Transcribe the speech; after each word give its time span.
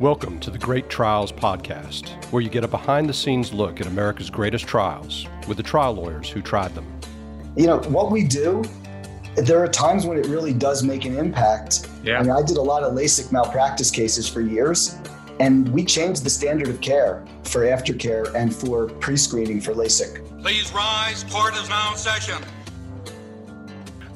Welcome 0.00 0.38
to 0.40 0.52
the 0.52 0.58
Great 0.58 0.88
Trials 0.88 1.32
Podcast, 1.32 2.10
where 2.30 2.40
you 2.40 2.48
get 2.48 2.62
a 2.62 2.68
behind 2.68 3.08
the 3.08 3.12
scenes 3.12 3.52
look 3.52 3.80
at 3.80 3.88
America's 3.88 4.30
greatest 4.30 4.64
trials 4.64 5.26
with 5.48 5.56
the 5.56 5.62
trial 5.64 5.92
lawyers 5.92 6.30
who 6.30 6.40
tried 6.40 6.72
them. 6.76 6.86
You 7.56 7.66
know, 7.66 7.80
what 7.80 8.12
we 8.12 8.22
do, 8.22 8.62
there 9.34 9.60
are 9.60 9.66
times 9.66 10.06
when 10.06 10.16
it 10.16 10.26
really 10.26 10.52
does 10.52 10.84
make 10.84 11.04
an 11.04 11.18
impact. 11.18 11.88
Yeah. 12.04 12.20
I 12.20 12.22
mean, 12.22 12.30
I 12.30 12.42
did 12.42 12.58
a 12.58 12.62
lot 12.62 12.84
of 12.84 12.92
LASIK 12.92 13.32
malpractice 13.32 13.90
cases 13.90 14.28
for 14.28 14.40
years, 14.40 14.96
and 15.40 15.68
we 15.70 15.84
changed 15.84 16.22
the 16.22 16.30
standard 16.30 16.68
of 16.68 16.80
care 16.80 17.26
for 17.42 17.62
aftercare 17.62 18.32
and 18.36 18.54
for 18.54 18.86
pre 18.86 19.16
screening 19.16 19.60
for 19.60 19.74
LASIK. 19.74 20.40
Please 20.40 20.72
rise. 20.72 21.24
Court 21.24 21.56
is 21.56 21.68
now 21.68 21.90
in 21.90 21.98
session. 21.98 22.40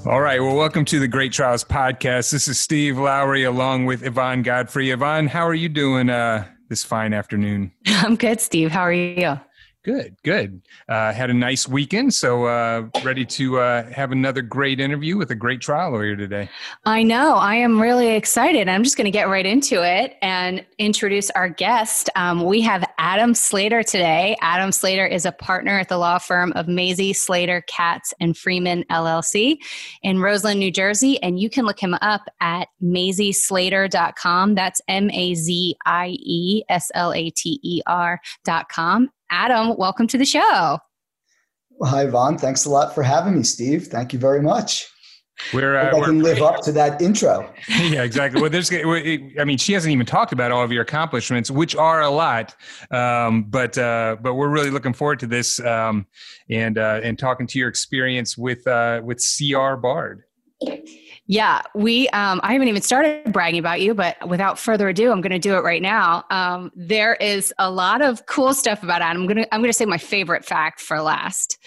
All 0.04 0.20
right. 0.20 0.40
Well, 0.40 0.56
welcome 0.56 0.84
to 0.86 0.98
the 0.98 1.06
Great 1.06 1.32
Trials 1.32 1.62
Podcast. 1.62 2.32
This 2.32 2.48
is 2.48 2.58
Steve 2.58 2.98
Lowry 2.98 3.44
along 3.44 3.86
with 3.86 4.02
Yvonne 4.04 4.42
Godfrey. 4.42 4.90
Yvonne, 4.90 5.28
how 5.28 5.46
are 5.46 5.54
you 5.54 5.68
doing 5.68 6.10
uh, 6.10 6.44
this 6.68 6.82
fine 6.82 7.14
afternoon? 7.14 7.70
I'm 7.86 8.16
good, 8.16 8.40
Steve. 8.40 8.72
How 8.72 8.80
are 8.80 8.92
you? 8.92 9.38
Good, 9.84 10.16
good. 10.24 10.62
Uh, 10.88 11.12
had 11.12 11.30
a 11.30 11.34
nice 11.34 11.68
weekend, 11.68 12.14
so 12.14 12.46
uh, 12.46 12.88
ready 13.04 13.24
to 13.26 13.58
uh, 13.58 13.90
have 13.90 14.10
another 14.12 14.42
great 14.42 14.80
interview 14.80 15.16
with 15.16 15.30
a 15.30 15.36
great 15.36 15.60
trial 15.60 15.90
lawyer 15.92 16.16
today. 16.16 16.48
I 16.84 17.02
know. 17.02 17.34
I 17.34 17.56
am 17.56 17.80
really 17.80 18.14
excited. 18.14 18.68
I'm 18.68 18.84
just 18.84 18.96
going 18.96 19.06
to 19.06 19.10
get 19.12 19.28
right 19.28 19.46
into 19.46 19.84
it 19.84 20.18
and 20.22 20.64
introduce 20.78 21.30
our 21.30 21.48
guest. 21.48 22.10
Um, 22.14 22.44
we 22.44 22.60
have 22.60 22.88
Adam 23.02 23.34
Slater 23.34 23.82
today. 23.82 24.36
Adam 24.42 24.70
Slater 24.70 25.04
is 25.04 25.26
a 25.26 25.32
partner 25.32 25.76
at 25.80 25.88
the 25.88 25.98
law 25.98 26.18
firm 26.18 26.52
of 26.52 26.68
Mazie, 26.68 27.12
Slater, 27.12 27.64
Katz, 27.66 28.14
and 28.20 28.36
Freeman 28.36 28.84
LLC 28.92 29.56
in 30.04 30.20
Roseland, 30.20 30.60
New 30.60 30.70
Jersey. 30.70 31.20
And 31.20 31.40
you 31.40 31.50
can 31.50 31.64
look 31.64 31.80
him 31.80 31.94
up 31.94 32.22
at 32.40 32.68
mazieslater.com. 32.80 34.54
That's 34.54 34.80
M 34.86 35.10
A 35.10 35.34
Z 35.34 35.76
I 35.84 36.16
E 36.20 36.62
S 36.68 36.92
L 36.94 37.12
A 37.12 37.30
T 37.30 37.58
E 37.64 37.82
R.com. 37.88 39.10
Adam, 39.30 39.76
welcome 39.76 40.06
to 40.06 40.16
the 40.16 40.24
show. 40.24 40.78
Well, 41.70 41.90
hi, 41.90 42.04
Yvonne. 42.04 42.38
Thanks 42.38 42.66
a 42.66 42.70
lot 42.70 42.94
for 42.94 43.02
having 43.02 43.36
me, 43.36 43.42
Steve. 43.42 43.88
Thank 43.88 44.12
you 44.12 44.20
very 44.20 44.40
much. 44.40 44.91
We're, 45.52 45.76
uh, 45.76 45.96
I 45.96 46.04
can 46.04 46.20
live 46.20 46.40
up 46.40 46.60
to 46.62 46.72
that 46.72 47.00
intro. 47.02 47.52
yeah, 47.68 48.02
exactly. 48.02 48.40
Well, 48.40 48.50
there's, 48.50 48.72
I 48.72 49.44
mean, 49.44 49.58
she 49.58 49.72
hasn't 49.72 49.92
even 49.92 50.06
talked 50.06 50.32
about 50.32 50.52
all 50.52 50.62
of 50.62 50.70
your 50.72 50.82
accomplishments, 50.82 51.50
which 51.50 51.74
are 51.74 52.02
a 52.02 52.10
lot. 52.10 52.54
Um, 52.90 53.44
but 53.44 53.76
uh, 53.76 54.16
but 54.20 54.34
we're 54.34 54.50
really 54.50 54.70
looking 54.70 54.92
forward 54.92 55.18
to 55.20 55.26
this 55.26 55.58
um, 55.60 56.06
and 56.50 56.78
uh, 56.78 57.00
and 57.02 57.18
talking 57.18 57.46
to 57.48 57.58
your 57.58 57.68
experience 57.68 58.38
with 58.38 58.66
uh, 58.66 59.00
with 59.04 59.18
CR 59.18 59.74
Bard. 59.74 60.22
Yeah, 61.26 61.62
we. 61.74 62.08
Um, 62.08 62.40
I 62.42 62.52
haven't 62.52 62.68
even 62.68 62.82
started 62.82 63.32
bragging 63.32 63.60
about 63.60 63.80
you, 63.80 63.94
but 63.94 64.28
without 64.28 64.58
further 64.58 64.88
ado, 64.88 65.12
I'm 65.12 65.20
going 65.20 65.30
to 65.30 65.38
do 65.38 65.54
it 65.54 65.60
right 65.60 65.80
now. 65.80 66.24
Um, 66.30 66.72
there 66.74 67.14
is 67.14 67.54
a 67.58 67.70
lot 67.70 68.02
of 68.02 68.26
cool 68.26 68.52
stuff 68.54 68.82
about 68.82 69.02
Adam. 69.02 69.22
I'm 69.22 69.28
going 69.28 69.44
to. 69.44 69.54
I'm 69.54 69.60
going 69.60 69.70
to 69.70 69.76
say 69.76 69.84
my 69.84 69.98
favorite 69.98 70.44
fact 70.44 70.80
for 70.80 71.00
last. 71.00 71.58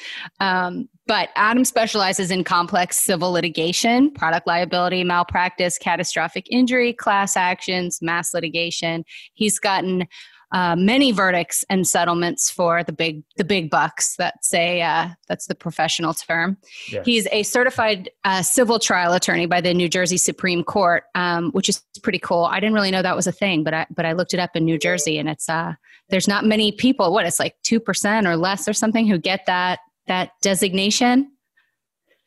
Um, 0.41 0.89
but 1.07 1.29
Adam 1.35 1.63
specializes 1.63 2.31
in 2.31 2.43
complex 2.43 2.97
civil 2.97 3.31
litigation, 3.31 4.11
product 4.11 4.45
liability, 4.45 5.03
malpractice, 5.03 5.77
catastrophic 5.77 6.47
injury, 6.49 6.91
class 6.91 7.37
actions, 7.37 7.99
mass 8.01 8.33
litigation. 8.33 9.05
He's 9.35 9.57
gotten 9.57 10.07
uh, 10.51 10.75
many 10.75 11.11
verdicts 11.11 11.63
and 11.69 11.87
settlements 11.87 12.49
for 12.49 12.83
the 12.83 12.91
big 12.91 13.23
the 13.37 13.43
big 13.43 13.69
bucks. 13.69 14.15
That's 14.15 14.53
a 14.53 14.81
uh, 14.81 15.09
that's 15.27 15.47
the 15.47 15.55
professional 15.55 16.13
term. 16.13 16.57
Yeah. 16.89 17.03
He's 17.03 17.27
a 17.31 17.43
certified 17.43 18.09
uh, 18.23 18.41
civil 18.41 18.79
trial 18.79 19.13
attorney 19.13 19.45
by 19.45 19.61
the 19.61 19.73
New 19.73 19.89
Jersey 19.89 20.17
Supreme 20.17 20.63
Court, 20.63 21.03
um, 21.15 21.51
which 21.51 21.69
is 21.69 21.83
pretty 22.03 22.19
cool. 22.19 22.45
I 22.45 22.59
didn't 22.59 22.75
really 22.75 22.91
know 22.91 23.01
that 23.01 23.15
was 23.15 23.27
a 23.27 23.31
thing, 23.31 23.63
but 23.63 23.73
I 23.73 23.87
but 23.95 24.05
I 24.05 24.13
looked 24.13 24.33
it 24.33 24.39
up 24.39 24.55
in 24.55 24.65
New 24.65 24.77
Jersey, 24.77 25.17
and 25.17 25.29
it's 25.29 25.49
uh 25.49 25.73
there's 26.09 26.27
not 26.27 26.45
many 26.45 26.71
people. 26.71 27.11
What 27.11 27.25
it's 27.25 27.39
like 27.39 27.55
two 27.63 27.79
percent 27.79 28.27
or 28.27 28.37
less 28.37 28.67
or 28.67 28.73
something 28.73 29.07
who 29.07 29.17
get 29.17 29.45
that 29.47 29.79
that 30.07 30.31
designation. 30.41 31.31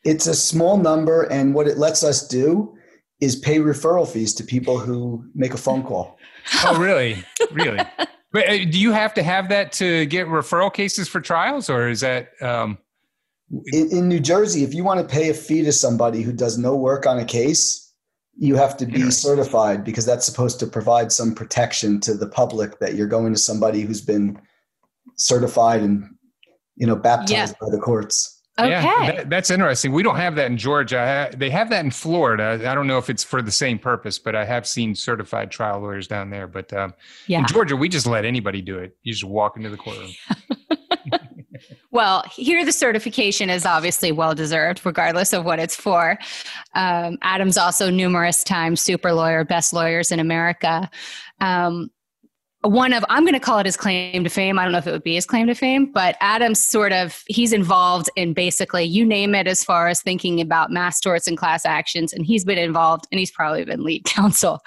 It's 0.04 0.26
a 0.26 0.34
small 0.34 0.76
number, 0.76 1.22
and 1.24 1.54
what 1.54 1.66
it 1.66 1.78
lets 1.78 2.02
us 2.02 2.26
do 2.26 2.74
is 3.20 3.36
pay 3.36 3.58
referral 3.58 4.06
fees 4.06 4.32
to 4.34 4.44
people 4.44 4.78
who 4.78 5.24
make 5.34 5.54
a 5.54 5.58
phone 5.58 5.82
call. 5.82 6.17
Oh, 6.64 6.78
really? 6.80 7.24
Really? 7.50 7.80
but 8.32 8.48
uh, 8.48 8.64
do 8.64 8.78
you 8.78 8.92
have 8.92 9.14
to 9.14 9.22
have 9.22 9.48
that 9.48 9.72
to 9.72 10.06
get 10.06 10.26
referral 10.26 10.72
cases 10.72 11.08
for 11.08 11.20
trials, 11.20 11.70
or 11.70 11.88
is 11.88 12.00
that? 12.00 12.30
Um... 12.40 12.78
In, 13.72 13.90
in, 13.90 14.08
New 14.08 14.20
Jersey, 14.20 14.62
if 14.62 14.74
you 14.74 14.84
want 14.84 15.00
to 15.00 15.06
pay 15.06 15.30
a 15.30 15.34
fee 15.34 15.62
to 15.62 15.72
somebody 15.72 16.20
who 16.20 16.32
does 16.32 16.58
no 16.58 16.76
work 16.76 17.06
on 17.06 17.18
a 17.18 17.24
case, 17.24 17.94
you 18.36 18.56
have 18.56 18.76
to 18.76 18.86
be 18.86 19.10
certified 19.10 19.84
because 19.84 20.06
that's 20.06 20.26
supposed 20.26 20.60
to 20.60 20.66
provide 20.66 21.10
some 21.10 21.34
protection 21.34 21.98
to 22.00 22.14
the 22.14 22.28
public 22.28 22.78
that 22.78 22.94
you're 22.94 23.08
going 23.08 23.32
to 23.32 23.38
somebody 23.38 23.80
who's 23.80 24.00
been 24.00 24.38
certified 25.16 25.80
and 25.80 26.04
you 26.76 26.86
know 26.86 26.94
baptized 26.94 27.30
yeah. 27.30 27.66
by 27.66 27.70
the 27.70 27.80
courts. 27.80 28.37
Okay. 28.58 28.70
Yeah, 28.70 29.12
that, 29.12 29.30
that's 29.30 29.50
interesting. 29.50 29.92
We 29.92 30.02
don't 30.02 30.16
have 30.16 30.34
that 30.34 30.50
in 30.50 30.56
Georgia. 30.56 31.30
They 31.36 31.48
have 31.50 31.70
that 31.70 31.84
in 31.84 31.92
Florida. 31.92 32.60
I 32.68 32.74
don't 32.74 32.88
know 32.88 32.98
if 32.98 33.08
it's 33.08 33.22
for 33.22 33.40
the 33.40 33.52
same 33.52 33.78
purpose, 33.78 34.18
but 34.18 34.34
I 34.34 34.44
have 34.44 34.66
seen 34.66 34.96
certified 34.96 35.52
trial 35.52 35.80
lawyers 35.80 36.08
down 36.08 36.30
there. 36.30 36.48
But 36.48 36.72
um, 36.72 36.92
yeah. 37.28 37.38
in 37.38 37.46
Georgia, 37.46 37.76
we 37.76 37.88
just 37.88 38.06
let 38.06 38.24
anybody 38.24 38.60
do 38.60 38.78
it. 38.78 38.96
You 39.04 39.12
just 39.12 39.24
walk 39.24 39.56
into 39.56 39.70
the 39.70 39.76
courtroom. 39.76 40.10
well, 41.92 42.24
here 42.32 42.64
the 42.64 42.72
certification 42.72 43.48
is 43.48 43.64
obviously 43.64 44.10
well 44.10 44.34
deserved, 44.34 44.84
regardless 44.84 45.32
of 45.32 45.44
what 45.44 45.60
it's 45.60 45.76
for. 45.76 46.18
Um, 46.74 47.16
Adam's 47.22 47.58
also 47.58 47.90
numerous 47.90 48.42
times 48.42 48.80
super 48.80 49.12
lawyer, 49.12 49.44
best 49.44 49.72
lawyers 49.72 50.10
in 50.10 50.18
America. 50.18 50.90
Um, 51.40 51.90
one 52.62 52.92
of 52.92 53.04
i'm 53.08 53.22
going 53.22 53.34
to 53.34 53.40
call 53.40 53.58
it 53.58 53.66
his 53.66 53.76
claim 53.76 54.24
to 54.24 54.30
fame. 54.30 54.58
I 54.58 54.64
don't 54.64 54.72
know 54.72 54.78
if 54.78 54.86
it 54.86 54.92
would 54.92 55.04
be 55.04 55.14
his 55.14 55.26
claim 55.26 55.46
to 55.46 55.54
fame 55.54 55.92
but 55.92 56.16
adam's 56.20 56.64
sort 56.64 56.92
of 56.92 57.22
he's 57.28 57.52
involved 57.52 58.10
in 58.16 58.32
basically 58.32 58.84
you 58.84 59.04
name 59.04 59.34
it 59.34 59.46
as 59.46 59.62
far 59.62 59.86
as 59.88 60.02
thinking 60.02 60.40
about 60.40 60.70
mass 60.70 61.00
torts 61.00 61.28
and 61.28 61.36
class 61.36 61.64
actions 61.64 62.12
and 62.12 62.26
he's 62.26 62.44
been 62.44 62.58
involved 62.58 63.06
and 63.12 63.18
he's 63.18 63.30
probably 63.30 63.64
been 63.64 63.84
lead 63.84 64.04
counsel. 64.04 64.60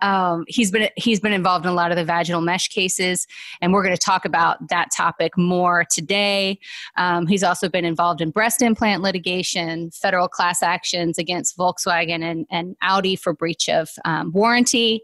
Um, 0.00 0.44
he's 0.48 0.70
been 0.70 0.88
he's 0.96 1.20
been 1.20 1.32
involved 1.32 1.66
in 1.66 1.72
a 1.72 1.74
lot 1.74 1.90
of 1.90 1.96
the 1.96 2.04
vaginal 2.04 2.40
mesh 2.40 2.68
cases 2.68 3.26
and 3.60 3.72
we're 3.72 3.82
going 3.82 3.96
to 3.96 4.00
talk 4.00 4.24
about 4.24 4.68
that 4.68 4.90
topic 4.90 5.36
more 5.36 5.84
today. 5.90 6.58
Um, 6.96 7.26
he's 7.26 7.42
also 7.42 7.68
been 7.68 7.84
involved 7.84 8.20
in 8.20 8.30
breast 8.30 8.62
implant 8.62 9.02
litigation 9.02 9.90
federal 9.90 10.28
class 10.28 10.62
actions 10.62 11.18
against 11.18 11.58
volkswagen 11.58 12.22
and, 12.22 12.46
and 12.50 12.76
audi 12.82 13.16
for 13.16 13.34
breach 13.34 13.68
of 13.68 13.90
um, 14.04 14.32
warranty 14.32 15.02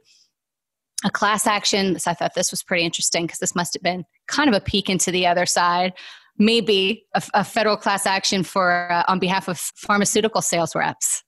a 1.04 1.10
class 1.10 1.46
action. 1.46 1.98
So 1.98 2.10
I 2.10 2.14
thought 2.14 2.34
this 2.34 2.50
was 2.50 2.62
pretty 2.62 2.84
interesting 2.84 3.26
because 3.26 3.38
this 3.38 3.54
must 3.54 3.74
have 3.74 3.82
been 3.82 4.04
kind 4.26 4.48
of 4.48 4.54
a 4.54 4.60
peek 4.60 4.88
into 4.88 5.10
the 5.10 5.26
other 5.26 5.46
side. 5.46 5.92
Maybe 6.38 7.04
a, 7.14 7.22
a 7.34 7.44
federal 7.44 7.76
class 7.76 8.06
action 8.06 8.42
for 8.42 8.90
uh, 8.90 9.04
on 9.08 9.18
behalf 9.18 9.48
of 9.48 9.58
pharmaceutical 9.58 10.42
sales 10.42 10.74
reps. 10.74 11.22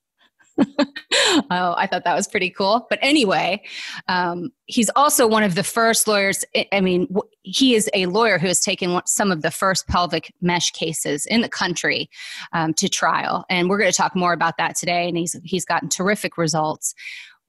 oh, 0.59 1.75
I 1.77 1.87
thought 1.91 2.05
that 2.05 2.15
was 2.15 2.29
pretty 2.29 2.51
cool. 2.51 2.87
But 2.91 2.99
anyway, 3.03 3.63
um, 4.09 4.51
he's 4.67 4.91
also 4.97 5.27
one 5.27 5.43
of 5.43 5.55
the 5.55 5.65
first 5.65 6.07
lawyers. 6.07 6.45
I 6.73 6.81
mean, 6.81 7.09
he 7.43 7.75
is 7.75 7.89
a 7.95 8.07
lawyer 8.07 8.39
who 8.39 8.49
has 8.49 8.61
taken 8.61 9.01
some 9.07 9.33
of 9.33 9.43
the 9.43 9.51
first 9.51 9.89
pelvic 9.89 10.33
mesh 10.41 10.71
cases 10.73 11.27
in 11.27 11.41
the 11.41 11.49
country 11.49 12.11
um, 12.53 12.75
to 12.75 12.89
trial, 12.89 13.45
and 13.49 13.69
we're 13.69 13.79
going 13.79 13.91
to 13.91 13.97
talk 13.97 14.15
more 14.15 14.33
about 14.33 14.59
that 14.59 14.77
today. 14.77 15.09
And 15.09 15.17
he's 15.17 15.37
he's 15.45 15.65
gotten 15.65 15.89
terrific 15.89 16.37
results. 16.37 16.95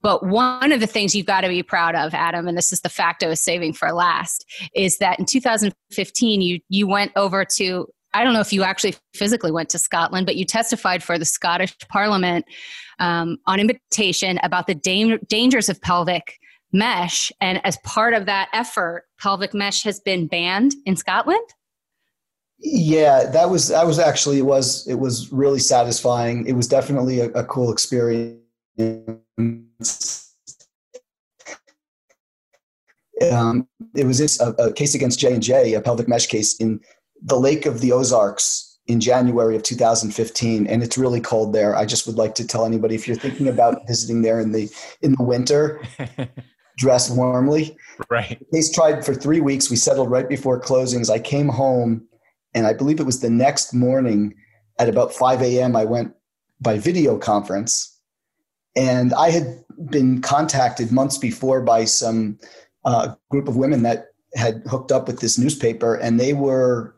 But 0.04 0.26
one 0.26 0.70
of 0.70 0.80
the 0.80 0.86
things 0.86 1.14
you've 1.14 1.24
got 1.24 1.40
to 1.40 1.48
be 1.48 1.62
proud 1.62 1.94
of, 1.94 2.12
Adam, 2.12 2.46
and 2.46 2.58
this 2.58 2.74
is 2.74 2.82
the 2.82 2.90
fact 2.90 3.22
I 3.22 3.26
was 3.26 3.40
saving 3.40 3.72
for 3.72 3.90
last, 3.90 4.44
is 4.74 4.98
that 4.98 5.18
in 5.18 5.24
2015 5.24 6.42
you 6.42 6.60
you 6.68 6.86
went 6.86 7.10
over 7.16 7.42
to 7.56 7.88
I 8.12 8.22
don't 8.22 8.34
know 8.34 8.40
if 8.40 8.52
you 8.52 8.62
actually 8.62 8.94
physically 9.14 9.50
went 9.50 9.70
to 9.70 9.78
Scotland, 9.78 10.26
but 10.26 10.36
you 10.36 10.44
testified 10.44 11.02
for 11.02 11.18
the 11.18 11.24
Scottish 11.24 11.76
Parliament 11.88 12.44
um, 13.00 13.38
on 13.46 13.58
invitation 13.58 14.38
about 14.42 14.66
the 14.66 14.74
da- 14.74 15.16
dangers 15.26 15.70
of 15.70 15.80
pelvic 15.80 16.38
mesh, 16.70 17.32
and 17.40 17.64
as 17.64 17.78
part 17.78 18.12
of 18.12 18.26
that 18.26 18.50
effort, 18.52 19.04
pelvic 19.18 19.54
mesh 19.54 19.84
has 19.84 20.00
been 20.00 20.26
banned 20.26 20.74
in 20.84 20.96
Scotland. 20.96 21.48
Yeah, 22.58 23.30
that 23.30 23.48
was 23.48 23.68
that 23.68 23.86
was 23.86 23.98
actually 23.98 24.38
it 24.38 24.44
was 24.44 24.86
it 24.86 24.96
was 24.96 25.32
really 25.32 25.60
satisfying. 25.60 26.46
It 26.46 26.52
was 26.52 26.68
definitely 26.68 27.20
a, 27.20 27.30
a 27.30 27.44
cool 27.44 27.72
experience 27.72 28.38
um, 33.32 33.68
it 33.94 34.06
was 34.06 34.40
a, 34.40 34.50
a 34.52 34.72
case 34.72 34.94
against 34.94 35.20
J 35.20 35.34
and 35.34 35.42
J, 35.42 35.74
a 35.74 35.80
pelvic 35.80 36.08
mesh 36.08 36.26
case 36.26 36.56
in 36.56 36.80
the 37.22 37.36
Lake 37.36 37.66
of 37.66 37.80
the 37.80 37.92
Ozarks 37.92 38.78
in 38.86 39.00
January 39.00 39.56
of 39.56 39.62
2015, 39.62 40.66
and 40.66 40.82
it's 40.82 40.98
really 40.98 41.20
cold 41.20 41.54
there. 41.54 41.74
I 41.74 41.86
just 41.86 42.06
would 42.06 42.16
like 42.16 42.34
to 42.34 42.46
tell 42.46 42.66
anybody 42.66 42.94
if 42.94 43.08
you're 43.08 43.16
thinking 43.16 43.48
about 43.48 43.82
visiting 43.86 44.22
there 44.22 44.40
in 44.40 44.52
the 44.52 44.68
in 45.02 45.12
the 45.12 45.22
winter, 45.22 45.80
dress 46.76 47.10
warmly. 47.10 47.76
Right. 48.10 48.38
The 48.38 48.58
case 48.58 48.72
tried 48.72 49.04
for 49.04 49.14
three 49.14 49.40
weeks. 49.40 49.70
We 49.70 49.76
settled 49.76 50.10
right 50.10 50.28
before 50.28 50.60
closings. 50.60 51.08
I 51.08 51.18
came 51.18 51.48
home, 51.48 52.06
and 52.52 52.66
I 52.66 52.72
believe 52.72 53.00
it 53.00 53.06
was 53.06 53.20
the 53.20 53.30
next 53.30 53.72
morning 53.72 54.34
at 54.78 54.88
about 54.88 55.14
5 55.14 55.40
a.m. 55.42 55.76
I 55.76 55.84
went 55.84 56.12
by 56.60 56.78
video 56.78 57.16
conference 57.16 57.93
and 58.76 59.12
I 59.14 59.30
had 59.30 59.64
been 59.90 60.20
contacted 60.20 60.92
months 60.92 61.18
before 61.18 61.60
by 61.60 61.84
some 61.84 62.38
a 62.84 63.16
group 63.30 63.48
of 63.48 63.56
women 63.56 63.82
that 63.82 64.08
had 64.34 64.62
hooked 64.66 64.92
up 64.92 65.06
with 65.06 65.20
this 65.20 65.38
newspaper 65.38 65.94
and 65.94 66.18
they 66.18 66.32
were, 66.32 66.94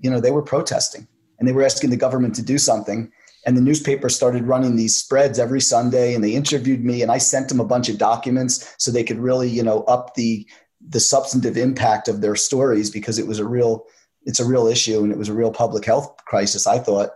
you 0.00 0.10
know, 0.10 0.20
they 0.20 0.30
were 0.30 0.42
protesting 0.42 1.06
and 1.38 1.48
they 1.48 1.52
were 1.52 1.64
asking 1.64 1.90
the 1.90 1.96
government 1.96 2.34
to 2.34 2.42
do 2.42 2.58
something. 2.58 3.10
And 3.46 3.56
the 3.56 3.62
newspaper 3.62 4.08
started 4.08 4.44
running 4.44 4.76
these 4.76 4.96
spreads 4.96 5.38
every 5.38 5.60
Sunday 5.60 6.14
and 6.14 6.22
they 6.22 6.34
interviewed 6.34 6.84
me 6.84 7.02
and 7.02 7.10
I 7.10 7.18
sent 7.18 7.48
them 7.48 7.60
a 7.60 7.64
bunch 7.64 7.88
of 7.88 7.98
documents 7.98 8.74
so 8.78 8.90
they 8.90 9.04
could 9.04 9.18
really, 9.18 9.48
you 9.48 9.62
know, 9.62 9.82
up 9.84 10.14
the 10.14 10.46
the 10.88 11.00
substantive 11.00 11.56
impact 11.56 12.06
of 12.06 12.20
their 12.20 12.36
stories 12.36 12.90
because 12.90 13.18
it 13.18 13.26
was 13.26 13.38
a 13.38 13.44
real 13.44 13.86
it's 14.24 14.40
a 14.40 14.44
real 14.44 14.66
issue 14.66 15.02
and 15.02 15.12
it 15.12 15.18
was 15.18 15.28
a 15.28 15.34
real 15.34 15.52
public 15.52 15.84
health 15.84 16.16
crisis, 16.26 16.66
I 16.66 16.78
thought. 16.78 17.10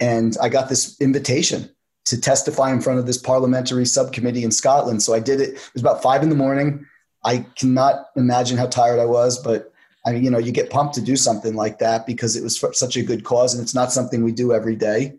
And 0.00 0.36
I 0.42 0.48
got 0.48 0.68
this 0.68 0.98
invitation 1.00 1.70
to 2.06 2.20
testify 2.20 2.72
in 2.72 2.80
front 2.80 2.98
of 2.98 3.06
this 3.06 3.18
parliamentary 3.18 3.84
subcommittee 3.84 4.44
in 4.44 4.52
Scotland. 4.52 5.02
So 5.02 5.12
I 5.12 5.20
did 5.20 5.40
it. 5.40 5.50
It 5.50 5.70
was 5.74 5.82
about 5.82 6.02
five 6.02 6.22
in 6.22 6.28
the 6.28 6.36
morning. 6.36 6.86
I 7.24 7.44
cannot 7.56 8.06
imagine 8.16 8.56
how 8.56 8.66
tired 8.66 9.00
I 9.00 9.04
was, 9.04 9.38
but 9.38 9.72
I 10.06 10.12
mean, 10.12 10.22
you 10.22 10.30
know, 10.30 10.38
you 10.38 10.52
get 10.52 10.70
pumped 10.70 10.94
to 10.94 11.00
do 11.00 11.16
something 11.16 11.56
like 11.56 11.80
that 11.80 12.06
because 12.06 12.36
it 12.36 12.44
was 12.44 12.64
such 12.78 12.96
a 12.96 13.02
good 13.02 13.24
cause, 13.24 13.54
and 13.54 13.62
it's 13.62 13.74
not 13.74 13.92
something 13.92 14.22
we 14.22 14.30
do 14.30 14.52
every 14.52 14.76
day. 14.76 15.18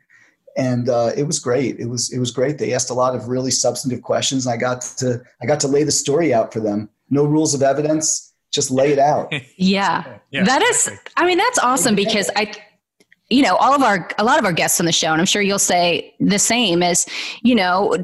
And 0.56 0.88
uh, 0.88 1.12
it 1.16 1.24
was 1.24 1.40
great. 1.40 1.78
It 1.78 1.88
was 1.88 2.12
it 2.12 2.20
was 2.20 2.32
great. 2.32 2.58
They 2.58 2.74
asked 2.74 2.90
a 2.90 2.94
lot 2.94 3.14
of 3.14 3.28
really 3.28 3.52
substantive 3.52 4.02
questions, 4.02 4.46
and 4.46 4.54
I 4.54 4.58
got 4.58 4.82
to 5.00 5.22
I 5.42 5.46
got 5.46 5.60
to 5.60 5.68
lay 5.68 5.84
the 5.84 5.92
story 5.92 6.34
out 6.34 6.54
for 6.54 6.62
them. 6.62 6.90
No 7.10 7.26
rules 7.26 7.54
of 7.54 7.62
evidence, 7.62 8.34
just 8.52 8.72
lay 8.72 8.94
it 8.94 9.00
out. 9.00 9.32
yeah, 9.58 10.20
yeah 10.32 10.46
that 10.46 10.62
is. 10.62 10.90
I 11.18 11.26
mean, 11.26 11.38
that's 11.38 11.60
awesome 11.60 11.96
because 11.96 12.32
I 12.38 12.56
you 13.30 13.42
know 13.42 13.56
all 13.58 13.74
of 13.74 13.82
our 13.82 14.10
a 14.18 14.24
lot 14.24 14.40
of 14.40 14.46
our 14.46 14.54
guests 14.54 14.80
on 14.80 14.86
the 14.86 14.92
show 14.92 15.12
and 15.12 15.20
i'm 15.20 15.26
sure 15.26 15.42
you'll 15.42 15.60
say 15.60 16.14
the 16.20 16.40
same 16.40 16.82
as 16.82 17.06
you 17.44 17.56
know 17.56 17.96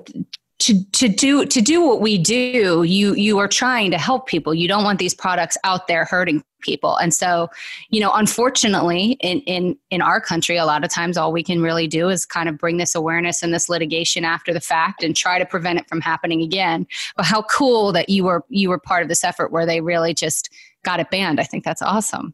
to 0.63 0.81
to 0.91 1.09
do 1.09 1.45
to 1.45 1.61
do 1.61 1.85
what 1.85 1.99
we 1.99 2.17
do 2.17 2.83
you 2.83 3.13
you 3.15 3.37
are 3.37 3.49
trying 3.49 3.91
to 3.91 3.97
help 3.97 4.27
people. 4.27 4.53
You 4.53 4.67
don't 4.67 4.85
want 4.85 4.97
these 4.97 5.13
products 5.13 5.57
out 5.65 5.87
there 5.87 6.05
hurting 6.05 6.41
people. 6.61 6.95
And 6.97 7.13
so 7.13 7.49
you 7.89 7.99
know 7.99 8.11
unfortunately 8.13 9.17
in 9.19 9.41
in 9.41 9.77
in 9.89 10.01
our 10.01 10.21
country 10.21 10.55
a 10.55 10.65
lot 10.65 10.85
of 10.85 10.89
times 10.89 11.17
all 11.17 11.33
we 11.33 11.43
can 11.43 11.61
really 11.61 11.87
do 11.87 12.07
is 12.07 12.25
kind 12.25 12.47
of 12.47 12.57
bring 12.57 12.77
this 12.77 12.95
awareness 12.95 13.43
and 13.43 13.53
this 13.53 13.67
litigation 13.67 14.23
after 14.23 14.53
the 14.53 14.61
fact 14.61 15.03
and 15.03 15.17
try 15.17 15.37
to 15.37 15.45
prevent 15.45 15.79
it 15.79 15.89
from 15.89 15.99
happening 15.99 16.41
again. 16.41 16.87
But 17.17 17.25
how 17.25 17.41
cool 17.43 17.91
that 17.91 18.07
you 18.07 18.23
were 18.23 18.45
you 18.47 18.69
were 18.69 18.79
part 18.79 19.03
of 19.03 19.09
this 19.09 19.25
effort 19.25 19.51
where 19.51 19.65
they 19.65 19.81
really 19.81 20.13
just 20.13 20.49
got 20.85 21.01
it 21.01 21.09
banned. 21.09 21.41
I 21.41 21.43
think 21.43 21.65
that's 21.65 21.81
awesome 21.81 22.33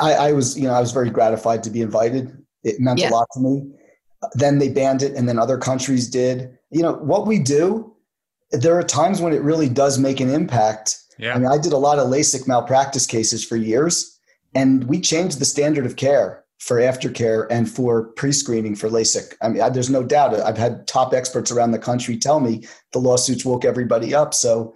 I, 0.00 0.12
I, 0.14 0.32
was, 0.32 0.58
you 0.58 0.66
know, 0.66 0.74
I 0.74 0.80
was 0.80 0.92
very 0.92 1.10
gratified 1.10 1.62
to 1.64 1.70
be 1.70 1.82
invited. 1.82 2.36
It 2.62 2.80
meant 2.80 3.00
yeah. 3.00 3.10
a 3.10 3.12
lot 3.12 3.28
to 3.34 3.40
me. 3.40 3.70
Then 4.34 4.58
they 4.58 4.70
banned 4.70 5.02
it, 5.02 5.14
and 5.14 5.28
then 5.28 5.38
other 5.38 5.58
countries 5.58 6.08
did. 6.08 6.56
You 6.70 6.82
know, 6.82 6.94
what 6.94 7.26
we 7.26 7.38
do, 7.38 7.94
there 8.50 8.78
are 8.78 8.82
times 8.82 9.20
when 9.20 9.32
it 9.32 9.42
really 9.42 9.68
does 9.68 9.98
make 9.98 10.20
an 10.20 10.30
impact. 10.30 10.98
Yeah. 11.18 11.34
I 11.34 11.38
mean, 11.38 11.48
I 11.48 11.58
did 11.58 11.72
a 11.72 11.78
lot 11.78 11.98
of 11.98 12.08
LASIK 12.08 12.48
malpractice 12.48 13.06
cases 13.06 13.44
for 13.44 13.56
years, 13.56 14.18
and 14.54 14.84
we 14.84 15.00
changed 15.00 15.38
the 15.38 15.44
standard 15.44 15.84
of 15.84 15.96
care 15.96 16.44
for 16.58 16.78
aftercare 16.78 17.46
and 17.50 17.70
for 17.70 18.04
pre-screening 18.04 18.74
for 18.74 18.88
LASIK. 18.88 19.34
I 19.42 19.48
mean, 19.48 19.60
I, 19.60 19.68
there's 19.68 19.90
no 19.90 20.02
doubt. 20.02 20.34
I've 20.34 20.56
had 20.56 20.86
top 20.86 21.12
experts 21.12 21.50
around 21.50 21.72
the 21.72 21.78
country 21.78 22.16
tell 22.16 22.40
me 22.40 22.66
the 22.92 23.00
lawsuits 23.00 23.44
woke 23.44 23.66
everybody 23.66 24.14
up. 24.14 24.32
So 24.32 24.74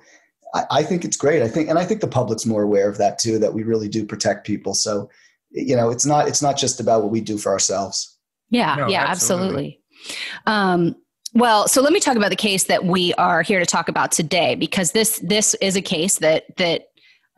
I, 0.54 0.64
I, 0.70 0.82
think 0.82 1.04
it's 1.04 1.16
great. 1.16 1.42
I 1.42 1.48
think, 1.48 1.68
and 1.68 1.78
I 1.78 1.84
think 1.84 2.00
the 2.00 2.08
public's 2.08 2.46
more 2.46 2.62
aware 2.62 2.88
of 2.88 2.98
that 2.98 3.18
too. 3.18 3.38
That 3.38 3.54
we 3.54 3.62
really 3.62 3.88
do 3.88 4.04
protect 4.04 4.46
people. 4.46 4.74
So, 4.74 5.10
you 5.50 5.76
know, 5.76 5.90
it's 5.90 6.06
not 6.06 6.28
it's 6.28 6.42
not 6.42 6.56
just 6.56 6.80
about 6.80 7.02
what 7.02 7.10
we 7.10 7.20
do 7.20 7.38
for 7.38 7.52
ourselves. 7.52 8.18
Yeah, 8.50 8.74
no, 8.76 8.88
yeah, 8.88 9.04
absolutely. 9.06 9.80
absolutely. 10.06 10.46
Um, 10.46 10.96
well, 11.34 11.68
so 11.68 11.82
let 11.82 11.92
me 11.92 12.00
talk 12.00 12.16
about 12.16 12.30
the 12.30 12.36
case 12.36 12.64
that 12.64 12.84
we 12.84 13.12
are 13.14 13.42
here 13.42 13.60
to 13.60 13.66
talk 13.66 13.88
about 13.88 14.12
today, 14.12 14.54
because 14.54 14.92
this 14.92 15.20
this 15.22 15.54
is 15.60 15.76
a 15.76 15.82
case 15.82 16.18
that 16.18 16.44
that 16.56 16.86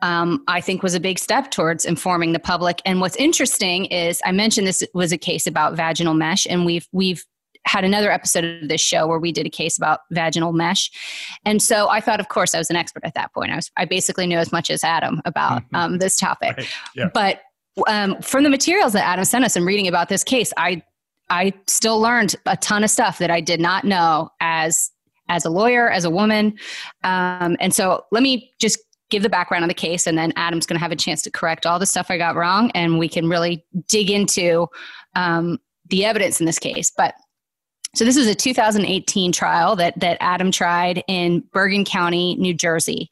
um, 0.01 0.43
I 0.47 0.61
think 0.61 0.81
was 0.81 0.95
a 0.95 0.99
big 0.99 1.19
step 1.19 1.51
towards 1.51 1.85
informing 1.85 2.33
the 2.33 2.39
public. 2.39 2.81
And 2.85 3.01
what's 3.01 3.15
interesting 3.17 3.85
is 3.85 4.21
I 4.25 4.31
mentioned 4.31 4.65
this 4.65 4.83
was 4.93 5.11
a 5.11 5.17
case 5.17 5.45
about 5.45 5.75
vaginal 5.75 6.13
mesh, 6.13 6.47
and 6.49 6.65
we've 6.65 6.87
we've 6.91 7.25
had 7.65 7.83
another 7.83 8.11
episode 8.11 8.43
of 8.43 8.69
this 8.69 8.81
show 8.81 9.07
where 9.07 9.19
we 9.19 9.31
did 9.31 9.45
a 9.45 9.49
case 9.49 9.77
about 9.77 10.01
vaginal 10.11 10.51
mesh. 10.51 10.91
And 11.45 11.61
so 11.61 11.89
I 11.89 11.99
thought, 11.99 12.19
of 12.19 12.29
course, 12.29 12.55
I 12.55 12.57
was 12.57 12.69
an 12.69 12.75
expert 12.75 13.03
at 13.03 13.13
that 13.13 13.33
point. 13.33 13.51
I 13.51 13.55
was, 13.55 13.71
I 13.77 13.85
basically 13.85 14.27
knew 14.27 14.37
as 14.37 14.51
much 14.51 14.69
as 14.69 14.83
Adam 14.83 15.21
about 15.25 15.63
mm-hmm. 15.63 15.75
um, 15.75 15.97
this 15.99 16.17
topic. 16.17 16.57
Right. 16.57 16.67
Yeah. 16.95 17.09
But 17.13 17.41
um, 17.87 18.21
from 18.21 18.43
the 18.43 18.49
materials 18.49 18.93
that 18.93 19.05
Adam 19.05 19.25
sent 19.25 19.45
us 19.45 19.55
and 19.55 19.65
reading 19.65 19.87
about 19.87 20.09
this 20.09 20.23
case, 20.23 20.51
I, 20.57 20.81
I 21.29 21.53
still 21.67 21.99
learned 21.99 22.35
a 22.45 22.57
ton 22.57 22.83
of 22.83 22.89
stuff 22.89 23.19
that 23.19 23.31
I 23.31 23.41
did 23.41 23.61
not 23.61 23.83
know 23.83 24.29
as, 24.41 24.91
as 25.29 25.45
a 25.45 25.49
lawyer, 25.49 25.89
as 25.89 26.03
a 26.03 26.09
woman. 26.09 26.57
Um, 27.03 27.55
and 27.59 27.73
so 27.73 28.05
let 28.11 28.23
me 28.23 28.51
just 28.59 28.79
give 29.09 29.23
the 29.23 29.29
background 29.29 29.63
on 29.63 29.67
the 29.67 29.73
case 29.73 30.07
and 30.07 30.17
then 30.17 30.33
Adam's 30.35 30.65
going 30.65 30.77
to 30.77 30.81
have 30.81 30.91
a 30.91 30.95
chance 30.95 31.21
to 31.21 31.31
correct 31.31 31.65
all 31.65 31.77
the 31.77 31.85
stuff 31.85 32.07
I 32.09 32.17
got 32.17 32.35
wrong 32.35 32.71
and 32.71 32.97
we 32.97 33.07
can 33.07 33.29
really 33.29 33.63
dig 33.87 34.09
into 34.09 34.67
um, 35.15 35.59
the 35.87 36.05
evidence 36.05 36.39
in 36.39 36.45
this 36.45 36.57
case. 36.57 36.91
But 36.95 37.13
so 37.93 38.05
this 38.05 38.15
was 38.15 38.27
a 38.27 38.35
2018 38.35 39.31
trial 39.31 39.75
that 39.75 39.99
that 39.99 40.17
Adam 40.21 40.51
tried 40.51 41.03
in 41.07 41.43
Bergen 41.51 41.85
County, 41.85 42.35
New 42.35 42.53
Jersey, 42.53 43.11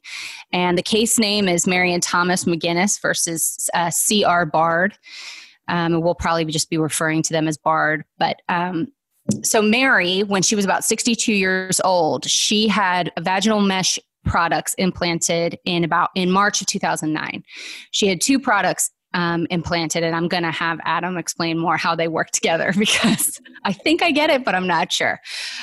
and 0.52 0.78
the 0.78 0.82
case 0.82 1.18
name 1.18 1.48
is 1.48 1.66
Mary 1.66 1.92
and 1.92 2.02
Thomas 2.02 2.44
McGinnis 2.44 3.00
versus 3.00 3.68
uh, 3.74 3.90
C.R. 3.90 4.46
Bard. 4.46 4.96
Um, 5.68 6.00
we'll 6.00 6.14
probably 6.14 6.44
just 6.46 6.70
be 6.70 6.78
referring 6.78 7.22
to 7.22 7.32
them 7.32 7.46
as 7.46 7.56
Bard, 7.56 8.04
but 8.18 8.40
um, 8.48 8.88
so 9.42 9.62
Mary, 9.62 10.22
when 10.22 10.42
she 10.42 10.56
was 10.56 10.64
about 10.64 10.84
62 10.84 11.32
years 11.32 11.80
old, 11.84 12.28
she 12.28 12.68
had 12.68 13.12
vaginal 13.20 13.60
mesh 13.60 13.98
products 14.24 14.74
implanted 14.74 15.58
in 15.64 15.84
about 15.84 16.10
in 16.14 16.30
March 16.30 16.60
of 16.60 16.66
2009. 16.66 17.42
She 17.90 18.06
had 18.06 18.20
two 18.20 18.38
products 18.38 18.90
um, 19.14 19.46
implanted. 19.50 20.02
And 20.02 20.14
I'm 20.14 20.28
going 20.28 20.42
to 20.42 20.50
have 20.50 20.78
Adam 20.84 21.16
explain 21.16 21.58
more 21.58 21.76
how 21.76 21.94
they 21.94 22.08
work 22.08 22.30
together 22.30 22.72
because 22.78 23.40
I 23.64 23.72
think 23.72 24.02
I 24.02 24.10
get 24.10 24.30
it, 24.30 24.44
but 24.44 24.54
I'm 24.54 24.66
not 24.66 24.92
sure. 24.92 25.20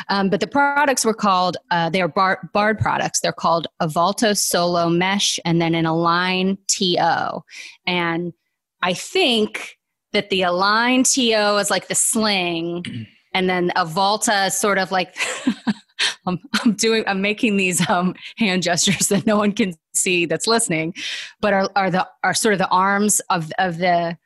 Um, 0.10 0.30
but 0.30 0.40
the 0.40 0.48
products 0.48 1.06
were 1.06 1.14
called, 1.14 1.58
uh, 1.72 1.90
they 1.90 2.02
are 2.02 2.08
bar- 2.08 2.50
BARD 2.54 2.80
products. 2.80 3.20
They're 3.20 3.32
called 3.32 3.68
Avaulta 3.82 4.38
Solo 4.38 4.90
Mesh 4.90 5.40
and 5.46 5.62
then 5.62 5.76
an 5.76 5.86
Align 5.86 6.58
TO. 6.68 7.44
And 7.86 8.34
I 8.82 8.94
think 8.94 9.78
that 10.14 10.30
the 10.30 10.44
Align 10.44 11.04
TO 11.04 11.58
is 11.58 11.70
like 11.70 11.88
the 11.88 11.96
sling. 11.96 12.84
And 13.34 13.48
then 13.48 13.72
Avaulta 13.76 14.48
is 14.48 14.56
sort 14.56 14.80
of 14.80 14.92
like 14.92 15.16
I'm, 16.26 16.40
I'm 16.64 16.74
doing 16.74 17.04
i'm 17.08 17.22
making 17.22 17.58
these 17.58 17.88
um, 17.90 18.14
hand 18.38 18.64
gestures 18.64 19.08
that 19.08 19.26
no 19.26 19.38
one 19.38 19.52
can 19.52 19.74
see 20.02 20.26
that's 20.26 20.48
listening 20.48 20.94
but 21.42 21.54
are, 21.54 21.70
are 21.76 21.92
the 21.92 22.08
are 22.24 22.34
sort 22.34 22.54
of 22.54 22.60
the 22.60 22.68
arms 22.70 23.20
of 23.30 23.52
of 23.60 23.78
the 23.78 24.18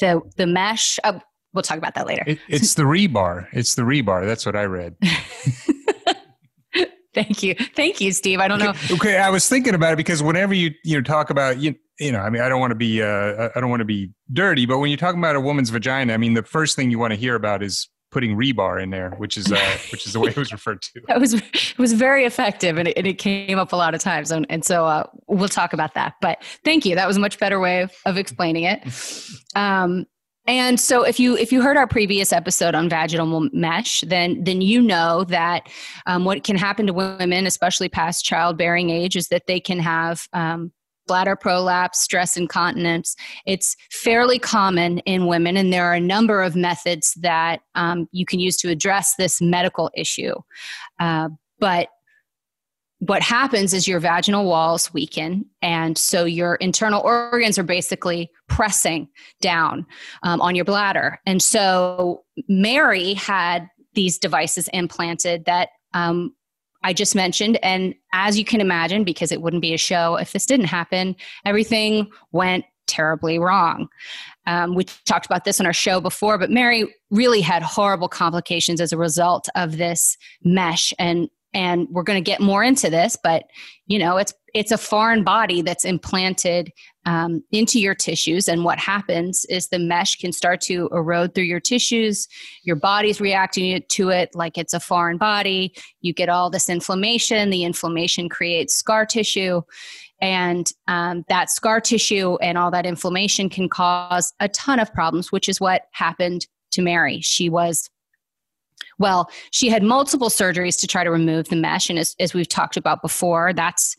the 0.00 0.20
the 0.36 0.46
mesh 0.46 0.98
uh, 1.04 1.18
we'll 1.52 1.62
talk 1.62 1.78
about 1.78 1.94
that 1.94 2.06
later. 2.06 2.22
It, 2.26 2.38
it's 2.48 2.74
the 2.74 2.84
rebar. 2.84 3.48
It's 3.52 3.74
the 3.74 3.82
rebar. 3.82 4.24
That's 4.26 4.46
what 4.46 4.54
i 4.56 4.62
read. 4.64 4.94
Thank 7.12 7.42
you. 7.42 7.56
Thank 7.74 8.00
you 8.00 8.12
steve. 8.12 8.38
I 8.38 8.46
don't 8.46 8.60
know. 8.60 8.72
Okay 8.92 9.18
i 9.18 9.30
was 9.30 9.48
thinking 9.48 9.74
about 9.74 9.92
it 9.92 9.96
because 9.96 10.22
whenever 10.22 10.54
you 10.54 10.70
you 10.84 10.96
know 10.96 11.02
talk 11.02 11.30
about 11.30 11.58
you 11.58 11.74
you 11.98 12.12
know 12.12 12.20
i 12.20 12.30
mean 12.30 12.40
i 12.40 12.48
don't 12.48 12.60
want 12.60 12.70
to 12.70 12.76
be 12.76 13.02
uh 13.02 13.48
i 13.54 13.60
don't 13.60 13.68
want 13.70 13.80
to 13.80 13.84
be 13.84 14.10
dirty 14.32 14.64
but 14.64 14.78
when 14.78 14.90
you're 14.90 14.96
talking 14.96 15.20
about 15.20 15.36
a 15.36 15.40
woman's 15.40 15.70
vagina 15.70 16.14
i 16.14 16.16
mean 16.16 16.34
the 16.34 16.42
first 16.42 16.76
thing 16.76 16.90
you 16.90 16.98
want 16.98 17.12
to 17.12 17.16
hear 17.18 17.34
about 17.34 17.62
is 17.62 17.88
putting 18.10 18.36
rebar 18.36 18.82
in 18.82 18.90
there, 18.90 19.10
which 19.12 19.36
is 19.36 19.50
uh, 19.50 19.56
which 19.92 20.06
is 20.06 20.12
the 20.12 20.20
way 20.20 20.30
it 20.30 20.36
was 20.36 20.52
referred 20.52 20.82
to. 20.82 21.02
It 21.08 21.20
was 21.20 21.34
it 21.34 21.78
was 21.78 21.92
very 21.92 22.24
effective, 22.24 22.78
and 22.78 22.88
it, 22.88 22.96
and 22.96 23.06
it 23.06 23.18
came 23.18 23.58
up 23.58 23.72
a 23.72 23.76
lot 23.76 23.94
of 23.94 24.00
times, 24.00 24.30
and, 24.30 24.46
and 24.50 24.64
so 24.64 24.86
uh, 24.86 25.04
we'll 25.26 25.48
talk 25.48 25.72
about 25.72 25.94
that. 25.94 26.14
But 26.20 26.42
thank 26.64 26.84
you, 26.84 26.94
that 26.94 27.06
was 27.06 27.16
a 27.16 27.20
much 27.20 27.38
better 27.38 27.60
way 27.60 27.82
of, 27.82 27.92
of 28.06 28.16
explaining 28.16 28.64
it. 28.64 28.82
Um, 29.56 30.06
and 30.46 30.80
so 30.80 31.02
if 31.02 31.20
you 31.20 31.36
if 31.36 31.52
you 31.52 31.60
heard 31.60 31.76
our 31.76 31.86
previous 31.86 32.32
episode 32.32 32.74
on 32.74 32.88
vaginal 32.88 33.48
mesh, 33.52 34.00
then 34.02 34.42
then 34.42 34.60
you 34.60 34.80
know 34.80 35.24
that 35.24 35.68
um, 36.06 36.24
what 36.24 36.44
can 36.44 36.56
happen 36.56 36.86
to 36.86 36.92
women, 36.92 37.46
especially 37.46 37.88
past 37.88 38.24
childbearing 38.24 38.90
age, 38.90 39.16
is 39.16 39.28
that 39.28 39.46
they 39.46 39.60
can 39.60 39.78
have 39.80 40.26
um, 40.32 40.72
bladder 41.10 41.34
prolapse, 41.34 41.98
stress 41.98 42.36
incontinence. 42.36 43.16
It's 43.44 43.74
fairly 43.90 44.38
common 44.38 45.00
in 45.00 45.26
women, 45.26 45.56
and 45.56 45.72
there 45.72 45.84
are 45.86 45.94
a 45.94 46.00
number 46.00 46.40
of 46.40 46.54
methods 46.54 47.14
that 47.14 47.62
um, 47.74 48.08
you 48.12 48.24
can 48.24 48.38
use 48.38 48.56
to 48.58 48.68
address 48.68 49.16
this 49.16 49.42
medical 49.42 49.90
issue. 49.96 50.34
Uh, 51.00 51.30
but 51.58 51.88
what 53.00 53.22
happens 53.22 53.74
is 53.74 53.88
your 53.88 53.98
vaginal 53.98 54.44
walls 54.44 54.94
weaken, 54.94 55.46
and 55.62 55.98
so 55.98 56.24
your 56.26 56.54
internal 56.56 57.02
organs 57.02 57.58
are 57.58 57.64
basically 57.64 58.30
pressing 58.48 59.08
down 59.40 59.86
um, 60.22 60.40
on 60.40 60.54
your 60.54 60.64
bladder. 60.64 61.18
And 61.26 61.42
so 61.42 62.22
Mary 62.46 63.14
had 63.14 63.68
these 63.94 64.16
devices 64.16 64.68
implanted 64.68 65.46
that 65.46 65.70
um, 65.92 66.36
I 66.82 66.92
just 66.92 67.14
mentioned. 67.14 67.58
And 67.62 67.94
as 68.12 68.38
you 68.38 68.44
can 68.44 68.60
imagine, 68.60 69.04
because 69.04 69.32
it 69.32 69.42
wouldn't 69.42 69.62
be 69.62 69.74
a 69.74 69.78
show 69.78 70.16
if 70.16 70.32
this 70.32 70.46
didn't 70.46 70.66
happen, 70.66 71.14
everything 71.44 72.10
went 72.32 72.64
terribly 72.86 73.38
wrong. 73.38 73.88
Um, 74.46 74.74
we 74.74 74.84
talked 75.04 75.26
about 75.26 75.44
this 75.44 75.60
on 75.60 75.66
our 75.66 75.72
show 75.72 76.00
before, 76.00 76.38
but 76.38 76.50
Mary 76.50 76.92
really 77.10 77.40
had 77.40 77.62
horrible 77.62 78.08
complications 78.08 78.80
as 78.80 78.92
a 78.92 78.96
result 78.96 79.48
of 79.54 79.76
this 79.76 80.16
mesh. 80.42 80.92
And 80.98 81.28
and 81.52 81.88
we're 81.90 82.02
going 82.02 82.22
to 82.22 82.30
get 82.30 82.40
more 82.40 82.62
into 82.62 82.88
this 82.88 83.16
but 83.22 83.44
you 83.86 83.98
know 83.98 84.16
it's 84.16 84.32
it's 84.54 84.72
a 84.72 84.78
foreign 84.78 85.24
body 85.24 85.62
that's 85.62 85.84
implanted 85.84 86.72
um, 87.06 87.42
into 87.50 87.80
your 87.80 87.94
tissues 87.94 88.48
and 88.48 88.64
what 88.64 88.78
happens 88.78 89.44
is 89.46 89.68
the 89.68 89.78
mesh 89.78 90.16
can 90.16 90.32
start 90.32 90.60
to 90.60 90.88
erode 90.92 91.34
through 91.34 91.44
your 91.44 91.60
tissues. 91.60 92.28
Your 92.62 92.76
body's 92.76 93.20
reacting 93.20 93.82
to 93.88 94.08
it 94.10 94.30
like 94.34 94.58
it's 94.58 94.74
a 94.74 94.80
foreign 94.80 95.16
body. 95.16 95.74
You 96.00 96.12
get 96.12 96.28
all 96.28 96.50
this 96.50 96.68
inflammation 96.68 97.50
the 97.50 97.64
inflammation 97.64 98.28
creates 98.28 98.74
scar 98.74 99.06
tissue 99.06 99.62
and 100.20 100.70
um, 100.86 101.24
that 101.28 101.50
scar 101.50 101.80
tissue 101.80 102.36
and 102.42 102.58
all 102.58 102.70
that 102.70 102.86
inflammation 102.86 103.48
can 103.48 103.68
cause 103.68 104.32
a 104.40 104.48
ton 104.48 104.78
of 104.78 104.92
problems 104.92 105.32
which 105.32 105.48
is 105.48 105.60
what 105.60 105.82
happened 105.92 106.46
to 106.72 106.82
mary. 106.82 107.20
She 107.20 107.48
was 107.48 107.88
well, 108.98 109.30
she 109.50 109.68
had 109.68 109.82
multiple 109.82 110.28
surgeries 110.28 110.78
to 110.80 110.86
try 110.86 111.04
to 111.04 111.10
remove 111.10 111.48
the 111.48 111.56
mesh. 111.56 111.90
And 111.90 111.98
as, 111.98 112.14
as 112.20 112.34
we've 112.34 112.48
talked 112.48 112.76
about 112.76 113.02
before, 113.02 113.52
that's 113.52 113.96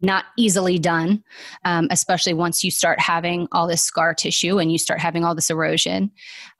not 0.00 0.24
easily 0.36 0.78
done, 0.78 1.22
um, 1.64 1.86
especially 1.90 2.34
once 2.34 2.64
you 2.64 2.70
start 2.70 3.00
having 3.00 3.46
all 3.52 3.66
this 3.66 3.82
scar 3.82 4.14
tissue 4.14 4.58
and 4.58 4.72
you 4.72 4.78
start 4.78 5.00
having 5.00 5.24
all 5.24 5.34
this 5.34 5.50
erosion. 5.50 6.10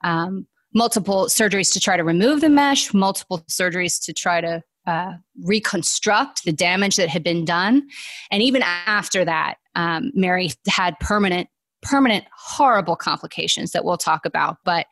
Um, 0.03 0.47
multiple 0.73 1.25
surgeries 1.25 1.73
to 1.73 1.79
try 1.79 1.97
to 1.97 2.03
remove 2.03 2.41
the 2.41 2.49
mesh, 2.49 2.93
multiple 2.93 3.43
surgeries 3.49 4.03
to 4.05 4.13
try 4.13 4.39
to 4.39 4.63
uh, 4.87 5.13
reconstruct 5.43 6.45
the 6.45 6.51
damage 6.51 6.95
that 6.95 7.09
had 7.09 7.23
been 7.23 7.45
done. 7.45 7.87
And 8.31 8.41
even 8.41 8.63
after 8.63 9.25
that, 9.25 9.55
um, 9.75 10.11
Mary 10.13 10.51
had 10.67 10.99
permanent, 10.99 11.49
permanent, 11.81 12.25
horrible 12.35 12.95
complications 12.95 13.71
that 13.71 13.83
we'll 13.83 13.97
talk 13.97 14.25
about. 14.25 14.57
But 14.63 14.87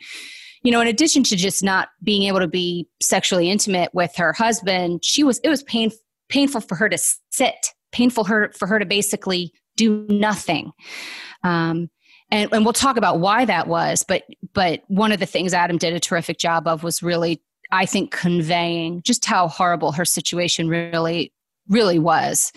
you 0.64 0.72
know, 0.72 0.82
in 0.82 0.88
addition 0.88 1.24
to 1.24 1.36
just 1.36 1.64
not 1.64 1.90
being 2.04 2.24
able 2.24 2.40
to 2.40 2.48
be 2.48 2.88
sexually 3.02 3.50
intimate 3.50 3.94
with 3.94 4.16
her 4.16 4.34
husband, 4.34 5.04
she 5.04 5.24
was 5.24 5.40
it 5.44 5.50
was 5.50 5.64
pain, 5.64 5.92
painful 6.30 6.62
for 6.62 6.76
her 6.76 6.90
to 6.90 6.98
sit, 7.30 7.74
painful 7.92 8.24
her 8.26 8.52
for 8.54 8.68
her 8.68 8.80
to 8.80 8.86
basically 8.86 9.54
do 9.76 10.06
nothing. 10.10 10.72
Um, 11.44 11.90
and, 12.30 12.52
and 12.52 12.66
we'll 12.66 12.74
talk 12.74 12.98
about 12.98 13.20
why 13.20 13.46
that 13.46 13.68
was, 13.68 14.04
but 14.08 14.24
but 14.54 14.82
one 14.88 15.12
of 15.12 15.20
the 15.20 15.26
things 15.26 15.54
Adam 15.54 15.78
did 15.78 15.94
a 15.94 16.00
terrific 16.00 16.38
job 16.38 16.68
of 16.68 16.84
was 16.84 17.02
really, 17.02 17.42
I 17.72 17.86
think, 17.86 18.12
conveying 18.12 19.02
just 19.04 19.26
how 19.26 19.48
horrible 19.48 19.92
her 19.94 20.06
situation 20.06 20.68
really 20.68 21.32
really 21.70 22.00
was. 22.00 22.52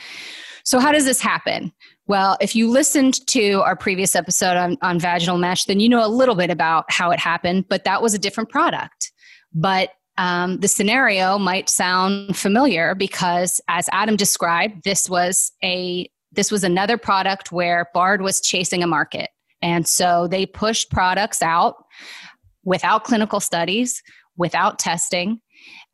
So 0.64 0.78
how 0.78 0.92
does 0.92 1.04
this 1.04 1.20
happen? 1.20 1.72
Well, 2.10 2.36
if 2.40 2.56
you 2.56 2.68
listened 2.68 3.24
to 3.28 3.62
our 3.62 3.76
previous 3.76 4.16
episode 4.16 4.56
on, 4.56 4.76
on 4.82 4.98
vaginal 4.98 5.38
mesh, 5.38 5.66
then 5.66 5.78
you 5.78 5.88
know 5.88 6.04
a 6.04 6.10
little 6.10 6.34
bit 6.34 6.50
about 6.50 6.86
how 6.88 7.12
it 7.12 7.20
happened, 7.20 7.66
but 7.68 7.84
that 7.84 8.02
was 8.02 8.14
a 8.14 8.18
different 8.18 8.48
product. 8.48 9.12
But 9.54 9.90
um, 10.18 10.58
the 10.58 10.66
scenario 10.66 11.38
might 11.38 11.68
sound 11.68 12.36
familiar 12.36 12.96
because, 12.96 13.60
as 13.68 13.88
Adam 13.92 14.16
described, 14.16 14.82
this 14.82 15.08
was 15.08 15.52
a 15.62 16.10
this 16.32 16.50
was 16.50 16.64
another 16.64 16.98
product 16.98 17.52
where 17.52 17.88
Bard 17.94 18.22
was 18.22 18.40
chasing 18.40 18.82
a 18.82 18.88
market, 18.88 19.30
and 19.62 19.86
so 19.86 20.26
they 20.26 20.46
pushed 20.46 20.90
products 20.90 21.42
out 21.42 21.76
without 22.64 23.04
clinical 23.04 23.38
studies, 23.38 24.02
without 24.36 24.80
testing, 24.80 25.40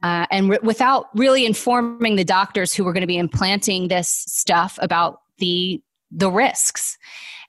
uh, 0.03 0.25
and 0.31 0.49
re- 0.49 0.61
without 0.63 1.09
really 1.15 1.45
informing 1.45 2.17
the 2.17 2.25
doctors 2.25 2.73
who 2.73 2.85
were 2.85 2.95
going 2.95 3.03
to 3.03 3.07
be 3.07 3.19
implanting 3.19 3.89
this 3.89 4.09
stuff 4.09 4.79
about 4.81 5.19
the 5.39 5.83
the 6.17 6.31
risks. 6.31 6.99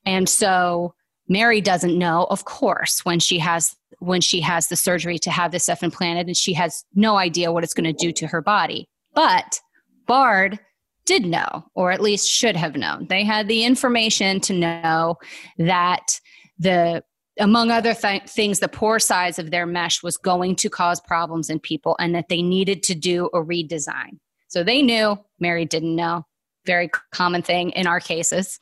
And 0.06 0.30
so 0.30 0.94
Mary 1.28 1.62
doesn't 1.62 1.98
know, 1.98 2.28
of 2.30 2.46
course, 2.46 3.04
when 3.04 3.20
she 3.20 3.40
has 3.40 3.76
when 4.00 4.22
she 4.22 4.42
has 4.42 4.68
the 4.68 4.76
surgery 4.76 5.18
to 5.18 5.32
have 5.32 5.52
this 5.52 5.64
stuff 5.64 5.82
implanted, 5.82 6.28
and 6.28 6.38
she 6.38 6.54
has 6.54 6.86
no 6.94 7.16
idea 7.16 7.52
what 7.52 7.64
it's 7.64 7.74
going 7.74 7.92
to 7.92 8.06
do 8.06 8.12
to 8.12 8.28
her 8.28 8.42
body. 8.42 8.88
But 9.16 9.60
Bard 10.06 10.60
did 11.06 11.26
know, 11.26 11.66
or 11.74 11.92
at 11.92 12.02
least 12.02 12.30
should 12.30 12.56
have 12.56 12.76
known. 12.76 13.08
They 13.08 13.24
had 13.24 13.48
the 13.48 13.64
information 13.64 14.40
to 14.42 14.54
know 14.54 15.16
that 15.58 16.20
the 16.60 17.04
among 17.40 17.72
other 17.72 17.94
th- 17.94 18.24
things, 18.24 18.60
the 18.60 18.68
pore 18.68 19.00
size 19.00 19.40
of 19.40 19.52
their 19.52 19.66
mesh 19.66 20.04
was 20.04 20.18
going 20.18 20.56
to 20.58 20.70
cause 20.70 21.00
problems 21.02 21.50
in 21.50 21.60
people 21.60 21.96
and 22.00 22.14
that 22.16 22.30
they 22.30 22.42
needed 22.42 22.84
to 22.84 22.96
do 22.96 23.28
a 23.28 23.40
redesign. 23.40 24.20
So 24.48 24.64
they 24.64 24.82
knew, 24.82 25.18
Mary 25.40 25.66
didn't 25.66 25.96
know 25.96 26.26
very 26.68 26.92
common 27.12 27.42
thing 27.42 27.72
in 27.72 27.88
our 27.88 28.00
cases. 28.00 28.60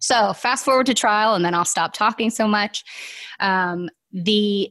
So 0.00 0.32
fast 0.32 0.64
forward 0.64 0.86
to 0.86 0.94
trial, 0.94 1.34
and 1.34 1.44
then 1.44 1.54
I'll 1.54 1.64
stop 1.64 1.92
talking 1.92 2.30
so 2.30 2.48
much. 2.48 2.84
Um, 3.40 3.90
the 4.12 4.70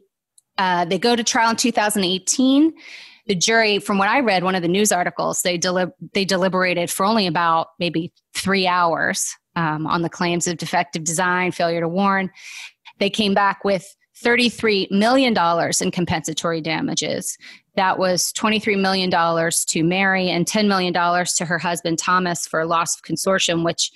uh, 0.57 0.85
they 0.85 0.99
go 0.99 1.15
to 1.15 1.23
trial 1.23 1.49
in 1.51 1.55
2018. 1.55 2.73
The 3.25 3.35
jury, 3.35 3.79
from 3.79 3.97
what 3.97 4.09
I 4.09 4.19
read, 4.19 4.43
one 4.43 4.53
of 4.53 4.61
the 4.61 4.67
news 4.67 4.91
articles, 4.91 5.41
they 5.41 5.57
delib- 5.57 5.93
they 6.13 6.25
deliberated 6.25 6.89
for 6.89 7.05
only 7.05 7.25
about 7.25 7.67
maybe 7.79 8.13
three 8.35 8.67
hours 8.67 9.33
um, 9.55 9.87
on 9.87 10.01
the 10.01 10.09
claims 10.09 10.45
of 10.45 10.57
defective 10.57 11.03
design, 11.03 11.51
failure 11.51 11.81
to 11.81 11.87
warn. 11.87 12.29
They 12.99 13.09
came 13.09 13.33
back 13.33 13.63
with 13.63 13.95
$33 14.23 14.89
million 14.91 15.35
in 15.81 15.91
compensatory 15.91 16.61
damages. 16.61 17.37
That 17.75 17.97
was 17.97 18.31
$23 18.33 18.79
million 18.79 19.09
to 19.11 19.83
Mary 19.83 20.29
and 20.29 20.45
$10 20.45 20.67
million 20.67 20.93
to 20.93 21.45
her 21.45 21.57
husband 21.57 21.99
Thomas 21.99 22.47
for 22.47 22.65
loss 22.65 22.95
of 22.95 23.03
consortium, 23.03 23.65
which 23.65 23.91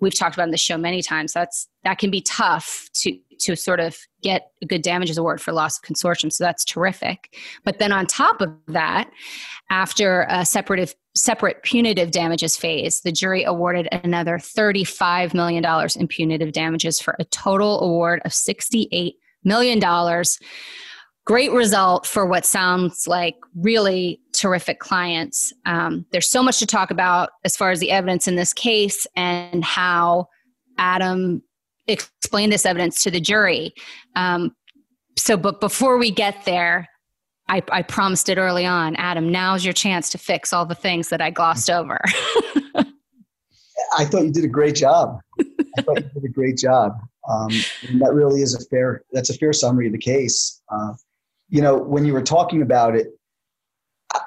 we've 0.00 0.14
talked 0.14 0.34
about 0.34 0.46
in 0.48 0.52
the 0.52 0.56
show 0.56 0.76
many 0.76 1.02
times. 1.02 1.32
That's 1.32 1.68
that 1.84 1.98
can 1.98 2.10
be 2.10 2.20
tough 2.20 2.88
to 2.94 3.16
to 3.40 3.54
sort 3.54 3.78
of 3.78 3.96
get 4.20 4.50
a 4.62 4.66
good 4.66 4.82
damages 4.82 5.16
award 5.16 5.40
for 5.40 5.52
loss 5.52 5.78
of 5.78 5.84
consortium. 5.84 6.32
So 6.32 6.42
that's 6.42 6.64
terrific. 6.64 7.36
But 7.64 7.78
then 7.78 7.92
on 7.92 8.06
top 8.06 8.40
of 8.40 8.52
that, 8.66 9.10
after 9.70 10.26
a 10.28 10.44
separate 10.44 10.94
separate 11.14 11.62
punitive 11.62 12.10
damages 12.10 12.56
phase, 12.56 13.00
the 13.00 13.12
jury 13.12 13.44
awarded 13.44 13.88
another 14.04 14.38
$35 14.38 15.34
million 15.34 15.64
in 15.96 16.08
punitive 16.08 16.52
damages 16.52 17.00
for 17.00 17.16
a 17.18 17.24
total 17.24 17.80
award 17.80 18.20
of 18.24 18.32
68 18.32 19.16
million 19.48 19.80
dollars. 19.80 20.38
Great 21.24 21.52
result 21.52 22.06
for 22.06 22.24
what 22.24 22.46
sounds 22.46 23.06
like 23.06 23.34
really 23.54 24.20
terrific 24.32 24.78
clients. 24.78 25.52
Um, 25.66 26.06
there's 26.12 26.28
so 26.28 26.42
much 26.42 26.58
to 26.60 26.66
talk 26.66 26.90
about 26.90 27.30
as 27.44 27.56
far 27.56 27.70
as 27.70 27.80
the 27.80 27.90
evidence 27.90 28.28
in 28.28 28.36
this 28.36 28.52
case 28.52 29.06
and 29.16 29.64
how 29.64 30.28
Adam 30.78 31.42
explained 31.86 32.52
this 32.52 32.64
evidence 32.64 33.02
to 33.02 33.10
the 33.10 33.20
jury. 33.20 33.74
Um, 34.14 34.54
so, 35.18 35.36
but 35.36 35.60
before 35.60 35.98
we 35.98 36.10
get 36.10 36.44
there, 36.44 36.88
I, 37.48 37.62
I, 37.72 37.82
promised 37.82 38.28
it 38.28 38.38
early 38.38 38.66
on. 38.66 38.94
Adam, 38.96 39.32
now's 39.32 39.64
your 39.64 39.72
chance 39.72 40.10
to 40.10 40.18
fix 40.18 40.52
all 40.52 40.66
the 40.66 40.74
things 40.74 41.08
that 41.08 41.20
I 41.20 41.30
glossed 41.30 41.70
over. 41.70 41.98
I 43.96 44.04
thought 44.04 44.24
you 44.24 44.30
did 44.30 44.44
a 44.44 44.48
great 44.48 44.76
job. 44.76 45.18
I 45.40 45.82
thought 45.82 45.96
you 45.96 46.10
did 46.20 46.24
a 46.24 46.32
great 46.32 46.58
job. 46.58 46.92
Um, 47.28 47.50
that 47.98 48.12
really 48.14 48.40
is 48.40 48.54
a 48.54 48.64
fair, 48.68 49.02
that's 49.12 49.30
a 49.30 49.34
fair 49.34 49.52
summary 49.52 49.86
of 49.86 49.92
the 49.92 49.98
case. 49.98 50.62
Uh, 50.70 50.94
you 51.48 51.60
know, 51.60 51.76
when 51.76 52.04
you 52.04 52.12
were 52.12 52.22
talking 52.22 52.62
about 52.62 52.96
it, 52.96 53.08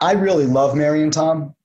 I 0.01 0.13
really 0.13 0.45
love 0.45 0.75
Mary 0.75 1.01
and 1.01 1.11
Tom. 1.11 1.55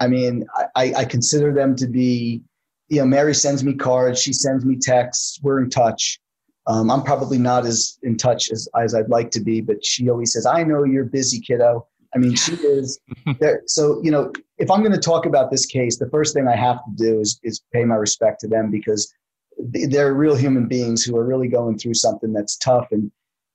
I 0.00 0.08
mean, 0.08 0.46
I, 0.76 0.92
I 0.94 1.04
consider 1.04 1.52
them 1.52 1.76
to 1.76 1.86
be, 1.86 2.42
you 2.88 2.98
know, 2.98 3.06
Mary 3.06 3.34
sends 3.34 3.64
me 3.64 3.74
cards, 3.74 4.20
she 4.20 4.32
sends 4.32 4.64
me 4.64 4.76
texts, 4.76 5.40
we're 5.42 5.62
in 5.62 5.70
touch. 5.70 6.20
Um, 6.66 6.90
I'm 6.90 7.02
probably 7.02 7.38
not 7.38 7.66
as 7.66 7.98
in 8.02 8.16
touch 8.16 8.50
as, 8.50 8.68
as 8.78 8.94
I'd 8.94 9.08
like 9.08 9.30
to 9.32 9.40
be, 9.40 9.60
but 9.60 9.84
she 9.84 10.08
always 10.08 10.32
says, 10.32 10.46
I 10.46 10.62
know 10.62 10.84
you're 10.84 11.04
busy, 11.04 11.40
kiddo. 11.40 11.86
I 12.14 12.18
mean, 12.18 12.34
she 12.34 12.54
is 12.54 12.98
there. 13.38 13.62
So, 13.66 14.00
you 14.02 14.10
know, 14.10 14.32
if 14.58 14.70
I'm 14.70 14.80
going 14.80 14.92
to 14.92 14.98
talk 14.98 15.26
about 15.26 15.50
this 15.50 15.66
case, 15.66 15.98
the 15.98 16.08
first 16.10 16.34
thing 16.34 16.48
I 16.48 16.56
have 16.56 16.76
to 16.76 16.90
do 16.96 17.20
is, 17.20 17.38
is 17.42 17.62
pay 17.72 17.84
my 17.84 17.96
respect 17.96 18.40
to 18.40 18.48
them 18.48 18.70
because 18.70 19.12
they're 19.58 20.14
real 20.14 20.36
human 20.36 20.66
beings 20.66 21.04
who 21.04 21.16
are 21.16 21.24
really 21.24 21.48
going 21.48 21.78
through 21.78 21.94
something 21.94 22.32
that's 22.32 22.56
tough 22.56 22.88
and 22.90 23.10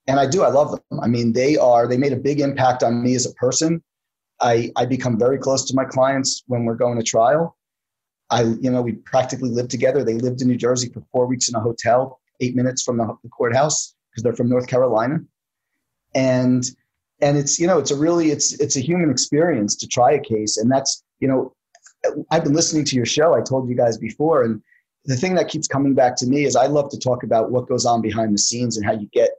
and 0.06 0.18
I 0.18 0.26
do 0.26 0.42
I 0.42 0.48
love 0.48 0.72
them. 0.72 1.00
I 1.00 1.06
mean, 1.06 1.32
they 1.32 1.56
are 1.56 1.86
they 1.86 1.96
made 1.96 2.12
a 2.12 2.16
big 2.16 2.40
impact 2.40 2.82
on 2.82 3.02
me 3.02 3.14
as 3.14 3.26
a 3.26 3.34
person. 3.34 3.82
I 4.40 4.72
I 4.76 4.86
become 4.86 5.18
very 5.18 5.38
close 5.38 5.64
to 5.66 5.74
my 5.74 5.84
clients 5.84 6.42
when 6.46 6.64
we're 6.64 6.74
going 6.74 6.98
to 6.98 7.04
trial. 7.04 7.56
I 8.30 8.42
you 8.42 8.70
know 8.70 8.82
we 8.82 8.92
practically 8.92 9.50
live 9.50 9.68
together. 9.68 10.02
They 10.02 10.14
lived 10.14 10.42
in 10.42 10.48
New 10.48 10.56
Jersey 10.56 10.88
for 10.92 11.02
four 11.12 11.26
weeks 11.26 11.48
in 11.48 11.54
a 11.54 11.60
hotel, 11.60 12.20
eight 12.40 12.56
minutes 12.56 12.82
from 12.82 12.96
the, 12.96 13.16
the 13.22 13.28
courthouse 13.28 13.94
because 14.10 14.22
they're 14.22 14.34
from 14.34 14.48
North 14.48 14.66
Carolina, 14.66 15.18
and 16.14 16.64
and 17.20 17.36
it's 17.36 17.60
you 17.60 17.66
know 17.66 17.78
it's 17.78 17.90
a 17.90 17.96
really 17.96 18.30
it's 18.30 18.52
it's 18.54 18.76
a 18.76 18.80
human 18.80 19.10
experience 19.10 19.76
to 19.76 19.86
try 19.86 20.12
a 20.12 20.20
case, 20.20 20.56
and 20.56 20.70
that's 20.70 21.04
you 21.20 21.28
know 21.28 21.54
I've 22.30 22.44
been 22.44 22.54
listening 22.54 22.84
to 22.86 22.96
your 22.96 23.06
show. 23.06 23.34
I 23.34 23.42
told 23.42 23.68
you 23.68 23.76
guys 23.76 23.98
before, 23.98 24.42
and 24.42 24.62
the 25.04 25.16
thing 25.16 25.34
that 25.34 25.48
keeps 25.48 25.66
coming 25.66 25.94
back 25.94 26.16
to 26.16 26.26
me 26.26 26.44
is 26.44 26.56
I 26.56 26.66
love 26.66 26.90
to 26.90 26.98
talk 26.98 27.22
about 27.22 27.50
what 27.50 27.68
goes 27.68 27.86
on 27.86 28.02
behind 28.02 28.34
the 28.34 28.38
scenes 28.38 28.76
and 28.76 28.84
how 28.84 28.92
you 28.92 29.08
get 29.12 29.30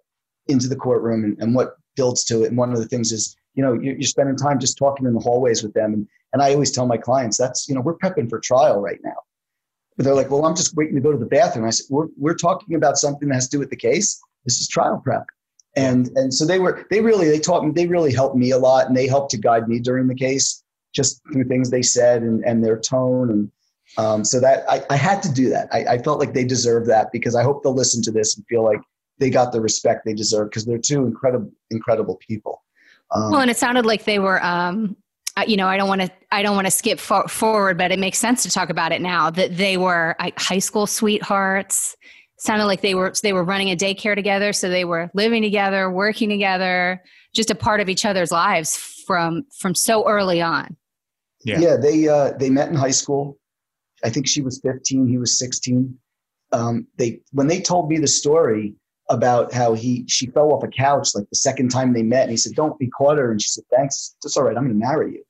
into 0.48 0.68
the 0.68 0.76
courtroom 0.76 1.24
and, 1.24 1.38
and 1.40 1.54
what 1.54 1.78
builds 1.96 2.24
to 2.26 2.44
it. 2.44 2.48
And 2.48 2.58
one 2.58 2.72
of 2.72 2.80
the 2.80 2.88
things 2.88 3.12
is, 3.12 3.36
you 3.54 3.64
know, 3.64 3.74
you're, 3.74 3.96
you're 3.96 4.02
spending 4.04 4.36
time 4.36 4.60
just 4.60 4.78
talking 4.78 5.06
in 5.06 5.14
the 5.14 5.20
hallways 5.20 5.62
with 5.62 5.74
them. 5.74 5.94
And, 5.94 6.08
and 6.34 6.42
I 6.42 6.54
always 6.54 6.72
tell 6.72 6.88
my 6.88 6.98
clients 6.98 7.38
that's, 7.38 7.70
you 7.70 7.76
know, 7.76 7.82
we're 7.82 7.98
prepping 7.98 8.30
for 8.30 8.40
trial 8.40 8.82
right 8.82 9.00
now. 9.04 9.18
But 9.98 10.06
they're 10.06 10.16
like, 10.16 10.32
well, 10.32 10.46
I'm 10.46 10.56
just 10.56 10.76
waiting 10.76 10.96
to 10.96 11.02
go 11.02 11.12
to 11.12 11.18
the 11.18 11.26
bathroom. 11.26 11.66
I 11.66 11.70
said, 11.70 11.86
we're, 11.90 12.08
we're 12.18 12.34
talking 12.34 12.76
about 12.76 12.98
something 12.98 13.28
that 13.28 13.36
has 13.36 13.50
to 13.50 13.58
do 13.58 13.60
with 13.60 13.70
the 13.70 13.76
case. 13.76 14.20
This 14.46 14.62
is 14.62 14.68
trial 14.68 15.02
prep. 15.04 15.26
And, 15.76 16.10
and 16.16 16.34
so 16.34 16.46
they 16.46 16.60
were, 16.60 16.88
they 16.90 17.02
really, 17.02 17.30
they 17.30 17.40
taught 17.40 17.66
me, 17.66 17.72
they 17.72 17.88
really 17.88 18.14
helped 18.14 18.36
me 18.36 18.52
a 18.52 18.58
lot 18.58 18.88
and 18.88 18.96
they 18.98 19.08
helped 19.08 19.32
to 19.32 19.38
guide 19.38 19.68
me 19.68 19.80
during 19.80 20.08
the 20.08 20.16
case. 20.16 20.64
just 20.94 21.22
through 21.32 21.46
things 21.46 21.70
they 21.70 21.82
said 21.82 22.24
and, 22.24 22.44
and 22.46 22.64
their 22.64 22.80
tone. 22.80 23.32
And 23.32 23.52
um, 23.98 24.24
so 24.24 24.40
that 24.40 24.64
I, 24.70 24.84
I 24.90 24.96
had 24.96 25.22
to 25.24 25.32
do 25.32 25.50
that. 25.50 25.68
I, 25.72 25.86
I 25.86 25.98
felt 25.98 26.20
like 26.20 26.34
they 26.34 26.44
deserve 26.44 26.86
that 26.88 27.12
because 27.12 27.36
I 27.36 27.44
hope 27.44 27.64
they'll 27.64 27.74
listen 27.74 28.02
to 28.04 28.12
this 28.12 28.36
and 28.36 28.46
feel 28.48 28.64
like 28.64 28.80
they 29.20 29.30
got 29.30 29.52
the 29.52 29.62
respect 29.62 30.06
they 30.06 30.14
deserve 30.14 30.50
because 30.50 30.66
they're 30.66 30.78
two 30.78 31.06
incredible, 31.06 31.52
incredible 31.70 32.18
people. 32.28 32.64
Um, 33.12 33.32
well, 33.32 33.42
and 33.42 33.52
it 33.52 33.58
sounded 33.58 33.86
like 33.86 34.06
they 34.06 34.20
were, 34.20 34.44
um, 34.44 34.96
you 35.46 35.58
know, 35.58 35.68
I 35.68 35.78
don't 35.78 35.88
want 35.88 36.02
to, 36.02 36.12
I 36.32 36.42
don't 36.42 36.56
want 36.56 36.68
to 36.68 36.72
skip 36.72 37.00
for- 37.00 37.28
forward, 37.28 37.78
but 37.78 37.92
it 37.92 38.00
makes 38.00 38.18
sense 38.18 38.44
to 38.44 38.50
talk 38.50 38.70
about 38.70 38.92
it 38.92 39.02
now 39.02 39.30
that 39.30 39.58
they 39.58 39.78
were 39.78 40.16
high 40.38 40.60
school 40.60 40.88
sweethearts. 40.88 41.96
Sounded 42.38 42.66
like 42.66 42.82
they 42.82 42.96
were 42.96 43.14
they 43.22 43.34
were 43.34 43.44
running 43.44 43.70
a 43.70 43.76
daycare 43.76 44.16
together, 44.16 44.52
so 44.52 44.68
they 44.68 44.84
were 44.84 45.12
living 45.14 45.44
together, 45.44 45.92
working 45.92 46.28
together, 46.28 47.04
just 47.36 47.52
a 47.52 47.56
part 47.56 47.82
of 47.82 47.88
each 47.88 48.04
other's 48.04 48.32
lives 48.32 48.76
from 49.06 49.44
from 49.60 49.76
so 49.76 50.10
early 50.10 50.42
on. 50.42 50.76
Yeah, 51.46 51.60
yeah 51.60 51.78
they 51.78 52.08
uh, 52.08 52.32
they 52.40 52.50
met 52.50 52.70
in 52.70 52.74
high 52.74 52.90
school. 52.90 53.38
I 54.04 54.10
think 54.10 54.28
she 54.28 54.42
was 54.42 54.60
15, 54.60 55.08
he 55.08 55.18
was 55.18 55.38
16. 55.38 55.98
Um, 56.54 56.88
they 56.98 57.22
when 57.32 57.48
they 57.48 57.62
told 57.62 57.90
me 57.90 57.98
the 57.98 58.08
story 58.08 58.76
about 59.10 59.54
how 59.54 59.74
he 59.74 60.06
she 60.08 60.28
fell 60.28 60.52
off 60.52 60.64
a 60.64 60.68
couch 60.68 61.10
like 61.16 61.30
the 61.30 61.36
second 61.36 61.70
time 61.70 61.94
they 61.94 62.04
met, 62.04 62.24
and 62.24 62.32
he 62.32 62.38
said, 62.38 62.56
"Don't 62.56 62.78
be 62.78 62.90
caught 62.90 63.18
her," 63.18 63.32
and 63.32 63.42
she 63.42 63.50
said, 63.50 63.64
"Thanks, 63.74 64.16
that's 64.22 64.36
all 64.36 64.44
right. 64.44 64.58
I'm 64.58 64.64
going 64.64 64.80
to 64.80 64.86
marry 64.86 65.14
you." 65.14 65.24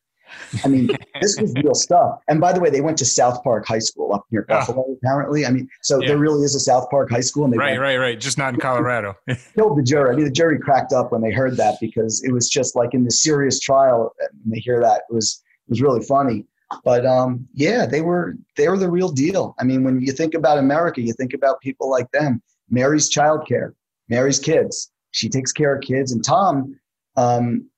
I 0.63 0.67
mean, 0.67 0.89
this 1.21 1.39
was 1.39 1.53
real 1.55 1.73
stuff. 1.73 2.19
And 2.27 2.39
by 2.39 2.53
the 2.53 2.59
way, 2.59 2.69
they 2.69 2.81
went 2.81 2.97
to 2.99 3.05
South 3.05 3.43
Park 3.43 3.65
High 3.67 3.79
School 3.79 4.13
up 4.13 4.25
near 4.31 4.45
ah. 4.49 4.59
Buffalo, 4.59 4.85
oh. 4.87 4.97
apparently. 5.01 5.45
I 5.45 5.51
mean, 5.51 5.69
so 5.81 5.99
yeah. 5.99 6.09
there 6.09 6.17
really 6.17 6.43
is 6.43 6.55
a 6.55 6.59
South 6.59 6.89
Park 6.89 7.09
High 7.09 7.21
School. 7.21 7.45
And 7.45 7.53
they 7.53 7.57
right, 7.57 7.71
went, 7.71 7.81
right, 7.81 7.97
right. 7.97 8.19
Just 8.19 8.37
not 8.37 8.53
in 8.53 8.59
Colorado. 8.59 9.15
killed 9.55 9.77
the 9.77 9.83
jury. 9.83 10.11
I 10.11 10.15
mean, 10.15 10.25
the 10.25 10.31
jury 10.31 10.59
cracked 10.59 10.93
up 10.93 11.11
when 11.11 11.21
they 11.21 11.31
heard 11.31 11.57
that 11.57 11.75
because 11.81 12.23
it 12.23 12.31
was 12.31 12.49
just 12.49 12.75
like 12.75 12.93
in 12.93 13.03
the 13.03 13.11
serious 13.11 13.59
trial, 13.59 14.13
and 14.19 14.53
they 14.53 14.59
hear 14.59 14.79
that 14.81 15.03
it 15.09 15.13
was 15.13 15.41
it 15.67 15.71
was 15.71 15.81
really 15.81 16.03
funny. 16.03 16.45
But 16.83 17.05
um, 17.05 17.47
yeah, 17.53 17.85
they 17.85 18.01
were 18.01 18.35
they 18.57 18.67
were 18.69 18.77
the 18.77 18.89
real 18.89 19.09
deal. 19.09 19.55
I 19.59 19.63
mean, 19.63 19.83
when 19.83 20.01
you 20.01 20.13
think 20.13 20.33
about 20.33 20.57
America, 20.57 21.01
you 21.01 21.13
think 21.13 21.33
about 21.33 21.61
people 21.61 21.89
like 21.89 22.09
them. 22.11 22.41
Mary's 22.69 23.09
childcare, 23.09 23.73
Mary's 24.09 24.39
kids. 24.39 24.91
She 25.11 25.27
takes 25.27 25.51
care 25.51 25.75
of 25.75 25.81
kids, 25.81 26.11
and 26.11 26.23
Tom. 26.23 26.79
Um, 27.17 27.69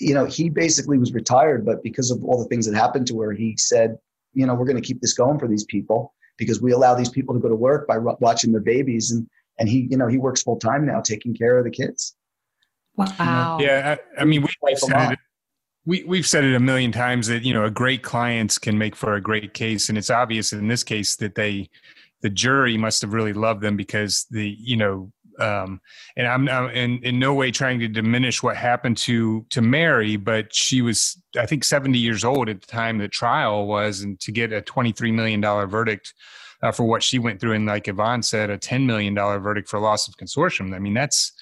you 0.00 0.14
know, 0.14 0.24
he 0.24 0.48
basically 0.48 0.96
was 0.96 1.12
retired, 1.12 1.66
but 1.66 1.82
because 1.82 2.10
of 2.10 2.24
all 2.24 2.38
the 2.40 2.48
things 2.48 2.66
that 2.66 2.74
happened 2.74 3.06
to 3.08 3.20
her, 3.20 3.32
he 3.32 3.56
said, 3.58 3.98
you 4.32 4.46
know, 4.46 4.54
we're 4.54 4.64
going 4.64 4.80
to 4.80 4.86
keep 4.86 5.00
this 5.00 5.12
going 5.12 5.38
for 5.38 5.48
these 5.48 5.64
people 5.64 6.14
because 6.36 6.62
we 6.62 6.72
allow 6.72 6.94
these 6.94 7.08
people 7.10 7.34
to 7.34 7.40
go 7.40 7.48
to 7.48 7.54
work 7.54 7.86
by 7.88 7.98
watching 7.98 8.52
their 8.52 8.60
babies. 8.60 9.10
And, 9.10 9.26
and 9.58 9.68
he, 9.68 9.88
you 9.90 9.96
know, 9.96 10.06
he 10.06 10.18
works 10.18 10.42
full 10.42 10.58
time 10.58 10.86
now 10.86 11.00
taking 11.00 11.34
care 11.34 11.58
of 11.58 11.64
the 11.64 11.70
kids. 11.70 12.14
Wow. 12.94 13.58
Yeah. 13.60 13.96
I, 14.16 14.22
I 14.22 14.24
mean, 14.24 14.42
we, 14.42 14.74
said 14.76 15.12
it, 15.12 15.18
we, 15.88 16.04
we've 16.04 16.26
said 16.26 16.44
it 16.44 16.54
a 16.54 16.60
million 16.60 16.92
times 16.92 17.28
that, 17.28 17.44
you 17.44 17.54
know, 17.54 17.64
a 17.64 17.70
great 17.70 18.02
clients 18.02 18.58
can 18.58 18.76
make 18.76 18.94
for 18.94 19.14
a 19.14 19.22
great 19.22 19.54
case. 19.54 19.88
And 19.88 19.96
it's 19.96 20.10
obvious 20.10 20.52
in 20.52 20.68
this 20.68 20.84
case 20.84 21.16
that 21.16 21.34
they, 21.34 21.70
the 22.20 22.28
jury 22.28 22.76
must 22.76 23.00
have 23.00 23.14
really 23.14 23.32
loved 23.32 23.62
them 23.62 23.74
because 23.74 24.26
the, 24.30 24.54
you 24.60 24.76
know, 24.76 25.10
um, 25.38 25.80
and 26.14 26.26
I'm, 26.26 26.46
I'm 26.46 26.68
in, 26.70 26.98
in 27.04 27.18
no 27.18 27.32
way 27.32 27.50
trying 27.50 27.80
to 27.80 27.88
diminish 27.88 28.42
what 28.42 28.56
happened 28.56 28.98
to 28.98 29.46
to 29.48 29.62
Mary, 29.62 30.16
but 30.16 30.52
she 30.52 30.82
was 30.82 31.16
I 31.38 31.46
think 31.46 31.62
70 31.62 31.96
years 31.96 32.24
old 32.24 32.48
at 32.48 32.60
the 32.60 32.66
time 32.66 32.98
the 32.98 33.06
trial 33.06 33.66
was, 33.68 34.00
and 34.00 34.18
to 34.18 34.32
get 34.32 34.52
a 34.52 34.60
23 34.60 35.12
million 35.12 35.40
dollar 35.40 35.68
verdict 35.68 36.12
uh, 36.60 36.72
for 36.72 36.84
what 36.84 37.04
she 37.04 37.20
went 37.20 37.40
through, 37.40 37.52
and 37.52 37.66
like 37.66 37.86
Yvonne 37.86 38.24
said, 38.24 38.50
a 38.50 38.58
10 38.58 38.84
million 38.84 39.14
dollar 39.14 39.38
verdict 39.38 39.68
for 39.68 39.78
loss 39.78 40.08
of 40.08 40.16
consortium. 40.16 40.74
I 40.74 40.80
mean 40.80 40.94
that's 40.94 41.32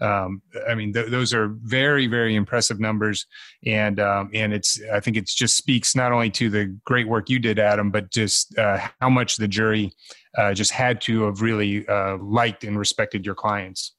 um, 0.00 0.42
I 0.68 0.74
mean, 0.74 0.92
th- 0.92 1.10
those 1.10 1.32
are 1.32 1.48
very, 1.62 2.06
very 2.06 2.34
impressive 2.34 2.78
numbers, 2.78 3.26
and 3.64 3.98
um, 3.98 4.30
and 4.34 4.52
it's 4.52 4.80
I 4.92 5.00
think 5.00 5.16
it 5.16 5.26
just 5.26 5.56
speaks 5.56 5.96
not 5.96 6.12
only 6.12 6.30
to 6.30 6.50
the 6.50 6.76
great 6.84 7.08
work 7.08 7.30
you 7.30 7.38
did, 7.38 7.58
Adam, 7.58 7.90
but 7.90 8.10
just 8.10 8.56
uh, 8.58 8.86
how 9.00 9.08
much 9.08 9.36
the 9.36 9.48
jury 9.48 9.92
uh, 10.36 10.52
just 10.52 10.70
had 10.70 11.00
to 11.02 11.22
have 11.24 11.40
really 11.40 11.86
uh, 11.88 12.18
liked 12.18 12.64
and 12.64 12.78
respected 12.78 13.24
your 13.24 13.34
clients. 13.34 13.94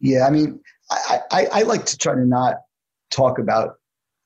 Yeah, 0.00 0.26
I 0.26 0.30
mean, 0.30 0.60
I, 0.90 1.20
I, 1.30 1.46
I 1.46 1.62
like 1.62 1.86
to 1.86 1.98
try 1.98 2.14
to 2.14 2.24
not 2.24 2.56
talk 3.10 3.38
about 3.38 3.76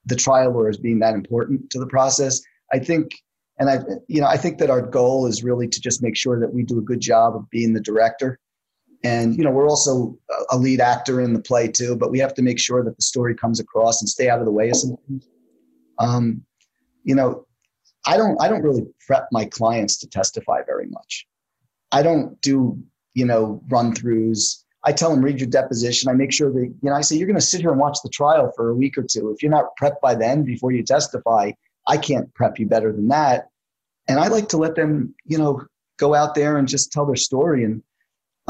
the 0.05 0.17
trial 0.17 0.53
lawyers 0.53 0.77
being 0.77 0.99
that 0.99 1.15
important 1.15 1.71
to 1.71 1.79
the 1.79 1.87
process. 1.87 2.43
I 2.73 2.79
think, 2.79 3.13
and 3.59 3.71
I, 3.71 3.79
you 4.09 4.21
know, 4.21 4.27
I 4.27 4.37
think 4.37 4.59
that 4.59 4.69
our 4.69 4.83
goal 4.83 5.27
is 5.27 5.43
really 5.43 5.69
to 5.69 5.81
just 5.81 6.03
make 6.03 6.17
sure 6.17 6.39
that 6.41 6.53
we 6.53 6.63
do 6.63 6.79
a 6.79 6.83
good 6.83 7.01
job 7.01 7.37
of 7.37 7.49
being 7.51 7.73
the 7.73 7.81
director 7.81 8.39
and 9.03 9.37
you 9.37 9.45
know 9.45 9.51
we're 9.51 9.69
also 9.69 10.17
a 10.51 10.57
lead 10.57 10.81
actor 10.81 11.21
in 11.21 11.33
the 11.33 11.41
play 11.41 11.67
too 11.69 11.97
but 11.97 12.11
we 12.11 12.19
have 12.19 12.35
to 12.35 12.43
make 12.43 12.59
sure 12.59 12.85
that 12.85 12.97
the 12.97 13.03
story 13.03 13.35
comes 13.35 13.61
across 13.61 14.03
and 14.03 14.09
stay 14.09 14.29
out 14.29 14.39
of 14.39 14.45
the 14.45 14.51
way 14.51 14.69
of 14.69 14.77
some 14.77 14.97
things. 15.09 15.29
Um, 15.99 16.43
you 17.05 17.15
know 17.15 17.47
i 18.07 18.17
don't 18.17 18.41
i 18.41 18.49
don't 18.49 18.63
really 18.63 18.87
prep 19.07 19.29
my 19.33 19.45
clients 19.45 19.97
to 19.99 20.09
testify 20.09 20.61
very 20.65 20.87
much. 20.87 21.27
I 21.93 22.03
don't 22.03 22.41
do 22.41 22.79
you 23.15 23.25
know 23.25 23.63
run 23.69 23.95
throughs 23.95 24.65
i 24.85 24.93
tell 24.93 25.11
them 25.11 25.23
read 25.23 25.41
your 25.41 25.49
deposition. 25.49 26.09
I 26.09 26.15
make 26.15 26.33
sure 26.33 26.53
that 26.53 26.61
you 26.61 26.91
know 26.91 26.95
i 26.95 27.01
say 27.01 27.17
you're 27.17 27.27
going 27.27 27.37
to 27.37 27.53
sit 27.53 27.61
here 27.61 27.71
and 27.71 27.81
watch 27.81 27.99
the 28.03 28.11
trial 28.11 28.53
for 28.55 28.71
a 28.71 28.75
week 28.75 28.97
or 28.97 29.03
two. 29.03 29.31
If 29.31 29.43
you're 29.43 29.51
not 29.51 29.77
prepped 29.81 30.01
by 30.01 30.15
then 30.15 30.45
before 30.45 30.73
you 30.73 30.83
testify 30.83 31.53
i 31.89 31.97
can't 31.97 32.33
prep 32.35 32.59
you 32.59 32.67
better 32.67 32.93
than 32.93 33.09
that. 33.09 33.49
And 34.09 34.21
i 34.21 34.29
like 34.29 34.49
to 34.51 34.57
let 34.57 34.75
them 34.75 35.15
you 35.25 35.39
know 35.39 35.63
go 35.99 36.15
out 36.15 36.35
there 36.35 36.57
and 36.57 36.67
just 36.69 36.93
tell 36.93 37.07
their 37.07 37.17
story 37.17 37.65
and 37.65 37.83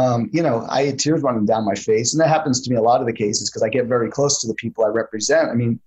um, 0.01 0.31
you 0.33 0.43
know, 0.43 0.67
I 0.69 0.85
had 0.85 0.99
tears 0.99 1.23
running 1.23 1.45
down 1.45 1.67
my 1.67 1.75
face. 1.75 2.15
And 2.15 2.21
that 2.21 2.29
happens 2.29 2.61
to 2.63 2.71
me 2.71 2.77
a 2.77 2.83
lot 2.83 3.01
of 3.01 3.07
the 3.07 3.13
cases 3.13 3.51
because 3.51 3.63
I 3.63 3.69
get 3.69 3.87
very 3.87 4.11
close 4.11 4.41
to 4.41 4.49
the 4.49 4.55
people 4.55 4.85
I 4.85 4.89
represent. 4.89 5.51
I 5.51 5.55
mean, 5.55 5.79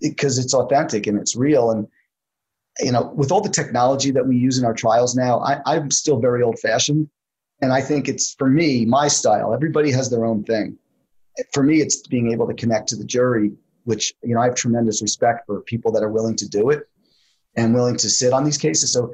because 0.00 0.38
it, 0.38 0.44
it's 0.44 0.54
authentic 0.54 1.06
and 1.06 1.18
it's 1.18 1.34
real. 1.34 1.72
And, 1.72 1.88
you 2.78 2.92
know, 2.92 3.12
with 3.16 3.32
all 3.32 3.40
the 3.40 3.48
technology 3.48 4.10
that 4.12 4.26
we 4.26 4.36
use 4.36 4.58
in 4.58 4.64
our 4.64 4.74
trials 4.74 5.16
now, 5.16 5.40
I, 5.40 5.60
I'm 5.66 5.90
still 5.90 6.20
very 6.20 6.42
old 6.42 6.58
fashioned. 6.60 7.08
And 7.62 7.72
I 7.72 7.80
think 7.80 8.08
it's 8.08 8.34
for 8.34 8.48
me, 8.48 8.84
my 8.84 9.08
style. 9.08 9.52
Everybody 9.54 9.90
has 9.90 10.08
their 10.08 10.24
own 10.24 10.44
thing. 10.44 10.78
For 11.52 11.62
me, 11.62 11.80
it's 11.80 12.06
being 12.06 12.32
able 12.32 12.46
to 12.46 12.54
connect 12.54 12.88
to 12.90 12.96
the 12.96 13.04
jury, 13.04 13.52
which, 13.84 14.14
you 14.22 14.34
know, 14.34 14.40
I 14.40 14.44
have 14.44 14.54
tremendous 14.54 15.02
respect 15.02 15.46
for 15.46 15.62
people 15.62 15.90
that 15.92 16.02
are 16.02 16.10
willing 16.10 16.36
to 16.36 16.48
do 16.48 16.70
it 16.70 16.88
and 17.56 17.74
willing 17.74 17.96
to 17.96 18.08
sit 18.10 18.32
on 18.32 18.44
these 18.44 18.58
cases. 18.58 18.92
So 18.92 19.12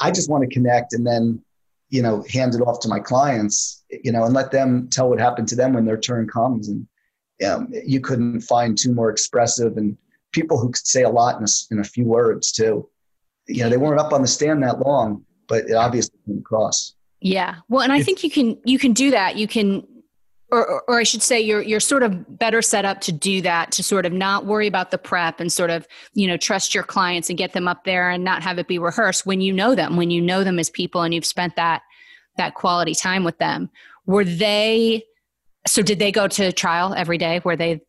I 0.00 0.10
just 0.10 0.30
want 0.30 0.48
to 0.48 0.54
connect 0.54 0.92
and 0.92 1.06
then 1.06 1.42
you 1.88 2.02
know, 2.02 2.24
hand 2.30 2.54
it 2.54 2.60
off 2.60 2.80
to 2.80 2.88
my 2.88 3.00
clients, 3.00 3.84
you 3.90 4.10
know, 4.10 4.24
and 4.24 4.34
let 4.34 4.50
them 4.50 4.88
tell 4.90 5.08
what 5.08 5.20
happened 5.20 5.48
to 5.48 5.56
them 5.56 5.72
when 5.72 5.84
their 5.84 5.98
turn 5.98 6.28
comes. 6.28 6.68
And 6.68 6.86
um, 7.46 7.68
you 7.84 8.00
couldn't 8.00 8.40
find 8.40 8.76
two 8.76 8.92
more 8.92 9.10
expressive 9.10 9.76
and 9.76 9.96
people 10.32 10.58
who 10.58 10.70
could 10.70 10.86
say 10.86 11.02
a 11.02 11.08
lot 11.08 11.38
in 11.38 11.44
a, 11.44 11.48
in 11.70 11.78
a 11.78 11.84
few 11.84 12.04
words 12.04 12.52
too. 12.52 12.88
You 13.46 13.62
know, 13.62 13.70
they 13.70 13.76
weren't 13.76 14.00
up 14.00 14.12
on 14.12 14.22
the 14.22 14.28
stand 14.28 14.62
that 14.64 14.80
long, 14.80 15.24
but 15.46 15.68
it 15.68 15.74
obviously 15.74 16.18
came 16.26 16.38
across. 16.38 16.94
Yeah. 17.20 17.56
Well, 17.68 17.82
and 17.82 17.92
I 17.92 18.02
think 18.02 18.24
you 18.24 18.30
can, 18.30 18.58
you 18.64 18.78
can 18.78 18.92
do 18.92 19.12
that. 19.12 19.36
You 19.36 19.46
can, 19.46 19.86
or, 20.50 20.82
or 20.88 20.98
I 20.98 21.02
should 21.02 21.22
say 21.22 21.40
you're, 21.40 21.62
you're 21.62 21.80
sort 21.80 22.02
of 22.02 22.38
better 22.38 22.62
set 22.62 22.84
up 22.84 23.00
to 23.02 23.12
do 23.12 23.40
that, 23.42 23.72
to 23.72 23.82
sort 23.82 24.06
of 24.06 24.12
not 24.12 24.46
worry 24.46 24.68
about 24.68 24.92
the 24.92 24.98
prep 24.98 25.40
and 25.40 25.52
sort 25.52 25.70
of, 25.70 25.88
you 26.14 26.28
know, 26.28 26.36
trust 26.36 26.74
your 26.74 26.84
clients 26.84 27.28
and 27.28 27.38
get 27.38 27.52
them 27.52 27.66
up 27.66 27.84
there 27.84 28.10
and 28.10 28.22
not 28.22 28.42
have 28.42 28.58
it 28.58 28.68
be 28.68 28.78
rehearsed 28.78 29.26
when 29.26 29.40
you 29.40 29.52
know 29.52 29.74
them, 29.74 29.96
when 29.96 30.10
you 30.10 30.22
know 30.22 30.44
them 30.44 30.58
as 30.58 30.70
people 30.70 31.02
and 31.02 31.12
you've 31.12 31.26
spent 31.26 31.56
that, 31.56 31.82
that 32.36 32.54
quality 32.54 32.94
time 32.94 33.24
with 33.24 33.36
them. 33.38 33.68
Were 34.06 34.24
they, 34.24 35.02
so 35.66 35.82
did 35.82 35.98
they 35.98 36.12
go 36.12 36.28
to 36.28 36.52
trial 36.52 36.94
every 36.94 37.18
day? 37.18 37.40
Were 37.44 37.56
they? 37.56 37.80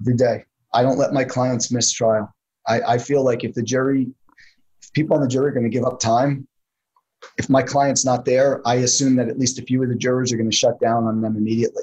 Every 0.00 0.16
day. 0.16 0.44
I 0.72 0.82
don't 0.82 0.98
let 0.98 1.12
my 1.12 1.24
clients 1.24 1.70
miss 1.70 1.92
trial. 1.92 2.34
I, 2.66 2.80
I 2.80 2.98
feel 2.98 3.24
like 3.24 3.44
if 3.44 3.52
the 3.52 3.62
jury, 3.62 4.06
if 4.82 4.92
people 4.94 5.16
on 5.16 5.22
the 5.22 5.28
jury 5.28 5.48
are 5.48 5.52
going 5.52 5.64
to 5.64 5.70
give 5.70 5.84
up 5.84 6.00
time, 6.00 6.48
if 7.36 7.50
my 7.50 7.62
client's 7.62 8.06
not 8.06 8.24
there, 8.24 8.66
I 8.66 8.76
assume 8.76 9.16
that 9.16 9.28
at 9.28 9.38
least 9.38 9.58
a 9.58 9.62
few 9.62 9.82
of 9.82 9.90
the 9.90 9.94
jurors 9.94 10.32
are 10.32 10.36
going 10.36 10.50
to 10.50 10.56
shut 10.56 10.80
down 10.80 11.04
on 11.04 11.20
them 11.20 11.36
immediately 11.36 11.82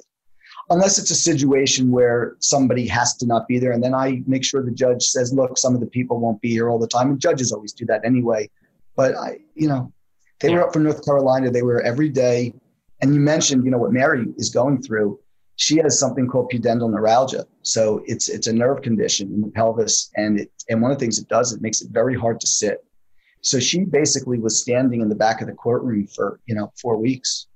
unless 0.69 0.97
it's 0.97 1.12
a 1.12 1.15
situation 1.15 1.91
where 1.91 2.36
somebody 2.39 2.88
has 2.88 3.15
to 3.17 3.26
not 3.26 3.47
be 3.47 3.60
there. 3.60 3.71
And 3.71 3.84
then 3.84 3.93
I 3.93 4.23
make 4.26 4.43
sure 4.43 4.63
the 4.63 4.71
judge 4.71 5.04
says, 5.04 5.34
look, 5.34 5.58
some 5.58 5.73
of 5.73 5.82
the 5.82 5.88
people 5.88 6.19
won't 6.19 6.41
be 6.41 6.49
here 6.49 6.69
all 6.69 6.80
the 6.80 6.88
time. 6.88 7.10
And 7.10 7.19
judges 7.19 7.52
always 7.52 7.73
do 7.73 7.86
that 7.88 8.06
anyway. 8.06 8.49
But 8.95 9.15
I, 9.15 9.39
you 9.56 9.67
know, 9.67 9.91
they 10.39 10.49
yeah. 10.49 10.56
were 10.56 10.67
up 10.67 10.73
from 10.73 10.84
North 10.84 11.04
Carolina. 11.04 11.52
They 11.52 11.63
were 11.63 11.82
every 11.82 12.10
day. 12.10 12.54
And 13.02 13.13
you 13.13 13.19
mentioned, 13.19 13.65
you 13.65 13.71
know, 13.71 13.78
what 13.78 13.91
Mary 13.91 14.28
is 14.38 14.49
going 14.49 14.82
through. 14.82 15.19
She 15.56 15.78
has 15.78 15.99
something 15.99 16.28
called 16.28 16.52
pudendal 16.52 16.89
neuralgia. 16.89 17.45
So 17.62 18.02
it's 18.06 18.28
it's 18.28 18.47
a 18.47 18.54
nerve 18.54 18.82
condition 18.82 19.32
in 19.34 19.41
the 19.41 19.49
pelvis. 19.49 20.10
And 20.15 20.39
it 20.39 20.52
and 20.69 20.82
one 20.82 20.91
of 20.91 20.97
the 20.97 21.04
things 21.04 21.19
it 21.19 21.28
does, 21.28 21.54
it 21.54 21.62
makes 21.62 21.82
it 21.82 21.91
very 21.91 22.15
hard 22.15 22.39
to 22.39 22.47
sit. 22.47 22.84
So 23.41 23.60
she 23.60 23.84
basically 23.84 24.39
was 24.39 24.62
standing 24.62 25.02
in 25.02 25.10
the 25.10 25.15
back 25.15 25.41
of 25.41 25.47
the 25.47 25.54
courtroom 25.54 26.08
for, 26.08 26.39
you 26.45 26.56
know, 26.56 26.71
four 26.82 26.97
weeks 26.97 27.47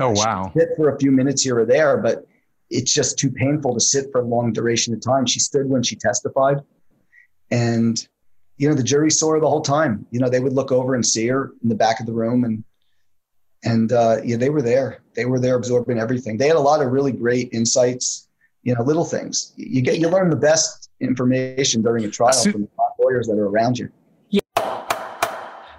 Oh 0.00 0.10
wow! 0.10 0.52
Sit 0.56 0.70
for 0.76 0.94
a 0.94 0.98
few 0.98 1.10
minutes 1.10 1.42
here 1.42 1.58
or 1.58 1.64
there, 1.64 1.96
but 1.96 2.26
it's 2.70 2.92
just 2.92 3.18
too 3.18 3.30
painful 3.30 3.74
to 3.74 3.80
sit 3.80 4.06
for 4.12 4.20
a 4.20 4.24
long 4.24 4.52
duration 4.52 4.92
of 4.92 5.00
time. 5.00 5.26
She 5.26 5.40
stood 5.40 5.68
when 5.68 5.82
she 5.82 5.96
testified, 5.96 6.58
and 7.50 8.06
you 8.58 8.68
know 8.68 8.74
the 8.74 8.82
jury 8.82 9.10
saw 9.10 9.32
her 9.32 9.40
the 9.40 9.48
whole 9.48 9.62
time. 9.62 10.06
You 10.10 10.20
know 10.20 10.28
they 10.28 10.40
would 10.40 10.52
look 10.52 10.72
over 10.72 10.94
and 10.94 11.04
see 11.04 11.26
her 11.28 11.52
in 11.62 11.68
the 11.68 11.74
back 11.74 12.00
of 12.00 12.06
the 12.06 12.12
room, 12.12 12.44
and 12.44 12.62
and 13.64 13.92
uh, 13.92 14.18
yeah, 14.24 14.36
they 14.36 14.50
were 14.50 14.62
there. 14.62 15.02
They 15.14 15.24
were 15.24 15.40
there 15.40 15.56
absorbing 15.56 15.98
everything. 15.98 16.36
They 16.36 16.48
had 16.48 16.56
a 16.56 16.60
lot 16.60 16.82
of 16.82 16.92
really 16.92 17.12
great 17.12 17.50
insights. 17.52 18.28
You 18.64 18.74
know, 18.74 18.82
little 18.82 19.04
things. 19.04 19.52
You 19.56 19.80
get 19.80 19.98
you 19.98 20.08
learn 20.08 20.28
the 20.28 20.36
best 20.36 20.90
information 21.00 21.82
during 21.82 22.04
a 22.04 22.10
trial 22.10 22.42
from 22.42 22.62
the 22.62 22.68
lawyers 22.98 23.28
that 23.28 23.34
are 23.34 23.48
around 23.48 23.78
you. 23.78 23.90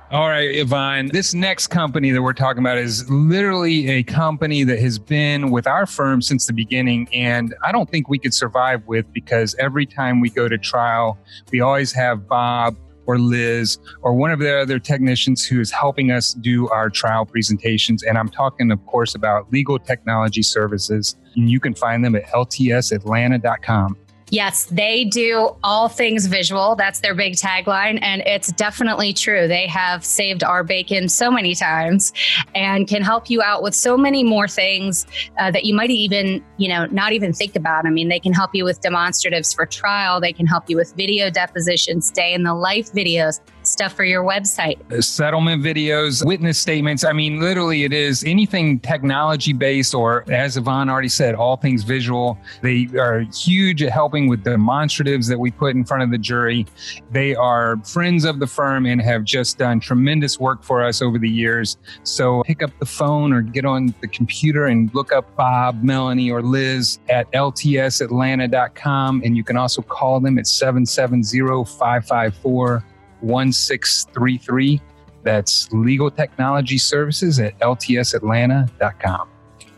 All 0.09 0.29
right, 0.29 0.55
Yvonne. 0.55 1.09
This 1.09 1.33
next 1.33 1.67
company 1.67 2.11
that 2.11 2.21
we're 2.21 2.31
talking 2.31 2.63
about 2.63 2.77
is 2.77 3.09
literally 3.09 3.89
a 3.89 4.03
company 4.03 4.63
that 4.63 4.79
has 4.79 4.97
been 4.97 5.51
with 5.51 5.67
our 5.67 5.85
firm 5.85 6.21
since 6.21 6.47
the 6.47 6.53
beginning. 6.53 7.09
And 7.11 7.53
I 7.61 7.73
don't 7.73 7.89
think 7.89 8.07
we 8.07 8.17
could 8.17 8.33
survive 8.33 8.87
with 8.87 9.11
because 9.11 9.53
every 9.59 9.85
time 9.85 10.21
we 10.21 10.29
go 10.29 10.47
to 10.47 10.57
trial, 10.57 11.19
we 11.51 11.59
always 11.59 11.91
have 11.91 12.25
Bob 12.25 12.77
or 13.05 13.19
Liz 13.19 13.79
or 14.01 14.13
one 14.13 14.31
of 14.31 14.39
the 14.39 14.57
other 14.57 14.79
technicians 14.79 15.45
who 15.45 15.59
is 15.59 15.71
helping 15.71 16.09
us 16.09 16.31
do 16.35 16.69
our 16.69 16.89
trial 16.89 17.25
presentations. 17.25 18.01
And 18.03 18.17
I'm 18.17 18.29
talking, 18.29 18.71
of 18.71 18.85
course, 18.85 19.13
about 19.13 19.51
legal 19.51 19.77
technology 19.77 20.41
services. 20.41 21.17
And 21.35 21.51
you 21.51 21.59
can 21.59 21.75
find 21.75 22.05
them 22.05 22.15
at 22.15 22.27
ltsatlanta.com. 22.27 23.97
Yes, 24.29 24.65
they 24.65 25.05
do 25.05 25.55
all 25.63 25.87
things 25.87 26.25
visual. 26.25 26.75
That's 26.75 26.99
their 26.99 27.15
big 27.15 27.33
tagline. 27.33 27.99
And 28.01 28.21
it's 28.25 28.51
definitely 28.51 29.13
true. 29.13 29.47
They 29.47 29.67
have 29.67 30.03
saved 30.03 30.43
our 30.43 30.65
bacon 30.65 31.07
so 31.07 31.31
many 31.31 31.55
times 31.55 32.11
and 32.53 32.87
can 32.87 33.01
help 33.01 33.29
you 33.29 33.41
out 33.41 33.63
with 33.63 33.73
so 33.73 33.95
many 33.97 34.23
more 34.23 34.47
things 34.47 35.05
uh, 35.39 35.51
that 35.51 35.63
you 35.63 35.73
might 35.73 35.91
even, 35.91 36.43
you 36.57 36.67
know, 36.67 36.85
not 36.87 37.13
even 37.13 37.31
think 37.31 37.55
about. 37.55 37.85
I 37.85 37.89
mean, 37.89 38.09
they 38.09 38.19
can 38.19 38.33
help 38.33 38.53
you 38.53 38.65
with 38.65 38.81
demonstratives 38.81 39.55
for 39.55 39.65
trial, 39.65 40.19
they 40.19 40.33
can 40.33 40.45
help 40.45 40.69
you 40.69 40.75
with 40.75 40.93
video 40.95 41.29
depositions, 41.29 42.11
day 42.11 42.33
in 42.33 42.43
the 42.43 42.53
life 42.53 42.91
videos 42.91 43.39
stuff 43.77 43.93
for 43.93 44.03
your 44.03 44.23
website? 44.23 44.79
Uh, 44.91 44.99
settlement 44.99 45.63
videos, 45.63 46.25
witness 46.25 46.57
statements. 46.57 47.05
I 47.05 47.13
mean, 47.13 47.39
literally, 47.39 47.83
it 47.83 47.93
is 47.93 48.23
anything 48.23 48.79
technology 48.79 49.53
based, 49.53 49.93
or 49.93 50.25
as 50.31 50.57
Yvonne 50.57 50.89
already 50.89 51.09
said, 51.09 51.35
all 51.35 51.57
things 51.57 51.83
visual. 51.83 52.39
They 52.63 52.87
are 52.97 53.19
huge 53.19 53.83
at 53.83 53.91
helping 53.91 54.27
with 54.27 54.43
demonstratives 54.43 55.29
that 55.29 55.39
we 55.39 55.51
put 55.51 55.75
in 55.75 55.85
front 55.85 56.01
of 56.01 56.09
the 56.09 56.17
jury. 56.17 56.65
They 57.11 57.35
are 57.35 57.77
friends 57.83 58.25
of 58.25 58.39
the 58.39 58.47
firm 58.47 58.87
and 58.87 58.99
have 58.99 59.23
just 59.23 59.59
done 59.59 59.79
tremendous 59.79 60.39
work 60.39 60.63
for 60.63 60.83
us 60.83 61.03
over 61.03 61.19
the 61.19 61.29
years. 61.29 61.77
So 62.01 62.41
pick 62.47 62.63
up 62.63 62.71
the 62.79 62.85
phone 62.87 63.31
or 63.31 63.43
get 63.43 63.63
on 63.63 63.93
the 64.01 64.07
computer 64.07 64.65
and 64.65 64.91
look 64.95 65.11
up 65.11 65.35
Bob, 65.35 65.83
Melanie, 65.83 66.31
or 66.31 66.41
Liz 66.41 66.97
at 67.09 67.31
ltsatlanta.com. 67.31 69.21
And 69.23 69.37
you 69.37 69.43
can 69.43 69.55
also 69.55 69.83
call 69.83 70.19
them 70.19 70.39
at 70.39 70.47
770 70.47 71.65
554 71.65 72.83
1633. 73.21 74.81
That's 75.23 75.71
Legal 75.71 76.09
Technology 76.09 76.77
Services 76.77 77.39
at 77.39 77.57
ltsatlanta.com. 77.59 79.29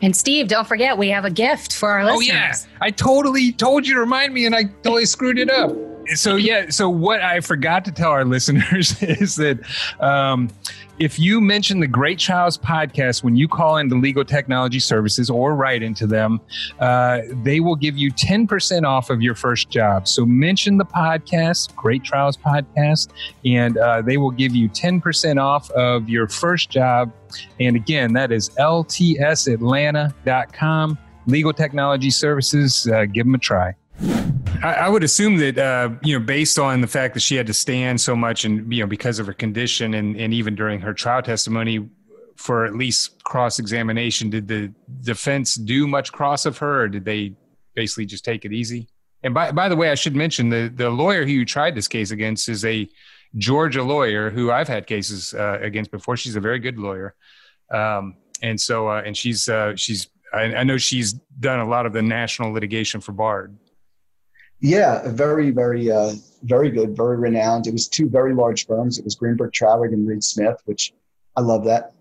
And 0.01 0.15
Steve, 0.15 0.47
don't 0.47 0.67
forget, 0.67 0.97
we 0.97 1.09
have 1.09 1.25
a 1.25 1.29
gift 1.29 1.75
for 1.75 1.89
our 1.89 2.05
listeners. 2.05 2.29
Oh, 2.31 2.33
yeah. 2.33 2.77
I 2.79 2.91
totally 2.91 3.51
told 3.51 3.85
you 3.85 3.95
to 3.95 3.99
remind 3.99 4.33
me 4.33 4.45
and 4.45 4.55
I 4.55 4.63
totally 4.63 5.05
screwed 5.05 5.37
it 5.37 5.49
up. 5.49 5.75
So, 6.15 6.37
yeah. 6.37 6.69
So, 6.69 6.89
what 6.89 7.21
I 7.21 7.41
forgot 7.41 7.85
to 7.85 7.91
tell 7.91 8.11
our 8.11 8.25
listeners 8.37 9.01
is 9.03 9.35
that 9.35 9.59
um, 9.99 10.49
if 10.99 11.17
you 11.17 11.39
mention 11.39 11.79
the 11.79 11.87
Great 11.87 12.19
Trials 12.19 12.57
podcast 12.57 13.23
when 13.23 13.37
you 13.37 13.47
call 13.47 13.77
into 13.77 13.95
Legal 13.95 14.25
Technology 14.25 14.79
Services 14.79 15.29
or 15.29 15.55
write 15.55 15.81
into 15.81 16.05
them, 16.05 16.41
uh, 16.79 17.21
they 17.43 17.61
will 17.61 17.77
give 17.77 17.97
you 17.97 18.11
10% 18.11 18.85
off 18.85 19.09
of 19.09 19.21
your 19.21 19.33
first 19.33 19.69
job. 19.69 20.09
So 20.09 20.25
mention 20.25 20.75
the 20.77 20.85
podcast, 20.85 21.73
Great 21.75 22.03
Trials 22.03 22.35
Podcast, 22.35 23.11
and 23.45 23.77
uh, 23.77 24.01
they 24.01 24.17
will 24.17 24.31
give 24.31 24.53
you 24.53 24.67
10% 24.67 25.41
off 25.41 25.71
of 25.71 26.09
your 26.09 26.27
first 26.27 26.69
job. 26.69 27.13
And 27.61 27.77
again, 27.77 28.11
that 28.13 28.33
is 28.33 28.49
ltsatlanta.com. 28.49 30.97
Legal 31.27 31.53
Technology 31.53 32.09
Services, 32.09 32.87
uh, 32.87 33.05
give 33.05 33.25
them 33.25 33.35
a 33.35 33.37
try. 33.37 33.73
I, 34.63 34.73
I 34.73 34.89
would 34.89 35.03
assume 35.03 35.37
that 35.37 35.57
uh, 35.57 35.89
you 36.03 36.17
know, 36.17 36.25
based 36.25 36.59
on 36.59 36.81
the 36.81 36.87
fact 36.87 37.13
that 37.13 37.21
she 37.21 37.35
had 37.35 37.47
to 37.47 37.53
stand 37.53 38.01
so 38.01 38.15
much, 38.15 38.45
and 38.45 38.71
you 38.71 38.81
know, 38.81 38.87
because 38.87 39.19
of 39.19 39.27
her 39.27 39.33
condition, 39.33 39.93
and 39.93 40.17
and 40.17 40.33
even 40.33 40.55
during 40.55 40.79
her 40.81 40.93
trial 40.93 41.21
testimony, 41.21 41.89
for 42.35 42.65
at 42.65 42.75
least 42.75 43.23
cross 43.23 43.59
examination, 43.59 44.29
did 44.29 44.47
the 44.47 44.71
defense 45.01 45.55
do 45.55 45.87
much 45.87 46.11
cross 46.11 46.45
of 46.45 46.57
her, 46.57 46.83
or 46.83 46.87
did 46.89 47.05
they 47.05 47.33
basically 47.73 48.05
just 48.05 48.25
take 48.25 48.45
it 48.45 48.51
easy? 48.51 48.87
And 49.23 49.33
by 49.33 49.51
by 49.51 49.69
the 49.69 49.75
way, 49.75 49.91
I 49.91 49.95
should 49.95 50.15
mention 50.15 50.49
the 50.49 50.71
the 50.73 50.89
lawyer 50.89 51.25
who 51.25 51.31
you 51.31 51.45
tried 51.45 51.75
this 51.75 51.87
case 51.87 52.11
against 52.11 52.49
is 52.49 52.65
a 52.65 52.89
Georgia 53.37 53.83
lawyer 53.83 54.29
who 54.29 54.51
I've 54.51 54.67
had 54.67 54.87
cases 54.87 55.33
uh, 55.33 55.59
against 55.61 55.91
before. 55.91 56.17
She's 56.17 56.35
a 56.35 56.41
very 56.41 56.59
good 56.59 56.77
lawyer, 56.77 57.15
um, 57.71 58.15
and 58.41 58.59
so 58.59 58.89
uh, 58.89 59.03
and 59.05 59.15
she's 59.15 59.47
uh, 59.47 59.75
she's 59.75 60.07
I, 60.33 60.55
I 60.55 60.63
know 60.63 60.77
she's 60.77 61.13
done 61.39 61.59
a 61.59 61.67
lot 61.67 61.85
of 61.85 61.93
the 61.93 62.01
national 62.01 62.51
litigation 62.51 63.01
for 63.01 63.13
Bard. 63.13 63.57
Yeah, 64.61 65.09
very, 65.09 65.51
very, 65.51 65.91
uh, 65.91 66.13
very 66.43 66.69
good, 66.69 66.95
very 66.95 67.17
renowned. 67.17 67.67
It 67.67 67.73
was 67.73 67.87
two 67.87 68.09
very 68.09 68.33
large 68.33 68.65
firms. 68.65 68.97
It 68.97 69.05
was 69.05 69.15
Greenberg 69.15 69.51
Traurig 69.51 69.93
and 69.93 70.07
Reed 70.07 70.23
Smith, 70.23 70.61
which 70.65 70.93
I 71.35 71.41
love 71.41 71.63
that. 71.65 71.93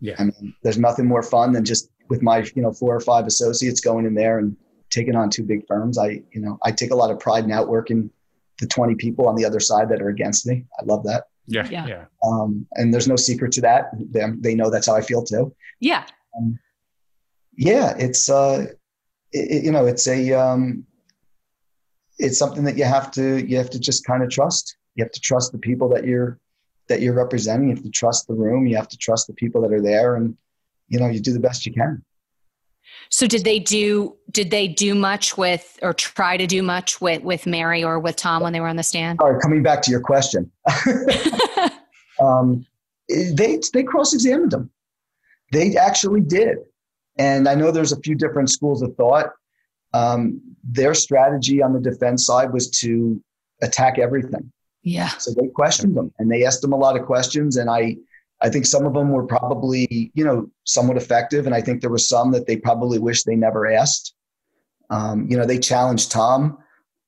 Yeah. 0.00 0.16
I 0.18 0.24
mean, 0.24 0.54
there's 0.62 0.78
nothing 0.78 1.06
more 1.06 1.22
fun 1.22 1.52
than 1.52 1.64
just 1.64 1.90
with 2.08 2.22
my, 2.22 2.38
you 2.54 2.62
know, 2.62 2.72
four 2.72 2.94
or 2.94 3.00
five 3.00 3.26
associates 3.26 3.80
going 3.80 4.04
in 4.04 4.14
there 4.14 4.38
and 4.38 4.56
taking 4.90 5.16
on 5.16 5.30
two 5.30 5.44
big 5.44 5.66
firms. 5.66 5.96
I, 5.96 6.22
you 6.32 6.40
know, 6.40 6.58
I 6.62 6.72
take 6.72 6.90
a 6.90 6.96
lot 6.96 7.10
of 7.10 7.18
pride 7.18 7.44
in 7.44 7.52
outworking 7.52 8.10
the 8.58 8.66
20 8.66 8.94
people 8.96 9.26
on 9.26 9.34
the 9.34 9.44
other 9.44 9.60
side 9.60 9.88
that 9.88 10.02
are 10.02 10.08
against 10.08 10.46
me. 10.46 10.64
I 10.78 10.84
love 10.84 11.04
that. 11.04 11.24
Yeah. 11.46 11.66
Yeah. 11.70 11.86
yeah. 11.86 12.04
Um, 12.24 12.66
and 12.74 12.92
there's 12.92 13.08
no 13.08 13.16
secret 13.16 13.52
to 13.52 13.60
that. 13.62 13.90
They, 13.94 14.24
they 14.38 14.54
know 14.54 14.70
that's 14.70 14.86
how 14.86 14.94
I 14.94 15.00
feel 15.00 15.24
too. 15.24 15.54
Yeah. 15.80 16.04
Um, 16.36 16.58
yeah. 17.56 17.94
It's, 17.98 18.28
uh, 18.28 18.66
it, 19.32 19.64
you 19.64 19.70
know, 19.70 19.86
it's 19.86 20.06
a, 20.06 20.32
um, 20.32 20.84
it's 22.22 22.38
something 22.38 22.64
that 22.64 22.78
you 22.78 22.84
have 22.84 23.10
to 23.12 23.44
you 23.44 23.56
have 23.56 23.70
to 23.70 23.78
just 23.78 24.04
kind 24.06 24.22
of 24.22 24.30
trust. 24.30 24.76
You 24.94 25.04
have 25.04 25.12
to 25.12 25.20
trust 25.20 25.52
the 25.52 25.58
people 25.58 25.88
that 25.90 26.04
you're 26.04 26.38
that 26.88 27.00
you're 27.00 27.14
representing. 27.14 27.68
You 27.68 27.74
have 27.74 27.84
to 27.84 27.90
trust 27.90 28.28
the 28.28 28.34
room. 28.34 28.66
You 28.66 28.76
have 28.76 28.88
to 28.88 28.96
trust 28.96 29.26
the 29.26 29.34
people 29.34 29.60
that 29.62 29.72
are 29.72 29.82
there, 29.82 30.14
and 30.16 30.36
you 30.88 30.98
know 30.98 31.08
you 31.08 31.20
do 31.20 31.32
the 31.32 31.40
best 31.40 31.66
you 31.66 31.72
can. 31.72 32.04
So 33.08 33.26
did 33.26 33.44
they 33.44 33.58
do 33.58 34.16
did 34.30 34.50
they 34.50 34.68
do 34.68 34.94
much 34.94 35.36
with 35.36 35.78
or 35.82 35.92
try 35.92 36.36
to 36.36 36.46
do 36.46 36.62
much 36.62 37.00
with 37.00 37.22
with 37.22 37.46
Mary 37.46 37.82
or 37.82 37.98
with 37.98 38.16
Tom 38.16 38.42
when 38.42 38.52
they 38.52 38.60
were 38.60 38.68
on 38.68 38.76
the 38.76 38.82
stand? 38.82 39.20
All 39.20 39.32
right, 39.32 39.42
coming 39.42 39.62
back 39.62 39.82
to 39.82 39.90
your 39.90 40.00
question. 40.00 40.50
um, 42.20 42.64
they 43.08 43.58
they 43.72 43.82
cross-examined 43.82 44.52
them. 44.52 44.70
They 45.52 45.76
actually 45.76 46.20
did. 46.22 46.58
And 47.18 47.46
I 47.46 47.54
know 47.54 47.70
there's 47.70 47.92
a 47.92 48.00
few 48.00 48.14
different 48.14 48.48
schools 48.50 48.80
of 48.80 48.96
thought. 48.96 49.32
Um, 49.92 50.51
their 50.62 50.94
strategy 50.94 51.62
on 51.62 51.72
the 51.72 51.80
defense 51.80 52.26
side 52.26 52.52
was 52.52 52.70
to 52.70 53.22
attack 53.62 53.98
everything. 53.98 54.52
Yeah. 54.82 55.08
So 55.18 55.32
they 55.32 55.48
questioned 55.48 55.96
them 55.96 56.12
and 56.18 56.30
they 56.30 56.44
asked 56.44 56.62
them 56.62 56.72
a 56.72 56.76
lot 56.76 56.96
of 56.96 57.06
questions. 57.06 57.56
And 57.56 57.70
I, 57.70 57.96
I 58.40 58.48
think 58.48 58.66
some 58.66 58.84
of 58.84 58.94
them 58.94 59.10
were 59.10 59.26
probably, 59.26 60.10
you 60.14 60.24
know, 60.24 60.50
somewhat 60.64 60.96
effective. 60.96 61.46
And 61.46 61.54
I 61.54 61.60
think 61.60 61.80
there 61.80 61.90
were 61.90 61.98
some 61.98 62.32
that 62.32 62.46
they 62.46 62.56
probably 62.56 62.98
wish 62.98 63.22
they 63.22 63.36
never 63.36 63.70
asked. 63.70 64.14
Um, 64.90 65.26
you 65.30 65.36
know, 65.36 65.46
they 65.46 65.58
challenged 65.58 66.10
Tom 66.10 66.58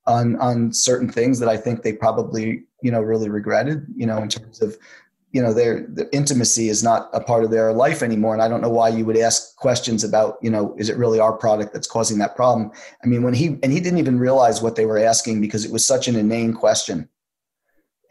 on 0.06 0.36
on 0.36 0.72
certain 0.72 1.08
things 1.08 1.38
that 1.40 1.48
I 1.48 1.56
think 1.56 1.82
they 1.82 1.92
probably, 1.92 2.64
you 2.82 2.90
know, 2.92 3.00
really 3.00 3.28
regretted, 3.28 3.86
you 3.96 4.06
know, 4.06 4.18
in 4.18 4.28
terms 4.28 4.62
of 4.62 4.78
you 5.34 5.42
know 5.42 5.52
their, 5.52 5.84
intimacy 6.12 6.68
is 6.68 6.84
not 6.84 7.10
a 7.12 7.20
part 7.20 7.42
of 7.42 7.50
their 7.50 7.72
life 7.72 8.02
anymore. 8.02 8.32
And 8.32 8.42
i 8.42 8.48
don't 8.48 8.60
know 8.60 8.70
why 8.70 8.88
you 8.88 9.04
would 9.04 9.18
ask 9.18 9.56
questions 9.56 10.04
about 10.04 10.38
you 10.40 10.48
know 10.48 10.74
is 10.78 10.88
it 10.88 10.96
really 10.96 11.18
our 11.18 11.32
product 11.32 11.74
that's 11.74 11.88
causing 11.88 12.18
that 12.18 12.36
problem? 12.36 12.70
I 13.02 13.08
mean 13.08 13.24
when 13.24 13.34
he 13.34 13.58
and 13.62 13.72
he 13.72 13.80
didn't 13.80 13.98
even 13.98 14.18
realize 14.18 14.62
what 14.62 14.76
they 14.76 14.86
were 14.86 14.98
asking 14.98 15.40
because 15.40 15.64
it 15.64 15.72
was 15.72 15.84
such 15.84 16.06
an 16.06 16.14
inane 16.14 16.54
question. 16.54 17.08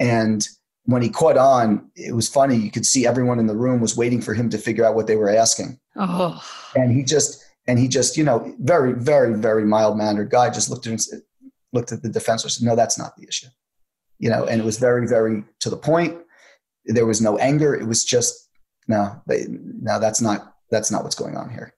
And 0.01 0.45
when 0.83 1.01
he 1.01 1.09
caught 1.09 1.38
on 1.38 1.89
it 1.95 2.13
was 2.13 2.27
funny. 2.27 2.57
You 2.57 2.69
could 2.69 2.86
see 2.86 3.07
everyone 3.07 3.39
in 3.39 3.47
the 3.47 3.55
room 3.55 3.79
was 3.79 3.95
waiting 3.95 4.21
for 4.21 4.33
him 4.33 4.49
to 4.49 4.57
figure 4.57 4.86
out 4.86 4.95
what 4.95 5.07
they 5.07 5.15
were 5.15 5.29
asking. 5.29 5.79
Oh. 5.95 6.43
and 6.75 6.91
he 6.91 7.03
just 7.03 7.41
and 7.67 7.79
he 7.79 7.88
just 7.88 8.17
you 8.17 8.25
know 8.25 8.53
very 8.59 8.91
very 8.91 9.33
very 9.33 9.63
mild 9.63 9.97
mannered 9.97 10.29
guy 10.29 10.49
just 10.49 10.69
looked 10.69 10.88
at 10.88 10.99
looked 11.71 11.93
at 11.93 12.03
the 12.03 12.09
defense. 12.09 12.43
And 12.43 12.51
said 12.51 12.65
no 12.65 12.75
that's 12.75 12.97
not 12.97 13.15
the 13.15 13.25
issue. 13.25 13.47
You 14.19 14.29
know 14.29 14.43
and 14.43 14.59
it 14.59 14.65
was 14.65 14.77
very 14.77 15.07
very 15.07 15.45
to 15.62 15.69
the 15.69 15.77
point 15.77 16.17
there 16.85 17.05
was 17.05 17.21
no 17.21 17.37
anger. 17.37 17.75
It 17.75 17.87
was 17.87 18.03
just 18.03 18.49
no, 18.87 19.21
they, 19.27 19.45
no, 19.49 19.99
that's 19.99 20.21
not 20.21 20.55
that's 20.69 20.91
not 20.91 21.03
what's 21.03 21.15
going 21.15 21.37
on 21.37 21.49
here. 21.49 21.73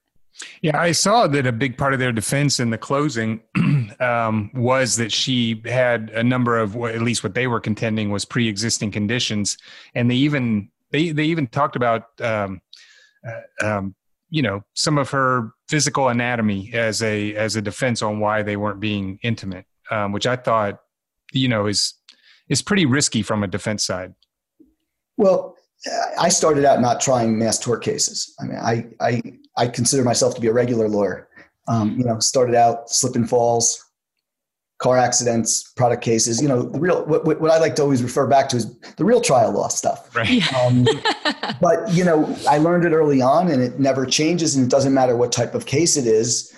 Yeah, 0.60 0.78
I 0.78 0.92
saw 0.92 1.26
that 1.28 1.46
a 1.46 1.52
big 1.52 1.78
part 1.78 1.94
of 1.94 1.98
their 1.98 2.12
defense 2.12 2.60
in 2.60 2.70
the 2.70 2.78
closing 2.78 3.40
um, 4.00 4.50
was 4.54 4.96
that 4.96 5.10
she 5.10 5.62
had 5.64 6.10
a 6.10 6.22
number 6.22 6.58
of, 6.58 6.76
at 6.76 7.00
least 7.00 7.22
what 7.22 7.34
they 7.34 7.46
were 7.46 7.60
contending 7.60 8.10
was 8.10 8.26
pre-existing 8.26 8.90
conditions, 8.90 9.56
and 9.94 10.10
they 10.10 10.14
even 10.16 10.70
they 10.90 11.10
they 11.10 11.24
even 11.24 11.46
talked 11.46 11.76
about 11.76 12.20
um, 12.20 12.60
uh, 13.26 13.66
um, 13.66 13.94
you 14.30 14.42
know 14.42 14.62
some 14.74 14.98
of 14.98 15.10
her 15.10 15.52
physical 15.68 16.08
anatomy 16.08 16.70
as 16.74 17.02
a 17.02 17.34
as 17.34 17.56
a 17.56 17.62
defense 17.62 18.02
on 18.02 18.20
why 18.20 18.42
they 18.42 18.56
weren't 18.56 18.80
being 18.80 19.18
intimate, 19.22 19.66
um, 19.90 20.12
which 20.12 20.26
I 20.26 20.36
thought 20.36 20.80
you 21.32 21.48
know 21.48 21.66
is 21.66 21.94
is 22.48 22.62
pretty 22.62 22.86
risky 22.86 23.22
from 23.22 23.42
a 23.42 23.46
defense 23.46 23.84
side. 23.84 24.14
Well, 25.16 25.56
I 26.18 26.28
started 26.28 26.64
out 26.64 26.80
not 26.80 27.00
trying 27.00 27.38
mass 27.38 27.58
tort 27.58 27.82
cases. 27.82 28.34
I 28.40 28.44
mean, 28.44 28.56
I, 28.56 28.86
I, 29.00 29.22
I 29.56 29.68
consider 29.68 30.04
myself 30.04 30.34
to 30.34 30.40
be 30.40 30.48
a 30.48 30.52
regular 30.52 30.88
lawyer. 30.88 31.28
Um, 31.68 31.96
you 31.98 32.04
know, 32.04 32.18
started 32.20 32.54
out 32.54 32.88
slip 32.90 33.16
and 33.16 33.28
falls, 33.28 33.84
car 34.78 34.96
accidents, 34.96 35.72
product 35.72 36.02
cases. 36.02 36.40
You 36.40 36.48
know, 36.48 36.62
the 36.62 36.78
real 36.78 37.04
what, 37.06 37.24
what 37.40 37.50
I 37.50 37.58
like 37.58 37.74
to 37.76 37.82
always 37.82 38.02
refer 38.02 38.26
back 38.26 38.48
to 38.50 38.56
is 38.56 38.78
the 38.96 39.04
real 39.04 39.20
trial 39.20 39.52
law 39.52 39.68
stuff. 39.68 40.14
Right. 40.14 40.42
Um, 40.54 40.86
but 41.60 41.92
you 41.92 42.04
know, 42.04 42.36
I 42.48 42.58
learned 42.58 42.84
it 42.84 42.92
early 42.92 43.20
on, 43.20 43.50
and 43.50 43.62
it 43.62 43.80
never 43.80 44.06
changes, 44.06 44.54
and 44.54 44.64
it 44.64 44.70
doesn't 44.70 44.94
matter 44.94 45.16
what 45.16 45.32
type 45.32 45.54
of 45.54 45.66
case 45.66 45.96
it 45.96 46.06
is. 46.06 46.54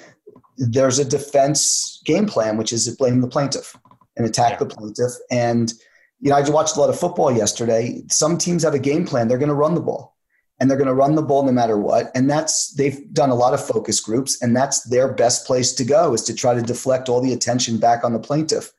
There's 0.58 0.98
a 0.98 1.04
defense 1.04 2.02
game 2.04 2.26
plan, 2.26 2.56
which 2.56 2.72
is 2.72 2.86
to 2.86 2.96
blame 2.96 3.20
the 3.20 3.28
plaintiff 3.28 3.76
and 4.16 4.26
attack 4.26 4.52
yeah. 4.52 4.58
the 4.58 4.66
plaintiff. 4.66 5.12
And 5.30 5.72
you 6.20 6.30
know, 6.30 6.36
I 6.36 6.48
watched 6.50 6.76
a 6.76 6.80
lot 6.80 6.90
of 6.90 6.98
football 6.98 7.30
yesterday. 7.30 8.02
Some 8.08 8.38
teams 8.38 8.62
have 8.64 8.74
a 8.74 8.78
game 8.78 9.06
plan; 9.06 9.28
they're 9.28 9.38
going 9.38 9.48
to 9.48 9.54
run 9.54 9.74
the 9.74 9.80
ball 9.80 10.16
and 10.60 10.68
they're 10.68 10.78
going 10.78 10.88
to 10.88 10.94
run 10.94 11.14
the 11.14 11.22
ball 11.22 11.44
no 11.44 11.52
matter 11.52 11.78
what. 11.78 12.10
And 12.14 12.28
that's 12.28 12.72
they've 12.74 13.12
done 13.12 13.30
a 13.30 13.34
lot 13.34 13.54
of 13.54 13.64
focus 13.64 14.00
groups, 14.00 14.40
and 14.42 14.56
that's 14.56 14.82
their 14.88 15.12
best 15.12 15.46
place 15.46 15.72
to 15.74 15.84
go 15.84 16.14
is 16.14 16.22
to 16.24 16.34
try 16.34 16.54
to 16.54 16.62
deflect 16.62 17.08
all 17.08 17.20
the 17.20 17.32
attention 17.32 17.78
back 17.78 18.04
on 18.04 18.12
the 18.12 18.18
plaintiff. 18.18 18.72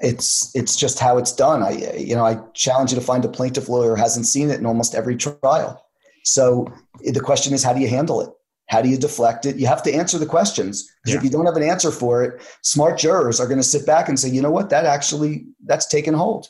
It's 0.00 0.54
it's 0.54 0.76
just 0.76 0.98
how 0.98 1.18
it's 1.18 1.32
done. 1.32 1.62
I 1.62 1.94
you 1.96 2.14
know 2.14 2.24
I 2.24 2.40
challenge 2.54 2.92
you 2.92 2.98
to 2.98 3.04
find 3.04 3.24
a 3.24 3.28
plaintiff 3.28 3.68
lawyer 3.68 3.96
hasn't 3.96 4.26
seen 4.26 4.50
it 4.50 4.58
in 4.58 4.66
almost 4.66 4.94
every 4.94 5.16
trial. 5.16 5.82
So 6.24 6.66
the 7.00 7.20
question 7.20 7.54
is, 7.54 7.62
how 7.62 7.72
do 7.72 7.80
you 7.80 7.88
handle 7.88 8.20
it? 8.20 8.30
How 8.68 8.82
do 8.82 8.88
you 8.88 8.98
deflect 8.98 9.46
it? 9.46 9.56
You 9.56 9.66
have 9.68 9.82
to 9.84 9.92
answer 9.92 10.18
the 10.18 10.26
questions 10.26 10.90
because 11.04 11.14
yeah. 11.14 11.18
if 11.18 11.24
you 11.24 11.30
don't 11.30 11.46
have 11.46 11.56
an 11.56 11.62
answer 11.62 11.92
for 11.92 12.24
it, 12.24 12.42
smart 12.62 12.98
jurors 12.98 13.38
are 13.40 13.46
going 13.46 13.60
to 13.60 13.64
sit 13.64 13.86
back 13.86 14.08
and 14.08 14.18
say, 14.18 14.28
you 14.28 14.42
know 14.42 14.50
what, 14.50 14.70
that 14.70 14.84
actually 14.84 15.46
that's 15.64 15.86
taken 15.86 16.14
hold, 16.14 16.48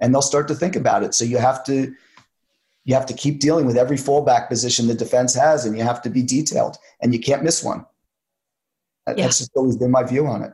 and 0.00 0.14
they'll 0.14 0.22
start 0.22 0.46
to 0.48 0.54
think 0.54 0.76
about 0.76 1.02
it. 1.02 1.14
So 1.14 1.24
you 1.24 1.38
have 1.38 1.64
to 1.64 1.92
you 2.84 2.94
have 2.94 3.06
to 3.06 3.14
keep 3.14 3.40
dealing 3.40 3.66
with 3.66 3.76
every 3.76 3.96
fallback 3.96 4.48
position 4.48 4.86
the 4.86 4.94
defense 4.94 5.34
has, 5.34 5.64
and 5.64 5.76
you 5.76 5.82
have 5.82 6.02
to 6.02 6.10
be 6.10 6.22
detailed, 6.22 6.76
and 7.00 7.12
you 7.12 7.18
can't 7.18 7.42
miss 7.42 7.64
one. 7.64 7.84
Yeah. 9.08 9.14
That's 9.14 9.38
just 9.38 9.50
always 9.56 9.76
been 9.76 9.90
my 9.90 10.02
view 10.02 10.26
on 10.26 10.42
it. 10.42 10.52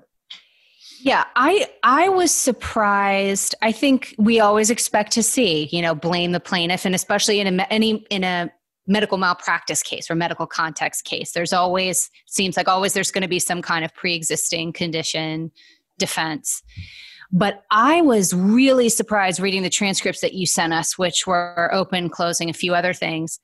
Yeah, 1.03 1.25
I 1.35 1.69
I 1.83 2.09
was 2.09 2.35
surprised. 2.35 3.55
I 3.63 3.73
think 3.73 4.15
we 4.19 4.41
always 4.41 4.71
expect 4.71 5.13
to 5.13 5.23
see, 5.23 5.69
you 5.73 5.83
know, 5.83 5.95
blame 5.95 6.33
the 6.33 6.41
plaintiff, 6.41 6.85
and 6.85 6.95
especially 6.95 7.41
in 7.41 7.61
a 7.61 7.63
any 7.65 8.07
in 8.11 8.23
a 8.23 8.51
medical 8.87 9.19
malpractice 9.19 9.83
case 9.83 10.11
or 10.11 10.15
medical 10.15 10.47
context 10.47 11.05
case, 11.05 11.33
there's 11.33 11.53
always 11.53 12.11
seems 12.27 12.57
like 12.57 12.69
always 12.69 12.93
there's 12.93 13.11
going 13.11 13.23
to 13.23 13.29
be 13.29 13.39
some 13.39 13.63
kind 13.63 13.85
of 13.85 13.95
pre-existing 13.95 14.73
condition 14.73 15.51
defense. 15.99 16.63
But 17.33 17.63
I 17.71 18.01
was 18.03 18.35
really 18.35 18.89
surprised 18.89 19.39
reading 19.39 19.63
the 19.63 19.71
transcripts 19.71 20.21
that 20.21 20.35
you 20.35 20.47
sent 20.47 20.73
us, 20.73 20.99
which 20.99 21.27
were 21.27 21.71
open, 21.73 22.09
closing, 22.09 22.51
a 22.51 22.55
few 22.55 22.75
other 22.75 22.93
things, 22.93 23.39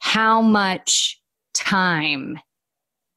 how 0.00 0.42
much 0.42 1.20
time 1.54 2.38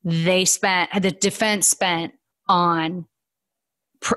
they 0.04 0.46
spent, 0.46 0.90
the 1.02 1.12
defense 1.12 1.68
spent 1.68 2.14
on 2.48 3.06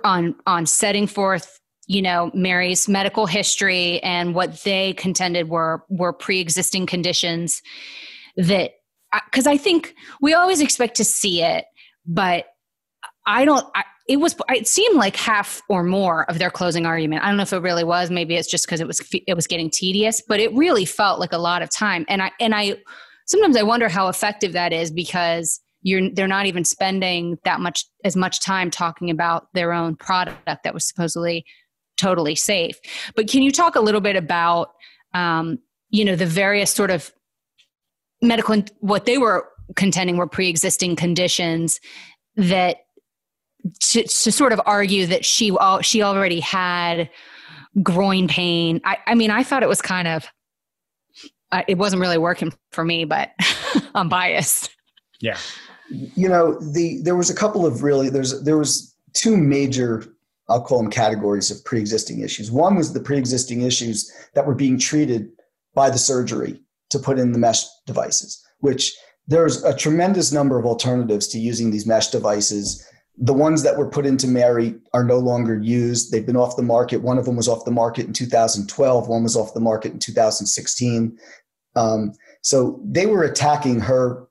on 0.02 0.34
on 0.46 0.64
setting 0.66 1.06
forth 1.06 1.60
you 1.86 2.02
know 2.02 2.30
mary's 2.34 2.88
medical 2.88 3.26
history 3.26 4.02
and 4.02 4.34
what 4.34 4.62
they 4.64 4.92
contended 4.94 5.48
were 5.48 5.84
were 5.88 6.12
pre-existing 6.12 6.86
conditions 6.86 7.62
that 8.36 8.72
because 9.26 9.46
i 9.46 9.56
think 9.56 9.94
we 10.20 10.34
always 10.34 10.60
expect 10.60 10.96
to 10.96 11.04
see 11.04 11.42
it 11.42 11.64
but 12.06 12.46
i 13.26 13.44
don't 13.44 13.66
I, 13.74 13.84
it 14.06 14.18
was 14.18 14.36
it 14.50 14.68
seemed 14.68 14.96
like 14.96 15.16
half 15.16 15.62
or 15.68 15.82
more 15.82 16.28
of 16.30 16.38
their 16.38 16.50
closing 16.50 16.84
argument. 16.84 17.22
I 17.22 17.28
don't 17.28 17.38
know 17.38 17.42
if 17.42 17.54
it 17.54 17.62
really 17.62 17.84
was. 17.84 18.10
Maybe 18.10 18.36
it's 18.36 18.50
just 18.50 18.66
because 18.66 18.80
it 18.80 18.86
was 18.86 19.00
it 19.26 19.34
was 19.34 19.46
getting 19.46 19.70
tedious 19.70 20.22
but 20.28 20.40
it 20.40 20.52
really 20.52 20.84
felt 20.84 21.20
like 21.20 21.32
a 21.32 21.38
lot 21.38 21.62
of 21.62 21.70
time. 21.70 22.04
And 22.08 22.22
i 22.22 22.30
and 22.38 22.54
i 22.54 22.76
sometimes 23.26 23.56
i 23.56 23.62
wonder 23.62 23.88
how 23.88 24.08
effective 24.08 24.52
that 24.52 24.72
is 24.72 24.90
because 24.90 25.60
you're 25.82 26.10
they're 26.10 26.26
not 26.26 26.46
even 26.46 26.64
spending 26.64 27.38
that 27.44 27.60
much 27.60 27.86
as 28.04 28.16
much 28.16 28.40
time 28.40 28.70
talking 28.70 29.10
about 29.10 29.48
their 29.54 29.72
own 29.72 29.96
product 29.96 30.64
that 30.64 30.74
was 30.74 30.86
supposedly 30.86 31.44
totally 31.96 32.34
safe 32.34 32.78
but 33.14 33.28
can 33.28 33.42
you 33.42 33.50
talk 33.50 33.76
a 33.76 33.80
little 33.80 34.00
bit 34.00 34.16
about 34.16 34.72
um, 35.14 35.58
you 35.90 36.04
know 36.04 36.16
the 36.16 36.26
various 36.26 36.72
sort 36.72 36.90
of 36.90 37.12
medical 38.20 38.62
what 38.80 39.04
they 39.04 39.18
were 39.18 39.48
contending 39.76 40.16
were 40.16 40.26
pre-existing 40.26 40.96
conditions 40.96 41.80
that 42.36 42.78
to, 43.80 44.02
to 44.02 44.32
sort 44.32 44.52
of 44.52 44.60
argue 44.66 45.06
that 45.06 45.24
she 45.24 45.50
all, 45.52 45.80
she 45.80 46.02
already 46.02 46.40
had 46.40 47.08
groin 47.82 48.28
pain. 48.28 48.80
I, 48.84 48.98
I 49.06 49.14
mean, 49.14 49.30
I 49.30 49.42
thought 49.42 49.62
it 49.62 49.68
was 49.68 49.82
kind 49.82 50.08
of 50.08 50.28
uh, 51.52 51.62
it 51.68 51.78
wasn't 51.78 52.00
really 52.00 52.18
working 52.18 52.52
for 52.72 52.84
me, 52.84 53.04
but 53.04 53.30
I'm 53.94 54.08
biased. 54.08 54.70
Yeah, 55.20 55.38
you 55.90 56.28
know 56.28 56.58
the 56.60 57.00
there 57.02 57.16
was 57.16 57.30
a 57.30 57.34
couple 57.34 57.64
of 57.64 57.82
really 57.82 58.10
there's 58.10 58.42
there 58.42 58.58
was 58.58 58.94
two 59.12 59.36
major 59.36 60.04
I'll 60.48 60.62
call 60.62 60.82
them 60.82 60.90
categories 60.90 61.50
of 61.50 61.64
pre-existing 61.64 62.20
issues. 62.20 62.50
One 62.50 62.76
was 62.76 62.92
the 62.92 63.00
pre-existing 63.00 63.62
issues 63.62 64.10
that 64.34 64.46
were 64.46 64.54
being 64.54 64.78
treated 64.78 65.28
by 65.74 65.90
the 65.90 65.98
surgery 65.98 66.60
to 66.90 66.98
put 66.98 67.18
in 67.18 67.32
the 67.32 67.38
mesh 67.38 67.64
devices, 67.86 68.42
which 68.58 68.94
there's 69.26 69.64
a 69.64 69.76
tremendous 69.76 70.32
number 70.32 70.58
of 70.58 70.66
alternatives 70.66 71.26
to 71.28 71.38
using 71.38 71.70
these 71.70 71.86
mesh 71.86 72.08
devices 72.08 72.86
the 73.18 73.32
ones 73.32 73.62
that 73.62 73.76
were 73.76 73.88
put 73.88 74.06
into 74.06 74.26
Mary 74.26 74.74
are 74.92 75.04
no 75.04 75.18
longer 75.18 75.56
used. 75.56 76.10
They've 76.10 76.26
been 76.26 76.36
off 76.36 76.56
the 76.56 76.62
market. 76.62 77.02
One 77.02 77.18
of 77.18 77.24
them 77.24 77.36
was 77.36 77.48
off 77.48 77.64
the 77.64 77.70
market 77.70 78.06
in 78.06 78.12
2012. 78.12 79.08
One 79.08 79.22
was 79.22 79.36
off 79.36 79.54
the 79.54 79.60
market 79.60 79.92
in 79.92 79.98
2016. 80.00 81.16
Um, 81.76 82.12
so 82.42 82.80
they 82.84 83.06
were 83.06 83.22
attacking 83.22 83.80
her 83.80 84.26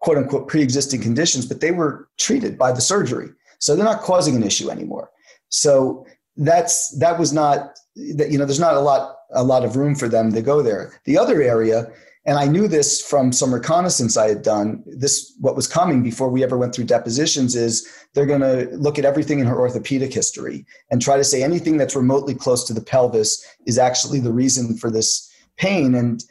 quote 0.00 0.18
unquote 0.18 0.46
pre 0.46 0.62
existing 0.62 1.00
conditions, 1.00 1.46
but 1.46 1.60
they 1.60 1.70
were 1.70 2.08
treated 2.18 2.58
by 2.58 2.70
the 2.70 2.80
surgery. 2.80 3.30
So 3.60 3.74
they're 3.74 3.84
not 3.84 4.02
causing 4.02 4.36
an 4.36 4.44
issue 4.44 4.70
anymore. 4.70 5.10
So 5.48 6.06
that's 6.36 6.96
that 6.98 7.18
was 7.18 7.32
not 7.32 7.78
that 8.16 8.30
you 8.30 8.38
know 8.38 8.44
there's 8.44 8.60
not 8.60 8.74
a 8.74 8.80
lot 8.80 9.16
a 9.32 9.42
lot 9.42 9.64
of 9.64 9.76
room 9.76 9.94
for 9.94 10.08
them 10.08 10.32
to 10.32 10.42
go 10.42 10.62
there. 10.62 11.00
The 11.04 11.18
other 11.18 11.42
area 11.42 11.90
and 12.28 12.38
I 12.38 12.44
knew 12.44 12.68
this 12.68 13.00
from 13.00 13.32
some 13.32 13.54
reconnaissance 13.54 14.18
I 14.18 14.28
had 14.28 14.42
done. 14.42 14.82
This, 14.84 15.34
what 15.40 15.56
was 15.56 15.66
coming 15.66 16.02
before 16.02 16.28
we 16.28 16.44
ever 16.44 16.58
went 16.58 16.74
through 16.74 16.84
depositions, 16.84 17.56
is 17.56 17.88
they're 18.12 18.26
going 18.26 18.42
to 18.42 18.68
look 18.76 18.98
at 18.98 19.06
everything 19.06 19.38
in 19.38 19.46
her 19.46 19.58
orthopedic 19.58 20.12
history 20.12 20.66
and 20.90 21.00
try 21.00 21.16
to 21.16 21.24
say 21.24 21.42
anything 21.42 21.78
that's 21.78 21.96
remotely 21.96 22.34
close 22.34 22.64
to 22.64 22.74
the 22.74 22.82
pelvis 22.82 23.42
is 23.64 23.78
actually 23.78 24.20
the 24.20 24.30
reason 24.30 24.76
for 24.76 24.90
this 24.90 25.32
pain. 25.56 25.94
And 25.94 26.22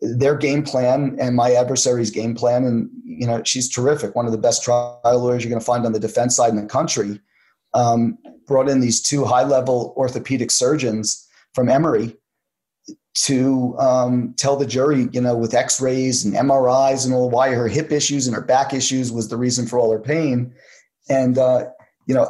their 0.00 0.34
game 0.34 0.64
plan 0.64 1.16
and 1.20 1.36
my 1.36 1.52
adversary's 1.52 2.10
game 2.10 2.34
plan, 2.34 2.64
and 2.64 2.90
you 3.04 3.24
know, 3.24 3.40
she's 3.44 3.68
terrific, 3.68 4.16
one 4.16 4.26
of 4.26 4.32
the 4.32 4.38
best 4.38 4.64
trial 4.64 5.00
lawyers 5.04 5.44
you're 5.44 5.50
going 5.50 5.60
to 5.60 5.64
find 5.64 5.86
on 5.86 5.92
the 5.92 6.00
defense 6.00 6.34
side 6.34 6.50
in 6.50 6.56
the 6.56 6.66
country. 6.66 7.20
Um, 7.74 8.18
brought 8.46 8.68
in 8.68 8.80
these 8.80 9.00
two 9.00 9.24
high-level 9.24 9.94
orthopedic 9.96 10.50
surgeons 10.50 11.26
from 11.54 11.68
Emory 11.68 12.16
to 13.14 13.78
um, 13.78 14.34
tell 14.36 14.56
the 14.56 14.66
jury, 14.66 15.08
you 15.12 15.20
know, 15.20 15.36
with 15.36 15.54
X-rays 15.54 16.24
and 16.24 16.34
MRIs 16.34 17.04
and 17.04 17.14
all, 17.14 17.30
why 17.30 17.50
her 17.50 17.68
hip 17.68 17.92
issues 17.92 18.26
and 18.26 18.34
her 18.34 18.42
back 18.42 18.74
issues 18.74 19.12
was 19.12 19.28
the 19.28 19.36
reason 19.36 19.66
for 19.66 19.78
all 19.78 19.92
her 19.92 20.00
pain. 20.00 20.52
And 21.08 21.38
uh, 21.38 21.66
you 22.06 22.14
know, 22.14 22.28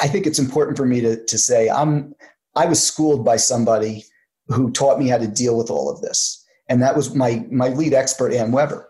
I 0.00 0.08
think 0.08 0.26
it's 0.26 0.38
important 0.38 0.76
for 0.76 0.86
me 0.86 1.00
to 1.00 1.22
to 1.24 1.38
say 1.38 1.68
I'm 1.68 2.14
I 2.56 2.66
was 2.66 2.82
schooled 2.82 3.24
by 3.24 3.36
somebody 3.36 4.04
who 4.48 4.70
taught 4.70 4.98
me 4.98 5.08
how 5.08 5.18
to 5.18 5.28
deal 5.28 5.56
with 5.56 5.70
all 5.70 5.90
of 5.90 6.00
this, 6.00 6.42
and 6.68 6.82
that 6.82 6.96
was 6.96 7.14
my 7.14 7.44
my 7.50 7.68
lead 7.68 7.92
expert, 7.92 8.32
Ann 8.32 8.52
Weber. 8.52 8.88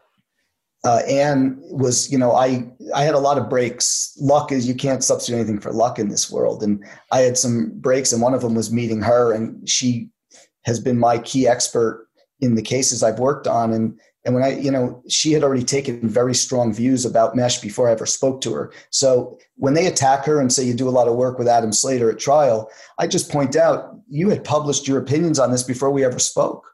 Uh, 0.85 1.01
Ann 1.09 1.59
was, 1.63 2.13
you 2.13 2.19
know, 2.19 2.33
I 2.33 2.71
I 2.95 3.05
had 3.05 3.15
a 3.15 3.19
lot 3.19 3.39
of 3.39 3.49
breaks. 3.49 4.15
Luck 4.21 4.53
is 4.53 4.69
you 4.69 4.75
can't 4.75 5.03
substitute 5.03 5.37
anything 5.37 5.61
for 5.61 5.73
luck 5.73 5.99
in 5.99 6.09
this 6.09 6.31
world, 6.31 6.63
and 6.63 6.85
I 7.11 7.21
had 7.21 7.39
some 7.39 7.73
breaks, 7.77 8.13
and 8.13 8.21
one 8.21 8.35
of 8.35 8.43
them 8.43 8.55
was 8.55 8.71
meeting 8.71 9.01
her, 9.01 9.33
and 9.33 9.67
she 9.69 10.11
has 10.65 10.81
been 10.81 10.99
my 10.99 11.19
key 11.19 11.49
expert 11.49 12.09
in 12.41 12.55
the 12.55 12.63
cases 12.63 13.03
I've 13.03 13.19
worked 13.19 13.47
on. 13.47 13.73
And 13.73 13.99
and 14.25 14.35
when 14.35 14.45
I, 14.45 14.59
you 14.59 14.71
know, 14.71 15.03
she 15.09 15.33
had 15.33 15.43
already 15.43 15.65
taken 15.65 16.09
very 16.09 16.35
strong 16.35 16.73
views 16.73 17.05
about 17.05 17.37
mesh 17.37 17.59
before 17.61 17.89
I 17.89 17.93
ever 17.93 18.07
spoke 18.07 18.41
to 18.43 18.55
her. 18.55 18.73
So 18.91 19.39
when 19.57 19.75
they 19.75 19.87
attack 19.87 20.25
her 20.25 20.41
and 20.41 20.53
say 20.53 20.65
you 20.65 20.75
do 20.75 20.89
a 20.89 20.91
lot 20.91 21.09
of 21.09 21.15
work 21.15 21.39
with 21.39 21.49
Adam 21.49 21.73
Slater 21.73 22.11
at 22.11 22.19
trial, 22.19 22.71
I 22.99 23.07
just 23.07 23.31
point 23.31 23.55
out 23.55 23.95
you 24.09 24.31
had 24.31 24.45
published 24.45 24.89
your 24.89 24.99
opinions 24.99 25.39
on 25.39 25.51
this 25.51 25.63
before 25.63 25.91
we 25.91 26.05
ever 26.05 26.19
spoke. 26.19 26.67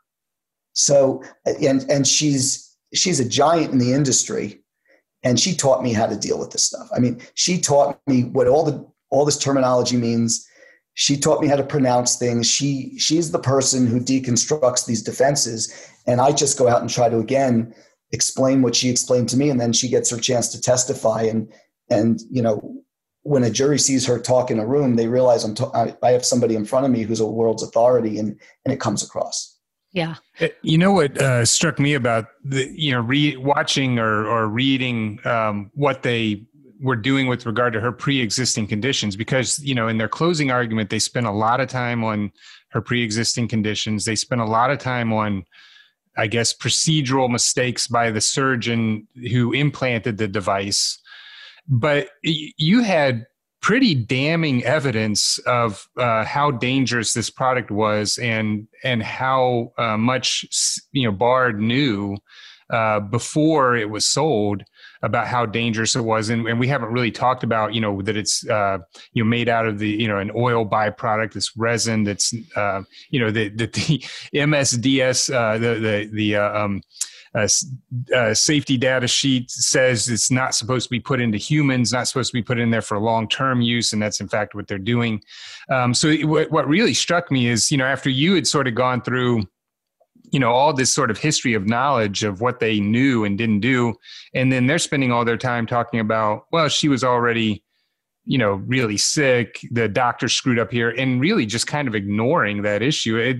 So 0.72 1.22
and 1.44 1.88
and 1.90 2.06
she's 2.06 2.69
she's 2.94 3.20
a 3.20 3.28
giant 3.28 3.72
in 3.72 3.78
the 3.78 3.92
industry 3.92 4.62
and 5.22 5.38
she 5.38 5.54
taught 5.54 5.82
me 5.82 5.92
how 5.92 6.06
to 6.06 6.16
deal 6.16 6.38
with 6.38 6.50
this 6.50 6.64
stuff. 6.64 6.88
I 6.94 6.98
mean, 6.98 7.20
she 7.34 7.60
taught 7.60 8.00
me 8.06 8.24
what 8.24 8.48
all 8.48 8.64
the 8.64 8.86
all 9.10 9.24
this 9.24 9.38
terminology 9.38 9.96
means. 9.96 10.46
She 10.94 11.16
taught 11.16 11.40
me 11.40 11.48
how 11.48 11.56
to 11.56 11.64
pronounce 11.64 12.16
things. 12.16 12.46
She 12.48 12.98
she's 12.98 13.30
the 13.30 13.38
person 13.38 13.86
who 13.86 14.00
deconstructs 14.00 14.86
these 14.86 15.02
defenses 15.02 15.90
and 16.06 16.20
i 16.20 16.32
just 16.32 16.58
go 16.58 16.66
out 16.68 16.80
and 16.80 16.90
try 16.90 17.08
to 17.08 17.18
again 17.18 17.74
explain 18.12 18.62
what 18.62 18.74
she 18.74 18.88
explained 18.88 19.28
to 19.28 19.36
me 19.36 19.50
and 19.50 19.60
then 19.60 19.72
she 19.72 19.88
gets 19.88 20.10
her 20.10 20.18
chance 20.18 20.48
to 20.48 20.60
testify. 20.60 21.22
And 21.22 21.52
and 21.90 22.20
you 22.30 22.42
know 22.42 22.82
when 23.22 23.44
a 23.44 23.50
jury 23.50 23.78
sees 23.78 24.06
her 24.06 24.18
talk 24.18 24.50
in 24.50 24.58
a 24.58 24.66
room 24.66 24.96
they 24.96 25.06
realize 25.06 25.44
i'm 25.44 25.54
I 26.02 26.10
have 26.12 26.24
somebody 26.24 26.54
in 26.54 26.64
front 26.64 26.86
of 26.86 26.90
me 26.90 27.02
who's 27.02 27.20
a 27.20 27.26
world's 27.26 27.62
authority 27.62 28.18
and 28.18 28.38
and 28.64 28.72
it 28.72 28.80
comes 28.80 29.02
across 29.02 29.59
Yeah. 29.92 30.16
Uh, 30.40 30.48
you 30.62 30.78
know 30.78 30.92
what 30.92 31.20
uh, 31.20 31.44
struck 31.44 31.78
me 31.78 31.94
about 31.94 32.26
the 32.44 32.70
you 32.74 32.92
know 32.92 33.00
re- 33.00 33.36
watching 33.36 33.98
or 33.98 34.26
or 34.26 34.48
reading 34.48 35.18
um, 35.24 35.70
what 35.74 36.02
they 36.02 36.46
were 36.80 36.96
doing 36.96 37.26
with 37.26 37.44
regard 37.44 37.72
to 37.72 37.80
her 37.80 37.92
pre-existing 37.92 38.66
conditions 38.66 39.16
because 39.16 39.58
you 39.58 39.74
know 39.74 39.88
in 39.88 39.98
their 39.98 40.08
closing 40.08 40.50
argument 40.50 40.90
they 40.90 40.98
spent 40.98 41.26
a 41.26 41.30
lot 41.30 41.60
of 41.60 41.68
time 41.68 42.02
on 42.02 42.32
her 42.68 42.80
pre-existing 42.80 43.46
conditions 43.46 44.04
they 44.04 44.16
spent 44.16 44.40
a 44.40 44.46
lot 44.46 44.70
of 44.70 44.78
time 44.78 45.12
on 45.12 45.44
i 46.16 46.26
guess 46.26 46.54
procedural 46.54 47.30
mistakes 47.30 47.86
by 47.86 48.10
the 48.10 48.20
surgeon 48.20 49.06
who 49.30 49.52
implanted 49.52 50.16
the 50.16 50.26
device 50.26 50.98
but 51.68 52.08
you 52.22 52.82
had 52.82 53.26
pretty 53.60 53.94
damning 53.94 54.64
evidence 54.64 55.38
of 55.40 55.86
uh, 55.96 56.24
how 56.24 56.50
dangerous 56.50 57.12
this 57.12 57.30
product 57.30 57.70
was 57.70 58.18
and 58.18 58.66
and 58.84 59.02
how 59.02 59.72
uh, 59.78 59.96
much 59.96 60.44
you 60.92 61.04
know 61.04 61.12
Bard 61.12 61.60
knew 61.60 62.16
uh, 62.70 63.00
before 63.00 63.76
it 63.76 63.90
was 63.90 64.06
sold 64.06 64.62
about 65.02 65.26
how 65.26 65.46
dangerous 65.46 65.96
it 65.96 66.02
was. 66.02 66.30
And, 66.30 66.46
and 66.46 66.60
we 66.60 66.68
haven't 66.68 66.92
really 66.92 67.10
talked 67.10 67.42
about 67.42 67.74
you 67.74 67.80
know 67.80 68.00
that 68.02 68.16
it's 68.16 68.48
uh, 68.48 68.78
you 69.12 69.24
know 69.24 69.28
made 69.28 69.48
out 69.48 69.66
of 69.66 69.78
the 69.78 69.88
you 69.88 70.08
know 70.08 70.18
an 70.18 70.30
oil 70.36 70.64
byproduct 70.64 71.32
this 71.32 71.56
resin 71.56 72.04
that's 72.04 72.34
uh, 72.56 72.82
you 73.10 73.20
know 73.20 73.30
the 73.30 73.48
the, 73.50 73.66
the 73.66 74.04
MSDS 74.34 75.34
uh, 75.34 75.58
the 75.58 75.74
the 75.80 76.10
the 76.12 76.36
um, 76.36 76.80
uh, 77.34 77.46
uh, 78.14 78.34
safety 78.34 78.76
data 78.76 79.06
sheet 79.06 79.50
says 79.50 80.08
it's 80.08 80.30
not 80.30 80.54
supposed 80.54 80.86
to 80.86 80.90
be 80.90 80.98
put 80.98 81.20
into 81.20 81.38
humans, 81.38 81.92
not 81.92 82.08
supposed 82.08 82.30
to 82.30 82.36
be 82.36 82.42
put 82.42 82.58
in 82.58 82.70
there 82.70 82.82
for 82.82 82.98
long 82.98 83.28
term 83.28 83.60
use, 83.60 83.92
and 83.92 84.02
that's 84.02 84.20
in 84.20 84.28
fact 84.28 84.54
what 84.54 84.66
they're 84.66 84.78
doing. 84.78 85.22
Um, 85.70 85.94
so, 85.94 86.08
it, 86.08 86.24
what 86.24 86.66
really 86.66 86.94
struck 86.94 87.30
me 87.30 87.46
is, 87.46 87.70
you 87.70 87.78
know, 87.78 87.84
after 87.84 88.10
you 88.10 88.34
had 88.34 88.46
sort 88.46 88.66
of 88.66 88.74
gone 88.74 89.02
through 89.02 89.44
you 90.32 90.38
know 90.38 90.50
all 90.50 90.72
this 90.72 90.92
sort 90.92 91.10
of 91.10 91.18
history 91.18 91.54
of 91.54 91.66
knowledge 91.66 92.22
of 92.22 92.40
what 92.40 92.60
they 92.60 92.78
knew 92.80 93.24
and 93.24 93.38
didn't 93.38 93.60
do 93.60 93.94
and 94.34 94.52
then 94.52 94.66
they're 94.66 94.78
spending 94.78 95.10
all 95.10 95.24
their 95.24 95.36
time 95.36 95.66
talking 95.66 95.98
about 95.98 96.44
well 96.52 96.68
she 96.68 96.88
was 96.88 97.02
already 97.02 97.64
you 98.24 98.38
know 98.38 98.54
really 98.66 98.96
sick 98.96 99.58
the 99.72 99.88
doctor 99.88 100.28
screwed 100.28 100.58
up 100.58 100.70
here 100.70 100.90
and 100.90 101.20
really 101.20 101.46
just 101.46 101.66
kind 101.66 101.88
of 101.88 101.94
ignoring 101.94 102.62
that 102.62 102.82
issue 102.82 103.16
it 103.16 103.38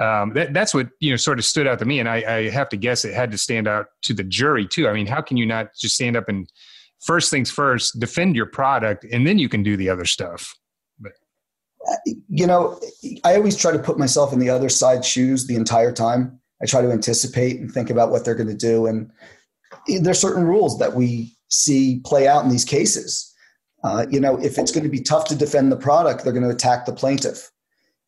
um, 0.00 0.32
that, 0.32 0.54
that's 0.54 0.72
what 0.72 0.88
you 1.00 1.10
know 1.10 1.16
sort 1.16 1.38
of 1.38 1.44
stood 1.44 1.66
out 1.66 1.78
to 1.78 1.84
me 1.84 2.00
and 2.00 2.08
I, 2.08 2.16
I 2.16 2.50
have 2.50 2.70
to 2.70 2.76
guess 2.76 3.04
it 3.04 3.12
had 3.12 3.30
to 3.32 3.38
stand 3.38 3.68
out 3.68 3.86
to 4.02 4.14
the 4.14 4.24
jury 4.24 4.66
too. 4.66 4.88
I 4.88 4.94
mean 4.94 5.06
how 5.06 5.20
can 5.20 5.36
you 5.36 5.44
not 5.44 5.74
just 5.78 5.94
stand 5.94 6.16
up 6.16 6.28
and 6.28 6.50
first 7.00 7.30
things 7.30 7.50
first 7.50 8.00
defend 8.00 8.34
your 8.34 8.46
product 8.46 9.04
and 9.12 9.26
then 9.26 9.38
you 9.38 9.48
can 9.48 9.62
do 9.62 9.76
the 9.76 9.90
other 9.90 10.06
stuff? 10.06 10.54
But 10.98 11.12
you 12.28 12.46
know 12.46 12.80
i 13.24 13.34
always 13.36 13.56
try 13.56 13.72
to 13.72 13.78
put 13.78 13.98
myself 13.98 14.32
in 14.32 14.38
the 14.38 14.50
other 14.50 14.68
side 14.68 15.04
shoes 15.04 15.46
the 15.46 15.56
entire 15.56 15.92
time. 15.92 16.40
I 16.62 16.66
try 16.66 16.82
to 16.82 16.90
anticipate 16.90 17.60
and 17.60 17.70
think 17.70 17.90
about 17.90 18.10
what 18.10 18.24
they're 18.24 18.34
going 18.34 18.48
to 18.48 18.54
do 18.54 18.86
and 18.86 19.10
there's 19.86 20.20
certain 20.20 20.44
rules 20.44 20.78
that 20.78 20.94
we 20.94 21.36
see 21.48 22.00
play 22.04 22.26
out 22.26 22.44
in 22.44 22.50
these 22.50 22.64
cases. 22.64 23.34
Uh, 23.84 24.06
you 24.10 24.20
know 24.20 24.38
if 24.40 24.56
it's 24.56 24.72
going 24.72 24.84
to 24.84 24.90
be 24.90 25.00
tough 25.00 25.26
to 25.26 25.34
defend 25.34 25.70
the 25.70 25.76
product 25.76 26.24
they're 26.24 26.32
going 26.32 26.42
to 26.44 26.50
attack 26.50 26.86
the 26.86 26.92
plaintiff 26.92 27.50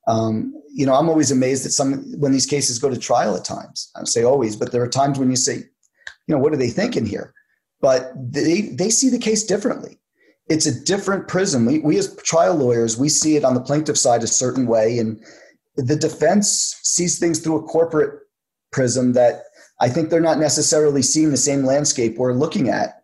um, 0.07 0.55
you 0.73 0.87
know, 0.87 0.95
I'm 0.95 1.09
always 1.09 1.31
amazed 1.31 1.65
that 1.65 1.71
some 1.71 2.03
when 2.19 2.33
these 2.33 2.47
cases 2.47 2.79
go 2.79 2.91
to 2.91 2.99
trial 2.99 3.37
at 3.37 3.45
times. 3.45 3.91
I 3.95 4.05
say 4.05 4.25
always, 4.25 4.57
but 4.57 4.73
there 4.73 4.83
are 4.83 4.89
times 4.89 5.19
when 5.19 5.31
you 5.31 5.37
say, 5.37 5.57
you 5.57 6.35
know, 6.35 6.39
what 6.39 6.53
are 6.53 6.57
they 6.57 6.71
thinking 6.71 7.07
here? 7.07 7.35
But 7.81 8.13
they 8.17 8.63
they 8.63 8.91
see 8.91 9.09
the 9.09 9.19
case 9.19 9.45
differently. 9.45 9.99
It's 10.49 10.67
a 10.67 10.85
different 10.85 11.29
prism. 11.29 11.67
We, 11.67 11.79
we 11.79 11.99
as 11.99 12.17
trial 12.17 12.57
lawyers, 12.57 12.99
we 12.99 13.09
see 13.09 13.37
it 13.37 13.45
on 13.45 13.55
the 13.55 13.61
plaintiff 13.61 13.97
side 13.97 14.23
a 14.23 14.27
certain 14.27 14.67
way, 14.67 14.99
and 14.99 15.23
the 15.77 15.97
defense 15.97 16.79
sees 16.83 17.19
things 17.19 17.39
through 17.39 17.57
a 17.57 17.63
corporate 17.63 18.21
prism 18.73 19.13
that 19.13 19.45
I 19.81 19.89
think 19.89 20.11
they're 20.11 20.21
not 20.21 20.39
necessarily 20.39 21.03
seeing 21.03 21.31
the 21.31 21.37
same 21.37 21.65
landscape 21.65 22.17
we're 22.17 22.33
looking 22.33 22.69
at. 22.69 23.03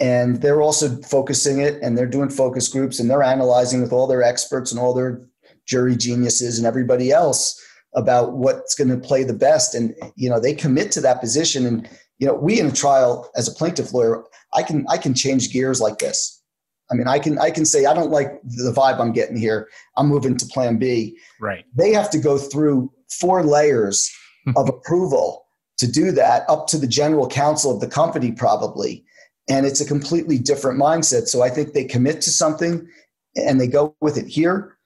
And 0.00 0.40
they're 0.40 0.62
also 0.62 0.96
focusing 1.02 1.60
it 1.60 1.82
and 1.82 1.96
they're 1.96 2.06
doing 2.06 2.30
focus 2.30 2.68
groups 2.68 3.00
and 3.00 3.10
they're 3.10 3.22
analyzing 3.22 3.82
with 3.82 3.92
all 3.92 4.06
their 4.06 4.22
experts 4.22 4.70
and 4.70 4.80
all 4.80 4.94
their 4.94 5.26
jury 5.70 5.96
geniuses 5.96 6.58
and 6.58 6.66
everybody 6.66 7.12
else 7.12 7.64
about 7.94 8.32
what's 8.32 8.74
going 8.74 8.90
to 8.90 8.96
play 8.96 9.24
the 9.24 9.32
best. 9.32 9.74
And 9.74 9.94
you 10.16 10.28
know 10.28 10.40
they 10.40 10.52
commit 10.52 10.90
to 10.92 11.00
that 11.00 11.20
position. 11.20 11.64
And 11.64 11.88
you 12.18 12.26
know 12.26 12.34
we 12.34 12.60
in 12.60 12.66
a 12.66 12.72
trial 12.72 13.30
as 13.36 13.48
a 13.48 13.52
plaintiff 13.52 13.94
lawyer 13.94 14.24
i 14.52 14.62
can 14.62 14.84
i 14.90 14.98
can 14.98 15.14
change 15.14 15.52
gears 15.52 15.80
like 15.80 15.98
this. 15.98 16.42
I 16.90 16.94
mean 16.94 17.06
i 17.06 17.18
can 17.18 17.38
i 17.38 17.50
can 17.50 17.64
say 17.64 17.86
i 17.86 17.94
don't 17.94 18.10
like 18.10 18.40
the 18.42 18.72
vibe 18.72 19.00
i'm 19.00 19.12
getting 19.12 19.36
here. 19.36 19.68
I'm 19.96 20.08
moving 20.08 20.36
to 20.36 20.46
plan 20.46 20.76
b. 20.76 21.16
Right. 21.40 21.64
They 21.74 21.92
have 21.92 22.10
to 22.10 22.18
go 22.18 22.36
through 22.36 22.92
four 23.20 23.44
layers 23.44 24.10
of 24.56 24.68
approval 24.68 25.46
to 25.78 25.90
do 25.90 26.12
that 26.12 26.48
up 26.48 26.66
to 26.66 26.78
the 26.78 26.86
general 26.86 27.26
counsel 27.26 27.74
of 27.74 27.80
the 27.80 27.88
company 27.88 28.32
probably. 28.32 29.04
And 29.48 29.66
it's 29.66 29.80
a 29.80 29.86
completely 29.86 30.38
different 30.38 30.80
mindset. 30.80 31.26
So 31.28 31.42
i 31.42 31.48
think 31.48 31.72
they 31.72 31.84
commit 31.84 32.20
to 32.22 32.30
something 32.30 32.88
and 33.36 33.60
they 33.60 33.68
go 33.68 33.94
with 34.00 34.16
it. 34.16 34.26
Here 34.26 34.76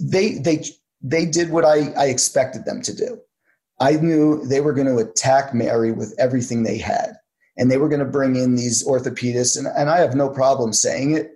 they 0.00 0.34
they 0.34 0.64
they 1.02 1.26
did 1.26 1.50
what 1.50 1.64
I, 1.64 1.92
I 1.96 2.06
expected 2.06 2.64
them 2.64 2.82
to 2.82 2.94
do. 2.94 3.20
I 3.80 3.92
knew 3.92 4.44
they 4.44 4.60
were 4.60 4.74
going 4.74 4.86
to 4.86 4.98
attack 4.98 5.54
Mary 5.54 5.90
with 5.92 6.14
everything 6.18 6.62
they 6.62 6.78
had. 6.78 7.14
And 7.56 7.70
they 7.70 7.78
were 7.78 7.88
going 7.88 8.00
to 8.00 8.06
bring 8.06 8.36
in 8.36 8.54
these 8.54 8.86
orthopedists, 8.86 9.58
and, 9.58 9.66
and 9.66 9.90
I 9.90 9.98
have 9.98 10.14
no 10.14 10.30
problem 10.30 10.72
saying 10.72 11.16
it. 11.16 11.32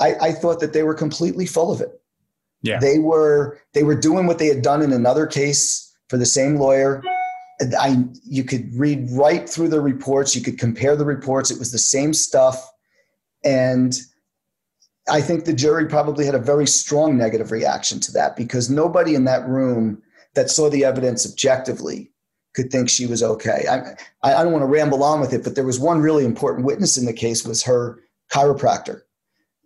I, 0.00 0.14
I 0.14 0.32
thought 0.32 0.60
that 0.60 0.72
they 0.72 0.82
were 0.82 0.94
completely 0.94 1.46
full 1.46 1.70
of 1.70 1.80
it. 1.80 2.00
Yeah. 2.62 2.78
They 2.78 2.98
were 2.98 3.60
they 3.74 3.82
were 3.82 3.94
doing 3.94 4.26
what 4.26 4.38
they 4.38 4.46
had 4.46 4.62
done 4.62 4.82
in 4.82 4.92
another 4.92 5.26
case 5.26 5.92
for 6.08 6.16
the 6.16 6.26
same 6.26 6.56
lawyer. 6.56 7.02
I 7.78 8.04
you 8.24 8.44
could 8.44 8.74
read 8.74 9.08
right 9.10 9.48
through 9.48 9.68
the 9.68 9.80
reports, 9.80 10.34
you 10.34 10.42
could 10.42 10.58
compare 10.58 10.96
the 10.96 11.04
reports, 11.04 11.50
it 11.50 11.58
was 11.58 11.70
the 11.70 11.78
same 11.78 12.12
stuff. 12.12 12.68
And 13.44 13.96
I 15.08 15.20
think 15.20 15.44
the 15.44 15.52
jury 15.52 15.86
probably 15.86 16.24
had 16.24 16.34
a 16.34 16.38
very 16.38 16.66
strong 16.66 17.16
negative 17.16 17.50
reaction 17.50 17.98
to 18.00 18.12
that 18.12 18.36
because 18.36 18.70
nobody 18.70 19.14
in 19.14 19.24
that 19.24 19.46
room 19.48 20.00
that 20.34 20.50
saw 20.50 20.70
the 20.70 20.84
evidence 20.84 21.26
objectively 21.26 22.12
could 22.54 22.70
think 22.70 22.88
she 22.88 23.06
was 23.06 23.22
okay. 23.22 23.64
I, 24.22 24.30
I 24.38 24.42
don't 24.42 24.52
want 24.52 24.62
to 24.62 24.66
ramble 24.66 25.02
on 25.02 25.20
with 25.20 25.32
it, 25.32 25.42
but 25.42 25.54
there 25.54 25.64
was 25.64 25.80
one 25.80 26.00
really 26.00 26.24
important 26.24 26.66
witness 26.66 26.96
in 26.96 27.06
the 27.06 27.12
case 27.12 27.44
was 27.44 27.62
her 27.62 28.00
chiropractor. 28.30 29.02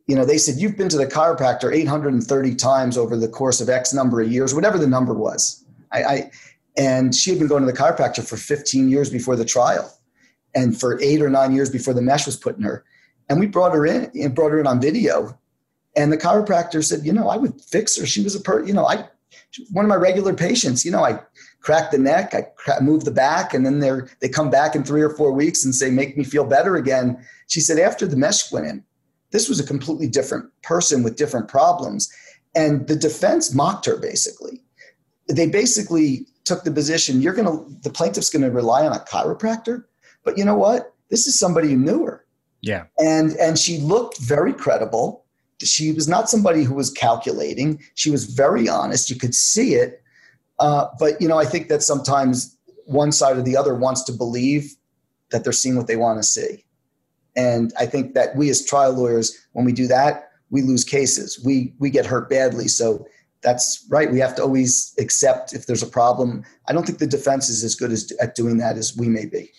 You 0.06 0.14
know, 0.14 0.24
they 0.24 0.38
said 0.38 0.56
you've 0.56 0.76
been 0.76 0.88
to 0.90 0.96
the 0.96 1.06
chiropractor 1.06 1.74
830 1.74 2.54
times 2.54 2.96
over 2.96 3.16
the 3.16 3.28
course 3.28 3.60
of 3.60 3.68
X 3.68 3.92
number 3.92 4.20
of 4.20 4.30
years, 4.30 4.54
whatever 4.54 4.78
the 4.78 4.86
number 4.86 5.14
was. 5.14 5.64
I, 5.90 6.04
I 6.04 6.30
and 6.78 7.14
she 7.14 7.30
had 7.30 7.38
been 7.38 7.48
going 7.48 7.64
to 7.64 7.70
the 7.70 7.76
chiropractor 7.76 8.26
for 8.26 8.36
15 8.36 8.88
years 8.88 9.10
before 9.10 9.34
the 9.34 9.44
trial, 9.44 9.92
and 10.54 10.78
for 10.78 11.00
eight 11.00 11.22
or 11.22 11.30
nine 11.30 11.54
years 11.54 11.70
before 11.70 11.94
the 11.94 12.02
mesh 12.02 12.26
was 12.26 12.36
put 12.36 12.56
in 12.56 12.62
her. 12.62 12.84
And 13.28 13.40
we 13.40 13.46
brought 13.46 13.74
her 13.74 13.86
in 13.86 14.10
and 14.14 14.34
brought 14.34 14.52
her 14.52 14.60
in 14.60 14.66
on 14.66 14.80
video. 14.80 15.38
And 15.96 16.12
the 16.12 16.18
chiropractor 16.18 16.84
said, 16.84 17.04
you 17.04 17.12
know, 17.12 17.28
I 17.28 17.36
would 17.36 17.60
fix 17.60 17.96
her. 17.98 18.06
She 18.06 18.22
was 18.22 18.34
a 18.34 18.40
per, 18.40 18.64
you 18.64 18.72
know, 18.72 18.86
I, 18.86 19.08
one 19.72 19.84
of 19.84 19.88
my 19.88 19.96
regular 19.96 20.34
patients, 20.34 20.84
you 20.84 20.90
know, 20.90 21.04
I 21.04 21.20
crack 21.60 21.90
the 21.90 21.98
neck, 21.98 22.34
I 22.34 22.42
crack, 22.56 22.82
move 22.82 23.04
the 23.04 23.10
back, 23.10 23.54
and 23.54 23.64
then 23.64 23.80
they're, 23.80 24.08
they 24.20 24.28
come 24.28 24.50
back 24.50 24.74
in 24.74 24.84
three 24.84 25.02
or 25.02 25.10
four 25.10 25.32
weeks 25.32 25.64
and 25.64 25.74
say, 25.74 25.90
make 25.90 26.16
me 26.16 26.22
feel 26.22 26.44
better 26.44 26.76
again. 26.76 27.24
She 27.48 27.60
said, 27.60 27.78
after 27.78 28.06
the 28.06 28.16
mesh 28.16 28.52
went 28.52 28.66
in, 28.66 28.84
this 29.30 29.48
was 29.48 29.58
a 29.58 29.66
completely 29.66 30.08
different 30.08 30.50
person 30.62 31.02
with 31.02 31.16
different 31.16 31.48
problems. 31.48 32.12
And 32.54 32.86
the 32.86 32.96
defense 32.96 33.54
mocked 33.54 33.86
her 33.86 33.96
basically. 33.96 34.62
They 35.28 35.48
basically 35.48 36.26
took 36.44 36.62
the 36.62 36.70
position, 36.70 37.20
you're 37.20 37.34
going 37.34 37.48
to, 37.48 37.80
the 37.82 37.90
plaintiff's 37.90 38.30
going 38.30 38.42
to 38.42 38.50
rely 38.50 38.86
on 38.86 38.92
a 38.92 39.00
chiropractor. 39.00 39.84
But 40.22 40.38
you 40.38 40.44
know 40.44 40.54
what? 40.54 40.94
This 41.10 41.26
is 41.26 41.38
somebody 41.38 41.68
who 41.68 41.76
knew 41.76 42.04
her. 42.04 42.25
Yeah. 42.62 42.84
And 42.98 43.32
and 43.36 43.58
she 43.58 43.78
looked 43.78 44.18
very 44.18 44.52
credible. 44.52 45.24
She 45.62 45.92
was 45.92 46.06
not 46.08 46.28
somebody 46.28 46.64
who 46.64 46.74
was 46.74 46.90
calculating. 46.90 47.82
She 47.94 48.10
was 48.10 48.24
very 48.24 48.68
honest. 48.68 49.08
You 49.08 49.16
could 49.16 49.34
see 49.34 49.74
it. 49.74 50.02
Uh, 50.58 50.86
but 50.98 51.20
you 51.20 51.28
know, 51.28 51.38
I 51.38 51.44
think 51.44 51.68
that 51.68 51.82
sometimes 51.82 52.56
one 52.84 53.12
side 53.12 53.36
or 53.36 53.42
the 53.42 53.56
other 53.56 53.74
wants 53.74 54.02
to 54.04 54.12
believe 54.12 54.74
that 55.30 55.44
they're 55.44 55.52
seeing 55.52 55.76
what 55.76 55.86
they 55.86 55.96
want 55.96 56.18
to 56.18 56.22
see. 56.22 56.64
And 57.36 57.72
I 57.78 57.86
think 57.86 58.14
that 58.14 58.36
we 58.36 58.48
as 58.48 58.64
trial 58.64 58.92
lawyers, 58.92 59.46
when 59.52 59.64
we 59.64 59.72
do 59.72 59.86
that, 59.88 60.30
we 60.50 60.62
lose 60.62 60.84
cases. 60.84 61.40
We 61.44 61.74
we 61.78 61.90
get 61.90 62.06
hurt 62.06 62.30
badly. 62.30 62.68
So 62.68 63.06
that's 63.42 63.84
right. 63.90 64.10
We 64.10 64.18
have 64.20 64.34
to 64.36 64.42
always 64.42 64.94
accept 64.98 65.52
if 65.52 65.66
there's 65.66 65.82
a 65.82 65.88
problem. 65.88 66.44
I 66.68 66.72
don't 66.72 66.86
think 66.86 66.98
the 66.98 67.06
defense 67.06 67.48
is 67.48 67.62
as 67.62 67.74
good 67.74 67.92
as 67.92 68.12
at 68.20 68.34
doing 68.34 68.58
that 68.58 68.76
as 68.76 68.96
we 68.96 69.08
may 69.08 69.26
be. 69.26 69.52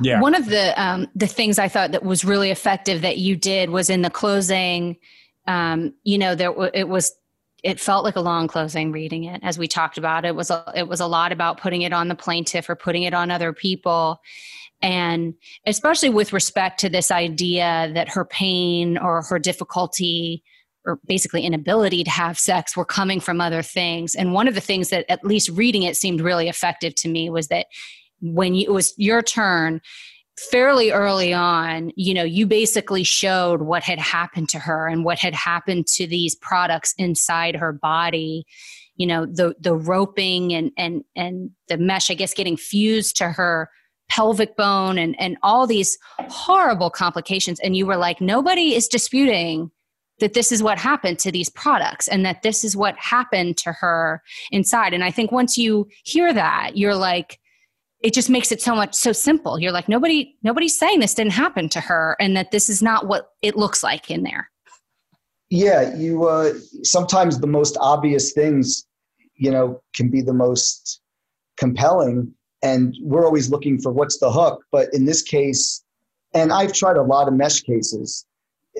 Yeah. 0.00 0.20
One 0.20 0.34
of 0.34 0.46
the 0.46 0.80
um, 0.80 1.08
the 1.14 1.26
things 1.26 1.58
I 1.58 1.68
thought 1.68 1.92
that 1.92 2.04
was 2.04 2.24
really 2.24 2.50
effective 2.50 3.02
that 3.02 3.18
you 3.18 3.36
did 3.36 3.70
was 3.70 3.90
in 3.90 4.02
the 4.02 4.10
closing. 4.10 4.96
Um, 5.46 5.94
you 6.04 6.18
know, 6.18 6.34
there 6.34 6.52
it 6.74 6.88
was. 6.88 7.12
It 7.64 7.80
felt 7.80 8.04
like 8.04 8.14
a 8.14 8.20
long 8.20 8.46
closing 8.46 8.92
reading 8.92 9.24
it, 9.24 9.40
as 9.42 9.58
we 9.58 9.66
talked 9.66 9.98
about. 9.98 10.24
It 10.24 10.36
was 10.36 10.50
a, 10.50 10.72
it 10.76 10.86
was 10.86 11.00
a 11.00 11.06
lot 11.06 11.32
about 11.32 11.60
putting 11.60 11.82
it 11.82 11.92
on 11.92 12.06
the 12.06 12.14
plaintiff 12.14 12.70
or 12.70 12.76
putting 12.76 13.02
it 13.02 13.14
on 13.14 13.32
other 13.32 13.52
people, 13.52 14.20
and 14.80 15.34
especially 15.66 16.08
with 16.10 16.32
respect 16.32 16.78
to 16.80 16.88
this 16.88 17.10
idea 17.10 17.90
that 17.94 18.10
her 18.10 18.24
pain 18.24 18.96
or 18.96 19.22
her 19.22 19.40
difficulty 19.40 20.44
or 20.84 21.00
basically 21.04 21.42
inability 21.42 22.04
to 22.04 22.10
have 22.10 22.38
sex 22.38 22.76
were 22.76 22.84
coming 22.84 23.20
from 23.20 23.40
other 23.40 23.62
things. 23.62 24.14
And 24.14 24.32
one 24.32 24.48
of 24.48 24.54
the 24.54 24.60
things 24.60 24.88
that, 24.90 25.04
at 25.10 25.24
least 25.24 25.50
reading 25.50 25.82
it, 25.82 25.96
seemed 25.96 26.20
really 26.20 26.48
effective 26.48 26.94
to 26.96 27.08
me 27.08 27.28
was 27.28 27.48
that 27.48 27.66
when 28.20 28.54
you, 28.54 28.68
it 28.68 28.72
was 28.72 28.94
your 28.96 29.22
turn, 29.22 29.80
fairly 30.38 30.90
early 30.90 31.32
on, 31.32 31.90
you 31.96 32.14
know, 32.14 32.22
you 32.22 32.46
basically 32.46 33.02
showed 33.02 33.62
what 33.62 33.82
had 33.82 33.98
happened 33.98 34.48
to 34.50 34.58
her 34.58 34.86
and 34.86 35.04
what 35.04 35.18
had 35.18 35.34
happened 35.34 35.86
to 35.86 36.06
these 36.06 36.36
products 36.36 36.94
inside 36.98 37.56
her 37.56 37.72
body. 37.72 38.44
You 38.96 39.06
know, 39.06 39.26
the 39.26 39.54
the 39.60 39.74
roping 39.74 40.52
and 40.52 40.70
and 40.76 41.04
and 41.16 41.50
the 41.68 41.78
mesh, 41.78 42.10
I 42.10 42.14
guess, 42.14 42.34
getting 42.34 42.56
fused 42.56 43.16
to 43.18 43.30
her 43.30 43.70
pelvic 44.08 44.56
bone 44.56 44.98
and 44.98 45.14
and 45.20 45.36
all 45.42 45.66
these 45.66 45.98
horrible 46.28 46.90
complications. 46.90 47.60
And 47.60 47.76
you 47.76 47.86
were 47.86 47.96
like, 47.96 48.20
nobody 48.20 48.74
is 48.74 48.88
disputing 48.88 49.70
that 50.20 50.34
this 50.34 50.50
is 50.50 50.62
what 50.62 50.78
happened 50.78 51.18
to 51.20 51.30
these 51.30 51.48
products 51.48 52.08
and 52.08 52.24
that 52.26 52.42
this 52.42 52.64
is 52.64 52.76
what 52.76 52.96
happened 52.98 53.56
to 53.58 53.72
her 53.72 54.20
inside. 54.50 54.92
And 54.92 55.04
I 55.04 55.12
think 55.12 55.30
once 55.30 55.56
you 55.56 55.86
hear 56.04 56.32
that, 56.32 56.76
you're 56.76 56.96
like, 56.96 57.38
it 58.00 58.14
just 58.14 58.30
makes 58.30 58.52
it 58.52 58.62
so 58.62 58.74
much 58.74 58.94
so 58.94 59.12
simple. 59.12 59.58
You're 59.58 59.72
like, 59.72 59.88
nobody, 59.88 60.36
nobody's 60.42 60.78
saying 60.78 61.00
this 61.00 61.14
didn't 61.14 61.32
happen 61.32 61.68
to 61.70 61.80
her 61.80 62.16
and 62.20 62.36
that 62.36 62.50
this 62.50 62.68
is 62.68 62.82
not 62.82 63.08
what 63.08 63.30
it 63.42 63.56
looks 63.56 63.82
like 63.82 64.10
in 64.10 64.22
there. 64.22 64.50
Yeah, 65.50 65.96
you 65.96 66.28
uh 66.28 66.54
sometimes 66.82 67.40
the 67.40 67.46
most 67.46 67.76
obvious 67.80 68.32
things, 68.32 68.86
you 69.34 69.50
know, 69.50 69.80
can 69.94 70.10
be 70.10 70.20
the 70.20 70.34
most 70.34 71.00
compelling. 71.56 72.32
And 72.62 72.94
we're 73.00 73.24
always 73.24 73.50
looking 73.50 73.80
for 73.80 73.92
what's 73.92 74.18
the 74.18 74.30
hook. 74.30 74.62
But 74.70 74.92
in 74.92 75.04
this 75.04 75.22
case, 75.22 75.82
and 76.34 76.52
I've 76.52 76.72
tried 76.72 76.96
a 76.96 77.02
lot 77.02 77.28
of 77.28 77.34
mesh 77.34 77.62
cases, 77.62 78.26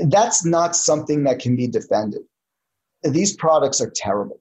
that's 0.07 0.45
not 0.45 0.77
something 0.77 1.25
that 1.25 1.39
can 1.39 1.57
be 1.57 1.67
defended. 1.67 2.23
These 3.03 3.37
products 3.37 3.81
are 3.81 3.91
terrible. 3.95 4.41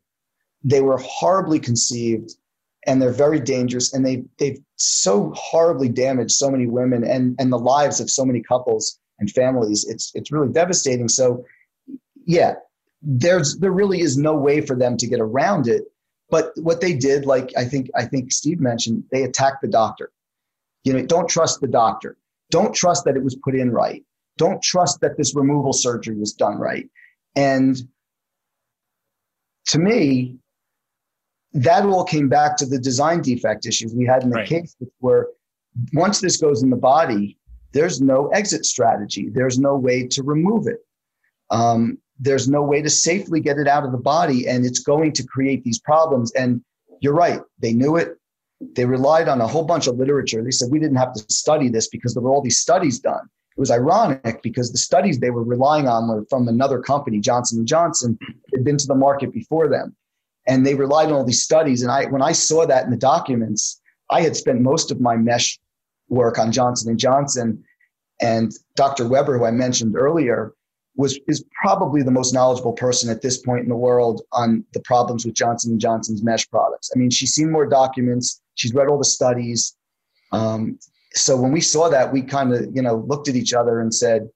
They 0.64 0.82
were 0.82 0.98
horribly 0.98 1.60
conceived 1.60 2.32
and 2.88 3.02
they're 3.02 3.12
very 3.12 3.40
dangerous 3.40 3.94
and 3.94 4.06
they 4.06 4.24
they've 4.40 4.60
so 4.78 5.32
horribly 5.36 5.90
damaged 5.90 6.32
so 6.32 6.50
many 6.50 6.66
women 6.66 7.04
and 7.04 7.36
and 7.40 7.52
the 7.52 7.60
lives 7.60 8.00
of 8.00 8.10
so 8.10 8.26
many 8.26 8.42
couples 8.42 9.00
and 9.20 9.30
families. 9.32 9.86
It's 9.88 10.12
it's 10.16 10.32
really 10.32 10.52
devastating. 10.52 11.08
So 11.08 11.44
yeah, 12.26 12.56
there's 13.02 13.58
there 13.58 13.72
really 13.72 14.02
is 14.02 14.18
no 14.18 14.36
way 14.36 14.62
for 14.62 14.76
them 14.76 14.98
to 14.98 15.08
get 15.08 15.20
around 15.20 15.68
it. 15.68 15.84
But 16.30 16.52
what 16.58 16.82
they 16.82 16.94
did, 16.94 17.26
like 17.26 17.52
I 17.58 17.66
think 17.66 17.90
I 17.96 18.06
think 18.06 18.32
Steve 18.32 18.60
mentioned, 18.60 19.04
they 19.12 19.24
attacked 19.24 19.62
the 19.62 19.68
doctor. 19.68 20.12
You 20.84 20.94
know, 20.94 21.06
don't 21.06 21.30
trust 21.30 21.62
the 21.62 21.68
doctor. 21.68 22.18
Don't 22.50 22.74
trust 22.74 23.04
that 23.06 23.18
it 23.18 23.24
was 23.24 23.36
put 23.36 23.56
in 23.56 23.72
right 23.72 24.04
don't 24.38 24.62
trust 24.62 25.02
that 25.02 25.18
this 25.18 25.36
removal 25.36 25.74
surgery 25.74 26.16
was 26.16 26.32
done 26.32 26.58
right. 26.58 26.88
And 27.36 27.76
to 29.68 29.80
me, 29.80 30.38
that 31.64 31.86
all 31.86 32.04
came 32.04 32.30
back 32.30 32.58
to 32.58 32.66
the 32.66 32.80
design 32.80 33.22
defect 33.22 33.66
issues 33.66 33.94
we 33.94 34.06
had 34.06 34.24
in 34.24 34.30
the 34.30 34.38
right. 34.38 34.48
case 34.48 34.76
where 35.00 35.28
once 35.94 36.22
this 36.22 36.38
goes 36.38 36.64
in 36.64 36.70
the 36.70 36.76
body, 36.78 37.38
there's 37.72 38.02
no 38.02 38.28
exit 38.30 38.66
strategy. 38.66 39.30
There's 39.30 39.60
no 39.60 39.76
way 39.76 40.08
to 40.08 40.24
remove 40.24 40.68
it. 40.68 40.80
Um, 41.50 41.98
there's 42.20 42.48
no 42.48 42.64
way 42.64 42.82
to 42.82 42.90
safely 42.90 43.40
get 43.40 43.58
it 43.58 43.68
out 43.68 43.84
of 43.84 43.92
the 43.92 43.98
body, 43.98 44.48
and 44.48 44.66
it's 44.66 44.80
going 44.80 45.14
to 45.14 45.24
create 45.24 45.64
these 45.64 45.80
problems. 45.80 46.32
And 46.34 46.64
you're 47.02 47.14
right, 47.14 47.42
they 47.60 47.74
knew 47.74 47.96
it. 47.96 48.18
They 48.76 48.86
relied 48.86 49.28
on 49.28 49.42
a 49.42 49.48
whole 49.48 49.66
bunch 49.66 49.86
of 49.88 49.98
literature. 49.98 50.44
They 50.44 50.52
said 50.52 50.70
we 50.72 50.80
didn't 50.80 50.98
have 50.98 51.14
to 51.14 51.24
study 51.30 51.70
this 51.70 51.88
because 51.88 52.14
there 52.14 52.24
were 52.24 52.32
all 52.32 52.42
these 52.42 52.58
studies 52.58 53.00
done 53.00 53.30
it 53.58 53.60
was 53.60 53.72
ironic 53.72 54.42
because 54.44 54.72
the 54.72 54.78
studies 54.78 55.20
they 55.20 55.32
were 55.32 55.44
relying 55.44 55.88
on 55.88 56.08
were 56.08 56.24
from 56.30 56.48
another 56.48 56.80
company, 56.80 57.20
Johnson 57.20 57.58
and 57.58 57.68
Johnson, 57.68 58.18
had 58.54 58.64
been 58.64 58.78
to 58.78 58.86
the 58.86 58.94
market 58.94 59.34
before 59.34 59.68
them, 59.68 59.96
and 60.48 60.66
they 60.66 60.76
relied 60.76 61.08
on 61.08 61.14
all 61.14 61.26
these 61.26 61.44
studies. 61.44 61.82
And 61.82 61.92
I, 61.92 62.06
when 62.06 62.22
I 62.22 62.32
saw 62.32 62.66
that 62.66 62.86
in 62.86 62.92
the 62.92 62.98
documents, 62.98 63.82
I 64.10 64.22
had 64.22 64.36
spent 64.36 64.62
most 64.62 64.92
of 64.92 65.02
my 65.02 65.18
mesh 65.18 65.60
work 66.10 66.40
on 66.40 66.52
Johnson 66.52 66.90
and 66.90 67.00
Johnson, 67.00 67.64
and 68.22 68.52
Dr. 68.76 69.08
Weber, 69.08 69.38
who 69.38 69.46
I 69.46 69.52
mentioned 69.52 69.96
earlier, 69.96 70.54
was 70.96 71.20
is 71.28 71.44
probably 71.62 72.02
the 72.02 72.12
most 72.12 72.34
knowledgeable 72.34 72.74
person 72.74 73.10
at 73.12 73.22
this 73.22 73.38
point 73.38 73.62
in 73.62 73.70
the 73.70 73.76
world 73.76 74.24
on 74.32 74.64
the 74.74 74.80
problems 74.80 75.26
with 75.26 75.36
Johnson 75.36 75.72
and 75.72 75.82
Johnson's 75.82 76.24
mesh 76.24 76.50
products. 76.50 76.90
I 76.96 76.98
mean, 76.98 77.12
she's 77.12 77.34
seen 77.34 77.52
more 77.52 77.68
documents, 77.68 78.42
she's 78.56 78.74
read 78.74 78.88
all 78.88 78.98
the 78.98 79.06
studies. 79.06 79.76
Um, 80.32 80.80
so 81.14 81.38
when 81.38 81.52
we 81.52 81.62
saw 81.62 81.90
that, 81.90 82.12
we 82.12 82.22
kind 82.22 82.54
of, 82.54 82.68
you 82.74 82.82
know, 82.82 83.06
looked 83.08 83.28
at 83.28 83.36
each 83.36 83.54
other 83.54 83.82
and 83.82 83.94
said, 83.94 84.28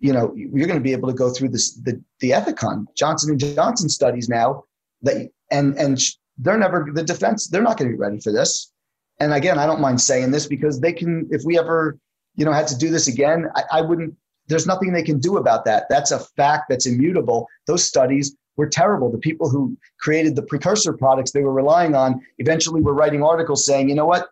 you 0.00 0.12
know, 0.12 0.32
you're 0.34 0.66
going 0.66 0.78
to 0.78 0.84
be 0.84 0.92
able 0.92 1.08
to 1.08 1.14
go 1.14 1.30
through 1.30 1.48
this, 1.50 1.74
the, 1.74 2.00
the 2.20 2.30
Ethicon, 2.30 2.86
Johnson 2.96 3.30
and 3.30 3.40
Johnson 3.40 3.88
studies 3.88 4.28
now 4.28 4.64
that, 5.02 5.30
and, 5.50 5.76
and 5.78 6.00
they're 6.38 6.58
never, 6.58 6.88
the 6.92 7.02
defense, 7.02 7.48
they're 7.48 7.62
not 7.62 7.78
going 7.78 7.90
to 7.90 7.96
be 7.96 8.00
ready 8.00 8.20
for 8.20 8.32
this. 8.32 8.72
And 9.20 9.32
again, 9.32 9.58
I 9.58 9.66
don't 9.66 9.80
mind 9.80 10.00
saying 10.00 10.30
this 10.30 10.46
because 10.46 10.80
they 10.80 10.92
can, 10.92 11.28
if 11.30 11.42
we 11.44 11.58
ever, 11.58 11.98
you 12.36 12.44
know, 12.44 12.52
had 12.52 12.68
to 12.68 12.78
do 12.78 12.90
this 12.90 13.08
again, 13.08 13.46
I, 13.56 13.62
I 13.72 13.80
wouldn't, 13.80 14.14
there's 14.46 14.66
nothing 14.66 14.92
they 14.92 15.02
can 15.02 15.18
do 15.18 15.36
about 15.36 15.64
that. 15.64 15.84
That's 15.90 16.10
a 16.10 16.20
fact 16.20 16.66
that's 16.68 16.86
immutable. 16.86 17.48
Those 17.66 17.84
studies 17.84 18.36
were 18.56 18.68
terrible. 18.68 19.10
The 19.10 19.18
people 19.18 19.48
who 19.48 19.76
created 20.00 20.36
the 20.36 20.42
precursor 20.42 20.92
products 20.92 21.32
they 21.32 21.42
were 21.42 21.52
relying 21.52 21.94
on 21.94 22.20
eventually 22.38 22.80
were 22.80 22.94
writing 22.94 23.22
articles 23.22 23.66
saying, 23.66 23.88
you 23.88 23.94
know 23.94 24.06
what, 24.06 24.28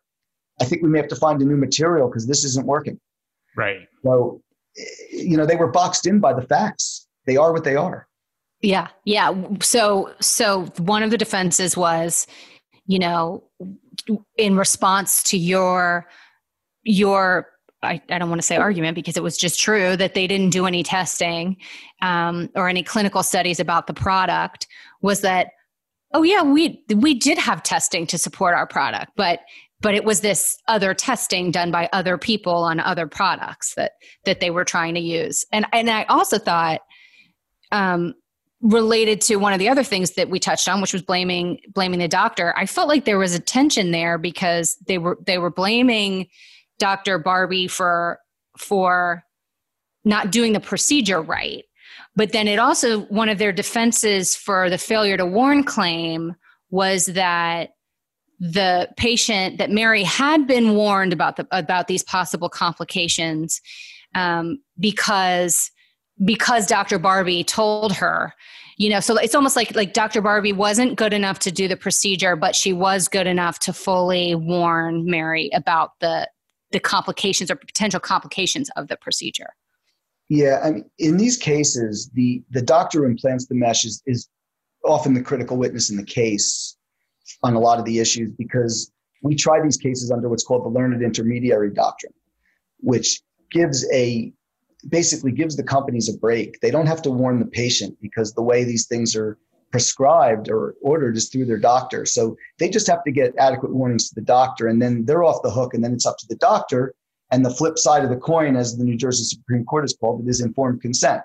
I 0.60 0.64
think 0.64 0.82
we 0.82 0.88
may 0.88 0.98
have 0.98 1.08
to 1.08 1.16
find 1.16 1.40
a 1.42 1.44
new 1.44 1.56
material 1.56 2.08
because 2.08 2.26
this 2.26 2.44
isn't 2.44 2.66
working. 2.66 2.98
Right. 3.56 3.88
So, 4.04 4.42
eh, 4.78 4.82
you 5.12 5.36
know, 5.36 5.46
they 5.46 5.56
were 5.56 5.68
boxed 5.68 6.06
in 6.06 6.20
by 6.20 6.32
the 6.32 6.42
facts. 6.42 7.06
They 7.26 7.36
are 7.36 7.52
what 7.52 7.64
they 7.64 7.76
are. 7.76 8.05
Yeah. 8.62 8.88
Yeah. 9.04 9.34
So, 9.60 10.12
so 10.20 10.66
one 10.78 11.02
of 11.02 11.10
the 11.10 11.18
defenses 11.18 11.76
was, 11.76 12.26
you 12.86 12.98
know, 12.98 13.44
in 14.36 14.56
response 14.56 15.22
to 15.24 15.38
your, 15.38 16.06
your, 16.84 17.48
I, 17.82 18.00
I 18.10 18.18
don't 18.18 18.28
want 18.28 18.40
to 18.40 18.46
say 18.46 18.56
argument 18.56 18.94
because 18.94 19.16
it 19.16 19.22
was 19.22 19.36
just 19.36 19.60
true 19.60 19.96
that 19.96 20.14
they 20.14 20.26
didn't 20.26 20.50
do 20.50 20.66
any 20.66 20.82
testing 20.82 21.56
um, 22.02 22.48
or 22.54 22.68
any 22.68 22.82
clinical 22.82 23.22
studies 23.22 23.60
about 23.60 23.86
the 23.86 23.94
product 23.94 24.66
was 25.02 25.20
that 25.20 25.48
oh 26.14 26.22
yeah 26.22 26.42
we 26.42 26.82
we 26.94 27.14
did 27.14 27.38
have 27.38 27.62
testing 27.62 28.06
to 28.06 28.18
support 28.18 28.54
our 28.54 28.66
product 28.66 29.12
but 29.16 29.40
but 29.80 29.94
it 29.94 30.04
was 30.04 30.20
this 30.20 30.56
other 30.68 30.94
testing 30.94 31.50
done 31.50 31.70
by 31.70 31.88
other 31.92 32.16
people 32.16 32.54
on 32.54 32.80
other 32.80 33.06
products 33.06 33.74
that 33.74 33.92
that 34.24 34.40
they 34.40 34.50
were 34.50 34.64
trying 34.64 34.94
to 34.94 35.00
use 35.00 35.44
and 35.52 35.66
and 35.72 35.90
i 35.90 36.04
also 36.04 36.38
thought 36.38 36.80
um 37.72 38.14
related 38.62 39.20
to 39.20 39.36
one 39.36 39.52
of 39.52 39.58
the 39.58 39.68
other 39.68 39.84
things 39.84 40.12
that 40.12 40.30
we 40.30 40.38
touched 40.38 40.68
on 40.68 40.80
which 40.80 40.92
was 40.92 41.02
blaming 41.02 41.60
blaming 41.74 41.98
the 41.98 42.08
doctor. 42.08 42.54
I 42.56 42.66
felt 42.66 42.88
like 42.88 43.04
there 43.04 43.18
was 43.18 43.34
a 43.34 43.40
tension 43.40 43.90
there 43.90 44.18
because 44.18 44.76
they 44.86 44.98
were 44.98 45.18
they 45.26 45.38
were 45.38 45.50
blaming 45.50 46.28
dr 46.78 47.18
barbie 47.18 47.68
for 47.68 48.18
for 48.58 49.24
not 50.04 50.30
doing 50.30 50.52
the 50.52 50.60
procedure 50.60 51.20
right. 51.20 51.64
But 52.14 52.32
then 52.32 52.48
it 52.48 52.58
also 52.58 53.00
one 53.02 53.28
of 53.28 53.38
their 53.38 53.52
defenses 53.52 54.34
for 54.34 54.70
the 54.70 54.78
failure 54.78 55.18
to 55.18 55.26
warn 55.26 55.64
claim 55.64 56.34
was 56.70 57.06
that 57.06 57.70
the 58.38 58.88
patient 58.96 59.58
that 59.58 59.70
Mary 59.70 60.02
had 60.02 60.46
been 60.46 60.74
warned 60.74 61.12
about 61.12 61.36
the 61.36 61.46
about 61.50 61.88
these 61.88 62.02
possible 62.02 62.48
complications 62.48 63.60
um, 64.14 64.58
because 64.78 65.70
because 66.24 66.66
Dr. 66.66 66.98
Barbie 66.98 67.44
told 67.44 67.92
her 67.92 68.32
you 68.76 68.88
know 68.90 69.00
so 69.00 69.16
it's 69.16 69.34
almost 69.34 69.56
like 69.56 69.74
like 69.74 69.92
Dr. 69.92 70.20
Barbie 70.20 70.52
wasn't 70.52 70.96
good 70.96 71.12
enough 71.12 71.38
to 71.40 71.50
do 71.50 71.68
the 71.68 71.76
procedure 71.76 72.36
but 72.36 72.54
she 72.54 72.72
was 72.72 73.08
good 73.08 73.26
enough 73.26 73.58
to 73.60 73.72
fully 73.72 74.34
warn 74.34 75.04
Mary 75.04 75.50
about 75.52 75.92
the 76.00 76.28
the 76.72 76.80
complications 76.80 77.50
or 77.50 77.56
potential 77.56 78.00
complications 78.00 78.70
of 78.76 78.88
the 78.88 78.96
procedure 78.96 79.50
yeah 80.28 80.60
I 80.62 80.70
mean 80.70 80.90
in 80.98 81.16
these 81.16 81.36
cases 81.36 82.10
the 82.14 82.42
the 82.50 82.62
doctor 82.62 83.00
who 83.00 83.06
implants 83.06 83.46
the 83.46 83.54
mesh 83.54 83.84
is, 83.84 84.02
is 84.06 84.28
often 84.84 85.14
the 85.14 85.22
critical 85.22 85.56
witness 85.56 85.90
in 85.90 85.96
the 85.96 86.04
case 86.04 86.76
on 87.42 87.54
a 87.54 87.60
lot 87.60 87.78
of 87.78 87.84
the 87.84 87.98
issues 87.98 88.30
because 88.38 88.90
we 89.22 89.34
try 89.34 89.60
these 89.60 89.76
cases 89.76 90.10
under 90.10 90.28
what's 90.28 90.44
called 90.44 90.64
the 90.64 90.68
learned 90.68 91.02
intermediary 91.02 91.70
doctrine, 91.70 92.12
which 92.78 93.20
gives 93.50 93.86
a 93.92 94.32
basically 94.88 95.32
gives 95.32 95.56
the 95.56 95.62
companies 95.62 96.08
a 96.08 96.18
break. 96.18 96.60
They 96.60 96.70
don't 96.70 96.86
have 96.86 97.02
to 97.02 97.10
warn 97.10 97.38
the 97.38 97.46
patient 97.46 97.96
because 98.00 98.32
the 98.32 98.42
way 98.42 98.64
these 98.64 98.86
things 98.86 99.16
are 99.16 99.38
prescribed 99.72 100.48
or 100.48 100.74
ordered 100.80 101.16
is 101.16 101.28
through 101.28 101.46
their 101.46 101.58
doctor. 101.58 102.06
So 102.06 102.36
they 102.58 102.68
just 102.68 102.86
have 102.86 103.02
to 103.04 103.10
get 103.10 103.34
adequate 103.38 103.74
warnings 103.74 104.08
to 104.08 104.14
the 104.14 104.20
doctor 104.20 104.68
and 104.68 104.80
then 104.80 105.04
they're 105.04 105.24
off 105.24 105.42
the 105.42 105.50
hook 105.50 105.74
and 105.74 105.82
then 105.82 105.92
it's 105.92 106.06
up 106.06 106.18
to 106.18 106.26
the 106.28 106.36
doctor. 106.36 106.94
And 107.32 107.44
the 107.44 107.50
flip 107.50 107.76
side 107.78 108.04
of 108.04 108.10
the 108.10 108.16
coin, 108.16 108.54
as 108.54 108.76
the 108.76 108.84
New 108.84 108.96
Jersey 108.96 109.24
Supreme 109.24 109.64
Court 109.64 109.82
has 109.82 109.96
called 109.98 110.20
it, 110.20 110.30
is 110.30 110.40
informed 110.40 110.80
consent. 110.80 111.22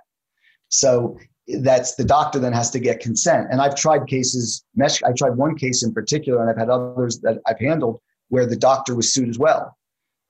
So 0.70 1.18
that's 1.60 1.95
the 1.95 2.04
doctor 2.04 2.39
then 2.39 2.54
has 2.54 2.72
to 2.72 2.80
get 2.80 2.99
consent. 2.99 3.47
And 3.52 3.62
I've 3.62 3.76
tried 3.76 4.08
cases, 4.08 4.64
mesh, 4.76 5.04
I 5.04 5.12
tried 5.12 5.36
one 5.36 5.56
case 5.56 5.84
in 5.84 5.93
particular, 5.93 6.41
and 6.41 6.49
I've 6.49 6.58
had 6.58 6.70
others 6.70 7.20
that 7.20 7.39
I've 7.45 7.60
handled 7.60 7.99
where 8.30 8.45
the 8.45 8.56
doctor 8.56 8.95
was 8.95 9.14
sued 9.14 9.30
as 9.30 9.38
well. 9.38 9.78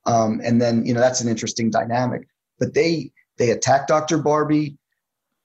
Um, 0.05 0.41
and 0.43 0.61
then, 0.61 0.85
you 0.85 0.93
know, 0.93 0.99
that's 0.99 1.21
an 1.21 1.29
interesting 1.29 1.69
dynamic. 1.69 2.27
But 2.61 2.75
they 2.75 3.11
they 3.37 3.49
attacked 3.49 3.87
Dr. 3.89 4.19
Barbie. 4.19 4.77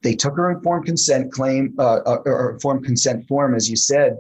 they 0.03 0.15
took 0.15 0.37
her 0.37 0.51
informed 0.51 0.85
consent 0.85 1.33
claim 1.33 1.75
uh, 1.79 2.01
uh 2.07 2.19
or 2.27 2.53
informed 2.53 2.85
consent 2.85 3.27
form, 3.27 3.55
as 3.55 3.69
you 3.69 3.77
said, 3.77 4.19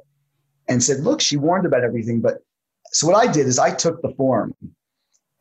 and 0.66 0.82
said, 0.82 1.00
look, 1.00 1.20
she 1.20 1.36
warned 1.36 1.66
about 1.66 1.84
everything. 1.84 2.20
But 2.20 2.38
so 2.92 3.06
what 3.06 3.16
I 3.16 3.30
did 3.30 3.46
is 3.46 3.58
I 3.58 3.72
took 3.72 4.00
the 4.00 4.14
form 4.16 4.54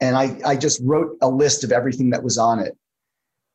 and 0.02 0.18
I, 0.18 0.38
I 0.46 0.56
just 0.58 0.82
wrote 0.84 1.18
a 1.22 1.30
list 1.30 1.64
of 1.64 1.72
everything 1.72 2.10
that 2.10 2.24
was 2.24 2.38
on 2.38 2.60
it. 2.60 2.78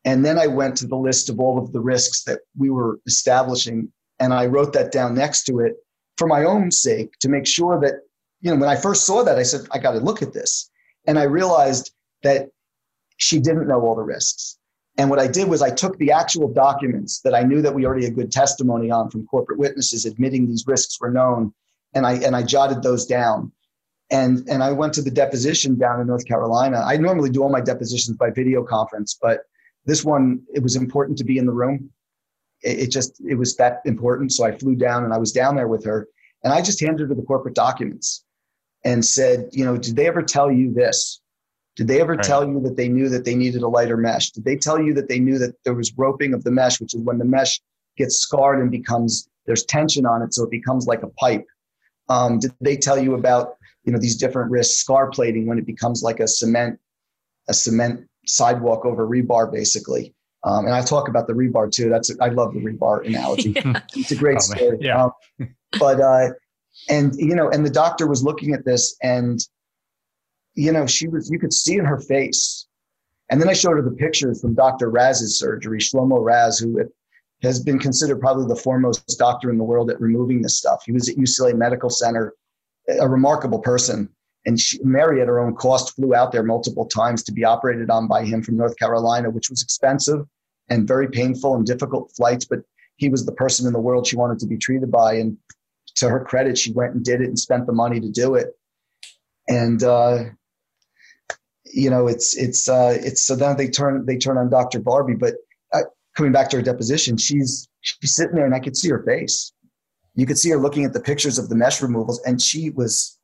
And 0.03 0.25
then 0.25 0.39
I 0.39 0.47
went 0.47 0.75
to 0.77 0.87
the 0.87 0.95
list 0.95 1.29
of 1.29 1.39
all 1.39 1.59
of 1.59 1.71
the 1.71 1.79
risks 1.79 2.23
that 2.23 2.39
we 2.57 2.71
were 2.71 2.99
establishing. 3.05 3.91
And 4.19 4.33
I 4.33 4.47
wrote 4.47 4.73
that 4.73 4.91
down 4.91 5.13
next 5.13 5.43
to 5.45 5.59
it 5.59 5.75
for 6.17 6.27
my 6.27 6.43
own 6.43 6.71
sake 6.71 7.13
to 7.19 7.29
make 7.29 7.45
sure 7.45 7.79
that, 7.81 8.01
you 8.41 8.49
know, 8.49 8.59
when 8.59 8.69
I 8.69 8.75
first 8.75 9.05
saw 9.05 9.23
that, 9.23 9.37
I 9.37 9.43
said, 9.43 9.67
I 9.71 9.77
got 9.77 9.91
to 9.91 9.99
look 9.99 10.23
at 10.23 10.33
this. 10.33 10.71
And 11.05 11.19
I 11.19 11.23
realized 11.23 11.93
that 12.23 12.49
she 13.21 13.39
didn't 13.39 13.67
know 13.67 13.81
all 13.81 13.95
the 13.95 14.03
risks. 14.03 14.57
And 14.97 15.09
what 15.09 15.19
I 15.19 15.27
did 15.27 15.47
was 15.47 15.61
I 15.61 15.69
took 15.69 15.97
the 15.97 16.11
actual 16.11 16.51
documents 16.51 17.21
that 17.21 17.33
I 17.33 17.43
knew 17.43 17.61
that 17.61 17.73
we 17.73 17.85
already 17.85 18.05
had 18.05 18.15
good 18.15 18.31
testimony 18.31 18.91
on 18.91 19.09
from 19.09 19.25
corporate 19.25 19.59
witnesses 19.59 20.05
admitting 20.05 20.47
these 20.47 20.65
risks 20.67 20.99
were 20.99 21.11
known, 21.11 21.53
and 21.93 22.05
I 22.05 22.13
and 22.15 22.35
I 22.35 22.43
jotted 22.43 22.83
those 22.83 23.05
down. 23.05 23.51
And 24.09 24.47
and 24.49 24.61
I 24.61 24.71
went 24.71 24.93
to 24.95 25.01
the 25.01 25.11
deposition 25.11 25.77
down 25.77 26.01
in 26.01 26.07
North 26.07 26.27
Carolina. 26.27 26.83
I 26.85 26.97
normally 26.97 27.29
do 27.29 27.41
all 27.41 27.49
my 27.49 27.61
depositions 27.61 28.17
by 28.17 28.31
video 28.31 28.63
conference, 28.63 29.17
but 29.21 29.41
this 29.85 30.03
one 30.03 30.41
it 30.53 30.61
was 30.61 30.75
important 30.75 31.17
to 31.19 31.23
be 31.23 31.37
in 31.37 31.45
the 31.45 31.53
room. 31.53 31.89
It, 32.61 32.79
it 32.79 32.91
just 32.91 33.21
it 33.25 33.35
was 33.35 33.55
that 33.55 33.81
important, 33.85 34.33
so 34.33 34.43
I 34.45 34.57
flew 34.57 34.75
down 34.75 35.05
and 35.05 35.13
I 35.13 35.17
was 35.17 35.31
down 35.31 35.55
there 35.55 35.69
with 35.69 35.85
her, 35.85 36.09
and 36.43 36.51
I 36.51 36.61
just 36.61 36.81
handed 36.81 37.07
her 37.07 37.15
the 37.15 37.21
corporate 37.21 37.55
documents 37.55 38.25
and 38.83 39.05
said, 39.05 39.47
you 39.51 39.63
know, 39.63 39.77
did 39.77 39.95
they 39.95 40.07
ever 40.07 40.21
tell 40.21 40.51
you 40.51 40.73
this? 40.73 41.21
Did 41.75 41.87
they 41.87 42.01
ever 42.01 42.13
right. 42.15 42.23
tell 42.23 42.47
you 42.47 42.59
that 42.61 42.75
they 42.75 42.89
knew 42.89 43.09
that 43.09 43.23
they 43.23 43.35
needed 43.35 43.61
a 43.61 43.67
lighter 43.67 43.97
mesh? 43.97 44.31
Did 44.31 44.43
they 44.43 44.57
tell 44.57 44.81
you 44.81 44.93
that 44.95 45.07
they 45.07 45.19
knew 45.19 45.37
that 45.39 45.55
there 45.63 45.73
was 45.73 45.93
roping 45.97 46.33
of 46.33 46.43
the 46.43 46.51
mesh, 46.51 46.81
which 46.81 46.93
is 46.93 47.01
when 47.01 47.17
the 47.17 47.25
mesh 47.25 47.61
gets 47.97 48.17
scarred 48.17 48.59
and 48.59 48.69
becomes 48.69 49.29
there's 49.45 49.63
tension 49.65 50.05
on 50.05 50.21
it, 50.21 50.33
so 50.33 50.43
it 50.43 50.51
becomes 50.51 50.85
like 50.85 51.03
a 51.03 51.07
pipe? 51.07 51.45
Um, 52.09 52.39
did 52.39 52.51
they 52.59 52.75
tell 52.75 53.01
you 53.01 53.15
about 53.15 53.55
you 53.83 53.91
know 53.91 53.99
these 53.99 54.17
different 54.17 54.51
risks, 54.51 54.77
scar 54.77 55.09
plating 55.09 55.47
when 55.47 55.57
it 55.57 55.65
becomes 55.65 56.03
like 56.03 56.19
a 56.19 56.27
cement 56.27 56.79
a 57.47 57.53
cement 57.53 58.07
sidewalk 58.27 58.85
over 58.85 59.07
rebar, 59.07 59.51
basically? 59.51 60.13
Um, 60.43 60.65
and 60.65 60.73
I 60.73 60.81
talk 60.81 61.07
about 61.07 61.27
the 61.27 61.33
rebar 61.33 61.71
too. 61.71 61.89
That's 61.89 62.11
I 62.19 62.29
love 62.29 62.53
the 62.53 62.59
rebar 62.59 63.05
analogy. 63.05 63.51
yeah. 63.55 63.81
It's 63.95 64.11
a 64.11 64.15
great 64.15 64.37
oh, 64.37 64.55
story. 64.55 64.77
Yeah. 64.81 65.05
Um, 65.39 65.55
but 65.79 66.01
uh, 66.01 66.29
and 66.89 67.15
you 67.15 67.35
know, 67.35 67.49
and 67.49 67.65
the 67.65 67.69
doctor 67.69 68.07
was 68.07 68.23
looking 68.23 68.53
at 68.53 68.65
this 68.65 68.95
and 69.01 69.39
you 70.55 70.71
know, 70.71 70.85
she 70.85 71.07
was, 71.07 71.29
you 71.29 71.39
could 71.39 71.53
see 71.53 71.77
in 71.77 71.85
her 71.85 71.99
face. 71.99 72.67
And 73.29 73.41
then 73.41 73.49
I 73.49 73.53
showed 73.53 73.77
her 73.77 73.81
the 73.81 73.95
pictures 73.95 74.41
from 74.41 74.55
Dr. 74.55 74.89
Raz's 74.89 75.39
surgery, 75.39 75.79
Shlomo 75.79 76.21
Raz, 76.21 76.59
who 76.59 76.79
has 77.41 77.63
been 77.63 77.79
considered 77.79 78.19
probably 78.19 78.45
the 78.47 78.61
foremost 78.61 79.17
doctor 79.17 79.49
in 79.49 79.57
the 79.57 79.63
world 79.63 79.89
at 79.89 80.01
removing 80.01 80.41
this 80.41 80.57
stuff. 80.57 80.83
He 80.85 80.91
was 80.91 81.09
at 81.09 81.15
UCLA 81.15 81.55
Medical 81.55 81.89
Center, 81.89 82.33
a 82.99 83.07
remarkable 83.07 83.59
person. 83.59 84.09
And 84.45 84.59
she, 84.59 84.79
Mary, 84.83 85.21
at 85.21 85.27
her 85.27 85.39
own 85.39 85.55
cost, 85.55 85.95
flew 85.95 86.13
out 86.13 86.31
there 86.31 86.43
multiple 86.43 86.85
times 86.85 87.23
to 87.23 87.31
be 87.31 87.45
operated 87.45 87.89
on 87.89 88.07
by 88.07 88.25
him 88.25 88.41
from 88.41 88.57
North 88.57 88.75
Carolina, 88.77 89.29
which 89.29 89.49
was 89.49 89.61
expensive 89.61 90.25
and 90.69 90.87
very 90.87 91.07
painful 91.07 91.55
and 91.55 91.65
difficult 91.65 92.11
flights. 92.15 92.45
But 92.45 92.59
he 92.97 93.07
was 93.07 93.25
the 93.25 93.31
person 93.31 93.65
in 93.67 93.73
the 93.73 93.79
world 93.79 94.07
she 94.07 94.15
wanted 94.15 94.39
to 94.39 94.47
be 94.47 94.57
treated 94.57 94.91
by. 94.91 95.15
And 95.15 95.37
to 95.95 96.09
her 96.09 96.23
credit, 96.25 96.57
she 96.57 96.73
went 96.73 96.95
and 96.95 97.03
did 97.03 97.21
it 97.21 97.27
and 97.27 97.39
spent 97.39 97.65
the 97.65 97.73
money 97.73 97.99
to 97.99 98.09
do 98.09 98.35
it. 98.35 98.57
And 99.47 99.83
uh, 99.83 100.25
you 101.73 101.89
know, 101.89 102.07
it's 102.07 102.35
it's 102.35 102.67
uh, 102.67 102.97
it's 102.99 103.23
so 103.23 103.35
then 103.35 103.57
they 103.57 103.67
turn 103.67 104.05
they 104.05 104.17
turn 104.17 104.37
on 104.37 104.49
Dr. 104.49 104.79
Barbie, 104.79 105.15
but 105.15 105.35
uh, 105.73 105.81
coming 106.15 106.31
back 106.31 106.49
to 106.49 106.57
her 106.57 106.61
deposition, 106.61 107.17
she's 107.17 107.67
she's 107.81 108.15
sitting 108.15 108.35
there 108.35 108.45
and 108.45 108.55
I 108.55 108.59
could 108.59 108.77
see 108.77 108.89
her 108.89 109.03
face. 109.03 109.53
You 110.15 110.25
could 110.25 110.37
see 110.37 110.49
her 110.49 110.57
looking 110.57 110.83
at 110.83 110.93
the 110.93 110.99
pictures 110.99 111.37
of 111.37 111.49
the 111.49 111.55
mesh 111.55 111.81
removals, 111.81 112.21
and 112.25 112.41
she 112.41 112.69
was, 112.69 113.17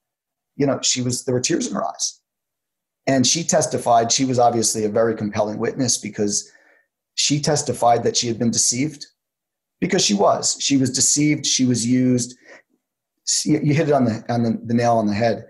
you 0.56 0.66
know, 0.66 0.80
she 0.82 1.02
was 1.02 1.26
there 1.26 1.34
were 1.34 1.42
tears 1.42 1.68
in 1.68 1.76
her 1.76 1.86
eyes, 1.86 2.22
and 3.06 3.26
she 3.26 3.44
testified. 3.44 4.12
She 4.12 4.26
was 4.26 4.40
obviously 4.40 4.86
a 4.86 4.90
very 4.90 5.16
compelling 5.16 5.58
witness 5.58 5.98
because 5.98 6.50
she 7.16 7.42
testified 7.42 8.04
that 8.04 8.16
she 8.16 8.28
had 8.28 8.40
been 8.40 8.52
deceived, 8.52 9.06
because 9.82 10.04
she 10.04 10.14
was. 10.14 10.58
She 10.60 10.78
was 10.78 10.92
deceived. 10.92 11.46
She 11.46 11.66
was 11.66 11.86
used. 11.86 12.38
You 13.44 13.74
hit 13.74 13.90
it 13.90 13.94
on 13.94 14.06
the 14.06 14.24
on 14.30 14.44
the, 14.44 14.62
the 14.66 14.74
nail 14.74 14.98
on 14.98 15.08
the 15.08 15.14
head 15.14 15.46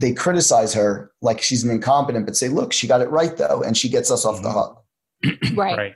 they 0.00 0.14
criticize 0.14 0.72
her 0.72 1.12
like 1.20 1.42
she's 1.42 1.62
an 1.62 1.70
incompetent, 1.70 2.24
but 2.24 2.34
say, 2.34 2.48
look, 2.48 2.72
she 2.72 2.88
got 2.88 3.02
it 3.02 3.10
right 3.10 3.36
though, 3.36 3.62
and 3.62 3.76
she 3.76 3.88
gets 3.88 4.10
us 4.10 4.24
off 4.24 4.42
the 4.42 4.48
mm-hmm. 4.48 5.28
hook. 5.28 5.54
right. 5.54 5.76
right. 5.76 5.94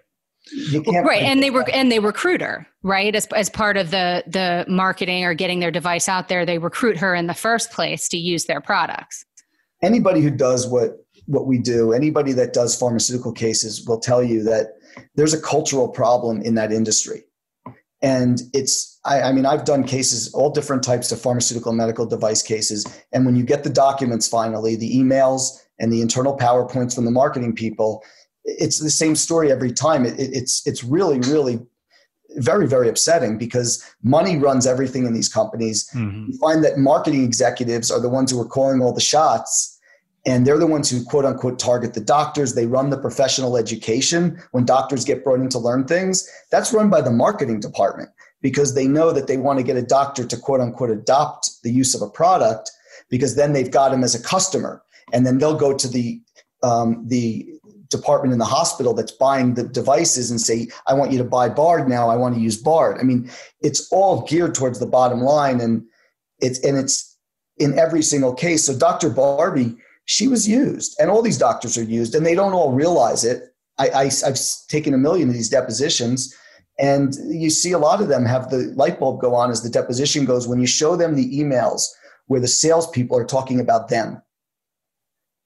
right 0.87 1.23
and 1.23 1.43
they 1.43 1.49
were 1.49 1.65
and 1.73 1.91
they 1.91 1.99
recruit 1.99 2.43
her 2.43 2.67
right 2.83 3.15
as, 3.15 3.25
as 3.35 3.49
part 3.49 3.79
of 3.79 3.91
the 3.91 4.23
the 4.27 4.67
marketing 4.69 5.25
or 5.25 5.33
getting 5.33 5.59
their 5.59 5.71
device 5.71 6.07
out 6.07 6.29
there 6.29 6.45
they 6.45 6.59
recruit 6.59 6.99
her 6.99 7.15
in 7.15 7.27
the 7.27 7.33
first 7.33 7.71
place 7.71 8.07
to 8.11 8.19
use 8.19 8.45
their 8.45 8.61
products 8.61 9.25
anybody 9.83 10.21
who 10.21 10.31
does 10.31 10.67
what 10.67 10.99
what 11.25 11.47
we 11.47 11.57
do 11.57 11.95
anybody 11.95 12.33
that 12.33 12.53
does 12.53 12.79
pharmaceutical 12.79 13.33
cases 13.33 13.87
will 13.87 13.99
tell 13.99 14.23
you 14.23 14.43
that 14.43 14.73
there's 15.15 15.33
a 15.33 15.41
cultural 15.41 15.89
problem 15.89 16.43
in 16.43 16.55
that 16.55 16.71
industry 16.71 17.25
and 18.05 18.43
it's 18.53 19.01
I, 19.05 19.23
I, 19.23 19.33
mean 19.33 19.47
i've 19.47 19.65
done 19.65 19.83
cases 19.83 20.33
all 20.35 20.51
different 20.51 20.85
types 20.85 21.11
of 21.11 21.21
pharmaceutical 21.21 21.73
medical 21.73 22.07
device 22.07 22.43
cases. 22.43 22.87
And 23.13 23.27
when 23.27 23.35
you 23.35 23.43
get 23.43 23.65
the 23.65 23.71
documents 23.71 24.29
finally 24.29 24.77
the 24.77 24.97
emails 24.97 25.43
and 25.81 25.93
the 25.93 26.03
internal 26.03 26.37
powerpoints 26.37 26.95
from 26.95 27.05
the 27.05 27.11
marketing 27.11 27.55
people 27.55 28.03
it's 28.45 28.79
the 28.79 28.91
same 28.91 29.15
story 29.17 29.51
every 29.51 29.73
time. 29.73 30.05
It, 30.05 30.19
it, 30.19 30.31
it's 30.35 30.67
it's 30.67 30.85
really 30.85 31.19
really 31.21 31.61
very 32.37 32.67
very 32.67 32.89
upsetting 32.89 33.39
because 33.39 33.85
money 34.03 34.37
runs 34.37 34.67
everything 34.67 35.07
in 35.07 35.15
these 35.15 35.29
companies. 35.29 35.89
Mm-hmm. 35.95 36.33
you 36.33 36.39
find 36.39 36.65
that 36.65 36.79
marketing 36.79 37.25
executives 37.25 37.91
are 37.91 38.01
the 38.01 38.09
ones 38.09 38.31
who 38.31 38.41
are 38.41 38.47
calling 38.47 38.83
all 38.83 38.93
the 38.93 39.01
shots 39.01 39.74
and 40.27 40.47
they're 40.47 40.59
the 40.59 40.67
ones 40.67 40.89
who 40.91 41.05
quote 41.05 41.25
unquote 41.25 41.59
target 41.59 41.95
the 41.95 42.01
doctors. 42.01 42.55
They 42.55 42.67
run 42.67 42.91
the 42.91 42.97
professional 42.97 43.57
education. 43.57 44.41
When 44.53 44.65
doctors 44.65 45.05
get 45.05 45.23
brought 45.23 45.41
in 45.41 45.49
to 45.51 45.59
learn 45.59 45.87
things 45.87 46.29
that's 46.51 46.73
run 46.73 46.91
by 46.91 47.01
the 47.01 47.11
marketing 47.11 47.61
department 47.61 48.11
because 48.41 48.75
they 48.75 48.87
know 48.87 49.13
that 49.13 49.27
they 49.27 49.37
want 49.37 49.59
to 49.59 49.65
get 49.65 49.77
a 49.77 49.83
doctor 49.83 50.25
to 50.25 50.37
quote 50.37 50.61
unquote 50.61 50.91
adopt 50.91 51.51
the 51.63 51.71
use 51.71 51.95
of 51.95 52.03
a 52.03 52.11
product 52.11 52.71
because 53.11 53.37
then 53.37 53.53
they've 53.53 53.71
got 53.71 53.93
him 53.93 54.03
as 54.05 54.15
a 54.15 54.23
customer. 54.23 54.83
And 55.13 55.27
then 55.27 55.39
they'll 55.39 55.57
go 55.57 55.77
to 55.77 55.89
the 55.89 56.21
um, 56.63 57.07
the 57.07 57.49
department 57.89 58.33
in 58.33 58.39
the 58.39 58.45
hospital 58.45 58.95
that's 58.95 59.13
buying 59.13 59.55
the 59.55 59.63
devices 59.63 60.31
and 60.31 60.41
say 60.41 60.67
i 60.87 60.95
want 60.95 61.13
you 61.13 61.19
to 61.19 61.25
buy 61.25 61.49
bard 61.49 61.89
now. 61.89 62.09
I 62.09 62.17
want 62.17 62.35
to 62.35 62.41
use 62.41 62.57
bard. 62.57 62.99
I 62.99 63.03
mean 63.03 63.31
it's 63.61 63.93
all 63.93 64.23
geared 64.23 64.55
towards 64.55 64.81
the 64.81 64.87
bottom 64.87 65.21
line 65.21 65.61
and 65.61 65.85
it's 66.41 66.59
and 66.65 66.79
it's 66.79 67.17
in 67.59 67.79
every 67.79 68.03
single 68.03 68.35
case. 68.35 68.65
So 68.65 68.77
dr 68.77 69.11
barbie 69.11 69.77
she 70.07 70.29
was 70.29 70.49
used, 70.49 70.97
and 70.99 71.11
all 71.11 71.23
these 71.23 71.39
doctors 71.39 71.79
are 71.79 71.85
used, 71.85 72.15
and 72.15 72.25
they 72.25 72.35
don't 72.35 72.53
all 72.53 72.73
realize 72.73 73.25
it. 73.25 73.55
I, 73.79 74.11
I've 74.25 74.39
taken 74.69 74.95
a 74.95 74.99
million 74.99 75.29
of 75.29 75.35
these 75.35 75.49
depositions, 75.49 76.35
and 76.79 77.15
you 77.29 77.51
see 77.51 77.73
a 77.73 77.79
lot 77.79 78.01
of 78.01 78.09
them 78.09 78.25
have 78.25 78.51
the 78.51 78.73
light 78.77 79.01
bulb 79.01 79.21
go 79.21 79.35
on 79.35 79.51
as 79.51 79.63
the 79.63 79.71
deposition 79.71 80.25
goes 80.25 80.47
when 80.47 80.61
you 80.61 80.67
show 80.67 80.97
them 80.97 81.15
the 81.15 81.39
emails 81.39 81.83
where 82.27 82.41
the 82.41 82.49
salespeople 82.49 83.17
are 83.17 83.25
talking 83.25 83.61
about 83.61 83.89
them 83.89 84.23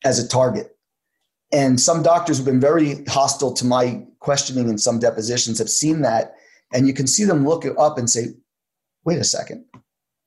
as 0.05 0.19
a 0.19 0.29
target. 0.29 0.77
And 1.53 1.81
some 1.81 2.03
doctors 2.03 2.37
have 2.37 2.47
been 2.47 2.61
very 2.61 3.05
hostile 3.07 3.53
to 3.55 3.65
my 3.65 4.05
questioning 4.21 4.69
in 4.69 4.79
some 4.79 4.99
depositions, 4.99 5.59
have 5.59 5.71
seen 5.71 6.03
that. 6.03 6.35
And 6.73 6.87
you 6.87 6.93
can 6.93 7.07
see 7.07 7.25
them 7.25 7.47
look 7.47 7.65
up 7.79 7.99
and 7.99 8.09
say, 8.09 8.27
wait 9.05 9.19
a 9.19 9.25
second, 9.25 9.65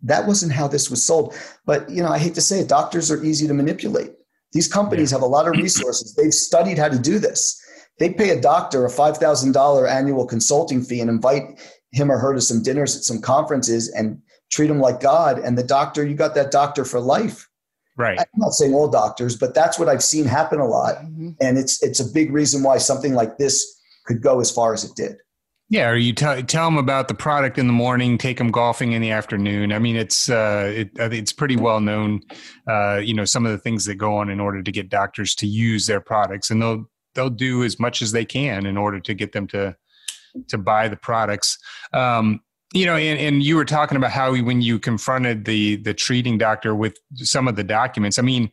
that 0.01 0.25
wasn't 0.25 0.51
how 0.51 0.67
this 0.67 0.89
was 0.89 1.03
sold. 1.03 1.36
But, 1.65 1.89
you 1.89 2.01
know, 2.01 2.09
I 2.09 2.17
hate 2.17 2.34
to 2.36 2.41
say 2.41 2.59
it, 2.59 2.67
doctors 2.67 3.11
are 3.11 3.23
easy 3.23 3.47
to 3.47 3.53
manipulate. 3.53 4.13
These 4.54 4.68
companies 4.68 5.12
have 5.12 5.22
a 5.22 5.26
lot 5.26 5.47
of 5.47 5.56
resources. 5.56 6.14
They've 6.16 6.34
studied 6.34 6.78
how 6.78 6.89
to 6.89 6.99
do 6.99 7.20
this. 7.20 7.58
They 7.99 8.12
pay 8.12 8.32
a 8.32 8.41
doctor 8.41 8.86
a 8.86 8.89
$5,000 8.89 9.89
annual 9.89 10.26
consulting 10.26 10.84
fee 10.84 11.02
and 11.02 11.10
invite 11.10 11.60
him 11.91 12.12
or 12.12 12.18
her 12.18 12.34
to 12.34 12.41
some 12.41 12.64
dinners 12.64 12.95
at 12.95 13.04
some 13.04 13.22
conferences 13.22 13.89
and 13.89 14.22
treat 14.52 14.70
him 14.70 14.80
like 14.80 14.99
God. 14.99 15.39
And 15.39 15.58
the 15.58 15.64
doctor, 15.64 16.06
you 16.06 16.16
got 16.16 16.36
that 16.36 16.52
doctor 16.52 16.86
for 16.86 16.99
life. 16.99 17.47
Right. 17.97 18.20
I'm 18.20 18.26
not 18.38 18.54
saying 18.54 18.74
all 18.74 18.89
doctors, 18.89 19.36
but 19.36 19.54
that's 19.54 19.78
what 19.78 19.89
I've 19.89 20.04
seen 20.04 20.26
happen 20.26 20.60
a 20.60 20.66
lot. 20.66 20.95
Mm-hmm. 20.95 21.32
And 21.41 21.58
it's 21.58 21.84
it's 21.84 21.99
a 21.99 22.06
big 22.06 22.32
reason 22.32 22.64
why 22.64 22.78
something 22.78 23.14
like 23.14 23.38
this 23.38 23.80
could 24.06 24.22
go 24.22 24.39
as 24.39 24.49
far 24.49 24.74
as 24.74 24.84
it 24.84 24.95
did. 24.95 25.18
Yeah, 25.72 25.88
or 25.88 25.95
you 25.95 26.11
tell 26.11 26.43
tell 26.43 26.65
them 26.65 26.78
about 26.78 27.07
the 27.07 27.13
product 27.13 27.57
in 27.57 27.65
the 27.65 27.72
morning, 27.72 28.17
take 28.17 28.38
them 28.38 28.51
golfing 28.51 28.91
in 28.91 29.01
the 29.01 29.11
afternoon. 29.11 29.72
I 29.72 29.80
mean, 29.80 29.95
it's 29.95 30.30
uh, 30.30 30.69
it, 30.76 30.89
it's 30.97 31.32
pretty 31.32 31.55
well 31.55 31.80
known. 31.80 32.19
Uh, 32.67 32.97
you 33.01 33.13
know, 33.13 33.24
some 33.24 33.45
of 33.45 33.53
the 33.53 33.57
things 33.57 33.86
that 33.86 33.95
go 33.95 34.17
on 34.17 34.30
in 34.30 34.41
order 34.41 34.61
to 34.61 34.69
get 34.69 34.89
doctors 34.89 35.34
to 35.36 35.47
use 35.47 35.86
their 35.86 36.01
products, 36.01 36.49
and 36.49 36.61
they'll 36.61 36.89
they'll 37.15 37.30
do 37.30 37.63
as 37.63 37.80
much 37.80 38.01
as 38.01 38.11
they 38.11 38.26
can 38.26 38.65
in 38.65 38.76
order 38.76 38.99
to 38.99 39.13
get 39.13 39.32
them 39.32 39.47
to 39.47 39.74
to 40.49 40.57
buy 40.57 40.89
the 40.89 40.97
products. 40.97 41.57
Um, 41.93 42.41
you 42.74 42.86
know 42.86 42.95
and, 42.95 43.19
and 43.19 43.43
you 43.43 43.55
were 43.55 43.65
talking 43.65 43.97
about 43.97 44.11
how 44.11 44.36
when 44.36 44.61
you 44.61 44.80
confronted 44.80 45.45
the 45.45 45.78
the 45.78 45.93
treating 45.93 46.38
doctor 46.38 46.74
with 46.74 46.97
some 47.15 47.47
of 47.47 47.55
the 47.55 47.63
documents 47.63 48.17
i 48.17 48.22
mean 48.22 48.49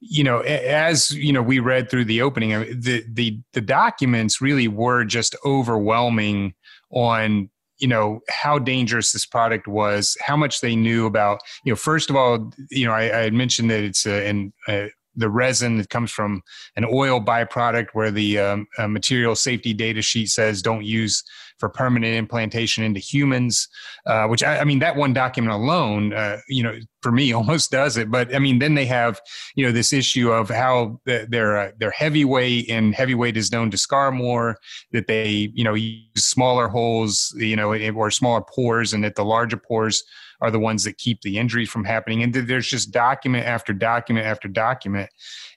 you 0.00 0.22
know 0.22 0.40
as 0.40 1.10
you 1.12 1.32
know 1.32 1.42
we 1.42 1.58
read 1.58 1.90
through 1.90 2.04
the 2.04 2.20
opening 2.20 2.50
the 2.80 3.04
the 3.10 3.40
the 3.52 3.60
documents 3.60 4.40
really 4.40 4.68
were 4.68 5.04
just 5.04 5.34
overwhelming 5.44 6.52
on 6.92 7.50
you 7.78 7.88
know 7.88 8.20
how 8.28 8.58
dangerous 8.58 9.12
this 9.12 9.26
product 9.26 9.66
was 9.66 10.16
how 10.20 10.36
much 10.36 10.60
they 10.60 10.76
knew 10.76 11.06
about 11.06 11.40
you 11.64 11.72
know 11.72 11.76
first 11.76 12.10
of 12.10 12.16
all 12.16 12.52
you 12.70 12.86
know 12.86 12.92
i, 12.92 13.02
I 13.02 13.22
had 13.22 13.32
mentioned 13.32 13.70
that 13.70 13.82
it's 13.82 14.06
a, 14.06 14.28
an, 14.28 14.52
a 14.68 14.90
the 15.14 15.28
resin 15.28 15.76
that 15.76 15.90
comes 15.90 16.10
from 16.10 16.42
an 16.76 16.84
oil 16.84 17.20
byproduct 17.20 17.88
where 17.92 18.10
the 18.10 18.38
um, 18.38 18.66
uh, 18.78 18.88
material 18.88 19.34
safety 19.34 19.74
data 19.74 20.00
sheet 20.00 20.28
says 20.28 20.62
don't 20.62 20.84
use 20.84 21.22
for 21.62 21.68
permanent 21.68 22.16
implantation 22.16 22.82
into 22.82 22.98
humans 22.98 23.68
uh, 24.06 24.26
which 24.26 24.42
I, 24.42 24.58
I, 24.58 24.64
mean 24.64 24.80
that 24.80 24.96
one 24.96 25.12
document 25.12 25.52
alone 25.52 26.12
uh, 26.12 26.38
you 26.48 26.60
know 26.60 26.76
for 27.02 27.12
me 27.12 27.32
almost 27.40 27.70
does 27.70 27.96
it 27.96 28.10
but 28.10 28.34
i 28.34 28.40
mean 28.40 28.58
then 28.58 28.74
they 28.74 28.86
have 28.86 29.20
you 29.54 29.64
know 29.64 29.70
this 29.70 29.92
issue 29.92 30.32
of 30.32 30.48
how 30.48 31.00
they're 31.04 31.56
uh, 31.56 31.70
they're 31.78 31.92
heavyweight 31.92 32.68
and 32.68 32.96
heavyweight 32.96 33.36
is 33.36 33.52
known 33.52 33.70
to 33.70 33.78
scar 33.78 34.10
more 34.10 34.56
that 34.90 35.06
they 35.06 35.52
you 35.54 35.62
know 35.62 35.74
use 35.74 36.02
smaller 36.16 36.66
holes 36.66 37.32
you 37.38 37.54
know 37.54 37.72
or 37.72 38.10
smaller 38.10 38.42
pores 38.42 38.92
and 38.92 39.04
that 39.04 39.14
the 39.14 39.24
larger 39.24 39.56
pores 39.56 40.02
are 40.40 40.50
the 40.50 40.58
ones 40.58 40.82
that 40.82 40.98
keep 40.98 41.20
the 41.20 41.38
injuries 41.38 41.70
from 41.70 41.84
happening. 41.84 42.24
And 42.24 42.34
there's 42.34 42.66
just 42.66 42.90
document 42.90 43.46
after 43.46 43.72
document 43.72 44.26
after 44.26 44.48
document. 44.48 45.08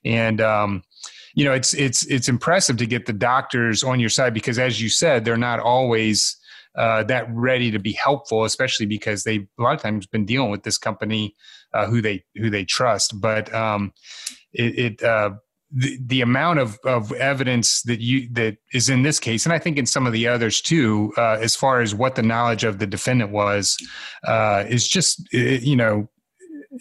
And, 0.05 0.39
um, 0.39 0.83
you 1.35 1.45
know, 1.45 1.53
it's, 1.53 1.73
it's, 1.73 2.05
it's 2.07 2.27
impressive 2.27 2.77
to 2.77 2.85
get 2.85 3.05
the 3.05 3.13
doctors 3.13 3.83
on 3.83 3.99
your 3.99 4.09
side 4.09 4.33
because 4.33 4.57
as 4.57 4.81
you 4.81 4.89
said, 4.89 5.23
they're 5.23 5.37
not 5.37 5.59
always, 5.59 6.37
uh, 6.75 7.03
that 7.03 7.27
ready 7.31 7.71
to 7.71 7.79
be 7.79 7.93
helpful, 7.93 8.43
especially 8.43 8.85
because 8.85 9.23
they 9.23 9.47
a 9.57 9.61
lot 9.61 9.75
of 9.75 9.81
times 9.81 10.05
been 10.05 10.25
dealing 10.25 10.51
with 10.51 10.63
this 10.63 10.77
company 10.77 11.33
uh, 11.73 11.85
who 11.85 12.01
they 12.01 12.23
who 12.35 12.49
they 12.49 12.65
trust. 12.65 13.19
But 13.21 13.53
um, 13.53 13.93
it, 14.51 14.79
it 14.79 15.03
uh, 15.03 15.31
the, 15.71 15.97
the 16.05 16.21
amount 16.21 16.59
of, 16.59 16.77
of 16.83 17.11
evidence 17.13 17.81
that 17.83 18.01
you 18.01 18.27
that 18.33 18.57
is 18.73 18.89
in 18.89 19.03
this 19.03 19.19
case, 19.19 19.45
and 19.45 19.53
I 19.53 19.59
think 19.59 19.77
in 19.77 19.85
some 19.85 20.05
of 20.05 20.13
the 20.13 20.27
others 20.27 20.61
too, 20.61 21.13
uh, 21.17 21.37
as 21.41 21.55
far 21.55 21.81
as 21.81 21.95
what 21.95 22.15
the 22.15 22.23
knowledge 22.23 22.63
of 22.63 22.79
the 22.79 22.87
defendant 22.87 23.31
was, 23.31 23.77
uh, 24.25 24.65
is 24.67 24.87
just 24.87 25.31
you 25.33 25.75
know 25.75 26.09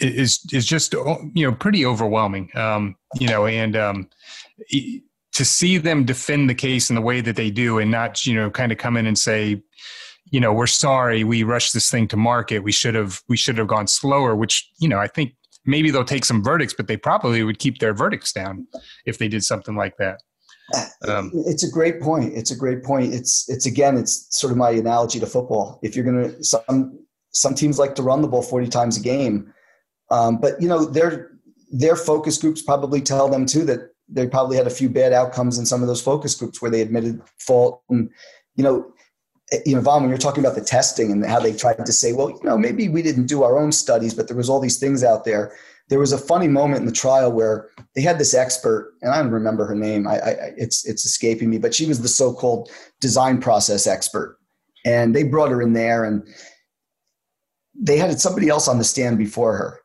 is 0.01 0.41
is 0.53 0.67
just 0.67 0.93
you 0.93 1.47
know 1.47 1.53
pretty 1.53 1.87
overwhelming. 1.87 2.51
Um, 2.57 2.97
you 3.19 3.29
know, 3.29 3.47
and 3.47 3.77
um, 3.77 4.09
to 4.71 5.45
see 5.45 5.79
them 5.79 6.05
defend 6.05 6.49
the 6.49 6.55
case 6.55 6.91
in 6.91 6.97
the 6.97 7.03
way 7.03 7.21
that 7.21 7.37
they 7.37 7.51
do, 7.51 7.79
and 7.79 7.91
not 7.91 8.25
you 8.27 8.35
know 8.35 8.51
kind 8.51 8.73
of 8.73 8.79
come 8.79 8.97
in 8.97 9.07
and 9.07 9.19
say, 9.19 9.63
you 10.31 10.41
know, 10.41 10.53
we're 10.53 10.67
sorry, 10.67 11.25
we 11.25 11.43
rushed 11.43 11.75
this 11.75 11.91
thing 11.91 12.09
to 12.09 12.17
market. 12.17 12.61
We 12.61 12.73
should 12.73 12.95
have 12.95 13.23
we 13.29 13.37
should 13.37 13.59
have 13.59 13.69
gone 13.69 13.87
slower. 13.87 14.35
Which 14.35 14.69
you 14.79 14.89
know 14.89 14.99
I 14.99 15.09
think 15.09 15.35
maybe 15.65 15.91
they'll 15.91 16.05
take 16.05 16.25
some 16.25 16.43
verdicts, 16.43 16.75
but 16.75 16.89
they 16.89 16.97
probably 16.97 17.43
would 17.43 17.59
keep 17.59 17.79
their 17.79 17.95
verdicts 17.95 18.33
down 18.33 18.67
if 19.07 19.19
they 19.19 19.29
did 19.29 19.45
something 19.45 19.77
like 19.77 19.97
that. 19.99 20.21
Um, 21.07 21.31
it's 21.47 21.63
a 21.63 21.71
great 21.71 22.01
point. 22.01 22.33
It's 22.35 22.51
a 22.51 22.57
great 22.57 22.83
point. 22.83 23.13
It's 23.13 23.49
it's 23.49 23.67
again, 23.67 23.97
it's 23.97 24.27
sort 24.31 24.51
of 24.51 24.57
my 24.57 24.71
analogy 24.71 25.21
to 25.21 25.27
football. 25.27 25.79
If 25.83 25.95
you're 25.95 26.05
gonna 26.05 26.43
some 26.43 26.99
some 27.33 27.55
teams 27.55 27.79
like 27.79 27.95
to 27.97 28.03
run 28.03 28.23
the 28.23 28.29
ball 28.29 28.43
40 28.43 28.69
times 28.69 28.97
a 28.97 29.01
game, 29.01 29.53
um, 30.11 30.39
but 30.39 30.61
you 30.63 30.69
know 30.69 30.85
their 30.85 31.33
their 31.71 31.97
focus 31.97 32.39
groups 32.39 32.63
probably 32.63 33.01
tell 33.01 33.29
them 33.29 33.45
too 33.45 33.65
that 33.65 33.91
they 34.09 34.27
probably 34.27 34.57
had 34.57 34.67
a 34.67 34.71
few 34.71 34.89
bad 34.89 35.13
outcomes 35.13 35.59
in 35.59 35.67
some 35.67 35.83
of 35.83 35.89
those 35.89 36.03
focus 36.03 36.35
groups 36.35 36.61
where 36.61 36.71
they 36.71 36.81
admitted 36.81 37.23
fault 37.39 37.83
and 37.89 38.11
you 38.57 38.63
know 38.63 38.93
Eh, 39.53 39.59
you 39.67 39.75
know, 39.75 39.81
Yvonne, 39.81 40.03
when 40.03 40.11
you're 40.11 40.19
talking 40.19 40.45
about 40.45 40.57
the 40.57 40.65
testing 40.65 41.13
and 41.13 41.25
how 41.25 41.39
they 41.39 41.53
tried 41.53 41.85
to 41.85 41.93
say, 41.93 42.13
well, 42.13 42.31
you 42.31 42.41
know, 42.45 42.57
maybe 42.57 42.89
we 42.89 43.03
didn't 43.03 43.27
do 43.27 43.43
our 43.43 43.59
own 43.59 43.73
studies, 43.73 44.15
but 44.15 44.29
there 44.29 44.37
was 44.37 44.49
all 44.49 44.61
these 44.61 44.79
things 44.79 45.05
out 45.05 45.25
there. 45.25 45.55
There 45.91 45.99
was 45.99 46.13
a 46.13 46.19
funny 46.19 46.49
moment 46.49 46.81
in 46.81 46.87
the 46.87 46.93
trial 46.93 47.31
where 47.31 47.69
they 47.95 48.01
had 48.01 48.19
this 48.19 48.33
expert, 48.33 48.95
and 49.03 49.13
I 49.13 49.23
don't 49.23 49.31
remember 49.31 49.67
her 49.67 49.75
name. 49.75 50.07
I, 50.07 50.15
I 50.19 50.31
it's 50.57 50.87
it's 50.87 51.05
escaping 51.05 51.51
me, 51.51 51.59
but 51.59 51.75
she 51.75 51.85
was 51.85 52.01
the 52.01 52.09
so-called 52.09 52.71
design 53.03 53.39
process 53.39 53.87
expert, 53.87 54.39
and 54.87 55.15
they 55.15 55.25
brought 55.25 55.51
her 55.51 55.61
in 55.61 55.75
there, 55.75 56.05
and 56.05 56.27
they 57.79 57.99
had 57.99 58.19
somebody 58.19 58.49
else 58.49 58.67
on 58.67 58.79
the 58.79 58.85
stand 58.85 59.19
before 59.19 59.59
her, 59.59 59.81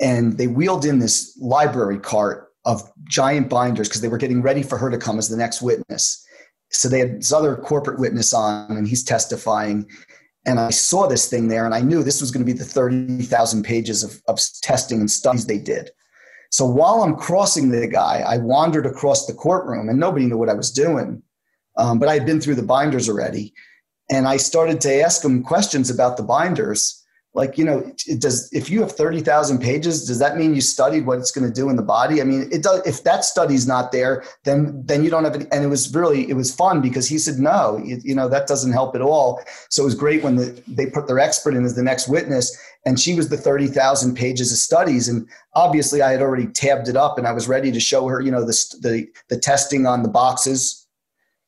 and 0.00 0.38
they 0.38 0.46
wheeled 0.46 0.86
in 0.86 1.00
this 1.00 1.36
library 1.38 1.98
cart 1.98 2.45
of 2.66 2.82
giant 3.04 3.48
binders 3.48 3.88
because 3.88 4.02
they 4.02 4.08
were 4.08 4.18
getting 4.18 4.42
ready 4.42 4.62
for 4.62 4.76
her 4.76 4.90
to 4.90 4.98
come 4.98 5.18
as 5.18 5.28
the 5.28 5.36
next 5.36 5.62
witness. 5.62 6.26
So 6.70 6.88
they 6.88 6.98
had 6.98 7.20
this 7.20 7.32
other 7.32 7.56
corporate 7.56 8.00
witness 8.00 8.34
on 8.34 8.76
and 8.76 8.86
he's 8.86 9.04
testifying. 9.04 9.88
And 10.44 10.60
i 10.60 10.70
saw 10.70 11.06
this 11.06 11.28
thing 11.28 11.48
there 11.48 11.64
and 11.64 11.74
i 11.74 11.80
knew 11.80 12.02
this 12.02 12.20
was 12.20 12.30
going 12.30 12.44
to 12.44 12.52
be 12.52 12.56
the 12.56 12.64
30000 12.64 13.62
pages 13.64 14.02
of, 14.02 14.20
of 14.28 14.38
testing 14.62 15.00
and 15.00 15.10
studies 15.10 15.46
they 15.46 15.58
did. 15.58 15.90
So 16.50 16.66
while 16.66 17.02
i'm 17.02 17.16
crossing 17.16 17.70
the 17.70 17.86
guy 17.86 18.22
i 18.26 18.36
wandered 18.36 18.86
across 18.86 19.26
the 19.26 19.34
courtroom 19.34 19.88
and 19.88 19.98
nobody 19.98 20.26
knew 20.26 20.38
what 20.38 20.50
i 20.50 20.54
was 20.54 20.70
doing. 20.70 21.22
Um, 21.76 21.98
but 21.98 22.08
i 22.08 22.14
had 22.14 22.26
been 22.26 22.40
through 22.40 22.56
the 22.56 22.62
binders 22.62 23.08
already 23.08 23.54
and 24.10 24.26
i 24.26 24.36
started 24.36 24.80
to 24.82 25.02
ask 25.02 25.24
him 25.24 25.42
questions 25.42 25.90
about 25.90 26.16
the 26.16 26.22
binders 26.22 27.04
like 27.36 27.58
you 27.58 27.64
know 27.64 27.92
does 28.18 28.48
if 28.52 28.70
you 28.70 28.80
have 28.80 28.90
30,000 28.90 29.60
pages 29.60 30.06
does 30.06 30.18
that 30.18 30.38
mean 30.38 30.54
you 30.54 30.62
studied 30.62 31.06
what 31.06 31.18
it's 31.18 31.30
going 31.30 31.46
to 31.46 31.52
do 31.52 31.68
in 31.68 31.76
the 31.76 31.82
body? 31.82 32.20
I 32.20 32.24
mean 32.24 32.48
it 32.50 32.62
does 32.62 32.84
if 32.86 33.04
that 33.04 33.24
study's 33.24 33.66
not 33.66 33.92
there 33.92 34.24
then 34.44 34.82
then 34.86 35.04
you 35.04 35.10
don't 35.10 35.24
have 35.24 35.34
any 35.34 35.46
and 35.52 35.62
it 35.62 35.68
was 35.68 35.94
really 35.94 36.28
it 36.28 36.34
was 36.34 36.52
fun 36.52 36.80
because 36.80 37.06
he 37.06 37.18
said 37.18 37.38
no 37.38 37.78
you, 37.84 38.00
you 38.02 38.14
know 38.14 38.28
that 38.28 38.46
doesn't 38.46 38.72
help 38.72 38.96
at 38.96 39.02
all. 39.02 39.40
So 39.68 39.82
it 39.82 39.84
was 39.84 39.94
great 39.94 40.24
when 40.24 40.36
the, 40.36 40.62
they 40.66 40.86
put 40.86 41.06
their 41.06 41.18
expert 41.18 41.54
in 41.54 41.64
as 41.64 41.76
the 41.76 41.82
next 41.82 42.08
witness 42.08 42.56
and 42.86 42.98
she 42.98 43.14
was 43.14 43.28
the 43.28 43.36
30,000 43.36 44.14
pages 44.14 44.50
of 44.50 44.58
studies 44.58 45.06
and 45.06 45.28
obviously 45.54 46.00
I 46.00 46.12
had 46.12 46.22
already 46.22 46.46
tabbed 46.46 46.88
it 46.88 46.96
up 46.96 47.18
and 47.18 47.28
I 47.28 47.32
was 47.32 47.48
ready 47.48 47.70
to 47.70 47.80
show 47.80 48.08
her 48.08 48.20
you 48.22 48.30
know 48.30 48.44
the 48.44 48.56
the, 48.80 49.06
the 49.28 49.38
testing 49.38 49.86
on 49.86 50.02
the 50.02 50.08
boxes 50.08 50.85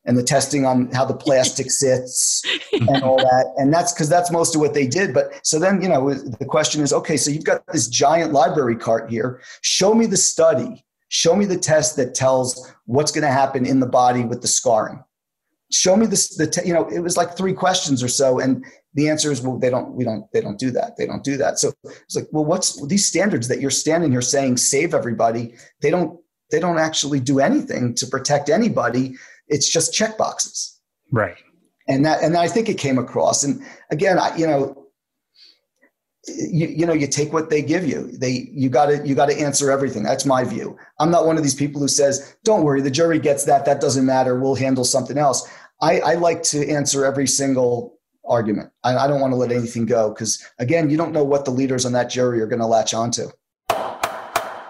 and 0.08 0.16
the 0.16 0.22
testing 0.22 0.64
on 0.64 0.90
how 0.90 1.04
the 1.04 1.14
plastic 1.14 1.70
sits 1.82 2.42
and 2.72 3.02
all 3.02 3.18
that. 3.18 3.52
And 3.58 3.72
that's 3.72 3.92
because 3.92 4.08
that's 4.08 4.32
most 4.32 4.54
of 4.54 4.60
what 4.60 4.74
they 4.74 4.86
did. 4.86 5.14
But 5.14 5.38
so 5.46 5.60
then, 5.60 5.80
you 5.80 5.88
know, 5.88 6.12
the 6.12 6.46
question 6.46 6.82
is 6.82 6.92
okay, 6.92 7.16
so 7.16 7.30
you've 7.30 7.44
got 7.44 7.64
this 7.68 7.86
giant 7.86 8.32
library 8.32 8.74
cart 8.74 9.08
here. 9.08 9.40
Show 9.60 9.94
me 9.94 10.06
the 10.06 10.16
study. 10.16 10.84
Show 11.10 11.36
me 11.36 11.44
the 11.44 11.58
test 11.58 11.96
that 11.96 12.14
tells 12.14 12.70
what's 12.86 13.12
going 13.12 13.22
to 13.22 13.30
happen 13.30 13.64
in 13.66 13.80
the 13.80 13.86
body 13.86 14.24
with 14.24 14.42
the 14.42 14.48
scarring. 14.48 15.04
Show 15.70 15.96
me 15.96 16.06
this. 16.06 16.36
The 16.36 16.46
te- 16.46 16.66
you 16.66 16.72
know, 16.72 16.88
it 16.88 17.00
was 17.00 17.18
like 17.18 17.36
three 17.36 17.52
questions 17.52 18.02
or 18.02 18.08
so, 18.08 18.40
and 18.40 18.64
the 18.94 19.10
answer 19.10 19.30
is, 19.30 19.42
well, 19.42 19.58
they 19.58 19.68
don't. 19.68 19.92
We 19.92 20.04
don't. 20.04 20.30
They 20.32 20.40
don't 20.40 20.58
do 20.58 20.70
that. 20.70 20.96
They 20.96 21.04
don't 21.04 21.22
do 21.22 21.36
that. 21.36 21.58
So 21.58 21.72
it's 21.84 22.16
like, 22.16 22.26
well, 22.32 22.46
what's 22.46 22.86
these 22.86 23.06
standards 23.06 23.48
that 23.48 23.60
you're 23.60 23.70
standing 23.70 24.10
here 24.10 24.22
saying 24.22 24.56
save 24.56 24.94
everybody? 24.94 25.54
They 25.82 25.90
don't. 25.90 26.18
They 26.50 26.60
don't 26.60 26.78
actually 26.78 27.20
do 27.20 27.40
anything 27.40 27.94
to 27.96 28.06
protect 28.06 28.48
anybody 28.48 29.16
it's 29.48 29.70
just 29.70 29.92
check 29.92 30.18
boxes. 30.18 30.78
Right. 31.10 31.36
And 31.88 32.04
that, 32.04 32.22
and 32.22 32.36
I 32.36 32.48
think 32.48 32.68
it 32.68 32.78
came 32.78 32.98
across. 32.98 33.42
And 33.42 33.62
again, 33.90 34.18
I, 34.18 34.36
you 34.36 34.46
know, 34.46 34.88
you, 36.26 36.66
you 36.68 36.86
know, 36.86 36.92
you 36.92 37.06
take 37.06 37.32
what 37.32 37.48
they 37.48 37.62
give 37.62 37.86
you. 37.86 38.10
They, 38.18 38.48
you 38.52 38.68
got 38.68 38.86
to, 38.86 39.06
you 39.06 39.14
got 39.14 39.30
to 39.30 39.40
answer 39.40 39.70
everything. 39.70 40.02
That's 40.02 40.26
my 40.26 40.44
view. 40.44 40.76
I'm 40.98 41.10
not 41.10 41.26
one 41.26 41.38
of 41.38 41.42
these 41.42 41.54
people 41.54 41.80
who 41.80 41.88
says, 41.88 42.36
"Don't 42.44 42.64
worry, 42.64 42.82
the 42.82 42.90
jury 42.90 43.18
gets 43.18 43.44
that. 43.44 43.64
That 43.64 43.80
doesn't 43.80 44.04
matter. 44.04 44.38
We'll 44.38 44.54
handle 44.54 44.84
something 44.84 45.16
else." 45.16 45.48
I, 45.80 46.00
I 46.00 46.14
like 46.14 46.42
to 46.44 46.68
answer 46.68 47.06
every 47.06 47.26
single 47.26 47.98
argument. 48.28 48.70
I, 48.84 48.96
I 48.96 49.06
don't 49.06 49.20
want 49.20 49.32
to 49.32 49.36
let 49.36 49.52
anything 49.52 49.86
go 49.86 50.10
because, 50.10 50.44
again, 50.58 50.90
you 50.90 50.96
don't 50.96 51.12
know 51.12 51.24
what 51.24 51.44
the 51.44 51.50
leaders 51.50 51.86
on 51.86 51.92
that 51.92 52.10
jury 52.10 52.40
are 52.40 52.46
going 52.46 52.60
to 52.60 52.66
latch 52.66 52.92
onto. 52.92 53.28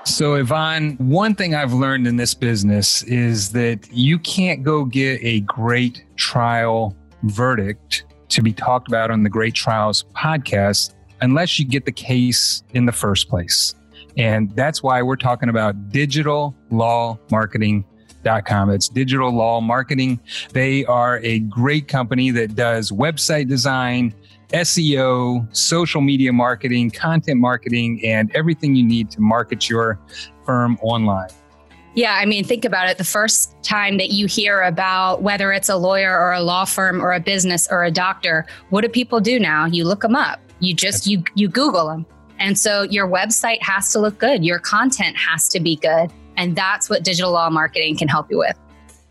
So, 0.08 0.34
Yvonne, 0.34 0.96
one 0.96 1.34
thing 1.34 1.54
I've 1.54 1.74
learned 1.74 2.06
in 2.06 2.16
this 2.16 2.32
business 2.32 3.02
is 3.02 3.52
that 3.52 3.86
you 3.92 4.18
can't 4.18 4.62
go 4.62 4.86
get 4.86 5.20
a 5.22 5.40
great 5.40 6.02
trial 6.16 6.96
verdict 7.24 8.04
to 8.30 8.42
be 8.42 8.54
talked 8.54 8.88
about 8.88 9.10
on 9.10 9.22
the 9.22 9.28
Great 9.28 9.52
Trials 9.54 10.06
podcast 10.16 10.94
unless 11.20 11.58
you 11.58 11.66
get 11.66 11.84
the 11.84 11.92
case 11.92 12.62
in 12.70 12.86
the 12.86 12.90
first 12.90 13.28
place. 13.28 13.74
And 14.16 14.50
that's 14.56 14.82
why 14.82 15.02
we're 15.02 15.16
talking 15.16 15.50
about 15.50 15.90
digital 15.90 16.56
law 16.70 17.18
marketing.com. 17.30 18.70
It's 18.70 18.88
digital 18.88 19.30
law 19.30 19.60
marketing. 19.60 20.20
They 20.52 20.86
are 20.86 21.18
a 21.18 21.40
great 21.40 21.86
company 21.86 22.30
that 22.30 22.54
does 22.54 22.90
website 22.90 23.46
design, 23.46 24.14
SEO, 24.52 25.54
social 25.56 26.00
media 26.00 26.32
marketing, 26.32 26.90
content 26.90 27.40
marketing, 27.40 28.00
and 28.04 28.34
everything 28.34 28.74
you 28.74 28.84
need 28.84 29.10
to 29.10 29.20
market 29.20 29.68
your 29.68 29.98
firm 30.44 30.78
online. 30.80 31.28
Yeah, 31.94 32.14
I 32.14 32.26
mean, 32.26 32.44
think 32.44 32.64
about 32.64 32.88
it. 32.88 32.96
The 32.96 33.04
first 33.04 33.60
time 33.62 33.98
that 33.98 34.10
you 34.10 34.26
hear 34.26 34.62
about 34.62 35.22
whether 35.22 35.52
it's 35.52 35.68
a 35.68 35.76
lawyer 35.76 36.16
or 36.16 36.32
a 36.32 36.40
law 36.40 36.64
firm 36.64 37.02
or 37.02 37.12
a 37.12 37.20
business 37.20 37.66
or 37.70 37.84
a 37.84 37.90
doctor, 37.90 38.46
what 38.70 38.82
do 38.82 38.88
people 38.88 39.20
do 39.20 39.40
now? 39.40 39.66
You 39.66 39.84
look 39.84 40.02
them 40.02 40.14
up. 40.14 40.40
You 40.60 40.74
just 40.74 41.06
you 41.06 41.24
you 41.34 41.48
Google 41.48 41.88
them. 41.88 42.06
And 42.38 42.58
so 42.58 42.82
your 42.82 43.08
website 43.08 43.60
has 43.62 43.92
to 43.92 43.98
look 43.98 44.18
good. 44.18 44.44
Your 44.44 44.60
content 44.60 45.16
has 45.16 45.48
to 45.48 45.60
be 45.60 45.76
good. 45.76 46.12
And 46.36 46.54
that's 46.54 46.88
what 46.88 47.02
digital 47.02 47.32
law 47.32 47.50
marketing 47.50 47.96
can 47.96 48.06
help 48.06 48.30
you 48.30 48.38
with. 48.38 48.56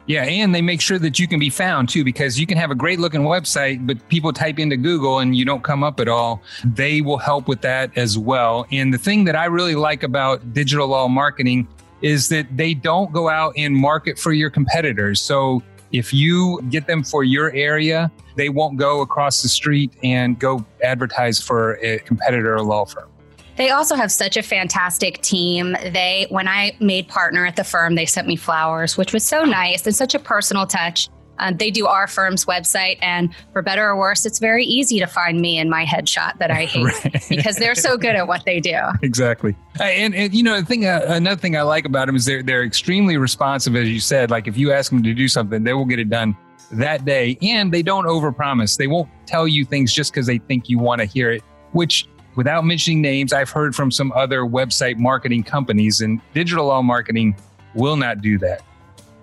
Yeah, 0.08 0.24
and 0.24 0.56
they 0.56 0.62
make 0.62 0.80
sure 0.80 0.98
that 1.00 1.20
you 1.20 1.28
can 1.28 1.38
be 1.38 1.50
found 1.50 1.90
too, 1.90 2.06
because 2.06 2.40
you 2.40 2.48
can 2.48 2.58
have 2.58 2.72
a 2.72 2.76
great 2.76 2.98
looking 2.98 3.24
website, 3.24 3.86
but 3.86 4.08
people 4.08 4.32
type 4.32 4.58
into 4.58 4.78
Google 4.78 5.20
and 5.20 5.36
you 5.36 5.44
don't 5.44 5.64
come 5.64 5.84
up 5.84 6.00
at 6.00 6.08
all. 6.08 6.42
They 6.64 7.02
will 7.02 7.18
help 7.18 7.50
with 7.50 7.60
that 7.62 7.96
as 7.98 8.18
well. 8.18 8.66
And 8.72 8.94
the 8.94 8.98
thing 8.98 9.26
that 9.26 9.36
I 9.36 9.46
really 9.46 9.76
like 9.76 10.04
about 10.04 10.54
digital 10.54 10.88
law 10.88 11.10
marketing 11.10 11.68
is 12.02 12.30
that 12.30 12.48
they 12.56 12.74
don't 12.74 13.12
go 13.12 13.28
out 13.28 13.54
and 13.58 13.76
market 13.76 14.18
for 14.18 14.32
your 14.32 14.50
competitors. 14.50 15.20
So 15.20 15.62
if 15.92 16.14
you 16.14 16.62
get 16.70 16.88
them 16.88 17.04
for 17.04 17.26
your 17.26 17.52
area, 17.52 18.10
they 18.36 18.48
won't 18.48 18.78
go 18.78 19.02
across 19.02 19.42
the 19.42 19.50
street 19.50 19.92
and 20.04 20.40
go 20.40 20.66
advertise 20.84 21.42
for 21.42 21.80
a 21.84 22.00
competitor 22.00 22.56
or 22.56 22.62
law 22.62 22.86
firm. 22.86 23.10
They 23.58 23.72
also 23.72 23.96
have 23.96 24.12
such 24.12 24.38
a 24.38 24.44
fantastic 24.44 25.22
team. 25.22 25.76
They, 25.82 26.28
when 26.30 26.48
I 26.48 26.78
made 26.80 27.08
partner 27.08 27.46
at 27.46 27.56
the 27.56 27.64
firm, 27.64 27.96
they 27.96 28.06
sent 28.06 28.28
me 28.28 28.36
flowers, 28.36 28.98
which 28.98 29.14
was 29.14 29.26
so 29.26 29.44
nice 29.44 29.86
and 29.86 29.96
such 29.96 30.14
a 30.14 30.20
personal 30.20 30.68
touch. 30.68 31.10
Um, 31.40 31.58
they 31.58 31.70
do 31.70 31.86
our 31.86 32.08
firm's 32.08 32.46
website, 32.46 32.98
and 33.02 33.34
for 33.54 33.62
better 33.62 33.88
or 33.88 33.96
worse, 33.96 34.26
it's 34.26 34.40
very 34.40 34.66
easy 34.66 35.00
to 35.00 35.06
find 35.06 35.40
me 35.40 35.60
in 35.60 35.70
my 35.70 35.86
headshot 35.86 36.38
that 36.40 36.50
I 36.50 36.66
hate 36.66 36.84
right. 36.84 37.26
because 37.30 37.58
they're 37.58 37.76
so 37.76 37.98
good 37.98 38.16
at 38.16 38.28
what 38.28 38.44
they 38.46 38.60
do. 38.60 38.80
Exactly, 39.04 39.56
and, 39.80 40.16
and 40.16 40.34
you 40.34 40.42
know, 40.42 40.60
the 40.60 40.66
thing, 40.66 40.88
uh, 40.88 41.02
another 41.08 41.40
thing 41.40 41.56
I 41.56 41.62
like 41.62 41.86
about 41.86 42.08
them 42.08 42.16
is 42.16 42.26
they're 42.26 42.42
they're 42.42 42.64
extremely 42.64 43.18
responsive, 43.18 43.76
as 43.76 43.88
you 43.88 44.00
said. 44.00 44.32
Like 44.32 44.48
if 44.48 44.58
you 44.58 44.72
ask 44.72 44.92
them 44.92 45.04
to 45.04 45.14
do 45.14 45.28
something, 45.28 45.64
they 45.64 45.74
will 45.74 45.86
get 45.86 46.00
it 46.00 46.10
done 46.10 46.36
that 46.72 47.06
day, 47.06 47.38
and 47.44 47.72
they 47.72 47.84
don't 47.84 48.06
overpromise. 48.06 48.76
They 48.78 48.88
won't 48.88 49.10
tell 49.28 49.48
you 49.48 49.64
things 49.64 49.94
just 49.94 50.12
because 50.12 50.26
they 50.26 50.40
think 50.40 50.70
you 50.70 50.80
want 50.80 51.02
to 51.02 51.06
hear 51.06 51.30
it, 51.30 51.44
which 51.72 52.08
without 52.38 52.64
mentioning 52.64 53.02
names, 53.02 53.34
I've 53.34 53.50
heard 53.50 53.76
from 53.76 53.92
some 53.92 54.14
other 54.14 54.44
website 54.44 54.98
marketing 54.98 55.44
companies, 55.44 56.00
and 56.00 56.22
digital 56.34 56.68
law 56.68 56.82
marketing 56.82 57.36
will 57.76 57.98
not 57.98 58.22
do 58.22 58.38
that. 58.38 58.62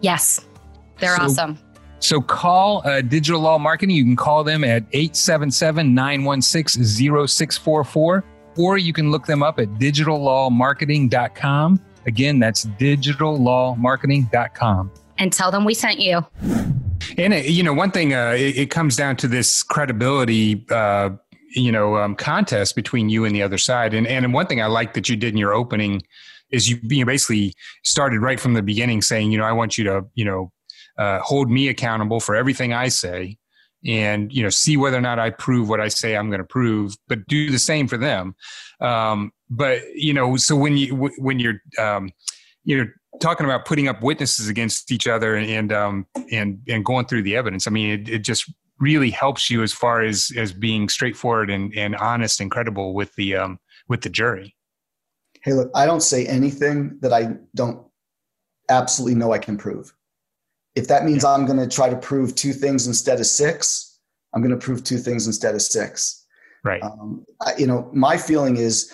Yes, 0.03 0.45
they're 0.99 1.17
so, 1.17 1.23
awesome. 1.23 1.59
So 2.01 2.21
call 2.21 2.87
uh, 2.87 3.01
Digital 3.01 3.41
Law 3.41 3.57
Marketing. 3.57 3.97
You 3.97 4.05
can 4.05 4.17
call 4.17 4.45
them 4.45 4.63
at 4.63 4.83
877 4.93 5.95
916 5.95 6.85
0644, 6.85 8.23
or 8.59 8.77
you 8.77 8.93
can 8.93 9.11
look 9.11 9.25
them 9.25 9.43
up 9.43 9.59
at 9.59 9.69
digitallawmarketing.com. 9.77 11.81
Again, 12.07 12.39
that's 12.39 12.67
digitallawmarketing.com. 12.67 14.91
And 15.17 15.33
tell 15.33 15.51
them 15.51 15.65
we 15.65 15.73
sent 15.73 15.99
you. 15.99 16.27
And, 17.17 17.33
uh, 17.33 17.37
you 17.37 17.63
know, 17.63 17.73
one 17.73 17.91
thing, 17.91 18.13
uh, 18.13 18.35
it, 18.37 18.59
it, 18.59 18.71
comes 18.71 18.97
down 18.97 19.17
to 19.17 19.27
this 19.29 19.63
credibility 19.63 20.67
uh, 20.71 21.11
you 21.55 21.73
know 21.73 21.97
um, 21.97 22.15
contest 22.15 22.77
between 22.77 23.09
you 23.09 23.25
and 23.25 23.35
the 23.35 23.43
other 23.43 23.59
side. 23.59 23.95
And 23.95 24.07
and 24.07 24.33
one 24.33 24.47
thing 24.47 24.61
I 24.61 24.67
like 24.67 24.95
that 24.95 25.09
you 25.09 25.17
did 25.17 25.33
in 25.33 25.39
your 25.39 25.55
opening 25.55 26.03
is 26.51 26.69
you, 26.69 27.05
basically 27.05 27.55
started 27.83 28.21
right 28.21 28.39
from 28.39 28.55
the 28.55 28.63
beginning 28.63 29.03
saying, 29.03 29.33
you 29.33 29.39
know, 29.39 29.45
I 29.45 29.53
want 29.53 29.77
you 29.79 29.85
to 29.85 30.05
you 30.15 30.25
know 30.25 30.53
uh, 30.99 31.21
hold 31.21 31.51
me 31.51 31.69
accountable 31.69 32.21
for 32.21 32.35
everything 32.35 32.73
I 32.73 32.89
say, 32.89 33.39
and 33.85 34.33
you 34.33 34.43
know 34.43 34.51
see 34.51 34.77
whether 34.77 34.97
or 34.97 35.03
not 35.03 35.19
I 35.19 35.31
prove 35.31 35.69
what 35.69 35.81
I 35.81 35.89
say 35.89 36.17
I'm 36.17 36.29
going 36.29 36.41
to 36.41 36.47
prove, 36.47 36.97
but 37.09 37.27
do 37.27 37.51
the 37.51 37.59
same 37.59 37.89
for 37.89 37.97
them. 37.97 38.35
Um, 38.81 39.33
but 39.51 39.83
you 39.95 40.15
know, 40.15 40.37
so 40.37 40.57
when 40.57 40.77
you 40.77 40.95
when 41.19 41.39
you're 41.39 41.61
um, 41.79 42.11
you 42.65 42.79
know 42.79 42.91
talking 43.21 43.45
about 43.45 43.65
putting 43.65 43.89
up 43.89 44.03
witnesses 44.03 44.49
against 44.49 44.91
each 44.91 45.07
other 45.07 45.37
and 45.37 45.73
um, 45.73 46.07
and 46.31 46.61
and 46.69 46.85
going 46.85 47.07
through 47.07 47.23
the 47.23 47.37
evidence, 47.37 47.67
I 47.67 47.71
mean, 47.71 47.91
it, 47.91 48.09
it 48.09 48.19
just 48.21 48.51
really 48.81 49.11
helps 49.11 49.51
you 49.51 49.63
as 49.63 49.73
far 49.73 50.03
as 50.03 50.31
as 50.37 50.53
being 50.53 50.89
straightforward 50.89 51.51
and, 51.51 51.73
and 51.77 51.95
honest 51.97 52.41
and 52.41 52.51
credible 52.51 52.95
with 52.95 53.15
the 53.15 53.37
um, 53.37 53.59
with 53.89 54.01
the 54.03 54.11
jury. 54.11 54.57
Hey, 55.43 55.53
look, 55.53 55.71
I 55.75 55.87
don't 55.87 56.03
say 56.03 56.27
anything 56.27 56.99
that 57.01 57.13
I 57.13 57.37
don't 57.55 57.87
absolutely 58.71 59.15
know 59.15 59.33
I 59.33 59.39
can 59.39 59.57
prove. 59.57 59.95
If 60.75 60.89
that 60.89 61.05
means 61.05 61.23
yeah. 61.23 61.33
I'm 61.33 61.47
going 61.47 61.59
to 61.59 61.69
try 61.69 61.89
to 61.89 61.97
prove 61.97 62.35
two 62.35 62.53
things 62.53 62.87
instead 62.87 63.21
of 63.21 63.27
six, 63.27 64.01
I'm 64.33 64.43
going 64.43 64.59
to 64.59 64.65
prove 64.65 64.83
two 64.83 64.99
things 64.99 65.27
instead 65.27 65.55
of 65.55 65.63
six. 65.63 66.25
Right. 66.65 66.83
Um, 66.83 67.25
I, 67.43 67.55
you 67.57 67.67
know, 67.67 67.91
my 67.93 68.17
feeling 68.17 68.57
is 68.57 68.93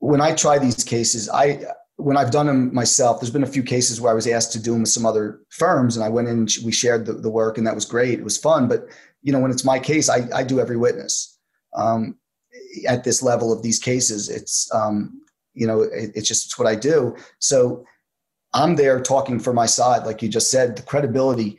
when 0.00 0.20
I 0.20 0.34
try 0.34 0.58
these 0.58 0.84
cases, 0.84 1.28
I 1.28 1.64
when 1.98 2.16
I've 2.16 2.30
done 2.30 2.46
them 2.46 2.72
myself, 2.72 3.20
there's 3.20 3.30
been 3.30 3.42
a 3.42 3.46
few 3.46 3.64
cases 3.64 4.00
where 4.00 4.12
I 4.12 4.14
was 4.14 4.28
asked 4.28 4.52
to 4.52 4.62
do 4.62 4.72
them 4.72 4.82
with 4.82 4.90
some 4.90 5.04
other 5.04 5.40
firms, 5.50 5.96
and 5.96 6.04
I 6.04 6.08
went 6.08 6.28
in, 6.28 6.46
we 6.64 6.70
shared 6.70 7.04
the, 7.04 7.12
the 7.12 7.28
work, 7.28 7.58
and 7.58 7.66
that 7.66 7.74
was 7.74 7.84
great. 7.84 8.20
It 8.20 8.24
was 8.24 8.38
fun. 8.38 8.68
But 8.68 8.86
you 9.20 9.32
know, 9.32 9.40
when 9.40 9.50
it's 9.50 9.64
my 9.64 9.80
case, 9.80 10.08
I, 10.08 10.28
I 10.32 10.44
do 10.44 10.60
every 10.60 10.76
witness. 10.76 11.36
Um, 11.74 12.16
at 12.86 13.02
this 13.02 13.20
level 13.20 13.52
of 13.52 13.62
these 13.62 13.80
cases, 13.80 14.28
it's 14.28 14.72
um, 14.72 15.20
you 15.54 15.66
know, 15.66 15.82
it, 15.82 16.12
it's 16.14 16.28
just 16.28 16.46
it's 16.46 16.58
what 16.58 16.68
I 16.68 16.76
do. 16.76 17.16
So 17.40 17.84
I'm 18.54 18.76
there 18.76 19.02
talking 19.02 19.40
for 19.40 19.52
my 19.52 19.66
side, 19.66 20.06
like 20.06 20.22
you 20.22 20.28
just 20.28 20.52
said, 20.52 20.76
the 20.76 20.82
credibility, 20.82 21.58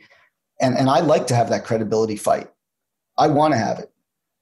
and 0.58 0.74
and 0.74 0.88
I 0.88 1.00
like 1.00 1.26
to 1.26 1.34
have 1.34 1.50
that 1.50 1.66
credibility 1.66 2.16
fight. 2.16 2.48
I 3.18 3.28
want 3.28 3.52
to 3.52 3.58
have 3.58 3.78
it. 3.78 3.92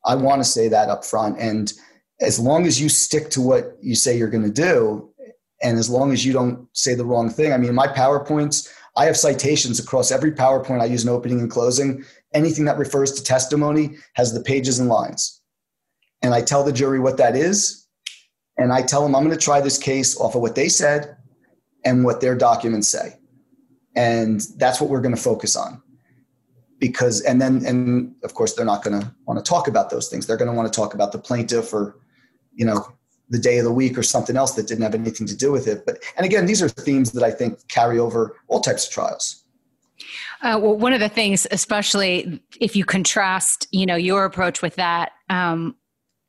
I 0.04 0.14
want 0.14 0.40
to 0.44 0.48
say 0.48 0.68
that 0.68 0.90
up 0.90 1.04
front, 1.04 1.40
and 1.40 1.72
as 2.20 2.38
long 2.38 2.66
as 2.66 2.80
you 2.80 2.88
stick 2.88 3.30
to 3.30 3.40
what 3.40 3.76
you 3.80 3.96
say 3.96 4.16
you're 4.16 4.30
going 4.30 4.44
to 4.44 4.50
do 4.50 5.10
and 5.62 5.78
as 5.78 5.90
long 5.90 6.12
as 6.12 6.24
you 6.24 6.32
don't 6.32 6.68
say 6.72 6.94
the 6.94 7.04
wrong 7.04 7.30
thing, 7.30 7.52
I 7.52 7.58
mean, 7.58 7.74
my 7.74 7.88
PowerPoints, 7.88 8.68
I 8.96 9.06
have 9.06 9.16
citations 9.16 9.80
across 9.80 10.10
every 10.10 10.32
PowerPoint 10.32 10.80
I 10.80 10.86
use 10.86 11.04
in 11.04 11.08
opening 11.08 11.40
and 11.40 11.50
closing. 11.50 12.04
Anything 12.34 12.64
that 12.66 12.78
refers 12.78 13.12
to 13.12 13.24
testimony 13.24 13.96
has 14.14 14.32
the 14.32 14.40
pages 14.40 14.78
and 14.78 14.88
lines. 14.88 15.40
And 16.22 16.34
I 16.34 16.42
tell 16.42 16.64
the 16.64 16.72
jury 16.72 17.00
what 17.00 17.16
that 17.16 17.36
is. 17.36 17.86
And 18.56 18.72
I 18.72 18.82
tell 18.82 19.02
them 19.02 19.14
I'm 19.14 19.24
going 19.24 19.36
to 19.36 19.42
try 19.42 19.60
this 19.60 19.78
case 19.78 20.18
off 20.18 20.34
of 20.34 20.42
what 20.42 20.54
they 20.54 20.68
said 20.68 21.16
and 21.84 22.04
what 22.04 22.20
their 22.20 22.34
documents 22.34 22.88
say. 22.88 23.18
And 23.94 24.40
that's 24.56 24.80
what 24.80 24.90
we're 24.90 25.00
going 25.00 25.14
to 25.14 25.20
focus 25.20 25.56
on. 25.56 25.82
Because, 26.78 27.20
and 27.22 27.40
then, 27.40 27.64
and 27.66 28.14
of 28.22 28.34
course, 28.34 28.54
they're 28.54 28.64
not 28.64 28.84
going 28.84 29.00
to 29.00 29.12
want 29.26 29.44
to 29.44 29.48
talk 29.48 29.66
about 29.66 29.90
those 29.90 30.08
things. 30.08 30.26
They're 30.26 30.36
going 30.36 30.50
to 30.50 30.56
want 30.56 30.72
to 30.72 30.76
talk 30.76 30.94
about 30.94 31.10
the 31.10 31.18
plaintiff 31.18 31.72
or, 31.72 31.98
you 32.52 32.64
know, 32.64 32.86
the 33.30 33.38
day 33.38 33.58
of 33.58 33.64
the 33.64 33.72
week 33.72 33.98
or 33.98 34.02
something 34.02 34.36
else 34.36 34.52
that 34.52 34.66
didn't 34.66 34.82
have 34.82 34.94
anything 34.94 35.26
to 35.26 35.36
do 35.36 35.52
with 35.52 35.66
it. 35.66 35.84
But 35.84 36.02
and 36.16 36.24
again, 36.24 36.46
these 36.46 36.62
are 36.62 36.68
themes 36.68 37.12
that 37.12 37.22
I 37.22 37.30
think 37.30 37.66
carry 37.68 37.98
over 37.98 38.36
all 38.48 38.60
types 38.60 38.86
of 38.86 38.92
trials. 38.92 39.44
Uh, 40.42 40.58
well, 40.62 40.76
one 40.76 40.92
of 40.92 41.00
the 41.00 41.08
things, 41.08 41.46
especially 41.50 42.40
if 42.60 42.76
you 42.76 42.84
contrast, 42.84 43.66
you 43.72 43.84
know, 43.84 43.96
your 43.96 44.24
approach 44.24 44.62
with 44.62 44.76
that, 44.76 45.12
um, 45.28 45.74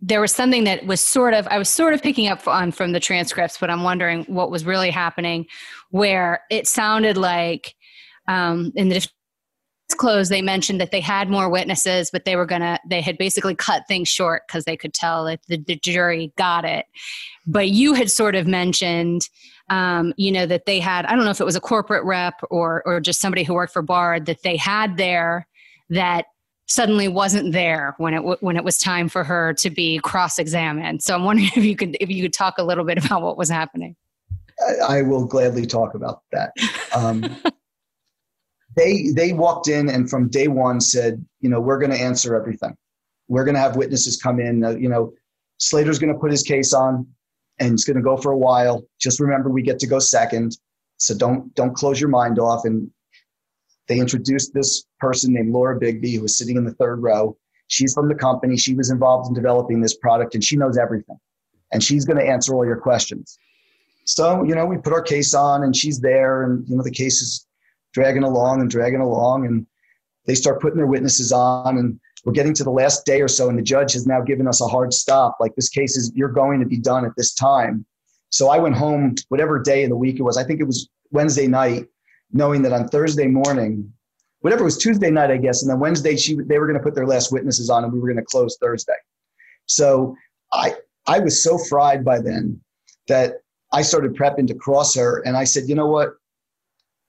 there 0.01 0.21
was 0.21 0.33
something 0.33 0.63
that 0.63 0.85
was 0.85 1.03
sort 1.03 1.33
of 1.33 1.47
I 1.47 1.57
was 1.57 1.69
sort 1.69 1.93
of 1.93 2.01
picking 2.01 2.27
up 2.27 2.47
on 2.47 2.71
from 2.71 2.93
the 2.93 2.99
transcripts, 2.99 3.57
but 3.57 3.69
I'm 3.69 3.83
wondering 3.83 4.23
what 4.25 4.49
was 4.49 4.65
really 4.65 4.91
happening, 4.91 5.45
where 5.91 6.41
it 6.49 6.67
sounded 6.67 7.17
like 7.17 7.75
um, 8.27 8.71
in 8.75 8.89
the 8.89 9.05
closed, 9.99 10.31
they 10.31 10.41
mentioned 10.41 10.81
that 10.81 10.91
they 10.91 11.01
had 11.01 11.29
more 11.29 11.49
witnesses, 11.49 12.09
but 12.09 12.25
they 12.25 12.35
were 12.35 12.45
gonna 12.45 12.79
they 12.89 13.01
had 13.01 13.17
basically 13.17 13.53
cut 13.53 13.83
things 13.87 14.07
short 14.07 14.43
because 14.47 14.65
they 14.65 14.75
could 14.75 14.93
tell 14.93 15.25
that 15.25 15.41
the, 15.47 15.57
the, 15.57 15.75
jury 15.75 16.33
got 16.37 16.65
it. 16.65 16.87
But 17.45 17.69
you 17.69 17.93
had 17.93 18.09
sort 18.09 18.35
of 18.35 18.47
mentioned, 18.47 19.29
um, 19.69 20.13
you 20.17 20.31
know, 20.31 20.45
that 20.47 20.65
they 20.65 20.79
had 20.79 21.05
I 21.05 21.15
don't 21.15 21.25
know 21.25 21.31
if 21.31 21.41
it 21.41 21.45
was 21.45 21.55
a 21.55 21.61
corporate 21.61 22.03
rep 22.05 22.41
or 22.49 22.81
or 22.85 22.99
just 22.99 23.19
somebody 23.19 23.43
who 23.43 23.53
worked 23.53 23.73
for 23.73 23.83
Bard 23.83 24.25
that 24.25 24.41
they 24.41 24.57
had 24.57 24.97
there 24.97 25.47
that 25.89 26.25
suddenly 26.65 27.07
wasn't 27.07 27.51
there 27.51 27.95
when 27.97 28.13
it 28.13 28.17
w- 28.17 28.37
when 28.39 28.55
it 28.55 28.63
was 28.63 28.77
time 28.77 29.09
for 29.09 29.23
her 29.23 29.53
to 29.55 29.69
be 29.69 29.99
cross-examined. 29.99 31.03
So 31.03 31.13
I'm 31.13 31.23
wondering 31.23 31.49
if 31.55 31.63
you 31.63 31.75
could 31.75 31.97
if 31.99 32.09
you 32.09 32.23
could 32.23 32.33
talk 32.33 32.57
a 32.57 32.63
little 32.63 32.85
bit 32.85 33.03
about 33.03 33.21
what 33.21 33.37
was 33.37 33.49
happening. 33.49 33.95
I, 34.65 34.97
I 34.97 35.01
will 35.03 35.25
gladly 35.25 35.65
talk 35.65 35.93
about 35.93 36.23
that. 36.31 36.51
Um, 36.95 37.35
they 38.75 39.09
they 39.15 39.33
walked 39.33 39.67
in 39.67 39.89
and 39.89 40.09
from 40.09 40.29
day 40.29 40.47
one 40.47 40.79
said, 40.79 41.23
you 41.39 41.49
know, 41.49 41.59
we're 41.59 41.79
going 41.79 41.91
to 41.91 41.99
answer 41.99 42.35
everything. 42.35 42.75
We're 43.27 43.43
going 43.43 43.55
to 43.55 43.61
have 43.61 43.75
witnesses 43.75 44.17
come 44.17 44.39
in. 44.39 44.63
Uh, 44.63 44.71
you 44.71 44.89
know, 44.89 45.13
Slater's 45.57 45.99
going 45.99 46.13
to 46.13 46.19
put 46.19 46.31
his 46.31 46.43
case 46.43 46.73
on, 46.73 47.07
and 47.59 47.73
it's 47.73 47.85
going 47.85 47.97
to 47.97 48.03
go 48.03 48.17
for 48.17 48.31
a 48.31 48.37
while. 48.37 48.83
Just 48.99 49.19
remember, 49.19 49.49
we 49.49 49.61
get 49.61 49.79
to 49.79 49.87
go 49.87 49.99
second, 49.99 50.57
so 50.97 51.15
don't 51.15 51.53
don't 51.55 51.75
close 51.75 51.99
your 51.99 52.09
mind 52.09 52.39
off. 52.39 52.65
And 52.65 52.89
they 53.87 53.99
introduced 53.99 54.53
this 54.53 54.85
person 54.99 55.33
named 55.33 55.51
Laura 55.51 55.79
Bigby, 55.79 56.15
who 56.15 56.21
was 56.21 56.37
sitting 56.37 56.57
in 56.57 56.63
the 56.63 56.73
third 56.73 57.01
row. 57.01 57.37
She's 57.67 57.93
from 57.93 58.07
the 58.07 58.15
company. 58.15 58.57
She 58.57 58.73
was 58.73 58.89
involved 58.89 59.27
in 59.27 59.33
developing 59.33 59.81
this 59.81 59.95
product, 59.95 60.33
and 60.33 60.43
she 60.43 60.55
knows 60.55 60.77
everything. 60.77 61.19
And 61.71 61.83
she's 61.83 62.05
going 62.05 62.17
to 62.17 62.25
answer 62.25 62.55
all 62.55 62.65
your 62.65 62.77
questions. 62.77 63.37
So, 64.05 64.43
you 64.43 64.55
know, 64.55 64.65
we 64.65 64.77
put 64.77 64.91
our 64.91 65.03
case 65.03 65.35
on, 65.35 65.63
and 65.63 65.75
she's 65.75 65.99
there, 65.99 66.43
and 66.43 66.67
you 66.67 66.75
know, 66.75 66.83
the 66.83 66.89
case 66.89 67.21
is 67.21 67.45
dragging 67.93 68.23
along 68.23 68.61
and 68.61 68.69
dragging 68.69 69.01
along 69.01 69.45
and 69.45 69.65
they 70.25 70.35
start 70.35 70.61
putting 70.61 70.77
their 70.77 70.87
witnesses 70.87 71.31
on 71.31 71.77
and 71.77 71.99
we're 72.25 72.33
getting 72.33 72.53
to 72.53 72.63
the 72.63 72.69
last 72.69 73.05
day 73.05 73.21
or 73.21 73.27
so 73.27 73.49
and 73.49 73.57
the 73.57 73.63
judge 73.63 73.93
has 73.93 74.05
now 74.05 74.21
given 74.21 74.47
us 74.47 74.61
a 74.61 74.67
hard 74.67 74.93
stop. 74.93 75.37
Like 75.39 75.55
this 75.55 75.69
case 75.69 75.95
is 75.95 76.11
you're 76.13 76.29
going 76.29 76.59
to 76.59 76.65
be 76.65 76.77
done 76.77 77.05
at 77.05 77.11
this 77.15 77.33
time. 77.33 77.85
So 78.29 78.49
i 78.49 78.57
went 78.57 78.75
home 78.75 79.15
whatever 79.29 79.59
day 79.59 79.83
of 79.83 79.89
the 79.89 79.95
week 79.95 80.19
it 80.19 80.23
was 80.23 80.37
i 80.37 80.43
think 80.43 80.59
it 80.59 80.65
was 80.65 80.89
wednesday 81.11 81.47
night 81.47 81.87
knowing 82.31 82.61
that 82.61 82.73
on 82.73 82.87
thursday 82.87 83.27
morning 83.27 83.91
whatever 84.41 84.61
it 84.61 84.65
was 84.65 84.77
tuesday 84.77 85.09
night 85.09 85.31
i 85.31 85.37
guess 85.37 85.61
and 85.61 85.71
then 85.71 85.79
wednesday 85.79 86.15
she 86.15 86.35
they 86.45 86.59
were 86.59 86.67
going 86.67 86.77
to 86.77 86.83
put 86.83 86.95
their 86.95 87.07
last 87.07 87.31
witnesses 87.31 87.69
on 87.69 87.83
and 87.83 87.91
we 87.91 87.99
were 87.99 88.07
going 88.07 88.17
to 88.17 88.23
close 88.23 88.57
thursday. 88.57 88.93
So 89.65 90.15
i 90.53 90.75
i 91.07 91.19
was 91.19 91.43
so 91.43 91.57
fried 91.57 92.05
by 92.05 92.19
then 92.19 92.61
that 93.07 93.37
i 93.73 93.81
started 93.81 94.15
prepping 94.15 94.47
to 94.47 94.55
cross 94.55 94.95
her 94.95 95.21
and 95.25 95.35
i 95.35 95.43
said 95.43 95.67
you 95.67 95.75
know 95.75 95.87
what 95.87 96.13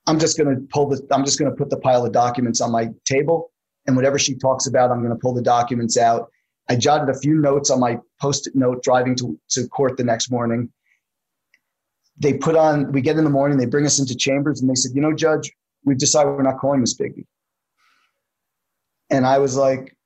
I'm 0.07 0.19
just 0.19 0.39
going 0.39 0.55
to 0.55 0.61
pull 0.73 0.89
the, 0.89 1.07
I'm 1.11 1.25
just 1.25 1.39
going 1.39 1.51
to 1.51 1.57
put 1.57 1.71
the 1.71 1.77
pile 1.77 2.05
of 2.05 2.13
documents 2.13 2.61
on 2.61 2.73
my 2.73 2.89
table 3.05 3.53
and 3.87 3.97
whatever 3.97 4.19
she 4.19 4.35
talks 4.35 4.67
about, 4.67 4.91
I'm 4.91 5.01
going 5.01 5.15
to 5.15 5.19
pull 5.19 5.35
the 5.35 5.43
documents 5.43 5.97
out. 5.97 6.31
I 6.69 6.77
jotted 6.77 7.09
a 7.09 7.19
few 7.19 7.35
notes 7.35 7.71
on 7.71 7.81
my 7.81 7.99
post-it 8.21 8.55
note 8.55 8.83
driving 8.83 9.17
to, 9.17 9.39
to 9.51 9.67
court 9.69 9.97
the 9.97 10.05
next 10.05 10.31
morning. 10.31 10.71
They 12.19 12.35
put 12.35 12.55
on, 12.55 12.93
we 12.93 13.01
get 13.01 13.17
in 13.17 13.25
the 13.25 13.31
morning, 13.31 13.59
they 13.59 13.67
bring 13.67 13.87
us 13.87 13.99
into 13.99 14.15
chambers 14.15 14.61
and 14.61 14.71
they 14.71 14.75
said, 14.75 14.93
you 14.95 15.01
know, 15.01 15.13
judge, 15.13 15.51
we've 15.85 15.99
decided 15.99 16.31
we're 16.31 16.43
not 16.43 16.59
calling 16.59 16.81
this 16.81 16.97
Bigby. 16.97 17.25
And 19.11 19.27
I 19.27 19.39
was 19.39 19.57
like, 19.57 19.97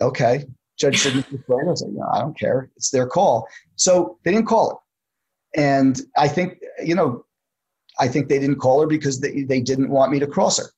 okay. 0.00 0.44
Judge 0.78 1.00
said, 1.00 1.14
I 1.14 1.24
was 1.48 1.82
like, 1.82 1.92
no, 1.92 2.06
I 2.12 2.20
don't 2.20 2.38
care. 2.38 2.70
It's 2.76 2.90
their 2.90 3.06
call. 3.06 3.48
So 3.76 4.18
they 4.24 4.30
didn't 4.30 4.46
call 4.46 4.70
it. 4.70 5.60
And 5.60 6.00
I 6.16 6.28
think, 6.28 6.58
you 6.84 6.94
know, 6.94 7.24
I 7.98 8.08
think 8.08 8.28
they 8.28 8.38
didn't 8.38 8.58
call 8.58 8.80
her 8.80 8.86
because 8.86 9.20
they, 9.20 9.42
they 9.42 9.60
didn't 9.60 9.90
want 9.90 10.12
me 10.12 10.18
to 10.20 10.26
cross 10.26 10.58
her. 10.58 10.70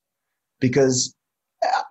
Because 0.60 1.14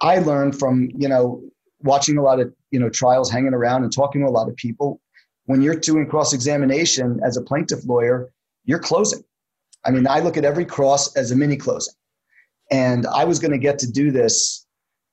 I 0.01 0.19
learned 0.19 0.57
from, 0.57 0.89
you 0.95 1.07
know, 1.07 1.41
watching 1.81 2.17
a 2.17 2.21
lot 2.21 2.39
of, 2.39 2.53
you 2.71 2.79
know, 2.79 2.89
trials, 2.89 3.31
hanging 3.31 3.53
around 3.53 3.83
and 3.83 3.93
talking 3.93 4.21
to 4.21 4.27
a 4.27 4.31
lot 4.31 4.49
of 4.49 4.55
people. 4.55 5.01
When 5.45 5.61
you're 5.61 5.75
doing 5.75 6.07
cross 6.07 6.33
examination 6.33 7.19
as 7.25 7.37
a 7.37 7.41
plaintiff 7.41 7.85
lawyer, 7.85 8.29
you're 8.65 8.79
closing. 8.79 9.23
I 9.85 9.91
mean, 9.91 10.07
I 10.07 10.19
look 10.19 10.37
at 10.37 10.43
every 10.43 10.65
cross 10.65 11.15
as 11.15 11.31
a 11.31 11.35
mini 11.35 11.55
closing. 11.55 11.93
And 12.71 13.05
I 13.07 13.23
was 13.23 13.39
going 13.39 13.51
to 13.51 13.57
get 13.57 13.79
to 13.79 13.91
do 13.91 14.11
this. 14.11 14.65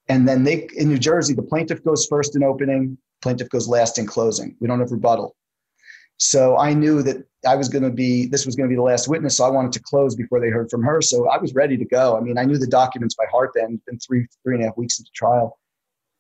And 0.09 0.29
then 0.29 0.43
they, 0.43 0.69
in 0.77 0.89
New 0.89 0.99
Jersey, 0.99 1.35
the 1.35 1.43
plaintiff 1.43 1.85
goes 1.85 2.07
first 2.07 2.35
in 2.35 2.43
opening, 2.43 2.99
plaintiff 3.23 3.49
goes 3.49 3.69
last 3.69 3.99
in 3.99 4.07
closing. 4.07 4.57
We 4.61 4.67
don't 4.67 4.81
have 4.81 4.91
rebuttal. 4.91 5.37
So 6.17 6.57
I 6.57 6.75
knew 6.75 7.03
that 7.03 7.25
I 7.47 7.57
was 7.57 7.69
going 7.69 7.83
to 7.83 7.91
be, 7.91 8.27
this 8.27 8.47
was 8.47 8.57
going 8.57 8.69
to 8.69 8.73
be 8.73 8.77
the 8.77 8.83
last 8.83 9.09
witness. 9.09 9.37
So 9.37 9.45
I 9.45 9.51
wanted 9.51 9.73
to 9.73 9.81
close 9.81 10.15
before 10.15 10.41
they 10.41 10.49
heard 10.49 10.71
from 10.71 10.83
her. 10.83 11.01
So 11.03 11.29
I 11.29 11.39
was 11.39 11.55
ready 11.55 11.77
to 11.77 11.85
go. 11.85 12.17
I 12.17 12.21
mean, 12.21 12.39
I 12.39 12.45
knew 12.45 12.59
the 12.59 12.67
documents 12.67 13.15
by 13.15 13.25
heart 13.31 13.51
then, 13.55 13.81
been 13.87 13.99
three, 13.99 14.27
three 14.43 14.55
and 14.55 14.63
a 14.63 14.67
half 14.67 14.77
weeks 14.77 14.99
into 14.99 15.11
trial. 15.15 15.59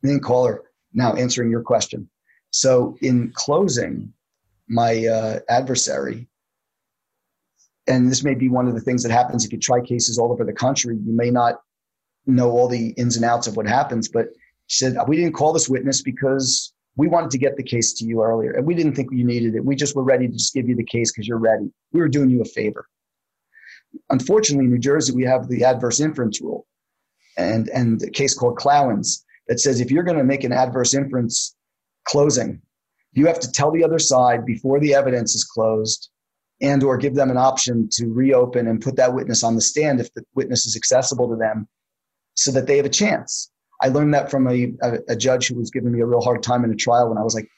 And 0.03 0.12
then 0.12 0.20
call 0.20 0.47
her. 0.47 0.62
Now 0.93 1.14
answering 1.14 1.51
your 1.51 1.62
question. 1.62 2.09
So 2.51 2.97
in 3.01 3.33
closing, 3.35 4.12
my 4.68 5.07
uh, 5.07 5.41
adversary, 5.49 6.29
and 7.87 8.11
this 8.11 8.22
may 8.22 8.35
be 8.35 8.49
one 8.49 8.68
of 8.68 8.75
the 8.75 8.81
things 8.81 9.03
that 9.03 9.12
happens 9.12 9.45
if 9.45 9.53
you 9.53 9.59
try 9.59 9.81
cases 9.81 10.18
all 10.18 10.33
over 10.33 10.45
the 10.45 10.53
country, 10.53 10.97
you 10.97 11.12
may 11.12 11.31
not 11.31 11.61
know 12.27 12.51
all 12.51 12.68
the 12.68 12.89
ins 12.91 13.16
and 13.16 13.25
outs 13.25 13.47
of 13.47 13.57
what 13.57 13.66
happens, 13.66 14.09
but 14.09 14.29
she 14.66 14.85
said, 14.85 14.97
we 15.07 15.16
didn't 15.16 15.35
call 15.35 15.53
this 15.53 15.68
witness 15.68 16.03
because 16.03 16.74
we 16.97 17.09
wanted 17.09 17.31
to 17.31 17.39
get 17.39 17.57
the 17.57 17.63
case 17.63 17.93
to 17.95 18.05
you 18.05 18.23
earlier 18.23 18.53
and 18.53 18.67
we 18.67 18.75
didn't 18.75 18.95
think 18.95 19.11
you 19.13 19.25
needed 19.25 19.55
it. 19.55 19.65
We 19.65 19.75
just 19.75 19.97
were 19.97 20.05
ready 20.05 20.29
to 20.29 20.33
just 20.33 20.55
give 20.55 20.69
you 20.69 20.77
the 20.77 20.85
case 20.85 21.11
because 21.11 21.27
you're 21.27 21.39
ready. 21.39 21.71
We 21.93 22.01
were 22.01 22.09
doing 22.09 22.31
you 22.31 22.41
a 22.41 22.45
favor. 22.45 22.87
Unfortunately, 24.11 24.67
in 24.67 24.73
New 24.73 24.79
Jersey, 24.79 25.13
we 25.13 25.25
have 25.25 25.49
the 25.49 25.65
adverse 25.65 26.01
inference 26.01 26.41
rule 26.41 26.67
and, 27.37 27.69
and 27.69 28.03
a 28.03 28.11
case 28.11 28.35
called 28.35 28.59
Clawans 28.59 29.25
that 29.49 29.61
says 29.61 29.81
if 29.81 29.91
you're 29.91 30.05
going 30.05 30.19
to 30.19 30.25
make 30.25 30.45
an 30.45 30.53
adverse 30.53 30.95
inference 30.95 31.57
closing, 32.05 32.61
you 33.13 33.27
have 33.27 33.41
to 33.41 33.51
tell 33.51 33.71
the 33.71 33.85
other 33.85 33.99
side 33.99 34.45
before 34.45 34.81
the 34.81 34.95
evidence 34.95 35.35
is 35.35 35.45
closed 35.45 36.11
and 36.61 36.83
or 36.83 36.97
give 36.97 37.15
them 37.15 37.31
an 37.31 37.37
option 37.37 37.89
to 37.93 38.07
reopen 38.07 38.69
and 38.69 38.81
put 38.81 38.97
that 38.97 39.15
witness 39.15 39.43
on 39.43 39.55
the 39.55 39.61
stand 39.61 40.01
if 40.01 40.13
the 40.15 40.25
witness 40.35 40.67
is 40.67 40.77
accessible 40.77 41.29
to 41.29 41.37
them 41.37 41.69
so 42.35 42.51
that 42.51 42.67
they 42.67 42.77
have 42.77 42.87
a 42.87 42.91
chance 42.91 43.51
I 43.85 43.89
learned 43.89 44.14
that 44.14 44.30
from 44.30 44.49
a, 44.49 44.72
a, 44.80 44.99
a, 45.11 45.16
judge 45.16 45.49
who 45.49 45.57
was 45.57 45.70
giving 45.70 45.93
me 45.93 46.01
a 46.01 46.07
real 46.07 46.22
hard 46.22 46.43
time 46.43 46.64
in 46.64 46.72
a 46.72 46.74
trial 46.74 47.11
when 47.11 47.18
I 47.18 47.22
was 47.22 47.35
like 47.35 47.49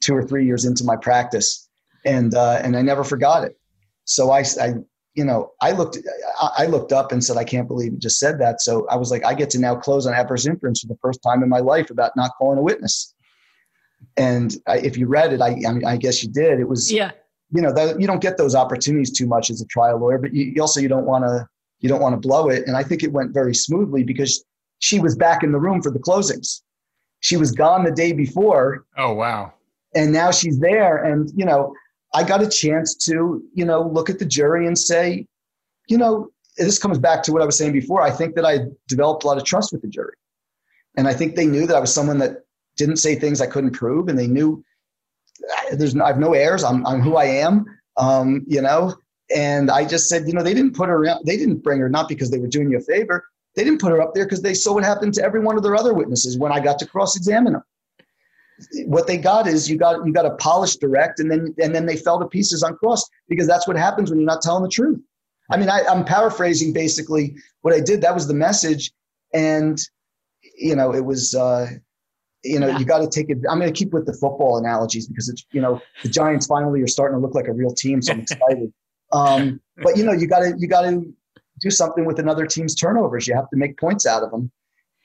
two 0.00 0.14
or 0.14 0.22
three 0.22 0.46
years 0.46 0.64
into 0.64 0.84
my 0.84 0.94
practice, 0.96 1.68
and 2.06 2.32
uh, 2.32 2.60
and 2.62 2.76
I 2.76 2.82
never 2.82 3.02
forgot 3.02 3.42
it. 3.42 3.58
So 4.04 4.30
I, 4.30 4.44
I, 4.60 4.74
you 5.14 5.24
know, 5.24 5.50
I 5.60 5.72
looked, 5.72 5.98
I 6.56 6.66
looked 6.66 6.92
up 6.92 7.10
and 7.10 7.24
said, 7.24 7.36
I 7.36 7.44
can't 7.44 7.66
believe 7.66 7.92
you 7.92 7.98
just 7.98 8.20
said 8.20 8.38
that. 8.38 8.60
So 8.60 8.86
I 8.88 8.96
was 8.96 9.10
like, 9.10 9.24
I 9.24 9.34
get 9.34 9.50
to 9.50 9.58
now 9.58 9.74
close 9.74 10.06
on 10.06 10.14
adverse 10.14 10.46
inference 10.46 10.80
for 10.82 10.86
the 10.86 10.98
first 11.02 11.22
time 11.24 11.42
in 11.42 11.48
my 11.48 11.58
life 11.58 11.90
about 11.90 12.12
not 12.16 12.30
calling 12.38 12.58
a 12.58 12.62
witness. 12.62 13.12
And 14.16 14.54
I, 14.68 14.78
if 14.78 14.96
you 14.96 15.08
read 15.08 15.32
it, 15.32 15.40
I, 15.40 15.56
I 15.66 15.72
mean, 15.72 15.84
I 15.84 15.96
guess 15.96 16.22
you 16.22 16.30
did. 16.30 16.60
It 16.60 16.68
was, 16.68 16.92
yeah. 16.92 17.10
You 17.50 17.62
know, 17.62 17.72
that, 17.72 18.00
you 18.00 18.06
don't 18.06 18.22
get 18.22 18.36
those 18.36 18.54
opportunities 18.54 19.10
too 19.10 19.26
much 19.26 19.50
as 19.50 19.60
a 19.60 19.66
trial 19.66 19.98
lawyer, 19.98 20.18
but 20.18 20.34
you, 20.34 20.52
you 20.54 20.60
also 20.60 20.80
you 20.80 20.88
don't 20.88 21.06
want 21.06 21.24
to 21.24 21.46
you 21.80 21.88
don't 21.88 22.00
want 22.00 22.14
to 22.14 22.28
blow 22.28 22.48
it. 22.48 22.66
And 22.66 22.76
I 22.76 22.82
think 22.82 23.02
it 23.02 23.12
went 23.12 23.34
very 23.34 23.54
smoothly 23.54 24.04
because 24.04 24.44
she 24.78 25.00
was 25.00 25.16
back 25.16 25.42
in 25.42 25.52
the 25.52 25.58
room 25.58 25.82
for 25.82 25.90
the 25.90 25.98
closings. 25.98 26.62
She 27.20 27.36
was 27.36 27.52
gone 27.52 27.84
the 27.84 27.90
day 27.90 28.12
before. 28.12 28.84
Oh, 28.98 29.14
wow. 29.14 29.54
And 29.94 30.12
now 30.12 30.30
she's 30.30 30.58
there. 30.58 31.04
And, 31.04 31.30
you 31.34 31.44
know, 31.44 31.74
I 32.12 32.22
got 32.22 32.42
a 32.42 32.48
chance 32.48 32.94
to, 33.06 33.42
you 33.54 33.64
know, 33.64 33.82
look 33.82 34.10
at 34.10 34.18
the 34.18 34.24
jury 34.24 34.66
and 34.66 34.78
say, 34.78 35.26
you 35.88 35.98
know, 35.98 36.30
this 36.56 36.78
comes 36.78 36.98
back 36.98 37.22
to 37.24 37.32
what 37.32 37.42
I 37.42 37.46
was 37.46 37.56
saying 37.56 37.72
before. 37.72 38.02
I 38.02 38.10
think 38.10 38.34
that 38.36 38.44
I 38.44 38.66
developed 38.88 39.24
a 39.24 39.26
lot 39.26 39.38
of 39.38 39.44
trust 39.44 39.72
with 39.72 39.82
the 39.82 39.88
jury. 39.88 40.14
And 40.96 41.08
I 41.08 41.14
think 41.14 41.34
they 41.34 41.46
knew 41.46 41.66
that 41.66 41.76
I 41.76 41.80
was 41.80 41.92
someone 41.92 42.18
that 42.18 42.44
didn't 42.76 42.96
say 42.96 43.14
things 43.14 43.40
I 43.40 43.46
couldn't 43.46 43.72
prove. 43.72 44.08
And 44.08 44.18
they 44.18 44.28
knew 44.28 44.64
there's 45.72 45.96
I 45.96 46.06
have 46.06 46.18
no 46.18 46.34
airs. 46.34 46.62
I'm, 46.62 46.86
I'm 46.86 47.00
who 47.00 47.16
I 47.16 47.24
am, 47.24 47.64
um, 47.96 48.44
you 48.46 48.60
know. 48.60 48.94
And 49.34 49.70
I 49.70 49.84
just 49.84 50.08
said, 50.08 50.26
you 50.26 50.34
know, 50.34 50.42
they 50.42 50.54
didn't 50.54 50.76
put 50.76 50.88
her. 50.88 51.04
They 51.24 51.36
didn't 51.36 51.62
bring 51.62 51.80
her 51.80 51.88
not 51.88 52.08
because 52.08 52.30
they 52.30 52.38
were 52.38 52.46
doing 52.46 52.70
you 52.70 52.78
a 52.78 52.80
favor. 52.80 53.24
They 53.56 53.64
didn't 53.64 53.80
put 53.80 53.92
her 53.92 54.02
up 54.02 54.14
there 54.14 54.24
because 54.24 54.42
they 54.42 54.54
saw 54.54 54.74
what 54.74 54.84
happened 54.84 55.14
to 55.14 55.22
every 55.22 55.40
one 55.40 55.56
of 55.56 55.62
their 55.62 55.76
other 55.76 55.94
witnesses 55.94 56.38
when 56.38 56.52
I 56.52 56.60
got 56.60 56.78
to 56.80 56.86
cross-examine 56.86 57.52
them. 57.52 57.62
What 58.86 59.06
they 59.06 59.16
got 59.16 59.46
is 59.46 59.68
you 59.68 59.76
got 59.76 60.06
you 60.06 60.12
got 60.12 60.26
a 60.26 60.36
polished 60.36 60.80
direct, 60.80 61.18
and 61.18 61.30
then 61.30 61.54
and 61.60 61.74
then 61.74 61.86
they 61.86 61.96
fell 61.96 62.20
to 62.20 62.26
pieces 62.26 62.62
on 62.62 62.76
cross 62.76 63.08
because 63.28 63.48
that's 63.48 63.66
what 63.66 63.76
happens 63.76 64.10
when 64.10 64.20
you're 64.20 64.28
not 64.28 64.42
telling 64.42 64.62
the 64.62 64.68
truth. 64.68 65.00
I 65.50 65.56
mean, 65.56 65.68
I, 65.68 65.82
I'm 65.88 66.04
paraphrasing 66.04 66.72
basically 66.72 67.34
what 67.62 67.74
I 67.74 67.80
did. 67.80 68.00
That 68.00 68.14
was 68.14 68.28
the 68.28 68.34
message, 68.34 68.92
and 69.32 69.78
you 70.56 70.76
know, 70.76 70.94
it 70.94 71.04
was. 71.04 71.34
Uh, 71.34 71.68
you 72.44 72.60
know, 72.60 72.68
yeah. 72.68 72.78
you 72.78 72.84
got 72.84 72.98
to 72.98 73.08
take 73.08 73.30
it. 73.30 73.38
I'm 73.48 73.58
going 73.58 73.72
to 73.72 73.76
keep 73.76 73.94
with 73.94 74.04
the 74.04 74.12
football 74.12 74.58
analogies 74.58 75.08
because 75.08 75.30
it's, 75.30 75.46
you 75.52 75.62
know, 75.62 75.80
the 76.02 76.10
Giants 76.10 76.46
finally 76.46 76.82
are 76.82 76.86
starting 76.86 77.16
to 77.18 77.22
look 77.22 77.34
like 77.34 77.48
a 77.48 77.52
real 77.54 77.72
team. 77.72 78.02
So 78.02 78.12
I'm 78.12 78.20
excited. 78.30 78.70
um, 79.12 79.60
but 79.78 79.96
you 79.96 80.04
know, 80.04 80.12
you 80.12 80.26
got 80.26 80.40
to, 80.40 80.54
you 80.58 80.68
got 80.68 80.82
to 80.82 81.10
do 81.64 81.70
something 81.70 82.04
with 82.04 82.18
another 82.18 82.46
team's 82.46 82.74
turnovers. 82.74 83.26
You 83.26 83.34
have 83.34 83.48
to 83.50 83.56
make 83.56 83.78
points 83.78 84.06
out 84.06 84.22
of 84.22 84.30
them. 84.30 84.52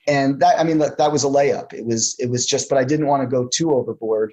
And 0.06 0.38
that, 0.40 0.60
I 0.60 0.64
mean, 0.64 0.78
that, 0.78 0.98
that 0.98 1.10
was 1.10 1.24
a 1.24 1.28
layup. 1.28 1.72
It 1.72 1.84
was, 1.84 2.16
it 2.18 2.28
was 2.28 2.46
just, 2.46 2.68
but 2.68 2.78
I 2.78 2.84
didn't 2.84 3.06
want 3.06 3.22
to 3.22 3.26
go 3.26 3.48
too 3.52 3.72
overboard. 3.72 4.32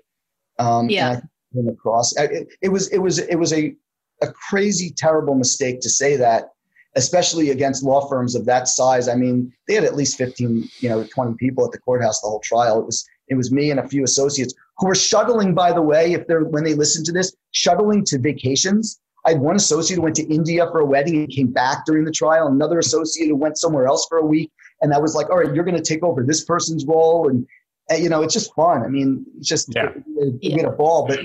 Um, 0.59 0.89
yeah. 0.89 1.21
And 1.53 1.69
across. 1.69 2.15
It, 2.17 2.49
it 2.61 2.69
was, 2.69 2.89
it 2.89 2.99
was, 2.99 3.19
it 3.19 3.36
was 3.36 3.53
a, 3.53 3.73
a 4.21 4.28
crazy, 4.28 4.91
terrible 4.91 5.36
mistake 5.36 5.80
to 5.82 5.89
say 5.89 6.17
that, 6.17 6.49
especially 6.95 7.51
against 7.51 7.84
law 7.84 8.07
firms 8.07 8.36
of 8.36 8.45
that 8.45 8.67
size. 8.67 9.07
I 9.07 9.15
mean, 9.15 9.53
they 9.67 9.75
had 9.75 9.86
at 9.86 9.95
least 9.95 10.17
15, 10.17 10.67
you 10.80 10.89
know, 10.89 11.05
20 11.13 11.36
people 11.38 11.65
at 11.65 11.71
the 11.71 11.80
courthouse 11.80 12.19
the 12.21 12.28
whole 12.28 12.41
trial. 12.41 12.80
It 12.80 12.86
was, 12.86 13.07
it 13.30 13.36
was 13.36 13.51
me 13.51 13.71
and 13.71 13.80
a 13.80 13.88
few 13.88 14.03
associates 14.03 14.53
who 14.78 14.88
were 14.88 14.95
shuttling, 14.95 15.53
by 15.53 15.71
the 15.71 15.82
way, 15.82 16.13
if 16.13 16.28
they're, 16.28 16.43
when 16.43 16.63
they 16.63 16.73
listen 16.73 17.03
to 17.05 17.11
this, 17.11 17.36
shuttling 17.51 18.03
to 18.05 18.19
vacations 18.19 18.99
I 19.28 19.32
had 19.32 19.41
one 19.41 19.57
associate 19.57 19.97
who 19.97 20.03
went 20.03 20.15
to 20.15 20.23
India 20.34 20.65
for 20.71 20.80
a 20.80 20.86
wedding 20.86 21.17
and 21.17 21.30
came 21.30 21.51
back 21.51 21.86
during 21.86 22.05
the 22.05 22.11
trial. 22.11 22.47
Another 22.47 22.80
associate 22.80 23.28
who 23.28 23.36
went 23.36 23.57
somewhere 23.57 23.86
else 23.86 24.07
for 24.07 24.17
a 24.19 24.25
week. 24.25 24.49
And 24.82 24.93
I 24.93 24.99
was 24.99 25.15
like, 25.15 25.30
all 25.30 25.38
right, 25.38 25.53
you're 25.53 25.65
going 25.65 25.75
to 25.75 25.84
take 25.84 26.01
over 26.01 26.23
this 26.23 26.45
person's 26.45 26.86
role. 26.86 27.28
And, 27.28 27.45
and, 27.89 28.01
you 28.01 28.07
know, 28.07 28.23
it's 28.23 28.34
just 28.34 28.53
fun. 28.55 28.84
I 28.84 28.88
mean, 28.88 29.25
it's 29.38 29.49
just, 29.49 29.69
yeah. 29.75 29.89
we 30.15 30.39
get 30.39 30.63
a 30.63 30.71
ball, 30.71 31.07
but 31.07 31.19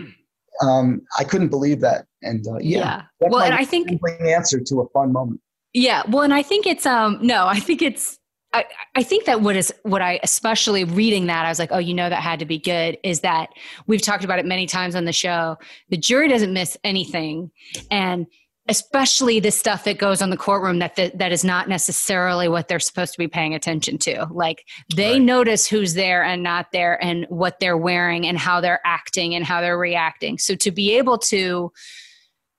um, 0.66 1.02
I 1.16 1.22
couldn't 1.22 1.48
believe 1.48 1.80
that. 1.82 2.06
And 2.22 2.44
uh, 2.48 2.58
yeah, 2.58 3.02
yeah. 3.20 3.28
well, 3.30 3.42
and 3.42 3.54
I 3.54 3.64
think 3.64 3.88
answer 4.20 4.58
to 4.58 4.80
a 4.80 4.88
fun 4.88 5.12
moment. 5.12 5.40
Yeah. 5.72 6.02
Well, 6.08 6.24
and 6.24 6.34
I 6.34 6.42
think 6.42 6.66
it's, 6.66 6.86
um, 6.86 7.20
no, 7.22 7.46
I 7.46 7.60
think 7.60 7.82
it's, 7.82 8.18
I, 8.52 8.66
I 8.94 9.02
think 9.02 9.24
that 9.24 9.40
what 9.40 9.56
is 9.56 9.72
what 9.82 10.02
I 10.02 10.20
especially 10.22 10.84
reading 10.84 11.26
that 11.26 11.46
I 11.46 11.48
was 11.48 11.58
like, 11.58 11.72
oh, 11.72 11.78
you 11.78 11.94
know, 11.94 12.08
that 12.08 12.22
had 12.22 12.38
to 12.40 12.44
be 12.44 12.58
good. 12.58 12.98
Is 13.02 13.20
that 13.20 13.50
we've 13.86 14.02
talked 14.02 14.24
about 14.24 14.38
it 14.38 14.46
many 14.46 14.66
times 14.66 14.94
on 14.94 15.04
the 15.04 15.12
show. 15.12 15.56
The 15.88 15.96
jury 15.96 16.28
doesn't 16.28 16.52
miss 16.52 16.76
anything, 16.84 17.50
and 17.90 18.26
especially 18.68 19.40
the 19.40 19.50
stuff 19.50 19.84
that 19.84 19.98
goes 19.98 20.22
on 20.22 20.30
the 20.30 20.36
courtroom 20.36 20.78
that 20.78 20.94
the, 20.96 21.10
that 21.16 21.32
is 21.32 21.44
not 21.44 21.68
necessarily 21.68 22.48
what 22.48 22.68
they're 22.68 22.78
supposed 22.78 23.12
to 23.12 23.18
be 23.18 23.26
paying 23.26 23.54
attention 23.54 23.98
to. 23.98 24.26
Like 24.30 24.64
they 24.94 25.14
right. 25.14 25.22
notice 25.22 25.66
who's 25.66 25.94
there 25.94 26.22
and 26.22 26.42
not 26.42 26.72
there, 26.72 27.02
and 27.02 27.26
what 27.28 27.58
they're 27.58 27.78
wearing, 27.78 28.26
and 28.26 28.38
how 28.38 28.60
they're 28.60 28.80
acting, 28.84 29.34
and 29.34 29.44
how 29.44 29.60
they're 29.62 29.78
reacting. 29.78 30.36
So 30.38 30.54
to 30.56 30.70
be 30.70 30.96
able 30.98 31.18
to 31.18 31.72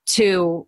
to 0.06 0.66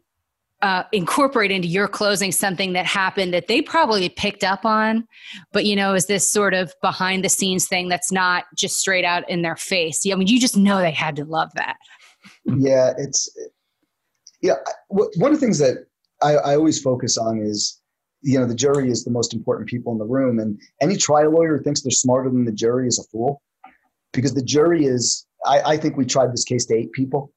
uh, 0.63 0.85
incorporate 0.93 1.51
into 1.51 1.69
your 1.69 1.87
closing 1.87 2.33
something 2.33 2.73
that 2.73 2.87
happened 2.87 3.35
that 3.35 3.47
they 3.47 3.61
probably 3.61 4.09
picked 4.09 4.43
up 4.43 4.65
on, 4.65 5.07
but 5.53 5.65
you 5.65 5.77
know, 5.77 5.95
is 5.95 6.07
this 6.07 6.31
sort 6.31 6.55
of 6.55 6.73
behind 6.81 7.25
the 7.25 7.29
scenes 7.29 7.69
thing 7.69 7.89
that's 7.89 8.11
not 8.11 8.45
just 8.57 8.79
straight 8.79 9.05
out 9.05 9.29
in 9.29 9.43
their 9.43 9.57
face. 9.57 10.05
Yeah, 10.05 10.15
I 10.15 10.17
mean, 10.17 10.29
you 10.29 10.41
just 10.41 10.57
know 10.57 10.79
they 10.79 10.91
had 10.91 11.17
to 11.17 11.25
love 11.25 11.51
that. 11.55 11.77
yeah, 12.45 12.93
it's 12.97 13.31
yeah. 14.41 14.55
One 14.89 15.33
of 15.33 15.39
the 15.39 15.45
things 15.45 15.59
that 15.59 15.87
I, 16.23 16.35
I 16.37 16.55
always 16.57 16.81
focus 16.81 17.19
on 17.19 17.39
is 17.41 17.81
you 18.23 18.39
know 18.39 18.47
the 18.47 18.55
jury 18.55 18.91
is 18.91 19.05
the 19.05 19.11
most 19.11 19.35
important 19.35 19.69
people 19.69 19.93
in 19.93 19.99
the 19.99 20.07
room, 20.07 20.39
and 20.39 20.59
any 20.81 20.97
trial 20.97 21.33
lawyer 21.33 21.59
who 21.59 21.63
thinks 21.63 21.83
they're 21.83 21.91
smarter 21.91 22.31
than 22.31 22.47
the 22.47 22.53
jury 22.53 22.89
is 22.89 22.99
a 22.99 23.05
fool, 23.11 23.43
because 24.13 24.35
the 24.35 24.43
jury 24.43 24.87
is. 24.87 25.27
I, 25.45 25.61
I 25.61 25.77
think 25.77 25.97
we 25.97 26.07
tried 26.07 26.33
this 26.33 26.45
case 26.45 26.65
to 26.67 26.75
eight 26.75 26.91
people. 26.93 27.31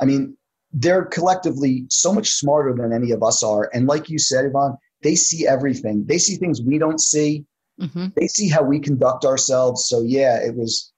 I 0.00 0.04
mean, 0.04 0.36
they're 0.74 1.04
collectively 1.04 1.86
so 1.88 2.12
much 2.12 2.30
smarter 2.30 2.74
than 2.74 2.92
any 2.92 3.12
of 3.12 3.22
us 3.22 3.42
are. 3.42 3.70
And 3.72 3.86
like 3.86 4.10
you 4.10 4.18
said, 4.18 4.44
Yvonne, 4.44 4.76
they 5.02 5.14
see 5.14 5.46
everything. 5.46 6.04
They 6.06 6.18
see 6.18 6.34
things 6.36 6.60
we 6.60 6.78
don't 6.78 7.00
see. 7.00 7.44
Mm-hmm. 7.80 8.06
They 8.16 8.26
see 8.26 8.48
how 8.48 8.62
we 8.64 8.80
conduct 8.80 9.24
ourselves. 9.24 9.86
So 9.88 10.02
yeah, 10.02 10.38
it 10.38 10.54
was. 10.56 10.92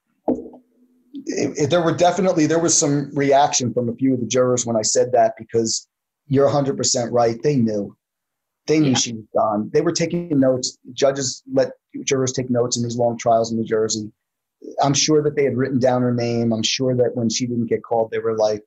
It, 1.29 1.59
it, 1.59 1.70
there 1.70 1.83
were 1.83 1.95
definitely 1.95 2.47
there 2.47 2.59
was 2.59 2.77
some 2.77 3.11
reaction 3.14 3.72
from 3.72 3.89
a 3.89 3.95
few 3.95 4.14
of 4.14 4.20
the 4.20 4.27
jurors 4.27 4.64
when 4.64 4.77
I 4.77 4.83
said 4.83 5.11
that 5.12 5.35
because 5.39 5.89
you're 6.29 6.45
100 6.45 6.77
percent 6.77 7.12
right. 7.12 7.37
They 7.43 7.57
knew, 7.57 7.97
they 8.66 8.79
knew 8.79 8.91
Yeah. 8.91 8.95
she 8.97 9.12
was 9.14 9.24
gone. 9.35 9.70
They 9.72 9.81
were 9.81 9.93
taking 9.93 10.39
notes. 10.39 10.79
Judges 10.93 11.43
let 11.53 11.72
jurors 12.05 12.33
take 12.33 12.49
notes 12.51 12.77
in 12.77 12.83
these 12.83 12.97
long 12.97 13.18
trials 13.18 13.51
in 13.51 13.59
New 13.59 13.64
Jersey. 13.66 14.11
I'm 14.83 14.95
sure 14.95 15.22
that 15.22 15.37
they 15.37 15.45
had 15.45 15.57
written 15.57 15.79
down 15.79 16.03
her 16.03 16.14
name. 16.14 16.53
I'm 16.53 16.62
sure 16.62 16.95
that 16.97 17.14
when 17.16 17.29
she 17.29 17.47
didn't 17.47 17.66
get 17.66 17.83
called, 17.83 18.11
they 18.11 18.18
were 18.18 18.37
like, 18.37 18.62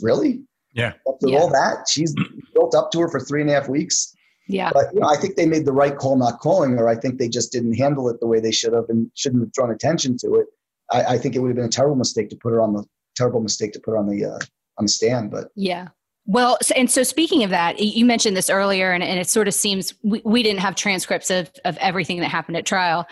"Really? 0.00 0.42
Yeah. 0.74 0.92
After 1.08 1.28
Yeah. 1.28 1.38
all 1.38 1.48
that, 1.50 1.88
she's 1.88 2.14
built 2.54 2.74
up 2.74 2.90
to 2.92 3.00
her 3.00 3.08
for 3.08 3.20
three 3.20 3.40
and 3.40 3.50
a 3.50 3.54
half 3.54 3.68
weeks." 3.68 4.14
Yeah. 4.48 4.70
But 4.72 4.94
you 4.94 5.00
know, 5.00 5.08
I 5.08 5.16
think 5.16 5.36
they 5.36 5.46
made 5.46 5.66
the 5.66 5.72
right 5.72 5.96
call 5.96 6.16
not 6.16 6.40
calling 6.40 6.72
her. 6.78 6.88
I 6.88 6.94
think 6.96 7.18
they 7.18 7.28
just 7.28 7.52
didn't 7.52 7.74
handle 7.74 8.08
it 8.08 8.18
the 8.20 8.26
way 8.26 8.40
they 8.40 8.50
should 8.52 8.72
have 8.72 8.86
and 8.88 9.10
shouldn't 9.14 9.42
have 9.42 9.52
drawn 9.52 9.70
attention 9.70 10.16
to 10.18 10.36
it. 10.36 10.46
I, 10.90 11.14
I 11.14 11.18
think 11.18 11.34
it 11.36 11.40
would 11.40 11.48
have 11.48 11.56
been 11.56 11.66
a 11.66 11.68
terrible 11.68 11.96
mistake 11.96 12.30
to 12.30 12.36
put 12.36 12.50
her 12.52 12.60
on 12.60 12.72
the 12.72 12.84
terrible 13.14 13.40
mistake 13.40 13.72
to 13.72 13.80
put 13.80 13.90
her 13.92 13.98
on 13.98 14.08
the 14.08 14.24
uh, 14.24 14.38
on 14.78 14.84
the 14.86 14.88
stand. 14.88 15.30
But 15.30 15.48
Yeah. 15.54 15.88
Well, 16.30 16.58
and 16.76 16.90
so 16.90 17.02
speaking 17.04 17.42
of 17.42 17.48
that, 17.48 17.80
you 17.80 18.04
mentioned 18.04 18.36
this 18.36 18.50
earlier, 18.50 18.92
and, 18.92 19.02
and 19.02 19.18
it 19.18 19.30
sort 19.30 19.48
of 19.48 19.54
seems 19.54 19.94
we, 20.02 20.20
we 20.26 20.42
didn't 20.42 20.60
have 20.60 20.74
transcripts 20.74 21.30
of, 21.30 21.50
of 21.64 21.78
everything 21.78 22.20
that 22.20 22.28
happened 22.28 22.58
at 22.58 22.66
trial. 22.66 23.06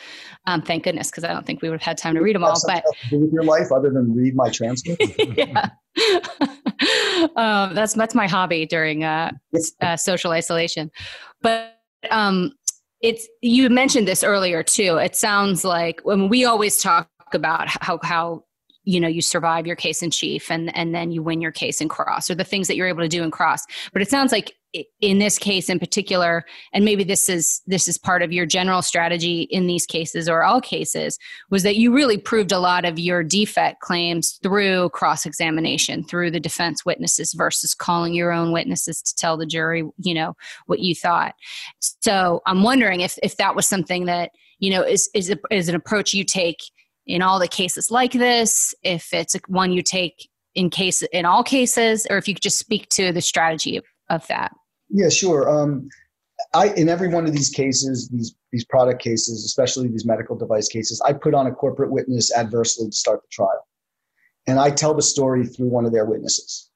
Um, 0.47 0.61
thank 0.61 0.85
goodness, 0.85 1.11
because 1.11 1.25
I 1.25 1.33
don't 1.33 1.47
think 1.47 1.62
we 1.62 1.71
would 1.71 1.81
have 1.81 1.87
had 1.87 1.97
time 1.97 2.14
to 2.14 2.21
read 2.21 2.35
them 2.35 2.45
all. 2.45 2.61
But 2.67 2.85
with 3.11 3.33
your 3.33 3.43
life 3.43 3.73
other 3.73 3.89
than 3.89 4.14
read 4.14 4.37
my 4.37 4.51
transcript. 4.51 5.03
yeah, 5.35 5.71
um, 7.37 7.75
that's 7.75 7.95
that's 7.95 8.14
my 8.14 8.29
hobby 8.29 8.67
during 8.67 9.03
uh, 9.03 9.31
uh, 9.81 9.97
social 9.97 10.33
isolation. 10.33 10.91
But 11.41 11.81
um, 12.11 12.53
it's 13.01 13.27
you 13.41 13.71
mentioned 13.71 14.07
this 14.07 14.25
earlier 14.25 14.62
too. 14.62 14.99
It 14.99 15.17
sounds 15.17 15.64
like 15.64 16.03
when 16.03 16.29
we 16.29 16.45
always 16.45 16.83
talk 16.83 17.09
about 17.33 17.69
how 17.69 17.99
how 18.03 18.45
you 18.87 19.01
know 19.01 19.09
you 19.09 19.20
survive 19.20 19.66
your 19.66 19.76
case 19.76 20.01
in 20.01 20.11
chief 20.11 20.51
and 20.51 20.74
and 20.74 20.95
then 20.95 21.11
you 21.11 21.22
win 21.22 21.41
your 21.41 21.53
case 21.53 21.80
in 21.80 21.89
cross 21.89 22.30
or 22.30 22.34
the 22.34 22.45
things 22.45 22.68
that 22.68 22.76
you're 22.76 22.89
able 22.89 23.03
to 23.03 23.09
do 23.09 23.22
in 23.22 23.30
cross. 23.30 23.61
But 23.93 24.01
it 24.01 24.09
sounds 24.09 24.32
like 24.32 24.55
in 25.01 25.18
this 25.18 25.39
case 25.39 25.68
in 25.68 25.78
particular, 25.78 26.45
and 26.72 26.84
maybe 26.84 27.03
this 27.03 27.28
is 27.28 27.62
this 27.66 27.89
is 27.89 27.99
part 27.99 28.22
of 28.22 28.32
your 28.32 28.47
general 28.47 28.82
strategy 28.82 29.43
in 29.51 29.66
these 29.66 29.87
cases 29.87 30.28
or 30.28 30.45
all 30.45 30.61
cases, 30.61 31.18
was 31.51 31.62
that 31.64 31.76
you 31.76 31.93
really 31.93 32.18
proved 32.18 32.53
a 32.53 32.59
lot 32.59 32.84
of 32.84 32.99
your 32.99 33.22
defect 33.22 33.80
claims 33.80 34.39
through 34.43 34.91
cross 34.91 35.26
examination, 35.26 36.05
through 36.05 36.30
the 36.30 36.41
defense 36.41 36.84
witnesses 36.84 37.34
versus 37.34 37.74
calling 37.74 38.14
your 38.14 38.32
own 38.32 38.53
witnesses 38.53 39.03
to 39.03 39.14
tell 39.16 39.37
the 39.37 39.47
jury, 39.47 39.84
you 39.99 40.14
know, 40.14 40.34
what 40.66 40.80
you 40.80 40.95
thought. 40.95 41.34
So 41.80 42.43
I'm 42.47 42.62
wondering 42.62 43.01
if 43.01 43.18
if 43.22 43.37
that 43.39 43.57
was 43.57 43.66
something 43.66 44.07
that 44.07 44.30
you 44.59 44.70
know 44.70 44.82
is 44.82 45.11
is 45.14 45.30
a, 45.30 45.39
is 45.51 45.68
an 45.68 45.74
approach 45.74 46.14
you 46.14 46.24
take 46.24 46.59
in 47.07 47.23
all 47.23 47.39
the 47.39 47.49
cases 47.49 47.91
like 47.91 48.13
this, 48.13 48.75
if 48.83 49.13
it's 49.13 49.37
one 49.47 49.73
you 49.73 49.83
take 49.83 50.29
in 50.55 50.71
case 50.71 51.03
in 51.13 51.25
all 51.25 51.45
cases, 51.45 52.07
or 52.11 52.17
if 52.17 52.27
you 52.27 52.35
could 52.35 52.43
just 52.43 52.59
speak 52.59 52.89
to 52.89 53.13
the 53.13 53.21
strategy 53.21 53.77
of, 53.77 53.85
of 54.09 54.27
that. 54.29 54.53
Yeah, 54.89 55.09
sure. 55.09 55.49
Um, 55.49 55.89
I 56.55 56.69
in 56.75 56.89
every 56.89 57.09
one 57.09 57.27
of 57.27 57.33
these 57.33 57.51
cases, 57.51 58.09
these 58.09 58.35
these 58.53 58.65
product 58.65 59.03
cases, 59.03 59.45
especially 59.45 59.89
these 59.89 60.07
medical 60.07 60.37
device 60.37 60.69
cases, 60.69 61.01
I 61.05 61.13
put 61.13 61.35
on 61.35 61.47
a 61.47 61.53
corporate 61.53 61.91
witness 61.91 62.35
adversely 62.35 62.87
to 62.87 62.97
start 62.97 63.23
the 63.23 63.29
trial, 63.31 63.67
and 64.47 64.59
I 64.59 64.71
tell 64.71 64.95
the 64.95 65.03
story 65.03 65.47
through 65.47 65.69
one 65.69 65.85
of 65.85 65.93
their 65.93 66.05
witnesses, 66.05 66.71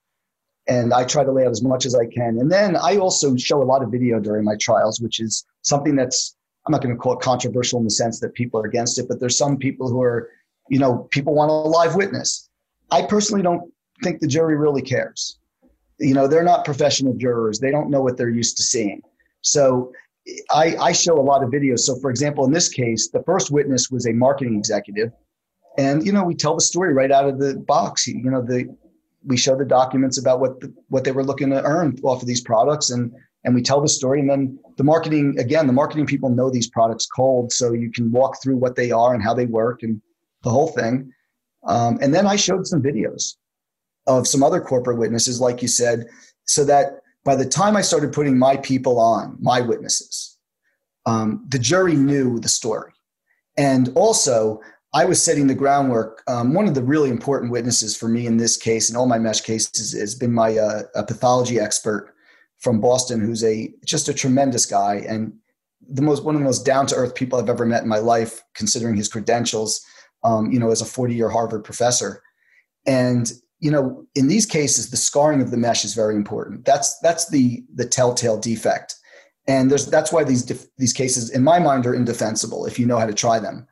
and 0.66 0.92
I 0.92 1.04
try 1.04 1.24
to 1.24 1.32
lay 1.32 1.44
out 1.44 1.50
as 1.50 1.62
much 1.62 1.86
as 1.86 1.94
I 1.94 2.06
can, 2.06 2.38
and 2.38 2.50
then 2.50 2.76
I 2.76 2.96
also 2.96 3.36
show 3.36 3.62
a 3.62 3.64
lot 3.64 3.82
of 3.82 3.90
video 3.90 4.20
during 4.20 4.44
my 4.44 4.56
trials, 4.60 5.00
which 5.00 5.20
is 5.20 5.44
something 5.62 5.96
that's 5.96 6.36
I'm 6.66 6.72
not 6.72 6.82
going 6.82 6.94
to 6.94 7.00
call 7.00 7.14
it 7.14 7.20
controversial 7.20 7.78
in 7.78 7.84
the 7.84 7.90
sense 7.90 8.20
that 8.20 8.34
people 8.34 8.60
are 8.60 8.66
against 8.66 8.98
it, 8.98 9.08
but 9.08 9.18
there's 9.18 9.38
some 9.38 9.56
people 9.56 9.88
who 9.88 10.02
are, 10.02 10.30
you 10.68 10.78
know, 10.78 11.08
people 11.10 11.34
want 11.34 11.50
a 11.50 11.54
live 11.54 11.94
witness. 11.96 12.48
I 12.90 13.02
personally 13.02 13.42
don't 13.42 13.72
think 14.02 14.20
the 14.20 14.26
jury 14.26 14.56
really 14.56 14.82
cares. 14.82 15.38
You 15.98 16.14
know 16.14 16.26
they're 16.26 16.42
not 16.42 16.64
professional 16.64 17.14
jurors. 17.14 17.58
They 17.58 17.70
don't 17.70 17.90
know 17.90 18.00
what 18.00 18.16
they're 18.16 18.30
used 18.30 18.56
to 18.56 18.62
seeing. 18.62 19.02
So 19.42 19.92
I, 20.50 20.76
I 20.76 20.92
show 20.92 21.18
a 21.18 21.20
lot 21.20 21.42
of 21.42 21.50
videos. 21.50 21.80
So 21.80 21.96
for 21.96 22.10
example 22.10 22.44
in 22.44 22.52
this 22.52 22.68
case 22.68 23.10
the 23.10 23.22
first 23.24 23.50
witness 23.50 23.90
was 23.90 24.06
a 24.06 24.12
marketing 24.12 24.56
executive 24.56 25.10
and 25.78 26.04
you 26.04 26.12
know 26.12 26.24
we 26.24 26.34
tell 26.34 26.54
the 26.54 26.60
story 26.60 26.94
right 26.94 27.12
out 27.12 27.28
of 27.28 27.38
the 27.38 27.56
box. 27.56 28.06
You 28.06 28.30
know 28.30 28.42
the 28.42 28.74
we 29.24 29.36
show 29.36 29.56
the 29.56 29.64
documents 29.64 30.18
about 30.18 30.40
what 30.40 30.60
the, 30.60 30.72
what 30.88 31.04
they 31.04 31.12
were 31.12 31.24
looking 31.24 31.50
to 31.50 31.62
earn 31.62 31.98
off 32.02 32.22
of 32.22 32.28
these 32.28 32.40
products 32.40 32.90
and 32.90 33.12
and 33.44 33.54
we 33.54 33.62
tell 33.62 33.80
the 33.80 33.88
story 33.88 34.20
and 34.20 34.28
then 34.28 34.58
the 34.76 34.84
marketing 34.84 35.38
again 35.38 35.66
the 35.66 35.72
marketing 35.72 36.06
people 36.06 36.28
know 36.28 36.50
these 36.50 36.68
products 36.68 37.06
cold 37.06 37.52
so 37.52 37.72
you 37.72 37.90
can 37.90 38.10
walk 38.12 38.42
through 38.42 38.56
what 38.56 38.76
they 38.76 38.90
are 38.90 39.14
and 39.14 39.22
how 39.22 39.34
they 39.34 39.46
work 39.46 39.82
and 39.82 40.00
the 40.42 40.50
whole 40.50 40.68
thing 40.68 41.12
um, 41.66 41.98
and 42.00 42.14
then 42.14 42.26
i 42.26 42.36
showed 42.36 42.66
some 42.66 42.82
videos 42.82 43.34
of 44.06 44.26
some 44.26 44.42
other 44.42 44.60
corporate 44.60 44.98
witnesses, 44.98 45.40
like 45.40 45.62
you 45.62 45.68
said, 45.68 46.06
so 46.44 46.64
that 46.64 47.00
by 47.24 47.36
the 47.36 47.44
time 47.44 47.76
I 47.76 47.82
started 47.82 48.12
putting 48.12 48.38
my 48.38 48.56
people 48.56 48.98
on, 48.98 49.36
my 49.40 49.60
witnesses, 49.60 50.38
um, 51.06 51.44
the 51.48 51.58
jury 51.58 51.94
knew 51.94 52.40
the 52.40 52.48
story. 52.48 52.92
And 53.56 53.90
also, 53.94 54.60
I 54.92 55.04
was 55.04 55.22
setting 55.22 55.46
the 55.46 55.54
groundwork. 55.54 56.22
Um, 56.26 56.54
one 56.54 56.66
of 56.66 56.74
the 56.74 56.82
really 56.82 57.10
important 57.10 57.52
witnesses 57.52 57.96
for 57.96 58.08
me 58.08 58.26
in 58.26 58.36
this 58.36 58.56
case 58.56 58.88
and 58.88 58.96
all 58.96 59.06
my 59.06 59.18
mesh 59.18 59.42
cases 59.42 59.92
has 59.92 60.14
been 60.14 60.32
my 60.32 60.56
uh, 60.56 60.82
pathology 61.02 61.60
expert 61.60 62.14
from 62.60 62.80
Boston, 62.80 63.20
who's 63.20 63.42
a 63.42 63.72
just 63.84 64.08
a 64.08 64.14
tremendous 64.14 64.66
guy 64.66 64.96
and 65.08 65.32
the 65.88 66.02
most 66.02 66.24
one 66.24 66.34
of 66.34 66.40
the 66.40 66.44
most 66.44 66.64
down 66.64 66.86
to 66.86 66.94
earth 66.94 67.14
people 67.14 67.38
I've 67.38 67.48
ever 67.48 67.66
met 67.66 67.82
in 67.82 67.88
my 67.88 67.98
life, 67.98 68.42
considering 68.54 68.96
his 68.96 69.08
credentials. 69.08 69.84
Um, 70.22 70.52
you 70.52 70.60
know, 70.60 70.70
as 70.70 70.82
a 70.82 70.86
40 70.86 71.14
year 71.14 71.30
Harvard 71.30 71.64
professor, 71.64 72.22
and 72.86 73.32
you 73.58 73.70
know, 73.70 74.06
in 74.14 74.28
these 74.28 74.46
cases, 74.46 74.90
the 74.90 74.96
scarring 74.96 75.42
of 75.42 75.50
the 75.50 75.56
mesh 75.56 75.84
is 75.84 75.94
very 75.94 76.14
important. 76.14 76.64
That's 76.64 76.98
that's 77.00 77.28
the 77.30 77.62
the 77.74 77.86
telltale 77.86 78.38
defect, 78.38 78.94
and 79.46 79.70
there's 79.70 79.86
that's 79.86 80.12
why 80.12 80.24
these 80.24 80.42
def, 80.42 80.66
these 80.76 80.92
cases, 80.92 81.30
in 81.30 81.42
my 81.42 81.58
mind, 81.58 81.86
are 81.86 81.94
indefensible 81.94 82.66
if 82.66 82.78
you 82.78 82.86
know 82.86 82.98
how 82.98 83.06
to 83.06 83.14
try 83.14 83.38
them. 83.38 83.66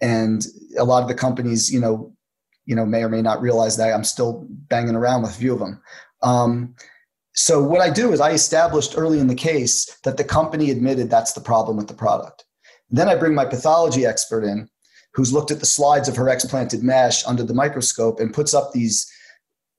And 0.00 0.46
a 0.78 0.84
lot 0.84 1.02
of 1.02 1.08
the 1.08 1.14
companies, 1.14 1.70
you 1.70 1.80
know, 1.80 2.14
you 2.64 2.74
know, 2.74 2.86
may 2.86 3.02
or 3.02 3.10
may 3.10 3.20
not 3.20 3.42
realize 3.42 3.76
that 3.76 3.92
I'm 3.92 4.04
still 4.04 4.46
banging 4.48 4.94
around 4.94 5.22
with 5.22 5.32
a 5.32 5.34
few 5.34 5.52
of 5.52 5.58
them. 5.58 5.82
Um, 6.22 6.74
so 7.34 7.62
what 7.62 7.80
I 7.80 7.90
do 7.90 8.12
is 8.12 8.20
I 8.20 8.30
established 8.32 8.94
early 8.96 9.20
in 9.20 9.26
the 9.28 9.34
case 9.34 9.96
that 10.04 10.16
the 10.16 10.24
company 10.24 10.70
admitted 10.70 11.08
that's 11.10 11.32
the 11.32 11.40
problem 11.40 11.76
with 11.76 11.88
the 11.88 11.94
product. 11.94 12.44
Then 12.90 13.08
I 13.08 13.14
bring 13.14 13.34
my 13.34 13.44
pathology 13.44 14.04
expert 14.04 14.42
in, 14.44 14.68
who's 15.14 15.32
looked 15.32 15.50
at 15.50 15.60
the 15.60 15.66
slides 15.66 16.08
of 16.08 16.16
her 16.16 16.28
explanted 16.28 16.82
mesh 16.82 17.24
under 17.26 17.42
the 17.44 17.54
microscope 17.54 18.20
and 18.20 18.34
puts 18.34 18.52
up 18.54 18.72
these 18.72 19.10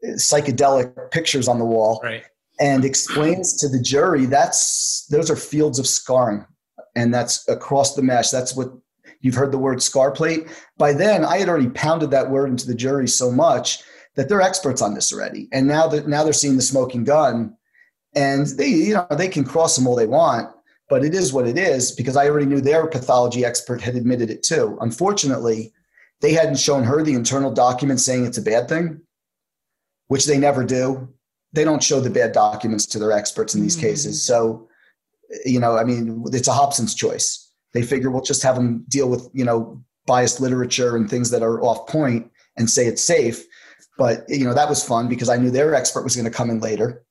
uh, 0.08 0.12
psychedelic 0.14 1.12
pictures 1.12 1.48
on 1.48 1.60
the 1.60 1.66
wall 1.66 2.00
Right. 2.04 2.24
and 2.60 2.84
explains 2.86 3.58
to 3.58 3.68
the 3.70 3.80
jury 3.82 4.26
that's 4.26 5.06
those 5.10 5.30
are 5.30 5.36
fields 5.36 5.80
of 5.80 5.88
scarring 5.88 6.46
and 6.96 7.14
that's 7.14 7.48
across 7.48 7.96
the 7.96 8.02
mesh 8.02 8.30
that's 8.30 8.56
what 8.56 8.72
you've 9.22 9.36
heard 9.36 9.52
the 9.52 9.58
word 9.58 9.82
scar 9.82 10.12
plate 10.12 10.48
by 10.78 10.92
then 10.94 11.24
i 11.24 11.38
had 11.38 11.48
already 11.48 11.70
pounded 11.70 12.12
that 12.12 12.30
word 12.30 12.50
into 12.50 12.66
the 12.68 12.76
jury 12.76 13.08
so 13.08 13.32
much 13.32 13.84
that 14.16 14.28
they're 14.28 14.42
experts 14.42 14.82
on 14.82 14.94
this 14.94 15.14
already 15.14 15.48
and 15.52 15.68
now 15.68 15.88
that 15.88 16.08
now 16.08 16.24
they're 16.24 16.34
seeing 16.34 16.56
the 16.56 16.62
smoking 16.62 17.04
gun 17.04 17.56
and 18.16 18.48
they 18.58 18.68
you 18.68 18.94
know 18.94 19.08
they 19.18 19.28
can 19.28 19.44
cross 19.44 19.76
them 19.76 19.88
all 19.88 19.96
they 19.96 20.08
want 20.08 20.50
but 20.90 21.06
it 21.06 21.14
is 21.16 21.32
what 21.32 21.48
it 21.48 21.58
is 21.58 21.92
because 21.92 22.18
i 22.18 22.28
already 22.28 22.46
knew 22.46 22.62
their 22.62 22.88
pathology 22.88 23.46
expert 23.46 23.82
had 23.82 23.96
admitted 23.96 24.30
it 24.30 24.44
too 24.44 24.78
unfortunately 24.82 25.72
they 26.20 26.34
hadn't 26.34 26.60
shown 26.60 26.84
her 26.84 27.04
the 27.04 27.14
internal 27.14 27.52
document 27.52 28.00
saying 28.00 28.26
it's 28.26 28.38
a 28.38 28.42
bad 28.42 28.68
thing 28.68 29.02
which 30.12 30.26
they 30.26 30.38
never 30.38 30.66
do. 30.66 31.08
They 31.54 31.64
don't 31.64 31.82
show 31.82 32.02
the 32.02 32.10
bad 32.10 32.34
documents 32.34 32.86
to 32.88 33.00
their 33.00 33.14
experts 33.14 33.56
in 33.56 33.62
these 33.62 33.78
Mhm. 33.78 33.80
cases. 33.80 34.22
So, 34.22 34.68
you 35.46 35.58
know, 35.58 35.78
I 35.78 35.86
mean, 35.86 36.26
it's 36.34 36.50
a 36.50 36.52
Hobson's 36.52 36.94
choice. 36.94 37.50
They 37.74 37.82
figure 37.82 38.12
we'll 38.12 38.22
just 38.22 38.44
have 38.44 38.56
them 38.56 38.84
deal 38.90 39.08
with, 39.08 39.30
you 39.32 39.46
know, 39.46 39.82
biased 40.06 40.42
literature 40.42 40.98
and 40.98 41.10
things 41.10 41.30
that 41.30 41.42
are 41.42 41.62
off 41.64 41.88
point 41.88 42.30
and 42.58 42.70
say 42.70 42.88
it's 42.88 43.02
safe. 43.02 43.46
But, 44.02 44.26
you 44.28 44.46
know, 44.46 44.56
that 44.56 44.68
was 44.68 44.84
fun 44.84 45.08
because 45.08 45.30
I 45.30 45.38
knew 45.38 45.52
their 45.52 45.76
expert 45.76 46.04
was 46.04 46.16
going 46.16 46.26
to 46.32 46.38
come 46.40 46.50
in 46.50 46.60
later 46.60 47.04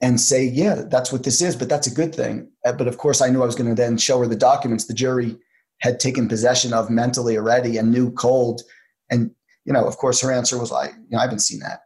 and 0.00 0.20
say, 0.20 0.44
yeah, 0.44 0.82
that's 0.94 1.10
what 1.10 1.24
this 1.24 1.42
is, 1.42 1.56
but 1.56 1.68
that's 1.68 1.88
a 1.88 1.94
good 2.00 2.14
thing. 2.14 2.48
Uh, 2.64 2.70
But 2.78 2.86
of 2.86 2.96
course, 2.96 3.20
I 3.20 3.28
knew 3.28 3.42
I 3.42 3.46
was 3.46 3.56
going 3.56 3.68
to 3.68 3.74
then 3.82 3.98
show 3.98 4.20
her 4.20 4.26
the 4.28 4.36
documents 4.36 4.84
the 4.86 4.94
jury 4.94 5.36
had 5.80 5.98
taken 5.98 6.28
possession 6.28 6.72
of 6.72 6.90
mentally 6.90 7.36
already 7.36 7.76
and 7.78 7.90
knew 7.90 8.12
cold. 8.12 8.62
And, 9.10 9.32
you 9.64 9.72
know, 9.72 9.84
of 9.84 9.96
course, 9.96 10.20
her 10.20 10.30
answer 10.30 10.56
was 10.58 10.70
like, 10.70 10.92
you 10.94 11.10
know, 11.16 11.18
I 11.18 11.22
haven't 11.22 11.40
seen 11.40 11.58
that. 11.58 11.80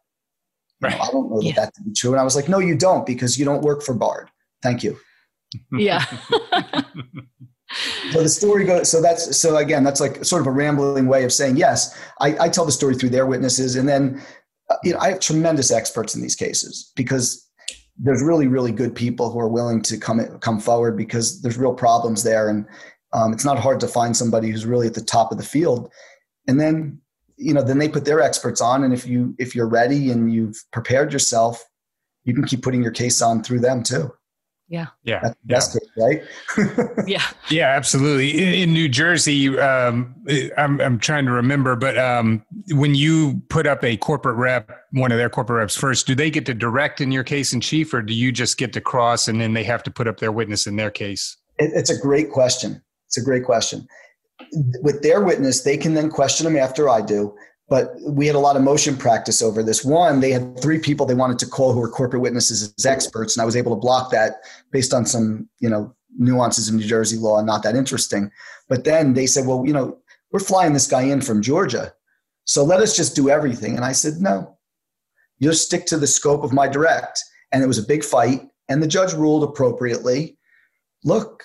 You 0.82 0.90
know, 0.90 0.96
Right. 0.96 1.00
I 1.08 1.10
don't 1.12 1.30
know 1.30 1.38
that 1.40 1.46
Yeah. 1.46 1.54
that 1.56 1.74
to 1.76 1.82
be 1.84 1.92
true. 1.94 2.10
And 2.12 2.20
I 2.20 2.24
was 2.24 2.36
like, 2.36 2.50
no, 2.50 2.58
you 2.58 2.76
don't, 2.76 3.06
because 3.06 3.38
you 3.38 3.46
don't 3.46 3.62
work 3.62 3.82
for 3.82 3.94
Bard. 3.94 4.28
Thank 4.62 4.82
you. 4.84 4.98
Yeah. 5.72 6.04
So 8.12 8.22
the 8.22 8.28
story 8.28 8.66
goes. 8.66 8.90
So 8.90 9.00
that's 9.00 9.34
so 9.38 9.56
again, 9.56 9.82
that's 9.82 9.98
like 9.98 10.22
sort 10.26 10.40
of 10.42 10.46
a 10.46 10.50
rambling 10.50 11.06
way 11.06 11.24
of 11.24 11.32
saying 11.32 11.56
yes. 11.56 11.98
I, 12.20 12.36
I 12.38 12.48
tell 12.50 12.66
the 12.66 12.72
story 12.80 12.94
through 12.94 13.08
their 13.16 13.24
witnesses, 13.24 13.76
and 13.76 13.88
then 13.88 14.20
you 14.82 14.92
know 14.92 14.98
I 14.98 15.10
have 15.10 15.20
tremendous 15.20 15.70
experts 15.70 16.14
in 16.14 16.22
these 16.22 16.36
cases 16.36 16.92
because 16.96 17.48
there's 17.98 18.22
really 18.22 18.46
really 18.46 18.72
good 18.72 18.94
people 18.94 19.30
who 19.30 19.38
are 19.38 19.48
willing 19.48 19.82
to 19.82 19.98
come 19.98 20.20
come 20.38 20.60
forward 20.60 20.96
because 20.96 21.42
there's 21.42 21.58
real 21.58 21.74
problems 21.74 22.22
there. 22.22 22.48
And 22.48 22.66
um, 23.12 23.32
it's 23.32 23.44
not 23.44 23.58
hard 23.58 23.80
to 23.80 23.88
find 23.88 24.16
somebody 24.16 24.50
who's 24.50 24.66
really 24.66 24.86
at 24.86 24.94
the 24.94 25.04
top 25.04 25.32
of 25.32 25.38
the 25.38 25.44
field. 25.44 25.90
And 26.48 26.60
then 26.60 26.98
you 27.36 27.54
know 27.54 27.62
then 27.62 27.78
they 27.78 27.88
put 27.88 28.04
their 28.04 28.20
experts 28.20 28.60
on. 28.60 28.84
And 28.84 28.92
if 28.92 29.06
you 29.06 29.34
if 29.38 29.54
you're 29.54 29.68
ready 29.68 30.10
and 30.10 30.32
you've 30.32 30.62
prepared 30.72 31.12
yourself 31.12 31.64
you 32.24 32.34
can 32.34 32.44
keep 32.44 32.62
putting 32.62 32.82
your 32.82 32.92
case 32.92 33.20
on 33.20 33.42
through 33.42 33.60
them 33.60 33.82
too 33.82 34.12
yeah. 34.72 34.86
Yeah 35.04 35.20
That's 35.22 35.36
the 35.36 35.46
best 35.46 35.72
case, 35.72 36.26
right? 36.56 37.06
Yeah. 37.06 37.22
Yeah 37.50 37.68
absolutely. 37.68 38.42
In, 38.42 38.54
in 38.54 38.72
new 38.72 38.88
jersey 38.88 39.58
um, 39.58 40.14
I'm, 40.56 40.80
I'm 40.80 40.98
trying 40.98 41.26
to 41.26 41.32
remember 41.32 41.76
but 41.76 41.98
um, 41.98 42.44
when 42.70 42.94
you 42.94 43.42
put 43.48 43.66
up 43.66 43.84
a 43.84 43.96
corporate 43.96 44.36
rep 44.36 44.70
one 44.92 45.12
of 45.12 45.18
their 45.18 45.30
corporate 45.30 45.58
reps 45.58 45.76
first 45.76 46.06
do 46.06 46.14
they 46.14 46.30
get 46.30 46.46
to 46.46 46.54
direct 46.54 47.00
in 47.00 47.12
your 47.12 47.24
case 47.24 47.52
in 47.52 47.60
chief 47.60 47.92
or 47.92 48.02
do 48.02 48.14
you 48.14 48.32
just 48.32 48.56
get 48.56 48.72
to 48.72 48.80
cross 48.80 49.28
and 49.28 49.40
then 49.40 49.52
they 49.52 49.64
have 49.64 49.82
to 49.82 49.90
put 49.90 50.08
up 50.08 50.18
their 50.18 50.32
witness 50.32 50.66
in 50.66 50.76
their 50.76 50.90
case? 50.90 51.36
It, 51.58 51.70
it's 51.74 51.90
a 51.90 51.98
great 51.98 52.30
question. 52.30 52.82
It's 53.06 53.18
a 53.18 53.22
great 53.22 53.44
question. 53.44 53.86
With 54.82 55.02
their 55.02 55.20
witness, 55.20 55.62
they 55.62 55.76
can 55.76 55.94
then 55.94 56.10
question 56.10 56.44
them 56.44 56.56
after 56.56 56.88
I 56.88 57.00
do. 57.00 57.34
But 57.72 57.94
we 58.02 58.26
had 58.26 58.36
a 58.36 58.38
lot 58.38 58.56
of 58.56 58.62
motion 58.62 58.98
practice 58.98 59.40
over 59.40 59.62
this. 59.62 59.82
One, 59.82 60.20
they 60.20 60.30
had 60.30 60.60
three 60.60 60.78
people 60.78 61.06
they 61.06 61.14
wanted 61.14 61.38
to 61.38 61.46
call 61.46 61.72
who 61.72 61.80
were 61.80 61.88
corporate 61.88 62.20
witnesses 62.20 62.74
as 62.76 62.84
experts, 62.84 63.34
and 63.34 63.40
I 63.40 63.46
was 63.46 63.56
able 63.56 63.74
to 63.74 63.80
block 63.80 64.10
that 64.10 64.42
based 64.70 64.92
on 64.92 65.06
some, 65.06 65.48
you 65.58 65.70
know, 65.70 65.96
nuances 66.18 66.68
of 66.68 66.74
New 66.74 66.84
Jersey 66.84 67.16
law, 67.16 67.40
not 67.40 67.62
that 67.62 67.74
interesting. 67.74 68.30
But 68.68 68.84
then 68.84 69.14
they 69.14 69.24
said, 69.26 69.46
well, 69.46 69.64
you 69.64 69.72
know, 69.72 69.96
we're 70.32 70.40
flying 70.40 70.74
this 70.74 70.86
guy 70.86 71.00
in 71.00 71.22
from 71.22 71.40
Georgia, 71.40 71.94
so 72.44 72.62
let 72.62 72.80
us 72.80 72.94
just 72.94 73.16
do 73.16 73.30
everything. 73.30 73.74
And 73.76 73.86
I 73.86 73.92
said, 73.92 74.20
no, 74.20 74.58
you 75.38 75.48
just 75.48 75.64
stick 75.64 75.86
to 75.86 75.96
the 75.96 76.06
scope 76.06 76.44
of 76.44 76.52
my 76.52 76.68
direct. 76.68 77.24
And 77.52 77.64
it 77.64 77.68
was 77.68 77.78
a 77.78 77.82
big 77.82 78.04
fight, 78.04 78.42
and 78.68 78.82
the 78.82 78.86
judge 78.86 79.14
ruled 79.14 79.44
appropriately. 79.44 80.36
Look, 81.04 81.44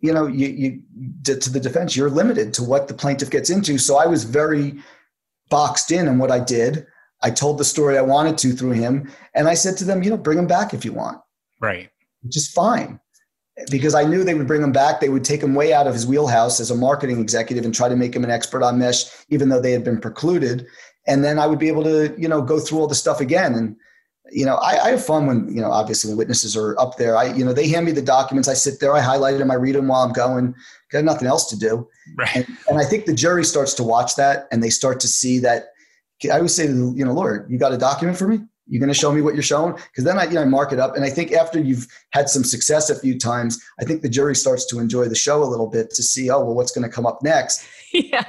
you 0.00 0.12
know, 0.12 0.26
you, 0.26 0.48
you 0.48 0.82
to 1.22 1.50
the 1.50 1.60
defense, 1.60 1.94
you're 1.96 2.10
limited 2.10 2.52
to 2.54 2.64
what 2.64 2.88
the 2.88 2.94
plaintiff 2.94 3.30
gets 3.30 3.48
into. 3.48 3.78
So 3.78 3.96
I 3.96 4.06
was 4.06 4.24
very 4.24 4.82
boxed 5.48 5.92
in 5.92 6.08
on 6.08 6.18
what 6.18 6.30
I 6.30 6.40
did. 6.40 6.86
I 7.22 7.30
told 7.30 7.58
the 7.58 7.64
story 7.64 7.96
I 7.96 8.02
wanted 8.02 8.36
to 8.38 8.52
through 8.52 8.72
him, 8.72 9.10
and 9.34 9.48
I 9.48 9.54
said 9.54 9.76
to 9.78 9.84
them, 9.84 10.02
you 10.02 10.10
know, 10.10 10.16
bring 10.16 10.38
him 10.38 10.46
back 10.46 10.74
if 10.74 10.84
you 10.84 10.92
want. 10.92 11.18
Right. 11.60 11.90
Which 12.22 12.36
is 12.36 12.48
fine, 12.48 13.00
because 13.70 13.94
I 13.94 14.04
knew 14.04 14.22
they 14.22 14.34
would 14.34 14.46
bring 14.46 14.62
him 14.62 14.72
back. 14.72 15.00
They 15.00 15.08
would 15.08 15.24
take 15.24 15.42
him 15.42 15.54
way 15.54 15.72
out 15.72 15.86
of 15.86 15.94
his 15.94 16.06
wheelhouse 16.06 16.60
as 16.60 16.70
a 16.70 16.74
marketing 16.74 17.20
executive 17.20 17.64
and 17.64 17.74
try 17.74 17.88
to 17.88 17.96
make 17.96 18.14
him 18.14 18.24
an 18.24 18.30
expert 18.30 18.62
on 18.62 18.78
mesh, 18.78 19.04
even 19.28 19.48
though 19.48 19.60
they 19.60 19.72
had 19.72 19.84
been 19.84 20.00
precluded. 20.00 20.66
And 21.06 21.24
then 21.24 21.38
I 21.38 21.46
would 21.46 21.58
be 21.58 21.68
able 21.68 21.84
to, 21.84 22.14
you 22.18 22.28
know, 22.28 22.42
go 22.42 22.58
through 22.58 22.80
all 22.80 22.88
the 22.88 22.94
stuff 22.94 23.20
again. 23.20 23.54
And 23.54 23.76
you 24.32 24.44
know, 24.44 24.56
I, 24.56 24.86
I, 24.86 24.90
have 24.90 25.04
fun 25.04 25.26
when, 25.26 25.48
you 25.54 25.60
know, 25.60 25.70
obviously 25.70 26.10
when 26.10 26.18
witnesses 26.18 26.56
are 26.56 26.78
up 26.80 26.96
there. 26.96 27.16
I, 27.16 27.32
you 27.32 27.44
know, 27.44 27.52
they 27.52 27.68
hand 27.68 27.86
me 27.86 27.92
the 27.92 28.02
documents. 28.02 28.48
I 28.48 28.54
sit 28.54 28.80
there, 28.80 28.94
I 28.94 29.00
highlight 29.00 29.38
them, 29.38 29.50
I 29.50 29.54
read 29.54 29.74
them 29.74 29.88
while 29.88 30.02
I'm 30.02 30.12
going. 30.12 30.54
Got 30.90 31.04
nothing 31.04 31.28
else 31.28 31.48
to 31.50 31.58
do. 31.58 31.88
Right. 32.16 32.34
And, 32.34 32.46
and 32.68 32.78
I 32.78 32.84
think 32.84 33.06
the 33.06 33.14
jury 33.14 33.44
starts 33.44 33.74
to 33.74 33.82
watch 33.82 34.16
that 34.16 34.48
and 34.50 34.62
they 34.62 34.70
start 34.70 35.00
to 35.00 35.08
see 35.08 35.38
that. 35.40 35.66
I 36.24 36.36
always 36.36 36.54
say 36.54 36.64
you 36.64 37.04
know, 37.04 37.12
Lord, 37.12 37.46
you 37.50 37.58
got 37.58 37.72
a 37.72 37.78
document 37.78 38.18
for 38.18 38.26
me? 38.26 38.40
You're 38.68 38.80
going 38.80 38.92
to 38.92 38.98
show 38.98 39.12
me 39.12 39.20
what 39.20 39.34
you're 39.34 39.42
showing? 39.42 39.74
Because 39.74 40.04
then 40.04 40.18
I, 40.18 40.24
you 40.24 40.34
know, 40.34 40.42
I 40.42 40.44
mark 40.44 40.72
it 40.72 40.80
up. 40.80 40.96
And 40.96 41.04
I 41.04 41.10
think 41.10 41.32
after 41.32 41.60
you've 41.60 41.86
had 42.10 42.28
some 42.28 42.42
success 42.42 42.90
a 42.90 42.98
few 42.98 43.16
times, 43.18 43.62
I 43.78 43.84
think 43.84 44.02
the 44.02 44.08
jury 44.08 44.34
starts 44.34 44.66
to 44.66 44.80
enjoy 44.80 45.04
the 45.04 45.14
show 45.14 45.42
a 45.42 45.44
little 45.44 45.68
bit 45.68 45.90
to 45.90 46.02
see, 46.02 46.30
oh, 46.30 46.44
well, 46.44 46.54
what's 46.54 46.72
going 46.72 46.88
to 46.88 46.94
come 46.94 47.06
up 47.06 47.22
next? 47.22 47.64
Yeah. 47.92 48.26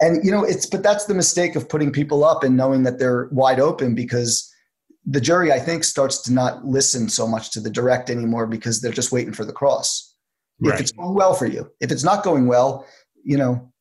And, 0.00 0.24
you 0.24 0.32
know, 0.32 0.42
it's, 0.42 0.66
but 0.66 0.82
that's 0.82 1.04
the 1.04 1.14
mistake 1.14 1.54
of 1.54 1.68
putting 1.68 1.92
people 1.92 2.24
up 2.24 2.42
and 2.42 2.56
knowing 2.56 2.82
that 2.82 2.98
they're 2.98 3.28
wide 3.30 3.60
open 3.60 3.94
because 3.94 4.52
the 5.06 5.20
jury, 5.20 5.52
I 5.52 5.58
think, 5.58 5.84
starts 5.84 6.22
to 6.22 6.32
not 6.32 6.64
listen 6.64 7.08
so 7.08 7.26
much 7.26 7.50
to 7.52 7.60
the 7.60 7.70
direct 7.70 8.10
anymore 8.10 8.46
because 8.46 8.80
they're 8.80 8.92
just 8.92 9.12
waiting 9.12 9.32
for 9.32 9.44
the 9.44 9.52
cross. 9.52 10.14
Right. 10.60 10.74
If 10.74 10.80
it's 10.80 10.92
going 10.92 11.14
well 11.14 11.34
for 11.34 11.46
you, 11.46 11.70
if 11.80 11.90
it's 11.90 12.04
not 12.04 12.24
going 12.24 12.46
well, 12.46 12.86
you 13.22 13.36
know, 13.36 13.72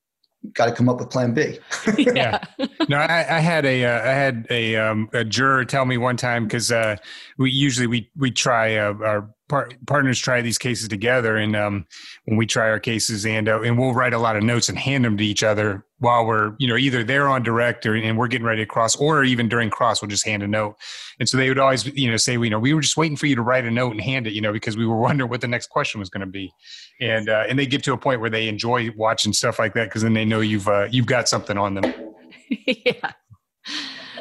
got 0.54 0.66
to 0.66 0.74
come 0.74 0.90
up 0.90 1.00
with 1.00 1.10
plan 1.10 1.34
B. 1.34 1.60
yeah. 1.98 2.44
No, 2.90 2.98
I, 2.98 3.38
I, 3.38 3.40
had 3.40 3.66
a 3.66 3.86
uh, 3.86 4.02
I 4.02 4.14
had 4.14 4.48
a, 4.50 4.76
um, 4.76 5.10
a 5.14 5.24
juror 5.24 5.64
tell 5.66 5.86
me 5.86 5.98
one 5.98 6.18
time 6.18 6.46
because 6.46 6.72
uh, 6.72 6.98
we 7.38 7.52
usually 7.52 7.88
we 7.88 8.12
we 8.18 8.32
try 8.32 8.76
uh, 8.76 8.94
our 8.96 9.30
par- 9.48 9.70
partners 9.88 10.20
try 10.20 10.42
these 10.42 10.58
cases 10.58 10.90
together, 10.90 11.38
and 11.38 11.56
um, 11.56 11.86
when 12.26 12.38
we 12.38 12.46
try 12.46 12.70
our 12.70 12.80
cases, 12.80 13.26
and 13.26 13.48
uh, 13.48 13.62
and 13.62 13.78
we'll 13.78 13.94
write 13.94 14.14
a 14.14 14.20
lot 14.20 14.36
of 14.36 14.44
notes 14.44 14.68
and 14.68 14.78
hand 14.78 15.06
them 15.06 15.18
to 15.18 15.26
each 15.26 15.44
other 15.44 15.86
while 16.04 16.26
we're 16.26 16.54
you 16.60 16.68
know 16.68 16.76
either 16.76 17.04
they're 17.04 17.30
on 17.30 17.44
direct 17.44 17.86
or 17.86 17.96
and 17.96 18.18
we're 18.18 18.28
getting 18.28 18.46
ready 18.46 18.62
to 18.62 18.66
cross, 18.66 18.96
or 18.96 19.24
even 19.24 19.48
during 19.48 19.70
cross, 19.70 20.02
we'll 20.02 20.10
just 20.10 20.26
hand 20.26 20.44
a 20.44 20.48
note. 20.48 20.76
And 21.20 21.28
so 21.28 21.38
they 21.38 21.48
would 21.48 21.58
always 21.58 21.86
you 21.86 22.12
know 22.12 22.18
say, 22.18 22.34
you 22.34 22.50
know, 22.50 22.60
we 22.60 22.74
were 22.74 22.82
just 22.82 22.98
waiting 22.98 23.16
for 23.16 23.26
you 23.26 23.36
to 23.36 23.42
write 23.42 23.66
a 23.66 23.72
note 23.72 23.92
and 23.92 24.02
hand 24.02 24.28
it, 24.28 24.34
you 24.34 24.42
know, 24.42 24.52
because 24.52 24.76
we 24.78 24.86
were 24.86 24.98
wondering 25.00 25.30
what 25.30 25.42
the 25.42 25.48
next 25.48 25.68
question 25.68 26.00
was 26.00 26.10
going 26.10 26.22
to 26.22 26.28
be, 26.28 26.52
and 27.00 27.30
uh, 27.30 27.46
and 27.48 27.58
they 27.58 27.66
get 27.66 27.84
to 27.86 27.94
a 27.94 27.98
point 27.98 28.20
where 28.22 28.30
they 28.30 28.48
enjoy 28.48 28.90
watching 28.98 29.34
stuff 29.34 29.60
like 29.60 29.74
that 29.74 29.86
because 29.86 30.02
then 30.02 30.14
they 30.14 30.26
know 30.26 30.42
you've 30.42 30.68
uh, 30.68 30.88
you've 30.92 31.08
got 31.08 31.30
something 31.30 31.58
on 31.58 31.76
them. 31.76 31.94
yeah. 32.50 33.12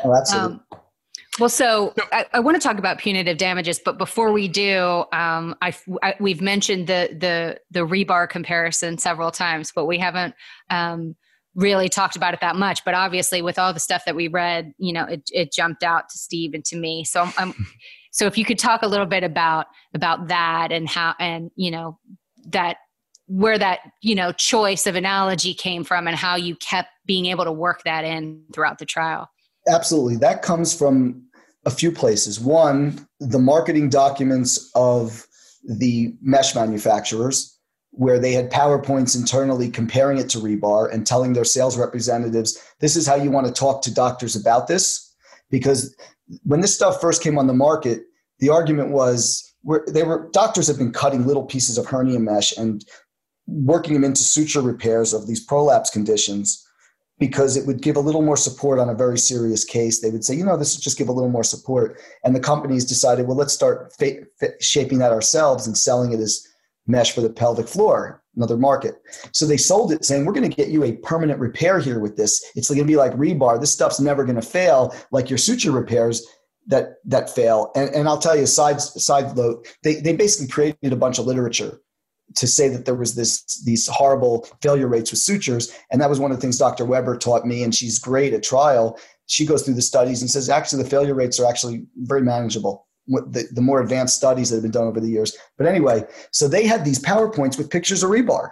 Oh, 0.05 0.17
absolutely. 0.17 0.59
Um, 0.73 0.81
well, 1.41 1.49
so 1.49 1.95
I, 2.13 2.27
I, 2.35 2.41
want 2.41 2.61
to 2.61 2.69
talk 2.69 2.79
about 2.79 2.99
punitive 2.99 3.39
damages, 3.39 3.81
but 3.83 3.97
before 3.97 4.33
we 4.33 4.49
do, 4.49 5.05
um, 5.13 5.57
I, 5.63 5.75
we've 6.21 6.43
mentioned 6.43 6.89
the 6.89 7.09
the 7.19 7.59
the 7.71 7.87
rebar 7.87 8.29
comparison 8.29 8.99
several 8.99 9.31
times, 9.31 9.73
but 9.75 9.87
we 9.87 9.97
haven't 9.97 10.35
um, 10.69 11.17
really 11.55 11.89
talked 11.89 12.17
about 12.17 12.35
it 12.35 12.41
that 12.41 12.57
much. 12.57 12.85
But 12.85 12.95
obviously, 12.95 13.43
with 13.43 13.59
all 13.59 13.73
the 13.73 13.81
stuff 13.81 14.05
that 14.07 14.17
we 14.17 14.29
read, 14.29 14.73
you 14.79 14.93
know, 14.93 15.05
it, 15.05 15.23
it 15.33 15.53
jumped 15.53 15.83
out 15.83 16.09
to 16.11 16.19
Steve 16.19 16.55
and 16.55 16.65
to 16.67 16.77
me. 16.77 17.05
So, 17.05 17.23
I'm, 17.23 17.33
um, 17.39 17.55
um, 17.59 17.67
so 18.13 18.27
if 18.27 18.37
you 18.37 18.45
could 18.45 18.59
talk 18.59 18.83
a 18.83 18.89
little 18.89 19.07
bit 19.07 19.25
about 19.25 19.67
about 19.95 20.29
that 20.29 20.71
and 20.71 20.89
how 20.89 21.15
and 21.19 21.51
you 21.57 21.71
know 21.71 21.99
that 22.49 22.77
where 23.27 23.59
that 23.59 23.81
you 24.03 24.15
know 24.15 24.33
choice 24.33 24.87
of 24.87 24.95
analogy 24.97 25.55
came 25.55 25.85
from 25.85 26.07
and 26.07 26.17
how 26.17 26.37
you 26.37 26.57
kept 26.57 26.89
being 27.07 27.27
able 27.27 27.45
to 27.45 27.53
work 27.53 27.83
that 27.85 28.05
in 28.05 28.43
throughout 28.53 28.79
the 28.79 28.87
trial. 28.87 29.29
Absolutely. 29.69 30.17
That 30.17 30.43
comes 30.43 30.77
from 30.77 31.23
a 31.65 31.71
few 31.71 31.93
places. 31.93 32.41
One, 32.41 33.07
the 33.21 33.39
marketing 33.39 33.89
documents 33.89 34.71
of 34.75 35.27
the 35.65 36.15
mesh 36.21 36.55
manufacturers, 36.55 37.52
where 37.93 38.19
they 38.19 38.33
had 38.33 38.51
PowerPoints 38.51 39.17
internally 39.17 39.69
comparing 39.71 40.19
it 40.19 40.29
to 40.31 40.39
rebar 40.39 40.93
and 40.93 41.07
telling 41.07 41.35
their 41.35 41.45
sales 41.45 41.77
representatives, 41.77 42.59
this 42.81 42.97
is 42.97 43.07
how 43.07 43.15
you 43.15 43.31
want 43.31 43.47
to 43.47 43.53
talk 43.53 43.83
to 43.83 43.95
doctors 43.95 44.35
about 44.35 44.67
this. 44.67 45.15
Because 45.51 45.95
when 46.45 46.61
this 46.61 46.75
stuff 46.75 47.01
first 47.01 47.23
came 47.23 47.39
on 47.39 47.47
the 47.47 47.53
market, 47.53 48.03
the 48.39 48.49
argument 48.49 48.91
was 48.91 49.55
where 49.63 49.85
they 49.87 50.03
were 50.03 50.29
doctors 50.33 50.67
have 50.67 50.79
been 50.79 50.93
cutting 50.93 51.27
little 51.27 51.45
pieces 51.45 51.79
of 51.79 51.87
hernia 51.87 52.19
mesh 52.19 52.57
and 52.57 52.85
working 53.47 53.93
them 53.93 54.05
into 54.05 54.23
suture 54.23 54.63
repairs 54.63 55.13
of 55.13 55.27
these 55.27 55.45
prolapse 55.45 55.91
conditions 55.91 56.67
because 57.19 57.57
it 57.57 57.67
would 57.67 57.83
give 57.83 57.97
a 57.97 58.01
little 58.01 58.23
more 58.23 58.37
support 58.37 58.79
on 58.79 58.89
a 58.89 58.95
very 58.95 59.19
serious 59.19 59.65
case. 59.65 60.01
They 60.01 60.11
would 60.11 60.25
say, 60.25 60.35
you 60.35 60.45
know, 60.45 60.57
this 60.57 60.75
would 60.75 60.83
just 60.83 60.99
give 60.99 61.09
a 61.09 61.13
little 61.13 61.31
more 61.31 61.45
support. 61.45 62.01
And 62.25 62.35
the 62.35 62.41
companies 62.41 62.85
decided, 62.85 63.29
well, 63.29 63.37
let's 63.37 63.53
start 63.53 63.93
fa- 63.97 64.25
fa- 64.41 64.55
shaping 64.61 64.99
that 64.99 65.13
ourselves 65.13 65.67
and 65.67 65.79
selling 65.79 66.13
it 66.13 66.19
as 66.19 66.49
mesh 66.87 67.13
for 67.13 67.21
the 67.21 67.31
pelvic 67.31 67.69
floor, 67.69 68.23
another 68.37 68.57
market. 68.57 68.95
So 69.33 69.47
they 69.47 69.57
sold 69.57 69.93
it 69.93 70.05
saying, 70.05 70.25
we're 70.25 70.33
going 70.33 70.49
to 70.49 70.57
get 70.57 70.69
you 70.69 70.85
a 70.85 70.97
permanent 70.97 71.39
repair 71.39 71.79
here 71.79 72.01
with 72.01 72.17
this. 72.17 72.45
It's 72.55 72.69
going 72.69 72.81
to 72.81 72.85
be 72.85 72.97
like 72.97 73.13
rebar. 73.13 73.61
This 73.61 73.73
stuff's 73.73 74.01
never 74.01 74.25
going 74.25 74.37
to 74.37 74.43
fail 74.43 74.95
like 75.11 75.31
your 75.31 75.39
suture 75.39 75.71
repairs 75.71 76.27
that 76.67 76.95
that 77.05 77.31
fail. 77.31 77.73
And, 77.75 77.91
and 77.91 78.09
I'll 78.09 78.19
tell 78.19 78.37
you, 78.37 78.47
side 78.47 78.81
side 78.81 79.37
note, 79.37 79.67
they, 79.83 79.97
they 79.97 80.15
basically 80.15 80.49
created 80.49 80.93
a 80.93 80.97
bunch 80.97 81.19
of 81.19 81.27
literature 81.27 81.81
to 82.37 82.47
say 82.47 82.69
that 82.69 82.85
there 82.85 82.95
was 82.95 83.15
this 83.15 83.63
these 83.65 83.87
horrible 83.87 84.47
failure 84.61 84.89
rates 84.89 85.11
with 85.11 85.21
sutures 85.21 85.77
and 85.91 86.01
that 86.01 86.09
was 86.09 86.19
one 86.19 86.31
of 86.31 86.37
the 86.37 86.41
things 86.41 86.59
dr 86.59 86.85
weber 86.85 87.17
taught 87.17 87.47
me 87.47 87.63
and 87.63 87.75
she's 87.75 87.99
great 87.99 88.33
at 88.33 88.43
trial 88.43 88.99
she 89.27 89.47
goes 89.47 89.63
through 89.63 89.75
the 89.75 89.83
studies 89.83 90.23
and 90.23 90.31
says 90.31 90.49
actually 90.49 90.83
the 90.83 90.89
failure 90.89 91.15
rates 91.15 91.39
are 91.39 91.47
actually 91.49 91.85
very 91.97 92.23
manageable 92.23 92.87
the, 93.07 93.47
the 93.53 93.61
more 93.61 93.81
advanced 93.81 94.17
studies 94.17 94.51
that 94.51 94.57
have 94.57 94.63
been 94.63 94.71
done 94.71 94.87
over 94.87 95.01
the 95.01 95.09
years 95.09 95.37
but 95.59 95.67
anyway 95.67 96.05
so 96.31 96.47
they 96.49 96.67
had 96.67 96.85
these 96.85 97.01
powerpoints 97.01 97.59
with 97.59 97.71
pictures 97.71 98.03
of 98.03 98.11
rebar 98.11 98.51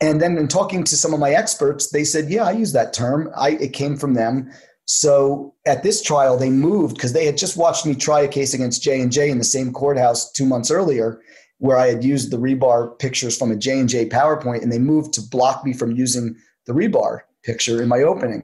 and 0.00 0.20
then 0.20 0.36
in 0.36 0.48
talking 0.48 0.82
to 0.82 0.96
some 0.96 1.14
of 1.14 1.20
my 1.20 1.30
experts 1.30 1.90
they 1.90 2.04
said 2.04 2.28
yeah 2.28 2.44
i 2.44 2.50
use 2.50 2.72
that 2.72 2.92
term 2.92 3.30
i 3.36 3.50
it 3.50 3.72
came 3.72 3.96
from 3.96 4.14
them 4.14 4.50
so 4.84 5.54
at 5.66 5.82
this 5.84 6.02
trial 6.02 6.36
they 6.36 6.50
moved 6.50 6.96
because 6.96 7.12
they 7.12 7.24
had 7.24 7.38
just 7.38 7.56
watched 7.56 7.86
me 7.86 7.94
try 7.94 8.20
a 8.20 8.28
case 8.28 8.52
against 8.52 8.82
j&j 8.82 9.30
in 9.30 9.38
the 9.38 9.44
same 9.44 9.72
courthouse 9.72 10.32
two 10.32 10.46
months 10.46 10.70
earlier 10.70 11.20
where 11.60 11.76
I 11.76 11.88
had 11.88 12.02
used 12.02 12.30
the 12.30 12.38
rebar 12.38 12.98
pictures 12.98 13.36
from 13.36 13.52
a 13.52 13.56
J&J 13.56 14.08
PowerPoint 14.08 14.62
and 14.62 14.72
they 14.72 14.78
moved 14.78 15.12
to 15.14 15.20
block 15.20 15.62
me 15.62 15.74
from 15.74 15.92
using 15.92 16.34
the 16.66 16.72
rebar 16.72 17.20
picture 17.44 17.82
in 17.82 17.88
my 17.88 17.98
opening. 17.98 18.42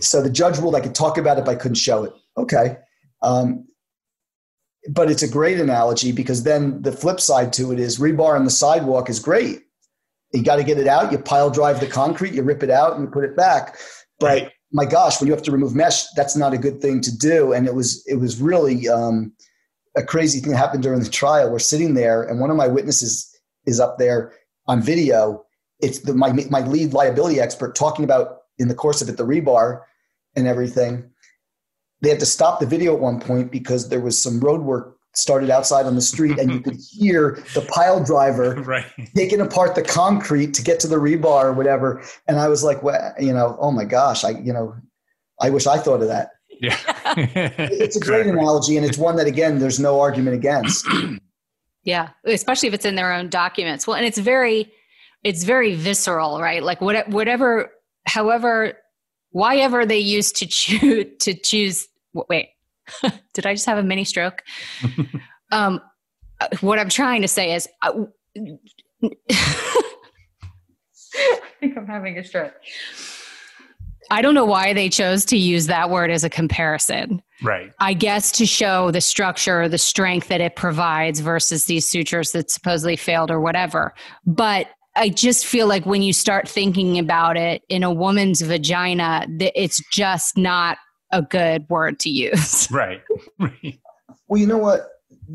So 0.00 0.20
the 0.20 0.30
judge 0.30 0.58
ruled 0.58 0.74
I 0.74 0.80
could 0.80 0.94
talk 0.94 1.16
about 1.16 1.38
it, 1.38 1.46
but 1.46 1.52
I 1.52 1.54
couldn't 1.54 1.76
show 1.76 2.04
it. 2.04 2.12
Okay. 2.36 2.76
Um, 3.26 3.66
but 4.88 5.10
it's 5.10 5.22
a 5.22 5.28
great 5.28 5.58
analogy 5.58 6.12
because 6.12 6.44
then 6.44 6.80
the 6.82 6.92
flip 6.92 7.20
side 7.20 7.52
to 7.54 7.72
it 7.72 7.80
is 7.80 7.98
rebar 7.98 8.36
on 8.36 8.44
the 8.44 8.50
sidewalk 8.50 9.10
is 9.10 9.18
great. 9.18 9.62
You 10.32 10.44
got 10.44 10.56
to 10.56 10.64
get 10.64 10.78
it 10.78 10.86
out. 10.86 11.10
You 11.10 11.18
pile 11.18 11.50
drive 11.50 11.80
the 11.80 11.86
concrete, 11.86 12.34
you 12.34 12.42
rip 12.42 12.62
it 12.62 12.70
out, 12.70 12.94
and 12.94 13.02
you 13.02 13.10
put 13.10 13.24
it 13.24 13.36
back. 13.36 13.78
But 14.20 14.52
my 14.72 14.84
gosh, 14.84 15.20
when 15.20 15.26
you 15.26 15.34
have 15.34 15.42
to 15.44 15.52
remove 15.52 15.74
mesh, 15.74 16.04
that's 16.14 16.36
not 16.36 16.52
a 16.52 16.58
good 16.58 16.80
thing 16.80 17.00
to 17.00 17.16
do. 17.16 17.52
And 17.52 17.66
it 17.66 17.74
was 17.74 18.04
it 18.06 18.16
was 18.16 18.40
really 18.40 18.88
um, 18.88 19.32
a 19.96 20.02
crazy 20.02 20.40
thing 20.40 20.52
that 20.52 20.58
happened 20.58 20.82
during 20.82 21.00
the 21.00 21.08
trial. 21.08 21.50
We're 21.50 21.58
sitting 21.58 21.94
there, 21.94 22.22
and 22.22 22.40
one 22.40 22.50
of 22.50 22.56
my 22.56 22.68
witnesses 22.68 23.28
is 23.66 23.80
up 23.80 23.98
there 23.98 24.32
on 24.66 24.82
video. 24.82 25.44
It's 25.80 26.00
the, 26.00 26.14
my 26.14 26.32
my 26.50 26.60
lead 26.60 26.92
liability 26.92 27.40
expert 27.40 27.74
talking 27.74 28.04
about 28.04 28.38
in 28.58 28.68
the 28.68 28.74
course 28.74 29.02
of 29.02 29.08
it 29.08 29.16
the 29.16 29.26
rebar 29.26 29.82
and 30.36 30.46
everything. 30.46 31.10
They 32.06 32.10
had 32.10 32.20
to 32.20 32.26
stop 32.26 32.60
the 32.60 32.66
video 32.66 32.94
at 32.94 33.00
one 33.00 33.18
point 33.18 33.50
because 33.50 33.88
there 33.88 33.98
was 33.98 34.16
some 34.16 34.38
road 34.38 34.60
work 34.60 34.96
started 35.12 35.50
outside 35.50 35.86
on 35.86 35.96
the 35.96 36.00
street 36.00 36.38
and 36.38 36.52
you 36.52 36.60
could 36.60 36.76
hear 36.92 37.42
the 37.52 37.62
pile 37.62 38.00
driver 38.04 38.54
right. 38.62 38.86
taking 39.16 39.40
apart 39.40 39.74
the 39.74 39.82
concrete 39.82 40.54
to 40.54 40.62
get 40.62 40.78
to 40.78 40.86
the 40.86 40.94
rebar 40.94 41.46
or 41.46 41.52
whatever. 41.52 42.04
And 42.28 42.38
i 42.38 42.46
was 42.46 42.62
like 42.62 42.80
well, 42.84 43.12
you 43.18 43.32
know 43.32 43.56
oh 43.60 43.72
my 43.72 43.84
gosh 43.84 44.22
i 44.22 44.30
you 44.30 44.52
know 44.52 44.76
i 45.40 45.50
wish 45.50 45.66
i 45.66 45.78
thought 45.78 46.00
of 46.00 46.06
that. 46.06 46.30
Yeah. 46.60 46.78
It's 47.16 47.96
a 47.96 48.00
great 48.00 48.26
analogy 48.28 48.76
and 48.76 48.86
it's 48.86 48.98
one 48.98 49.16
that 49.16 49.26
again 49.26 49.58
there's 49.58 49.80
no 49.80 49.98
argument 49.98 50.36
against. 50.36 50.86
Yeah 51.82 52.10
especially 52.24 52.68
if 52.68 52.74
it's 52.74 52.84
in 52.84 52.94
their 52.94 53.12
own 53.12 53.30
documents. 53.30 53.84
Well 53.84 53.96
and 53.96 54.06
it's 54.06 54.18
very 54.18 54.72
it's 55.24 55.42
very 55.42 55.74
visceral 55.74 56.40
right? 56.40 56.62
Like 56.62 56.80
what, 56.80 57.08
whatever 57.08 57.72
however 58.06 58.78
why 59.30 59.56
ever 59.56 59.84
they 59.84 59.98
used 59.98 60.36
to 60.36 60.46
choose 60.46 61.06
to 61.18 61.34
choose 61.34 61.88
wait 62.28 62.48
Did 63.34 63.46
I 63.46 63.54
just 63.54 63.66
have 63.66 63.78
a 63.78 63.82
mini 63.82 64.04
stroke? 64.04 64.42
um, 65.52 65.80
what 66.60 66.78
I'm 66.78 66.88
trying 66.88 67.22
to 67.22 67.28
say 67.28 67.54
is, 67.54 67.68
uh, 67.82 67.92
I 69.02 69.38
think 71.60 71.76
I'm 71.76 71.86
having 71.86 72.18
a 72.18 72.24
stroke. 72.24 72.54
I 74.10 74.22
don't 74.22 74.34
know 74.34 74.44
why 74.44 74.72
they 74.72 74.88
chose 74.88 75.24
to 75.26 75.36
use 75.36 75.66
that 75.66 75.90
word 75.90 76.10
as 76.10 76.22
a 76.22 76.30
comparison. 76.30 77.22
Right. 77.42 77.72
I 77.80 77.92
guess 77.92 78.30
to 78.32 78.46
show 78.46 78.92
the 78.92 79.00
structure, 79.00 79.68
the 79.68 79.78
strength 79.78 80.28
that 80.28 80.40
it 80.40 80.54
provides 80.54 81.18
versus 81.20 81.64
these 81.64 81.88
sutures 81.88 82.30
that 82.32 82.50
supposedly 82.50 82.96
failed 82.96 83.32
or 83.32 83.40
whatever. 83.40 83.94
But 84.24 84.68
I 84.94 85.08
just 85.08 85.44
feel 85.44 85.66
like 85.66 85.84
when 85.86 86.02
you 86.02 86.12
start 86.12 86.48
thinking 86.48 86.98
about 86.98 87.36
it 87.36 87.62
in 87.68 87.82
a 87.82 87.92
woman's 87.92 88.40
vagina, 88.42 89.26
it's 89.40 89.82
just 89.92 90.38
not 90.38 90.78
a 91.16 91.22
good 91.22 91.68
word 91.68 91.98
to 92.00 92.10
use. 92.10 92.68
Right. 92.76 93.00
well, 93.38 94.40
you 94.40 94.46
know 94.46 94.58
what? 94.58 94.88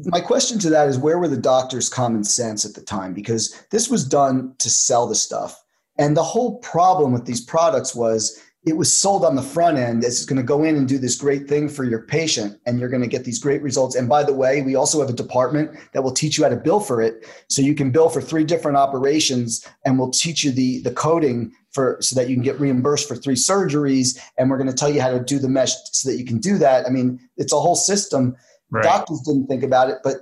My 0.05 0.21
question 0.21 0.59
to 0.59 0.69
that 0.69 0.87
is 0.87 0.97
where 0.97 1.17
were 1.17 1.27
the 1.27 1.37
doctors' 1.37 1.89
common 1.89 2.23
sense 2.23 2.65
at 2.65 2.75
the 2.75 2.81
time? 2.81 3.13
Because 3.13 3.65
this 3.71 3.89
was 3.89 4.07
done 4.07 4.53
to 4.59 4.69
sell 4.69 5.07
the 5.07 5.15
stuff. 5.15 5.61
And 5.97 6.15
the 6.15 6.23
whole 6.23 6.59
problem 6.59 7.11
with 7.11 7.25
these 7.25 7.41
products 7.41 7.95
was 7.95 8.39
it 8.63 8.77
was 8.77 8.95
sold 8.95 9.25
on 9.25 9.35
the 9.35 9.41
front 9.41 9.79
end 9.79 10.03
as 10.03 10.17
it's 10.17 10.25
going 10.25 10.37
to 10.37 10.43
go 10.43 10.63
in 10.63 10.75
and 10.75 10.87
do 10.87 10.99
this 10.99 11.15
great 11.15 11.47
thing 11.47 11.67
for 11.67 11.83
your 11.83 12.03
patient 12.03 12.59
and 12.67 12.79
you're 12.79 12.89
going 12.89 13.01
to 13.01 13.07
get 13.07 13.23
these 13.23 13.39
great 13.39 13.61
results. 13.63 13.95
And 13.95 14.07
by 14.07 14.23
the 14.23 14.33
way 14.33 14.61
we 14.61 14.75
also 14.75 14.99
have 14.99 15.09
a 15.09 15.13
department 15.13 15.71
that 15.93 16.03
will 16.03 16.11
teach 16.11 16.37
you 16.37 16.43
how 16.43 16.49
to 16.51 16.55
bill 16.55 16.79
for 16.79 17.01
it 17.01 17.27
so 17.49 17.63
you 17.63 17.73
can 17.73 17.89
bill 17.89 18.07
for 18.07 18.21
three 18.21 18.43
different 18.43 18.77
operations 18.77 19.67
and 19.83 19.97
we'll 19.97 20.11
teach 20.11 20.43
you 20.43 20.51
the 20.51 20.79
the 20.81 20.91
coding 20.91 21.51
for 21.71 21.97
so 22.01 22.15
that 22.15 22.29
you 22.29 22.35
can 22.35 22.43
get 22.43 22.59
reimbursed 22.59 23.07
for 23.07 23.15
three 23.15 23.35
surgeries 23.35 24.19
and 24.37 24.49
we're 24.49 24.57
going 24.57 24.69
to 24.69 24.75
tell 24.75 24.91
you 24.91 25.01
how 25.01 25.09
to 25.09 25.19
do 25.19 25.39
the 25.39 25.49
mesh 25.49 25.73
so 25.91 26.11
that 26.11 26.17
you 26.17 26.25
can 26.25 26.37
do 26.37 26.59
that. 26.59 26.85
I 26.85 26.89
mean 26.89 27.19
it's 27.37 27.53
a 27.53 27.59
whole 27.59 27.75
system. 27.75 28.35
Right. 28.69 28.83
doctors 28.83 29.21
didn't 29.21 29.47
think 29.47 29.63
about 29.63 29.89
it 29.89 29.97
but 30.01 30.17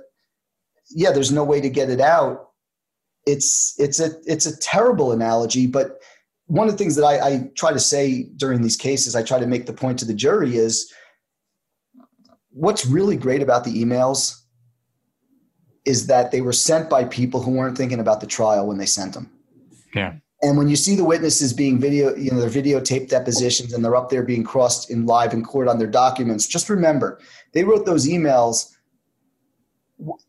yeah 0.88 1.12
there's 1.12 1.30
no 1.30 1.44
way 1.44 1.60
to 1.60 1.68
get 1.68 1.90
it 1.90 2.00
out. 2.00 2.48
It's 3.26 3.74
it's 3.78 4.00
a 4.00 4.12
it's 4.24 4.46
a 4.46 4.56
terrible 4.56 5.12
analogy 5.12 5.66
but 5.66 6.00
one 6.50 6.66
of 6.66 6.72
the 6.72 6.78
things 6.78 6.96
that 6.96 7.04
I, 7.04 7.28
I 7.28 7.50
try 7.54 7.72
to 7.72 7.78
say 7.78 8.24
during 8.36 8.62
these 8.62 8.76
cases 8.76 9.14
i 9.14 9.22
try 9.22 9.38
to 9.38 9.46
make 9.46 9.66
the 9.66 9.72
point 9.72 9.98
to 10.00 10.04
the 10.04 10.14
jury 10.14 10.56
is 10.56 10.92
what's 12.50 12.84
really 12.84 13.16
great 13.16 13.42
about 13.42 13.64
the 13.64 13.82
emails 13.82 14.40
is 15.84 16.08
that 16.08 16.30
they 16.30 16.40
were 16.40 16.52
sent 16.52 16.90
by 16.90 17.04
people 17.04 17.42
who 17.42 17.52
weren't 17.52 17.76
thinking 17.76 18.00
about 18.00 18.20
the 18.20 18.26
trial 18.26 18.66
when 18.66 18.78
they 18.78 18.86
sent 18.86 19.14
them 19.14 19.30
yeah 19.94 20.14
and 20.42 20.56
when 20.56 20.68
you 20.68 20.76
see 20.76 20.94
the 20.94 21.04
witnesses 21.04 21.52
being 21.52 21.78
video, 21.78 22.14
you 22.16 22.30
know, 22.30 22.40
their 22.40 22.62
videotape 22.62 23.10
depositions 23.10 23.74
and 23.74 23.84
they're 23.84 23.96
up 23.96 24.08
there 24.08 24.22
being 24.22 24.42
crossed 24.42 24.90
in 24.90 25.04
live 25.04 25.34
in 25.34 25.44
court 25.44 25.68
on 25.68 25.78
their 25.78 25.86
documents, 25.86 26.46
just 26.46 26.70
remember 26.70 27.20
they 27.52 27.64
wrote 27.64 27.84
those 27.84 28.08
emails 28.08 28.70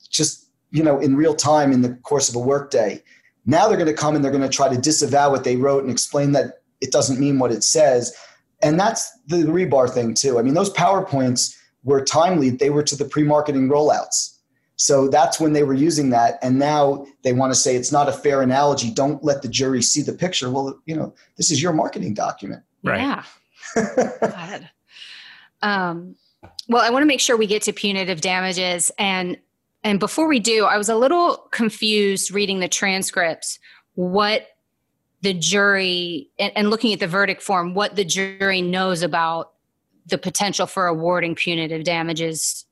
just, 0.09 0.49
you 0.71 0.83
know, 0.83 0.99
in 0.99 1.15
real 1.15 1.33
time 1.33 1.71
in 1.71 1.81
the 1.81 1.95
course 2.03 2.27
of 2.27 2.35
a 2.35 2.39
workday. 2.39 3.01
Now 3.45 3.67
they're 3.67 3.77
going 3.77 3.87
to 3.87 3.93
come 3.93 4.15
and 4.15 4.23
they're 4.23 4.31
going 4.31 4.43
to 4.43 4.49
try 4.49 4.69
to 4.69 4.79
disavow 4.79 5.31
what 5.31 5.43
they 5.43 5.55
wrote 5.55 5.83
and 5.83 5.91
explain 5.91 6.31
that 6.33 6.61
it 6.79 6.91
doesn't 6.91 7.19
mean 7.19 7.39
what 7.39 7.51
it 7.51 7.63
says. 7.63 8.15
And 8.61 8.79
that's 8.79 9.11
the 9.27 9.37
rebar 9.37 9.89
thing 9.89 10.13
too. 10.13 10.37
I 10.37 10.41
mean, 10.41 10.53
those 10.53 10.71
PowerPoints 10.73 11.55
were 11.83 12.03
timely. 12.03 12.49
They 12.49 12.69
were 12.69 12.83
to 12.83 12.95
the 12.95 13.05
pre-marketing 13.05 13.69
rollouts. 13.69 14.37
So 14.75 15.07
that's 15.07 15.39
when 15.39 15.53
they 15.53 15.63
were 15.63 15.73
using 15.73 16.09
that. 16.09 16.39
And 16.41 16.57
now 16.57 17.05
they 17.23 17.33
want 17.33 17.53
to 17.53 17.59
say 17.59 17.75
it's 17.75 17.91
not 17.91 18.09
a 18.09 18.11
fair 18.11 18.41
analogy. 18.41 18.91
Don't 18.91 19.23
let 19.23 19.43
the 19.43 19.47
jury 19.47 19.81
see 19.81 20.01
the 20.01 20.13
picture. 20.13 20.49
Well, 20.49 20.79
you 20.85 20.95
know, 20.95 21.13
this 21.37 21.51
is 21.51 21.61
your 21.61 21.73
marketing 21.73 22.15
document. 22.15 22.63
Right. 22.83 22.99
Yeah. 22.99 23.23
um, 25.61 26.15
well, 26.67 26.81
I 26.81 26.89
want 26.89 27.03
to 27.03 27.07
make 27.07 27.19
sure 27.19 27.37
we 27.37 27.45
get 27.45 27.61
to 27.63 27.73
punitive 27.73 28.21
damages. 28.21 28.91
And 28.97 29.37
and 29.83 29.99
before 29.99 30.27
we 30.27 30.39
do, 30.39 30.65
I 30.65 30.77
was 30.77 30.89
a 30.89 30.95
little 30.95 31.47
confused 31.51 32.31
reading 32.31 32.59
the 32.59 32.67
transcripts, 32.67 33.59
what 33.95 34.47
the 35.21 35.33
jury 35.33 36.29
and, 36.39 36.51
and 36.55 36.69
looking 36.69 36.93
at 36.93 36.99
the 36.99 37.07
verdict 37.07 37.41
form, 37.41 37.73
what 37.73 37.95
the 37.95 38.05
jury 38.05 38.61
knows 38.61 39.01
about 39.01 39.53
the 40.07 40.17
potential 40.17 40.67
for 40.67 40.87
awarding 40.87 41.35
punitive 41.35 41.83
damages 41.83 42.65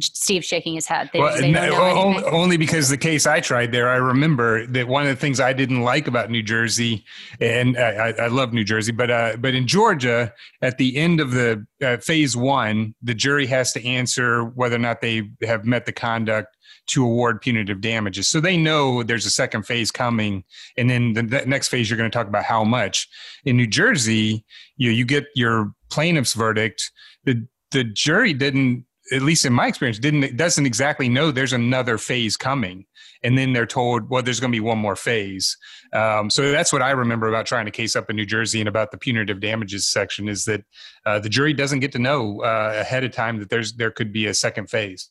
Steve 0.00 0.44
shaking 0.44 0.74
his 0.74 0.86
head. 0.86 1.10
They, 1.12 1.20
well, 1.20 1.36
they 1.36 1.70
only, 1.70 2.24
only, 2.24 2.56
because 2.56 2.88
the 2.88 2.96
case 2.96 3.26
I 3.26 3.40
tried 3.40 3.72
there, 3.72 3.90
I 3.90 3.96
remember 3.96 4.66
that 4.68 4.88
one 4.88 5.02
of 5.02 5.08
the 5.08 5.16
things 5.16 5.38
I 5.38 5.52
didn't 5.52 5.82
like 5.82 6.06
about 6.06 6.30
New 6.30 6.42
Jersey, 6.42 7.04
and 7.40 7.76
I, 7.76 8.14
I 8.18 8.26
love 8.28 8.52
New 8.52 8.64
Jersey, 8.64 8.92
but 8.92 9.10
uh, 9.10 9.36
but 9.38 9.54
in 9.54 9.66
Georgia, 9.66 10.32
at 10.62 10.78
the 10.78 10.96
end 10.96 11.20
of 11.20 11.32
the 11.32 11.66
uh, 11.82 11.98
phase 11.98 12.36
one, 12.36 12.94
the 13.02 13.14
jury 13.14 13.46
has 13.46 13.72
to 13.72 13.86
answer 13.86 14.44
whether 14.44 14.76
or 14.76 14.80
not 14.80 15.02
they 15.02 15.30
have 15.42 15.66
met 15.66 15.84
the 15.84 15.92
conduct 15.92 16.56
to 16.86 17.04
award 17.04 17.40
punitive 17.40 17.80
damages. 17.80 18.28
So 18.28 18.40
they 18.40 18.56
know 18.56 19.02
there's 19.02 19.26
a 19.26 19.30
second 19.30 19.64
phase 19.64 19.90
coming, 19.90 20.42
and 20.76 20.88
then 20.88 21.12
the, 21.12 21.22
the 21.22 21.46
next 21.46 21.68
phase 21.68 21.90
you're 21.90 21.98
going 21.98 22.10
to 22.10 22.16
talk 22.16 22.28
about 22.28 22.44
how 22.44 22.64
much. 22.64 23.08
In 23.44 23.56
New 23.56 23.66
Jersey, 23.66 24.44
you 24.76 24.90
you 24.90 25.04
get 25.04 25.26
your 25.34 25.72
plaintiff's 25.90 26.32
verdict. 26.32 26.90
The 27.24 27.46
the 27.72 27.84
jury 27.84 28.32
didn't 28.32 28.86
at 29.12 29.22
least 29.22 29.44
in 29.44 29.52
my 29.52 29.66
experience, 29.66 29.98
didn't 29.98 30.36
doesn't 30.36 30.66
exactly 30.66 31.08
know 31.08 31.30
there's 31.30 31.52
another 31.52 31.98
phase 31.98 32.36
coming, 32.36 32.86
and 33.22 33.36
then 33.36 33.52
they're 33.52 33.66
told, 33.66 34.08
well, 34.08 34.22
there's 34.22 34.40
going 34.40 34.50
to 34.50 34.56
be 34.56 34.60
one 34.60 34.78
more 34.78 34.96
phase. 34.96 35.56
Um, 35.92 36.30
so 36.30 36.50
that's 36.50 36.72
what 36.72 36.82
I 36.82 36.90
remember 36.92 37.28
about 37.28 37.46
trying 37.46 37.66
to 37.66 37.70
case 37.70 37.94
up 37.94 38.08
in 38.10 38.16
New 38.16 38.26
Jersey 38.26 38.60
and 38.60 38.68
about 38.68 38.90
the 38.90 38.98
punitive 38.98 39.40
damages 39.40 39.86
section 39.86 40.28
is 40.28 40.44
that 40.46 40.64
uh, 41.04 41.18
the 41.18 41.28
jury 41.28 41.52
doesn't 41.52 41.80
get 41.80 41.92
to 41.92 41.98
know 41.98 42.40
uh, 42.42 42.72
ahead 42.76 43.04
of 43.04 43.12
time 43.12 43.38
that 43.38 43.50
there's 43.50 43.74
there 43.74 43.90
could 43.90 44.12
be 44.12 44.26
a 44.26 44.34
second 44.34 44.70
phase. 44.70 45.08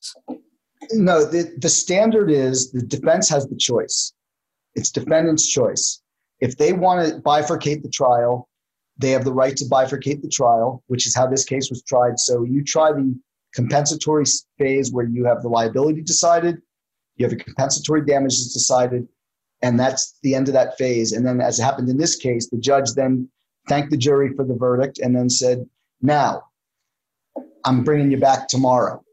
No, 0.91 1.23
the 1.23 1.53
the 1.57 1.69
standard 1.69 2.31
is 2.31 2.71
the 2.71 2.81
defense 2.81 3.29
has 3.29 3.47
the 3.47 3.55
choice. 3.55 4.13
It's 4.75 4.89
defendant's 4.89 5.47
choice. 5.47 6.01
If 6.39 6.57
they 6.57 6.73
want 6.73 7.07
to 7.07 7.21
bifurcate 7.21 7.83
the 7.83 7.89
trial, 7.89 8.49
they 8.97 9.11
have 9.11 9.25
the 9.25 9.33
right 9.33 9.55
to 9.57 9.65
bifurcate 9.65 10.21
the 10.21 10.29
trial, 10.29 10.83
which 10.87 11.05
is 11.05 11.15
how 11.15 11.27
this 11.27 11.45
case 11.45 11.69
was 11.69 11.83
tried. 11.83 12.19
So 12.19 12.43
you 12.43 12.63
try 12.63 12.91
the 12.91 13.15
compensatory 13.53 14.25
phase 14.57 14.91
where 14.91 15.05
you 15.05 15.25
have 15.25 15.41
the 15.41 15.49
liability 15.49 16.01
decided, 16.01 16.61
you 17.15 17.25
have 17.25 17.33
a 17.33 17.43
compensatory 17.43 18.05
damages 18.05 18.53
decided, 18.53 19.07
and 19.61 19.79
that's 19.79 20.17
the 20.23 20.35
end 20.35 20.47
of 20.47 20.53
that 20.53 20.77
phase. 20.77 21.11
And 21.11 21.25
then, 21.25 21.41
as 21.41 21.57
happened 21.57 21.89
in 21.89 21.97
this 21.97 22.15
case, 22.15 22.49
the 22.49 22.57
judge 22.57 22.93
then 22.93 23.29
thanked 23.67 23.91
the 23.91 23.97
jury 23.97 24.33
for 24.35 24.43
the 24.45 24.55
verdict 24.55 24.99
and 24.99 25.15
then 25.15 25.29
said, 25.29 25.67
Now, 26.01 26.43
I'm 27.63 27.83
bringing 27.83 28.11
you 28.11 28.17
back 28.17 28.47
tomorrow. 28.47 29.03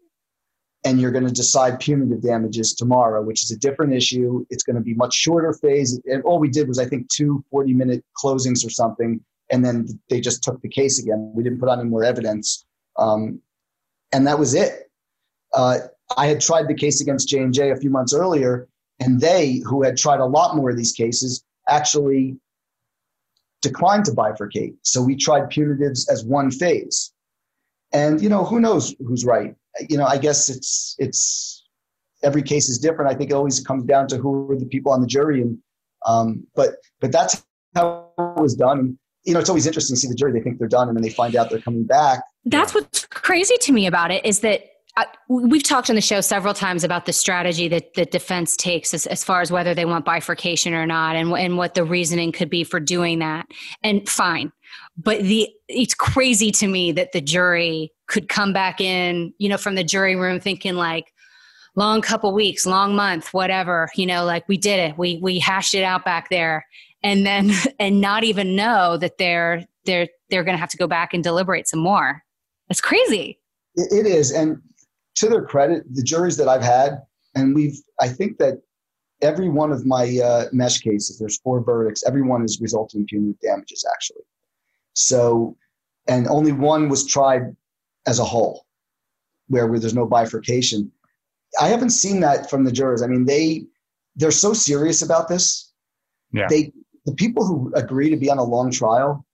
And 0.85 1.01
you're 1.01 1.11
going 1.11 1.27
to 1.27 1.33
decide 1.33 1.81
punitive 1.81 2.23
damages 2.23 2.73
tomorrow, 2.73 3.21
which 3.21 3.43
is 3.43 3.51
a 3.51 3.59
different 3.59 3.93
issue. 3.93 4.47
It's 4.49 4.63
going 4.63 4.77
to 4.77 4.83
be 4.83 4.95
much 4.95 5.13
shorter 5.13 5.53
phase. 5.53 6.01
And 6.07 6.23
all 6.23 6.39
we 6.39 6.49
did 6.49 6.69
was, 6.69 6.79
I 6.79 6.87
think, 6.87 7.09
two 7.09 7.45
40 7.51 7.75
minute 7.75 8.05
closings 8.17 8.65
or 8.65 8.71
something. 8.71 9.21
And 9.51 9.65
then 9.65 9.87
they 10.09 10.21
just 10.21 10.43
took 10.43 10.63
the 10.63 10.69
case 10.69 11.03
again. 11.03 11.33
We 11.35 11.43
didn't 11.43 11.59
put 11.59 11.69
on 11.69 11.81
any 11.81 11.89
more 11.89 12.05
evidence. 12.05 12.65
Um, 12.97 13.41
and 14.13 14.27
that 14.27 14.39
was 14.39 14.55
it. 14.55 14.91
Uh, 15.55 15.79
I 16.17 16.27
had 16.27 16.41
tried 16.41 16.69
the 16.69 16.75
case 16.75 17.01
against 17.01 17.29
J 17.29 17.39
and 17.39 17.53
J 17.53 17.71
a 17.71 17.77
few 17.77 17.91
months 17.91 18.15
earlier, 18.15 18.69
and 19.01 19.21
they, 19.21 19.63
who 19.67 19.83
had 19.83 19.97
tried 19.97 20.21
a 20.21 20.27
lot 20.27 20.57
more 20.57 20.71
of 20.71 20.77
these 20.77 20.93
cases, 20.93 21.45
actually 21.69 22.37
declined 23.61 24.05
to 24.07 24.13
bifurcate. 24.13 24.75
So 24.83 25.03
we 25.03 25.17
tried 25.17 25.51
punitives 25.51 26.11
as 26.11 26.25
one 26.25 26.51
phase, 26.51 27.13
and 27.93 28.21
you 28.23 28.29
know 28.29 28.45
who 28.45 28.61
knows 28.61 28.95
who's 29.07 29.25
right. 29.25 29.55
You 29.89 29.99
know, 29.99 30.07
I 30.07 30.19
guess 30.19 30.49
it's 30.49 30.97
it's 30.99 31.67
every 32.23 32.43
case 32.43 32.69
is 32.69 32.79
different. 32.79 33.11
I 33.11 33.15
think 33.15 33.31
it 33.31 33.35
always 33.35 33.61
comes 33.61 33.85
down 33.85 34.09
to 34.09 34.17
who 34.17 34.51
are 34.51 34.57
the 34.57 34.67
people 34.67 34.93
on 34.93 35.01
the 35.01 35.07
jury, 35.07 35.43
and 35.43 35.59
um, 36.07 36.47
but 36.55 36.77
but 37.01 37.13
that's 37.13 37.45
how 37.75 38.11
it 38.19 38.41
was 38.41 38.55
done. 38.55 38.79
And, 38.79 38.99
you 39.25 39.35
know, 39.35 39.41
it's 39.41 39.49
always 39.49 39.67
interesting 39.67 39.95
to 39.95 40.01
see 40.01 40.09
the 40.09 40.15
jury. 40.15 40.33
They 40.33 40.41
think 40.41 40.59
they're 40.59 40.69
done, 40.69 40.89
and 40.89 40.97
then 40.97 41.03
they 41.03 41.11
find 41.11 41.37
out 41.37 41.51
they're 41.51 41.61
coming 41.61 41.85
back. 41.85 42.23
That's 42.51 42.75
what's 42.75 43.07
crazy 43.07 43.57
to 43.59 43.73
me 43.73 43.87
about 43.87 44.11
it 44.11 44.25
is 44.25 44.41
that 44.41 44.63
I, 44.97 45.07
we've 45.29 45.63
talked 45.63 45.91
on 45.91 45.97
the 45.97 46.03
show 46.03 46.21
several 46.21 46.55
times 46.55 46.83
about 46.83 47.07
the 47.07 47.13
strategy 47.13 47.69
that 47.69 47.95
the 47.95 48.05
defense 48.05 48.57
takes 48.57 48.93
as, 48.93 49.07
as 49.07 49.23
far 49.23 49.41
as 49.41 49.53
whether 49.53 49.73
they 49.73 49.85
want 49.85 50.05
bifurcation 50.05 50.75
or 50.75 50.87
not, 50.87 51.15
and 51.15 51.33
and 51.33 51.57
what 51.57 51.75
the 51.75 51.85
reasoning 51.85 52.33
could 52.33 52.51
be 52.51 52.65
for 52.65 52.81
doing 52.81 53.21
that. 53.21 53.47
And 53.85 54.09
fine, 54.09 54.51
but 54.97 55.21
the 55.21 55.49
it's 55.69 55.95
crazy 55.95 56.51
to 56.53 56.67
me 56.67 56.91
that 56.93 57.13
the 57.13 57.21
jury 57.21 57.93
could 58.09 58.29
come 58.29 58.53
back 58.53 58.81
in, 58.81 59.33
you 59.39 59.49
know, 59.49 59.59
from 59.59 59.77
the 59.77 59.85
jury 59.85 60.17
room 60.17 60.41
thinking 60.41 60.75
like, 60.75 61.13
long 61.77 62.01
couple 62.01 62.35
weeks, 62.35 62.67
long 62.67 62.97
month, 62.97 63.33
whatever, 63.33 63.89
you 63.95 64.05
know, 64.05 64.25
like 64.25 64.49
we 64.49 64.57
did 64.57 64.81
it. 64.81 64.99
We 64.99 65.21
we 65.23 65.39
hashed 65.39 65.75
it 65.75 65.85
out 65.85 66.05
back 66.05 66.29
there 66.29 66.67
and 67.03 67.25
then 67.25 67.53
and 67.79 68.01
not 68.01 68.25
even 68.25 68.57
know 68.57 68.97
that 68.97 69.19
they're 69.19 69.65
they're 69.85 70.09
they're 70.31 70.45
going 70.45 70.57
to 70.57 70.61
have 70.61 70.71
to 70.71 70.77
go 70.77 70.87
back 70.87 71.15
and 71.15 71.23
deliberate 71.23 71.69
some 71.69 71.81
more. 71.81 72.23
It's 72.71 72.81
crazy. 72.81 73.39
It 73.75 74.07
is 74.07 74.33
and 74.33 74.61
to 75.17 75.29
their 75.29 75.45
credit, 75.45 75.85
the 75.95 76.03
juries 76.03 76.37
that 76.37 76.49
I've 76.49 76.63
had 76.63 77.03
and 77.35 77.55
we've 77.55 77.79
I 78.01 78.09
think 78.09 78.39
that 78.39 78.61
every 79.21 79.49
one 79.49 79.73
of 79.73 79.85
my 79.85 80.19
uh, 80.23 80.45
mesh 80.53 80.79
cases, 80.79 81.19
there's 81.19 81.39
four 81.39 81.61
verdicts, 81.63 82.05
every 82.07 82.23
one 82.23 82.43
has 82.43 82.61
resulted 82.61 83.01
in 83.01 83.07
punitive 83.07 83.41
damages 83.41 83.85
actually. 83.93 84.23
So 84.95 85.57
and 86.09 86.27
only 86.29 86.53
one 86.53 86.89
was 86.89 87.07
tried 87.07 87.55
as 88.07 88.19
a 88.19 88.25
whole 88.25 88.65
where, 89.49 89.67
where 89.67 89.79
there's 89.79 89.95
no 89.95 90.07
bifurcation 90.07 90.91
I 91.61 91.69
haven't 91.69 91.91
seen 91.91 92.21
that 92.21 92.51
from 92.51 92.65
the 92.65 92.73
jurors. 92.73 93.03
I 93.03 93.07
mean, 93.07 93.25
they 93.25 93.65
they're 94.17 94.31
so 94.31 94.53
serious 94.53 95.03
about 95.03 95.29
this. 95.29 95.73
Yeah. 96.33 96.47
They 96.49 96.73
the 97.07 97.15
people 97.15 97.47
who 97.47 97.73
agree 97.75 98.11
to 98.11 98.17
be 98.17 98.31
on 98.31 98.39
a 98.39 98.45
long 98.45 98.71
trial, 98.71 99.25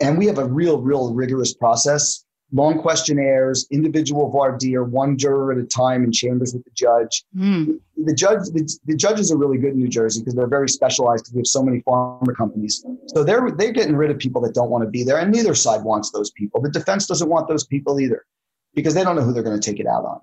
and 0.00 0.18
we 0.18 0.26
have 0.26 0.38
a 0.38 0.44
real, 0.44 0.80
real 0.80 1.12
rigorous 1.14 1.54
process. 1.54 2.24
Long 2.54 2.80
questionnaires, 2.80 3.66
individual 3.70 4.30
voir 4.30 4.58
dire, 4.58 4.84
one 4.84 5.16
juror 5.16 5.52
at 5.52 5.58
a 5.58 5.64
time 5.64 6.04
in 6.04 6.12
chambers 6.12 6.52
with 6.52 6.64
the 6.64 6.70
judge. 6.74 7.24
Mm. 7.34 7.80
The 7.96 8.14
judge, 8.14 8.40
the, 8.52 8.78
the, 8.84 8.94
judges 8.94 9.32
are 9.32 9.38
really 9.38 9.56
good 9.56 9.72
in 9.72 9.78
New 9.78 9.88
Jersey 9.88 10.20
because 10.20 10.34
they're 10.34 10.46
very 10.46 10.68
specialized 10.68 11.24
because 11.24 11.34
we 11.34 11.38
have 11.40 11.46
so 11.46 11.62
many 11.62 11.80
pharma 11.80 12.36
companies. 12.36 12.84
So 13.06 13.24
they're 13.24 13.50
they're 13.52 13.72
getting 13.72 13.96
rid 13.96 14.10
of 14.10 14.18
people 14.18 14.42
that 14.42 14.54
don't 14.54 14.68
want 14.68 14.84
to 14.84 14.90
be 14.90 15.02
there, 15.02 15.18
and 15.18 15.32
neither 15.32 15.54
side 15.54 15.82
wants 15.82 16.10
those 16.10 16.30
people. 16.32 16.60
The 16.60 16.70
defense 16.70 17.06
doesn't 17.06 17.28
want 17.28 17.48
those 17.48 17.64
people 17.64 17.98
either 17.98 18.26
because 18.74 18.92
they 18.94 19.02
don't 19.02 19.16
know 19.16 19.22
who 19.22 19.32
they're 19.32 19.42
going 19.42 19.58
to 19.58 19.70
take 19.70 19.80
it 19.80 19.86
out 19.86 20.04
on. 20.04 20.20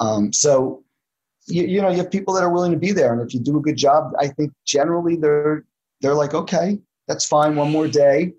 Um, 0.00 0.32
so, 0.32 0.82
you, 1.46 1.64
you 1.64 1.80
know, 1.80 1.90
you 1.90 1.98
have 1.98 2.10
people 2.10 2.34
that 2.34 2.42
are 2.42 2.52
willing 2.52 2.72
to 2.72 2.78
be 2.78 2.92
there, 2.92 3.12
and 3.12 3.22
if 3.26 3.32
you 3.32 3.40
do 3.40 3.56
a 3.56 3.60
good 3.60 3.76
job, 3.76 4.12
I 4.18 4.28
think 4.28 4.52
generally 4.66 5.16
they're 5.16 5.64
they're 6.00 6.14
like, 6.14 6.34
okay, 6.34 6.78
that's 7.08 7.24
fine, 7.24 7.56
one 7.56 7.70
more 7.70 7.88
day. 7.88 8.34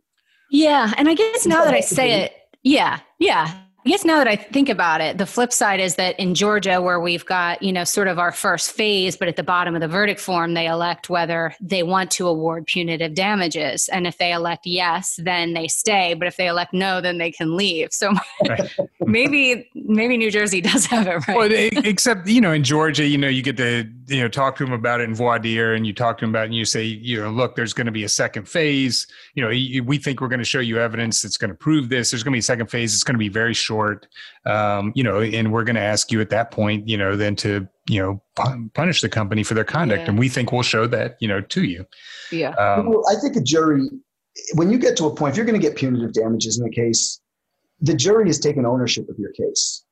Yeah, 0.52 0.94
and 0.98 1.10
I 1.10 1.16
guess 1.16 1.46
now 1.46 1.66
that 1.66 1.74
I 1.74 1.80
say 1.80 2.22
it, 2.22 2.34
yeah, 2.66 3.00
yeah, 3.20 3.65
I 3.86 3.90
guess 3.92 4.04
now 4.04 4.18
that 4.18 4.28
I 4.28 4.36
think 4.36 4.68
about 4.68 5.00
it, 5.00 5.20
the 5.20 5.28
flip 5.28 5.54
side 5.54 5.80
is 5.80 5.94
that 5.96 6.20
in 6.20 6.34
Georgia, 6.34 6.82
where 6.82 7.00
we've 7.00 7.24
got, 7.24 7.62
you 7.62 7.72
know, 7.72 7.84
sort 7.84 8.08
of 8.08 8.18
our 8.18 8.32
first 8.32 8.72
phase, 8.72 9.16
but 9.16 9.28
at 9.28 9.36
the 9.36 9.44
bottom 9.44 9.76
of 9.76 9.82
the 9.82 9.88
verdict 9.88 10.20
form, 10.20 10.56
they 10.56 10.66
elect 10.66 11.08
whether 11.08 11.54
they 11.62 11.84
want 11.84 12.10
to 12.12 12.28
award 12.28 12.66
punitive 12.66 13.14
damages. 13.14 13.88
And 13.90 14.08
if 14.08 14.18
they 14.18 14.34
elect 14.34 14.66
yes, 14.66 15.20
then 15.22 15.54
they 15.54 15.68
stay. 15.68 16.16
But 16.16 16.28
if 16.28 16.36
they 16.36 16.48
elect 16.48 16.74
no, 16.74 17.00
then 17.00 17.20
they 17.20 17.32
can 17.32 17.56
leave. 17.56 17.94
So 17.94 18.12
maybe, 19.02 19.70
maybe 19.76 20.18
New 20.18 20.32
Jersey 20.32 20.62
does 20.62 20.88
have 20.88 21.06
it 21.06 21.28
right. 21.28 21.38
Well, 21.38 21.50
except, 21.52 22.28
you 22.28 22.42
know, 22.42 22.54
in 22.54 22.64
Georgia, 22.64 23.06
you 23.06 23.20
know, 23.20 23.28
you 23.28 23.44
get 23.44 23.58
to, 23.58 23.88
you 24.08 24.20
know, 24.20 24.30
talk 24.30 24.56
to 24.56 24.66
them 24.66 24.74
about 24.74 25.00
it 25.00 25.04
in 25.04 25.14
voir 25.14 25.38
dire 25.38 25.76
and 25.76 25.86
you 25.86 25.94
talk 25.94 26.18
to 26.18 26.22
them 26.24 26.32
about 26.32 26.46
it 26.46 26.48
and 26.48 26.56
you 26.56 26.66
say, 26.66 26.84
you 26.84 27.22
know, 27.22 27.30
look, 27.30 27.56
there's 27.56 27.74
going 27.74 27.86
to 27.86 27.92
be 27.92 28.04
a 28.04 28.10
second 28.10 28.50
phase. 28.50 29.06
You 29.36 29.44
know, 29.44 29.50
we 29.84 30.00
think 30.00 30.22
we're 30.22 30.28
going 30.28 30.40
to 30.40 30.44
show 30.44 30.60
you 30.60 30.80
evidence 30.80 31.22
that's 31.22 31.38
going 31.38 31.52
to 31.52 31.56
prove 31.56 31.90
this. 31.90 32.10
There's 32.10 32.24
going 32.24 32.32
to 32.32 32.36
be 32.36 32.40
a 32.40 32.42
second 32.42 32.66
phase. 32.72 32.92
It's 32.96 33.04
going 33.04 33.14
to 33.14 33.20
be 33.20 33.30
very 33.30 33.54
short 33.54 33.75
short, 33.76 34.08
um, 34.46 34.92
you 34.96 35.04
know, 35.04 35.20
and 35.22 35.52
we're 35.52 35.64
going 35.64 35.76
to 35.76 35.82
ask 35.82 36.12
you 36.12 36.22
at 36.22 36.30
that 36.30 36.52
point, 36.52 36.88
you 36.88 36.98
know, 36.98 37.16
then 37.16 37.36
to, 37.36 37.68
you 37.90 38.02
know, 38.02 38.22
punish 38.74 39.02
the 39.02 39.10
company 39.10 39.44
for 39.44 39.54
their 39.54 39.66
conduct. 39.66 40.02
Yeah. 40.02 40.10
And 40.10 40.20
we 40.20 40.30
think 40.30 40.52
we'll 40.52 40.64
show 40.64 40.88
that, 40.88 41.18
you 41.20 41.28
know, 41.28 41.42
to 41.42 41.64
you. 41.64 41.86
Yeah. 42.32 42.52
Um, 42.52 42.90
well, 42.90 43.04
I 43.12 43.20
think 43.20 43.36
a 43.36 43.42
jury, 43.42 43.90
when 44.54 44.72
you 44.72 44.78
get 44.78 44.96
to 44.98 45.06
a 45.06 45.16
point, 45.16 45.34
if 45.34 45.38
you're 45.38 45.46
going 45.46 45.60
to 45.60 45.68
get 45.68 45.78
punitive 45.78 46.14
damages 46.14 46.58
in 46.58 46.64
the 46.64 46.72
case, 46.72 47.20
the 47.82 47.94
jury 47.94 48.28
has 48.28 48.40
taken 48.40 48.66
ownership 48.66 49.10
of 49.10 49.18
your 49.20 49.32
case. 49.32 49.84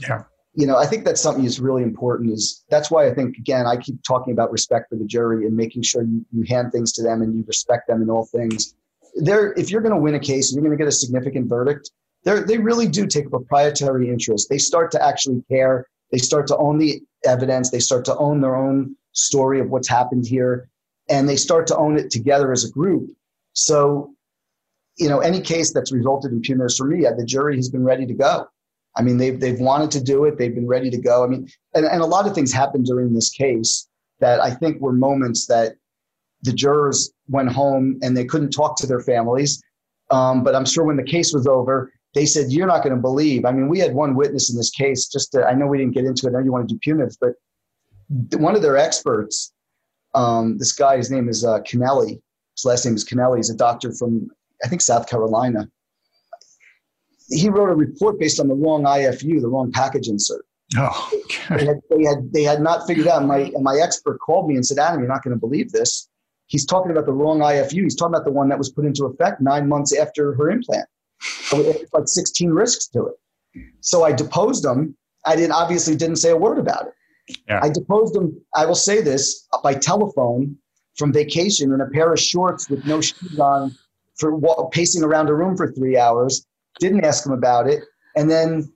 Yeah. 0.00 0.24
You 0.54 0.66
know, 0.66 0.76
I 0.76 0.86
think 0.86 1.04
that's 1.04 1.20
something 1.20 1.44
that's 1.44 1.60
really 1.60 1.82
important. 1.82 2.32
Is 2.32 2.64
that's 2.68 2.90
why 2.90 3.06
I 3.06 3.14
think 3.14 3.36
again 3.38 3.66
I 3.66 3.76
keep 3.76 4.02
talking 4.02 4.32
about 4.34 4.52
respect 4.52 4.90
for 4.90 4.96
the 4.96 5.06
jury 5.06 5.46
and 5.46 5.56
making 5.56 5.82
sure 5.82 6.02
you, 6.02 6.26
you 6.30 6.44
hand 6.46 6.72
things 6.72 6.92
to 6.94 7.02
them 7.02 7.22
and 7.22 7.34
you 7.34 7.44
respect 7.46 7.88
them 7.88 8.02
in 8.02 8.10
all 8.10 8.26
things. 8.26 8.74
There, 9.14 9.54
if 9.54 9.70
you're 9.70 9.80
going 9.80 9.94
to 9.94 10.00
win 10.00 10.14
a 10.14 10.20
case 10.20 10.50
and 10.50 10.56
you're 10.56 10.68
going 10.68 10.76
to 10.76 10.82
get 10.84 10.88
a 10.88 10.92
significant 10.92 11.48
verdict, 11.48 11.90
they 12.24 12.40
they 12.42 12.58
really 12.58 12.86
do 12.86 13.06
take 13.06 13.26
a 13.26 13.30
proprietary 13.30 14.08
interest. 14.08 14.48
They 14.48 14.58
start 14.58 14.90
to 14.92 15.04
actually 15.04 15.42
care. 15.50 15.86
They 16.10 16.18
start 16.18 16.46
to 16.48 16.56
own 16.56 16.78
the 16.78 17.02
evidence. 17.24 17.70
They 17.70 17.80
start 17.80 18.04
to 18.06 18.16
own 18.16 18.40
their 18.40 18.56
own 18.56 18.96
story 19.12 19.60
of 19.60 19.70
what's 19.70 19.88
happened 19.88 20.26
here, 20.26 20.68
and 21.08 21.28
they 21.28 21.36
start 21.36 21.66
to 21.68 21.76
own 21.76 21.98
it 21.98 22.10
together 22.10 22.52
as 22.52 22.64
a 22.64 22.70
group. 22.70 23.10
So, 23.54 24.14
you 24.98 25.08
know, 25.08 25.20
any 25.20 25.40
case 25.40 25.72
that's 25.72 25.92
resulted 25.92 26.32
in 26.32 26.40
punitives 26.42 26.76
for 26.76 26.86
me, 26.86 27.02
the 27.02 27.24
jury 27.24 27.56
has 27.56 27.68
been 27.68 27.84
ready 27.84 28.06
to 28.06 28.14
go. 28.14 28.46
I 28.96 29.02
mean, 29.02 29.16
they've 29.16 29.38
they've 29.38 29.60
wanted 29.60 29.90
to 29.92 30.02
do 30.02 30.24
it. 30.26 30.38
They've 30.38 30.54
been 30.54 30.68
ready 30.68 30.90
to 30.90 30.98
go. 30.98 31.24
I 31.24 31.26
mean, 31.26 31.48
and, 31.74 31.86
and 31.86 32.02
a 32.02 32.06
lot 32.06 32.26
of 32.26 32.34
things 32.34 32.52
happened 32.52 32.86
during 32.86 33.12
this 33.12 33.30
case 33.30 33.88
that 34.20 34.40
I 34.40 34.50
think 34.50 34.80
were 34.80 34.92
moments 34.92 35.46
that 35.46 35.76
the 36.42 36.52
jurors 36.52 37.12
went 37.28 37.50
home 37.50 37.98
and 38.02 38.16
they 38.16 38.24
couldn't 38.24 38.50
talk 38.50 38.76
to 38.76 38.86
their 38.86 39.00
families. 39.00 39.62
Um, 40.10 40.44
but 40.44 40.54
I'm 40.54 40.66
sure 40.66 40.84
when 40.84 40.96
the 40.96 41.02
case 41.02 41.32
was 41.32 41.46
over, 41.46 41.92
they 42.14 42.26
said, 42.26 42.52
You're 42.52 42.66
not 42.66 42.82
going 42.82 42.94
to 42.94 43.00
believe. 43.00 43.44
I 43.44 43.52
mean, 43.52 43.68
we 43.68 43.78
had 43.78 43.94
one 43.94 44.14
witness 44.14 44.50
in 44.50 44.56
this 44.56 44.70
case, 44.70 45.06
just 45.06 45.32
to, 45.32 45.46
I 45.46 45.54
know 45.54 45.66
we 45.66 45.78
didn't 45.78 45.94
get 45.94 46.04
into 46.04 46.26
it. 46.26 46.30
I 46.30 46.32
know 46.32 46.44
you 46.44 46.52
want 46.52 46.68
to 46.68 46.74
do 46.74 46.80
punitives, 46.80 47.16
but 47.20 47.34
one 48.38 48.54
of 48.54 48.62
their 48.62 48.76
experts, 48.76 49.52
um, 50.14 50.58
this 50.58 50.72
guy, 50.72 50.96
his 50.96 51.10
name 51.10 51.28
is 51.28 51.44
uh, 51.44 51.60
Kennelly. 51.60 52.20
His 52.56 52.64
last 52.64 52.84
name 52.84 52.94
is 52.94 53.04
Kennelly. 53.04 53.38
He's 53.38 53.50
a 53.50 53.56
doctor 53.56 53.92
from, 53.92 54.30
I 54.62 54.68
think, 54.68 54.82
South 54.82 55.08
Carolina. 55.08 55.68
He 57.28 57.48
wrote 57.48 57.70
a 57.70 57.74
report 57.74 58.18
based 58.18 58.40
on 58.40 58.48
the 58.48 58.54
wrong 58.54 58.82
IFU, 58.82 59.40
the 59.40 59.48
wrong 59.48 59.72
package 59.72 60.08
insert. 60.08 60.44
Oh, 60.76 61.10
okay. 61.24 61.56
they, 61.56 61.66
had, 61.66 61.80
they, 61.90 62.04
had, 62.04 62.32
they 62.32 62.42
had 62.42 62.60
not 62.60 62.86
figured 62.86 63.06
out. 63.06 63.24
My, 63.24 63.38
and 63.38 63.64
my 63.64 63.78
expert 63.82 64.18
called 64.18 64.48
me 64.48 64.56
and 64.56 64.66
said, 64.66 64.78
Adam, 64.78 65.00
you're 65.00 65.08
not 65.08 65.22
going 65.22 65.34
to 65.34 65.40
believe 65.40 65.72
this. 65.72 66.08
He's 66.46 66.66
talking 66.66 66.90
about 66.90 67.06
the 67.06 67.12
wrong 67.12 67.38
IFU. 67.38 67.82
He's 67.82 67.96
talking 67.96 68.14
about 68.14 68.26
the 68.26 68.32
one 68.32 68.50
that 68.50 68.58
was 68.58 68.70
put 68.70 68.84
into 68.84 69.06
effect 69.06 69.40
nine 69.40 69.66
months 69.66 69.96
after 69.96 70.34
her 70.34 70.50
implant 70.50 70.86
like 71.92 72.06
16 72.06 72.50
risks 72.50 72.88
to 72.88 73.06
it. 73.06 73.64
So 73.80 74.04
I 74.04 74.12
deposed 74.12 74.64
him. 74.64 74.96
I 75.26 75.36
didn't 75.36 75.52
obviously 75.52 75.96
didn't 75.96 76.16
say 76.16 76.30
a 76.30 76.36
word 76.36 76.58
about 76.58 76.86
it. 76.86 76.94
Yeah. 77.48 77.60
I 77.62 77.68
deposed 77.68 78.16
him. 78.16 78.40
I 78.54 78.66
will 78.66 78.74
say 78.74 79.00
this 79.00 79.46
by 79.62 79.74
telephone 79.74 80.56
from 80.96 81.12
vacation 81.12 81.72
in 81.72 81.80
a 81.80 81.86
pair 81.86 82.12
of 82.12 82.20
shorts 82.20 82.68
with 82.68 82.84
no 82.84 83.00
shoes 83.00 83.38
on, 83.38 83.74
for 84.16 84.68
pacing 84.70 85.02
around 85.02 85.28
a 85.28 85.34
room 85.34 85.56
for 85.56 85.72
three 85.72 85.96
hours. 85.96 86.46
Didn't 86.80 87.04
ask 87.04 87.24
him 87.24 87.32
about 87.32 87.68
it, 87.68 87.84
and 88.16 88.30
then 88.30 88.72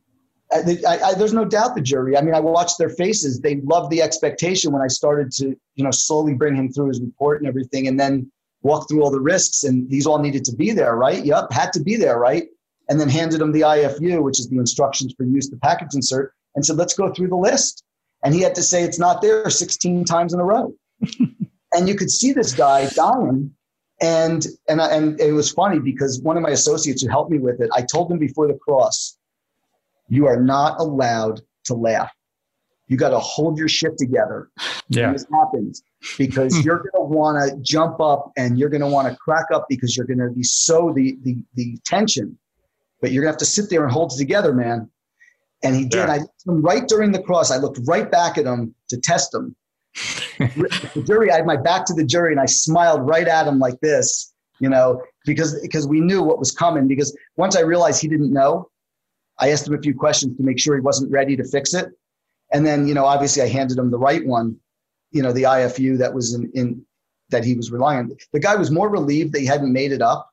I, 0.52 0.78
I, 0.86 0.98
I, 0.98 1.14
there's 1.14 1.32
no 1.32 1.44
doubt 1.44 1.74
the 1.74 1.80
jury. 1.80 2.16
I 2.16 2.20
mean, 2.20 2.34
I 2.34 2.40
watched 2.40 2.78
their 2.78 2.90
faces. 2.90 3.40
They 3.40 3.56
loved 3.62 3.90
the 3.90 4.02
expectation 4.02 4.72
when 4.72 4.82
I 4.82 4.86
started 4.86 5.32
to, 5.32 5.56
you 5.74 5.84
know, 5.84 5.90
slowly 5.90 6.34
bring 6.34 6.54
him 6.54 6.70
through 6.70 6.88
his 6.88 7.00
report 7.00 7.40
and 7.40 7.48
everything, 7.48 7.88
and 7.88 7.98
then 7.98 8.30
walk 8.66 8.88
through 8.88 9.02
all 9.02 9.10
the 9.10 9.20
risks, 9.20 9.64
and 9.64 9.88
these 9.88 10.06
all 10.06 10.18
needed 10.18 10.44
to 10.44 10.54
be 10.54 10.72
there, 10.72 10.96
right? 10.96 11.24
Yep, 11.24 11.52
had 11.52 11.72
to 11.74 11.80
be 11.80 11.96
there, 11.96 12.18
right? 12.18 12.44
And 12.88 13.00
then 13.00 13.08
handed 13.08 13.40
him 13.40 13.52
the 13.52 13.62
IFU, 13.62 14.22
which 14.22 14.40
is 14.40 14.48
the 14.48 14.58
instructions 14.58 15.14
for 15.16 15.24
use 15.24 15.48
the 15.48 15.56
package 15.58 15.94
insert, 15.94 16.34
and 16.54 16.64
said, 16.64 16.76
let's 16.76 16.94
go 16.94 17.12
through 17.12 17.28
the 17.28 17.36
list. 17.36 17.84
And 18.24 18.34
he 18.34 18.40
had 18.40 18.54
to 18.56 18.62
say 18.62 18.82
it's 18.82 18.98
not 18.98 19.22
there 19.22 19.48
16 19.48 20.04
times 20.04 20.34
in 20.34 20.40
a 20.40 20.44
row. 20.44 20.74
and 21.72 21.88
you 21.88 21.94
could 21.94 22.10
see 22.10 22.32
this 22.32 22.52
guy 22.52 22.88
dying. 22.88 23.52
And, 24.00 24.44
and, 24.68 24.80
and 24.80 25.20
it 25.20 25.32
was 25.32 25.50
funny 25.50 25.78
because 25.78 26.20
one 26.20 26.36
of 26.36 26.42
my 26.42 26.50
associates 26.50 27.02
who 27.02 27.08
helped 27.08 27.30
me 27.30 27.38
with 27.38 27.60
it, 27.60 27.70
I 27.72 27.82
told 27.82 28.10
him 28.10 28.18
before 28.18 28.46
the 28.46 28.58
cross, 28.58 29.16
you 30.08 30.26
are 30.26 30.40
not 30.40 30.80
allowed 30.80 31.40
to 31.64 31.74
laugh. 31.74 32.12
You 32.88 32.96
got 32.96 33.10
to 33.10 33.18
hold 33.18 33.58
your 33.58 33.68
shit 33.68 33.96
together. 33.98 34.50
Yeah. 34.88 35.12
this 35.12 35.26
happens 35.32 35.82
because 36.18 36.56
hmm. 36.56 36.62
you're 36.62 36.78
going 36.78 36.92
to 36.94 37.14
want 37.14 37.50
to 37.50 37.56
jump 37.62 38.00
up 38.00 38.32
and 38.36 38.58
you're 38.58 38.68
going 38.68 38.80
to 38.80 38.86
want 38.86 39.08
to 39.08 39.16
crack 39.16 39.46
up 39.52 39.66
because 39.68 39.96
you're 39.96 40.06
going 40.06 40.18
to 40.18 40.30
be 40.30 40.42
so 40.42 40.92
the, 40.94 41.16
the, 41.22 41.36
the 41.54 41.78
tension, 41.84 42.38
but 43.00 43.12
you're 43.12 43.22
going 43.22 43.30
to 43.30 43.34
have 43.34 43.38
to 43.38 43.46
sit 43.46 43.70
there 43.70 43.82
and 43.82 43.92
hold 43.92 44.12
it 44.12 44.18
together, 44.18 44.52
man. 44.52 44.90
And 45.62 45.74
he 45.74 45.84
did. 45.84 46.08
Yeah. 46.08 46.12
I 46.12 46.20
right 46.46 46.86
during 46.86 47.12
the 47.12 47.22
cross. 47.22 47.50
I 47.50 47.56
looked 47.56 47.80
right 47.86 48.10
back 48.10 48.38
at 48.38 48.44
him 48.44 48.74
to 48.88 49.00
test 49.00 49.34
him. 49.34 49.56
the 50.38 51.02
jury, 51.06 51.30
I 51.30 51.36
had 51.36 51.46
my 51.46 51.56
back 51.56 51.86
to 51.86 51.94
the 51.94 52.04
jury 52.04 52.32
and 52.32 52.40
I 52.40 52.46
smiled 52.46 53.06
right 53.06 53.26
at 53.26 53.46
him 53.46 53.58
like 53.58 53.80
this, 53.80 54.34
you 54.60 54.68
know, 54.68 55.02
because 55.24 55.58
because 55.62 55.88
we 55.88 56.00
knew 56.00 56.22
what 56.22 56.38
was 56.38 56.52
coming. 56.52 56.86
Because 56.86 57.16
once 57.36 57.56
I 57.56 57.60
realized 57.60 58.02
he 58.02 58.08
didn't 58.08 58.32
know, 58.32 58.68
I 59.38 59.50
asked 59.50 59.66
him 59.66 59.74
a 59.74 59.80
few 59.80 59.94
questions 59.94 60.36
to 60.36 60.42
make 60.42 60.58
sure 60.58 60.74
he 60.74 60.82
wasn't 60.82 61.10
ready 61.10 61.36
to 61.36 61.44
fix 61.44 61.72
it. 61.74 61.88
And 62.52 62.64
then, 62.64 62.86
you 62.86 62.94
know, 62.94 63.04
obviously 63.04 63.42
I 63.42 63.48
handed 63.48 63.78
him 63.78 63.90
the 63.90 63.98
right 63.98 64.24
one, 64.24 64.56
you 65.10 65.22
know, 65.22 65.32
the 65.32 65.44
IFU 65.44 65.98
that 65.98 66.12
was 66.12 66.34
in, 66.34 66.50
in 66.54 66.84
that 67.30 67.44
he 67.44 67.54
was 67.54 67.70
relying 67.70 67.98
on. 68.00 68.16
The 68.32 68.40
guy 68.40 68.56
was 68.56 68.70
more 68.70 68.88
relieved 68.88 69.32
that 69.34 69.40
he 69.40 69.46
hadn't 69.46 69.72
made 69.72 69.92
it 69.92 70.02
up 70.02 70.30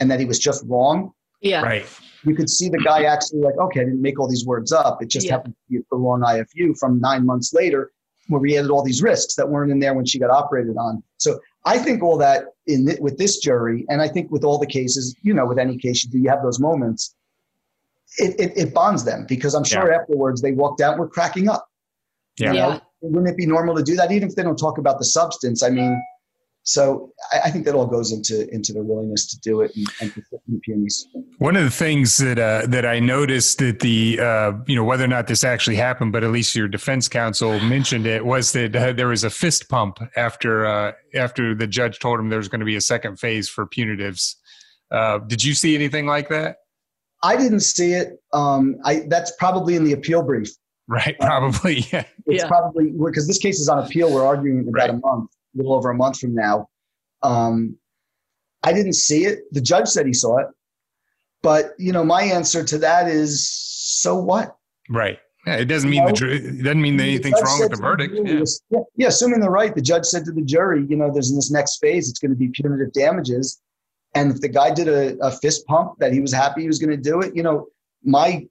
and 0.00 0.10
that 0.10 0.20
he 0.20 0.26
was 0.26 0.38
just 0.38 0.64
wrong. 0.66 1.12
Yeah. 1.40 1.62
Right. 1.62 1.86
You 2.24 2.34
could 2.34 2.50
see 2.50 2.68
the 2.68 2.78
guy 2.78 3.04
actually 3.04 3.40
like, 3.40 3.56
okay, 3.58 3.80
I 3.80 3.84
didn't 3.84 4.02
make 4.02 4.18
all 4.18 4.28
these 4.28 4.44
words 4.44 4.72
up. 4.72 5.02
It 5.02 5.08
just 5.08 5.26
Yeah. 5.26 5.32
happened 5.32 5.54
to 5.54 5.78
be 5.78 5.84
the 5.90 5.96
wrong 5.96 6.20
IFU 6.22 6.78
from 6.78 6.98
nine 7.00 7.24
months 7.24 7.52
later, 7.54 7.92
where 8.28 8.40
we 8.40 8.58
added 8.58 8.70
all 8.70 8.82
these 8.82 9.02
risks 9.02 9.34
that 9.36 9.48
weren't 9.48 9.70
in 9.70 9.78
there 9.78 9.94
when 9.94 10.04
she 10.04 10.18
got 10.18 10.30
operated 10.30 10.76
on. 10.76 11.02
So 11.18 11.38
I 11.64 11.78
think 11.78 12.02
all 12.02 12.18
that 12.18 12.46
in 12.66 12.86
th- 12.86 12.98
with 13.00 13.16
this 13.18 13.38
jury, 13.38 13.84
and 13.88 14.02
I 14.02 14.08
think 14.08 14.30
with 14.30 14.44
all 14.44 14.58
the 14.58 14.66
cases, 14.66 15.14
you 15.22 15.32
know, 15.34 15.46
with 15.46 15.58
any 15.58 15.76
case 15.78 16.04
you 16.04 16.10
do, 16.10 16.18
you 16.18 16.28
have 16.30 16.42
those 16.42 16.58
moments. 16.58 17.14
It, 18.18 18.38
it, 18.40 18.52
it 18.56 18.74
bonds 18.74 19.04
them 19.04 19.26
because 19.28 19.54
I'm 19.54 19.64
sure 19.64 19.92
afterwards 19.92 20.40
they 20.40 20.52
walked 20.52 20.80
out 20.80 20.92
and 20.92 21.00
were 21.00 21.08
cracking 21.08 21.48
up. 21.48 21.68
Yeah. 22.38 22.52
You 22.52 22.58
know, 22.58 22.68
Yeah. 22.70 22.80
Wouldn't 23.10 23.28
it 23.28 23.36
be 23.36 23.46
normal 23.46 23.74
to 23.76 23.82
do 23.82 23.96
that, 23.96 24.12
even 24.12 24.28
if 24.28 24.34
they 24.34 24.42
don't 24.42 24.58
talk 24.58 24.78
about 24.78 24.98
the 24.98 25.04
substance? 25.04 25.62
I 25.62 25.70
mean, 25.70 26.00
so 26.66 27.12
I, 27.32 27.42
I 27.44 27.50
think 27.50 27.64
that 27.64 27.74
all 27.76 27.86
goes 27.86 28.10
into 28.10 28.52
into 28.52 28.72
their 28.72 28.82
willingness 28.82 29.26
to 29.28 29.40
do 29.40 29.60
it 29.60 29.70
and, 29.76 29.86
and 30.00 30.14
to 30.14 30.22
fit 30.22 30.40
in 30.48 30.54
the 30.54 30.60
punies. 30.60 31.06
One 31.38 31.56
of 31.56 31.62
the 31.62 31.70
things 31.70 32.16
that 32.18 32.38
uh, 32.38 32.66
that 32.66 32.84
I 32.84 32.98
noticed 32.98 33.58
that 33.58 33.80
the 33.80 34.18
uh, 34.20 34.52
you 34.66 34.74
know 34.74 34.82
whether 34.82 35.04
or 35.04 35.08
not 35.08 35.28
this 35.28 35.44
actually 35.44 35.76
happened, 35.76 36.10
but 36.12 36.24
at 36.24 36.30
least 36.30 36.56
your 36.56 36.66
defense 36.66 37.06
counsel 37.08 37.60
mentioned 37.60 38.06
it 38.06 38.26
was 38.26 38.52
that 38.52 38.74
uh, 38.74 38.92
there 38.92 39.08
was 39.08 39.22
a 39.22 39.30
fist 39.30 39.68
pump 39.68 39.98
after 40.16 40.66
uh, 40.66 40.92
after 41.14 41.54
the 41.54 41.68
judge 41.68 42.00
told 42.00 42.18
him 42.18 42.28
there 42.30 42.38
was 42.38 42.48
going 42.48 42.60
to 42.60 42.66
be 42.66 42.76
a 42.76 42.80
second 42.80 43.20
phase 43.20 43.48
for 43.48 43.64
punitives. 43.66 44.34
Uh, 44.90 45.18
did 45.18 45.44
you 45.44 45.54
see 45.54 45.74
anything 45.76 46.06
like 46.06 46.28
that? 46.30 46.56
I 47.22 47.36
didn't 47.36 47.60
see 47.60 47.92
it. 47.92 48.20
Um, 48.32 48.76
I 48.84 49.04
that's 49.08 49.32
probably 49.38 49.76
in 49.76 49.84
the 49.84 49.92
appeal 49.92 50.22
brief. 50.22 50.50
Right, 50.88 51.16
probably. 51.20 51.80
Yeah. 51.92 52.04
It's 52.26 52.42
Yeah. 52.42 52.48
probably 52.48 52.90
because 52.92 53.26
this 53.26 53.38
case 53.38 53.58
is 53.60 53.68
on 53.68 53.78
appeal. 53.84 54.12
We're 54.12 54.24
arguing 54.26 54.58
in 54.60 54.68
about 54.68 54.90
a 54.90 54.94
month, 54.94 55.30
a 55.54 55.58
little 55.58 55.74
over 55.74 55.90
a 55.90 55.94
month 55.94 56.18
from 56.18 56.34
now. 56.34 56.68
Um, 57.22 57.76
I 58.62 58.72
didn't 58.72 58.94
see 58.94 59.24
it. 59.24 59.40
The 59.52 59.60
judge 59.60 59.88
said 59.88 60.06
he 60.06 60.12
saw 60.12 60.38
it, 60.38 60.46
but 61.42 61.74
you 61.78 61.92
know, 61.92 62.04
my 62.04 62.22
answer 62.22 62.64
to 62.64 62.78
that 62.78 63.08
is, 63.08 63.48
so 63.48 64.16
what? 64.16 64.56
Right. 64.88 65.18
Yeah, 65.46 65.56
it 65.56 65.66
doesn't 65.66 65.88
mean 65.90 66.04
the 66.04 66.10
No. 66.10 66.16
ju- 66.16 66.28
it 66.28 66.62
doesn't 66.62 66.82
mean 66.82 66.96
that 66.96 67.04
anything's 67.04 67.40
wrong 67.40 67.60
with 67.60 67.70
the 67.70 67.76
to 67.76 67.82
verdict. 67.82 68.14
jury 68.16 68.32
Yeah. 68.34 68.40
was- 68.40 68.60
yeah, 68.70 68.78
yeah, 68.96 69.06
assuming 69.08 69.40
they're 69.40 69.50
right, 69.50 69.72
the 69.74 69.80
judge 69.82 70.04
said 70.04 70.24
to 70.24 70.32
the 70.32 70.42
jury, 70.42 70.84
you 70.88 70.96
know, 70.96 71.10
there's 71.12 71.30
in 71.30 71.36
this 71.36 71.50
next 71.52 71.78
phase, 71.78 72.08
it's 72.10 72.18
going 72.18 72.32
to 72.32 72.36
be 72.36 72.48
punitive 72.48 72.92
damages. 72.92 73.60
And 74.14 74.32
if 74.32 74.40
the 74.40 74.48
guy 74.48 74.72
did 74.74 74.88
a, 74.88 75.16
a 75.24 75.30
fist 75.30 75.64
pump 75.66 75.98
that 76.00 76.12
he 76.12 76.20
was 76.20 76.32
happy 76.32 76.62
he 76.62 76.66
was 76.66 76.78
going 76.80 76.90
to 76.90 76.96
do 76.96 77.20
it, 77.20 77.36
you 77.36 77.42
know, 77.44 77.66
my 78.02 78.46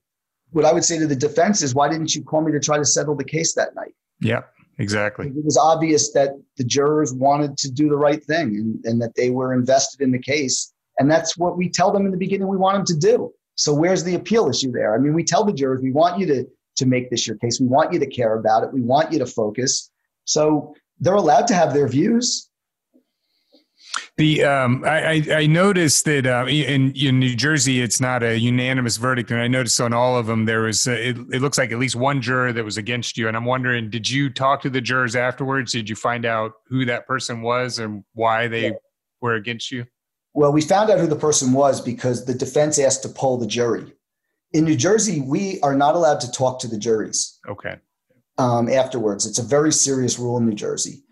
what 0.55 0.65
I 0.65 0.73
would 0.73 0.85
say 0.85 0.97
to 0.97 1.05
the 1.05 1.15
defense 1.15 1.61
is, 1.61 1.75
why 1.75 1.89
didn't 1.89 2.15
you 2.15 2.23
call 2.23 2.41
me 2.41 2.51
to 2.51 2.59
try 2.59 2.77
to 2.77 2.85
settle 2.85 3.15
the 3.15 3.23
case 3.23 3.53
that 3.55 3.75
night? 3.75 3.93
Yeah. 4.21 4.41
Exactly. 4.77 5.27
It 5.27 5.45
was 5.45 5.57
obvious 5.57 6.11
that 6.13 6.31
the 6.57 6.63
jurors 6.63 7.13
wanted 7.13 7.57
to 7.59 7.71
do 7.71 7.87
the 7.87 7.95
right 7.95 8.23
thing 8.23 8.55
and, 8.55 8.85
and 8.85 9.01
that 9.01 9.15
they 9.15 9.29
were 9.29 9.53
invested 9.53 10.01
in 10.01 10.11
the 10.11 10.19
case. 10.19 10.73
And 10.99 11.09
that's 11.09 11.37
what 11.37 11.57
we 11.57 11.69
tell 11.69 11.91
them 11.91 12.05
in 12.05 12.11
the 12.11 12.17
beginning 12.17 12.47
we 12.47 12.57
want 12.57 12.75
them 12.77 12.85
to 12.85 12.97
do. 12.97 13.31
So 13.55 13.73
where's 13.73 14.03
the 14.03 14.15
appeal 14.15 14.49
issue 14.49 14.71
there? 14.71 14.93
I 14.93 14.97
mean, 14.97 15.13
we 15.13 15.23
tell 15.23 15.45
the 15.45 15.53
jurors 15.53 15.81
we 15.81 15.91
want 15.91 16.19
you 16.19 16.25
to 16.27 16.45
to 16.77 16.85
make 16.85 17.09
this 17.09 17.25
your 17.25 17.37
case. 17.37 17.59
We 17.61 17.67
want 17.67 17.93
you 17.93 17.99
to 17.99 18.05
care 18.05 18.37
about 18.37 18.63
it. 18.63 18.73
We 18.73 18.81
want 18.81 19.13
you 19.13 19.19
to 19.19 19.25
focus. 19.25 19.91
So 20.25 20.75
they're 20.99 21.13
allowed 21.13 21.47
to 21.47 21.53
have 21.53 21.73
their 21.73 21.87
views. 21.87 22.49
The 24.17 24.43
um, 24.43 24.83
I, 24.85 25.25
I 25.31 25.45
noticed 25.45 26.05
that 26.05 26.25
uh, 26.25 26.45
in 26.47 26.93
in 26.93 27.19
New 27.19 27.35
Jersey 27.35 27.81
it's 27.81 27.99
not 27.99 28.23
a 28.23 28.37
unanimous 28.37 28.97
verdict, 28.97 29.31
and 29.31 29.41
I 29.41 29.47
noticed 29.47 29.79
on 29.81 29.93
all 29.93 30.17
of 30.17 30.27
them 30.27 30.45
there 30.45 30.61
was 30.61 30.87
uh, 30.87 30.91
it, 30.91 31.17
it 31.31 31.41
looks 31.41 31.57
like 31.57 31.71
at 31.71 31.79
least 31.79 31.95
one 31.95 32.21
juror 32.21 32.53
that 32.53 32.63
was 32.63 32.77
against 32.77 33.17
you, 33.17 33.27
and 33.27 33.35
I'm 33.35 33.45
wondering, 33.45 33.89
did 33.89 34.09
you 34.09 34.29
talk 34.29 34.61
to 34.61 34.69
the 34.69 34.81
jurors 34.81 35.15
afterwards? 35.15 35.71
Did 35.71 35.89
you 35.89 35.95
find 35.95 36.25
out 36.25 36.53
who 36.67 36.85
that 36.85 37.07
person 37.07 37.41
was 37.41 37.79
and 37.79 38.03
why 38.13 38.47
they 38.47 38.65
Yeah. 38.67 38.71
were 39.21 39.35
against 39.35 39.71
you? 39.71 39.85
Well, 40.33 40.51
we 40.51 40.61
found 40.61 40.89
out 40.89 40.99
who 40.99 41.07
the 41.07 41.15
person 41.15 41.53
was 41.53 41.79
because 41.79 42.25
the 42.25 42.33
defense 42.33 42.77
asked 42.79 43.03
to 43.03 43.09
poll 43.09 43.37
the 43.37 43.47
jury. 43.47 43.93
In 44.51 44.65
New 44.65 44.75
Jersey, 44.75 45.21
we 45.21 45.59
are 45.61 45.75
not 45.75 45.95
allowed 45.95 46.19
to 46.21 46.31
talk 46.31 46.59
to 46.59 46.67
the 46.67 46.77
juries. 46.77 47.39
Okay, 47.47 47.75
um, 48.37 48.69
afterwards. 48.69 49.25
It's 49.25 49.39
a 49.39 49.43
very 49.43 49.71
serious 49.71 50.19
rule 50.19 50.37
in 50.37 50.45
New 50.45 50.55
Jersey. 50.55 51.03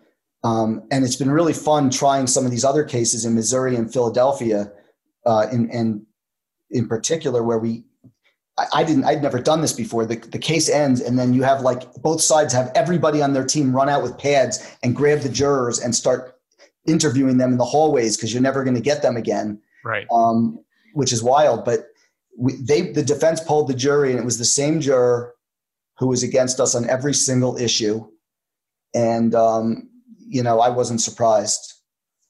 Um, 0.43 0.83
and 0.91 1.05
it's 1.05 1.15
been 1.15 1.31
really 1.31 1.53
fun 1.53 1.89
trying 1.89 2.27
some 2.27 2.45
of 2.45 2.51
these 2.51 2.65
other 2.65 2.83
cases 2.83 3.25
in 3.25 3.33
Missouri 3.33 3.75
and 3.75 3.91
Philadelphia, 3.91 4.71
uh, 5.25 5.47
in, 5.51 5.69
and 5.71 6.05
in 6.69 6.87
particular, 6.87 7.43
where 7.43 7.59
we, 7.59 7.83
I, 8.57 8.65
I 8.73 8.83
didn't, 8.83 9.05
I'd 9.05 9.21
never 9.21 9.39
done 9.39 9.61
this 9.61 9.73
before. 9.73 10.05
The, 10.05 10.17
the 10.17 10.39
case 10.39 10.69
ends, 10.69 10.99
and 10.99 11.17
then 11.17 11.33
you 11.33 11.43
have 11.43 11.61
like 11.61 11.93
both 11.95 12.21
sides 12.21 12.53
have 12.53 12.71
everybody 12.75 13.21
on 13.21 13.33
their 13.33 13.45
team 13.45 13.73
run 13.73 13.87
out 13.87 14.03
with 14.03 14.17
pads 14.17 14.75
and 14.83 14.95
grab 14.95 15.19
the 15.19 15.29
jurors 15.29 15.79
and 15.79 15.95
start 15.95 16.37
interviewing 16.85 17.37
them 17.37 17.53
in 17.53 17.57
the 17.57 17.65
hallways 17.65 18.17
because 18.17 18.33
you're 18.33 18.41
never 18.41 18.63
going 18.63 18.75
to 18.75 18.81
get 18.81 19.01
them 19.01 19.15
again 19.15 19.61
right. 19.83 20.07
um, 20.11 20.59
which 20.93 21.13
is 21.13 21.23
wild. 21.23 21.65
But 21.65 21.87
we, 22.37 22.55
they, 22.55 22.91
the 22.91 23.03
defense 23.03 23.39
polled 23.41 23.67
the 23.67 23.73
jury, 23.73 24.11
and 24.11 24.19
it 24.19 24.25
was 24.25 24.37
the 24.37 24.45
same 24.45 24.81
juror 24.81 25.35
who 25.97 26.07
was 26.07 26.23
against 26.23 26.59
us 26.59 26.75
on 26.75 26.89
every 26.89 27.13
single 27.13 27.57
issue. 27.57 28.05
And 28.95 29.35
um, 29.35 29.89
you 30.27 30.43
know, 30.43 30.59
I 30.59 30.69
wasn't 30.69 31.01
surprised. 31.01 31.73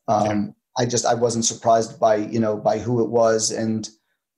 Um, 0.08 0.56
I 0.78 0.86
just 0.86 1.06
I 1.06 1.14
wasn't 1.14 1.46
surprised 1.46 2.00
by 2.00 2.16
you 2.16 2.40
know 2.40 2.58
by 2.58 2.80
who 2.80 3.04
it 3.04 3.10
was, 3.10 3.52
and 3.52 3.88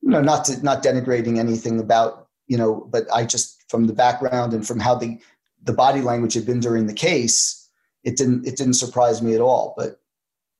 you 0.02 0.10
know, 0.10 0.22
not 0.22 0.46
to, 0.46 0.62
not 0.64 0.84
denigrating 0.84 1.38
anything 1.38 1.80
about 1.80 2.28
you 2.48 2.58
know, 2.58 2.88
but 2.92 3.06
I 3.14 3.26
just 3.26 3.64
from 3.70 3.88
the 3.88 3.94
background 3.94 4.54
and 4.54 4.66
from 4.68 4.80
how 4.80 4.96
the 4.96 5.20
the 5.64 5.74
body 5.74 6.02
language 6.02 6.34
had 6.34 6.46
been 6.46 6.60
during 6.60 6.88
the 6.88 6.94
case, 6.94 7.70
it 8.04 8.18
didn't 8.18 8.46
it 8.46 8.58
didn't 8.58 8.76
surprise 8.76 9.22
me 9.22 9.34
at 9.34 9.42
all. 9.42 9.74
But 9.78 10.00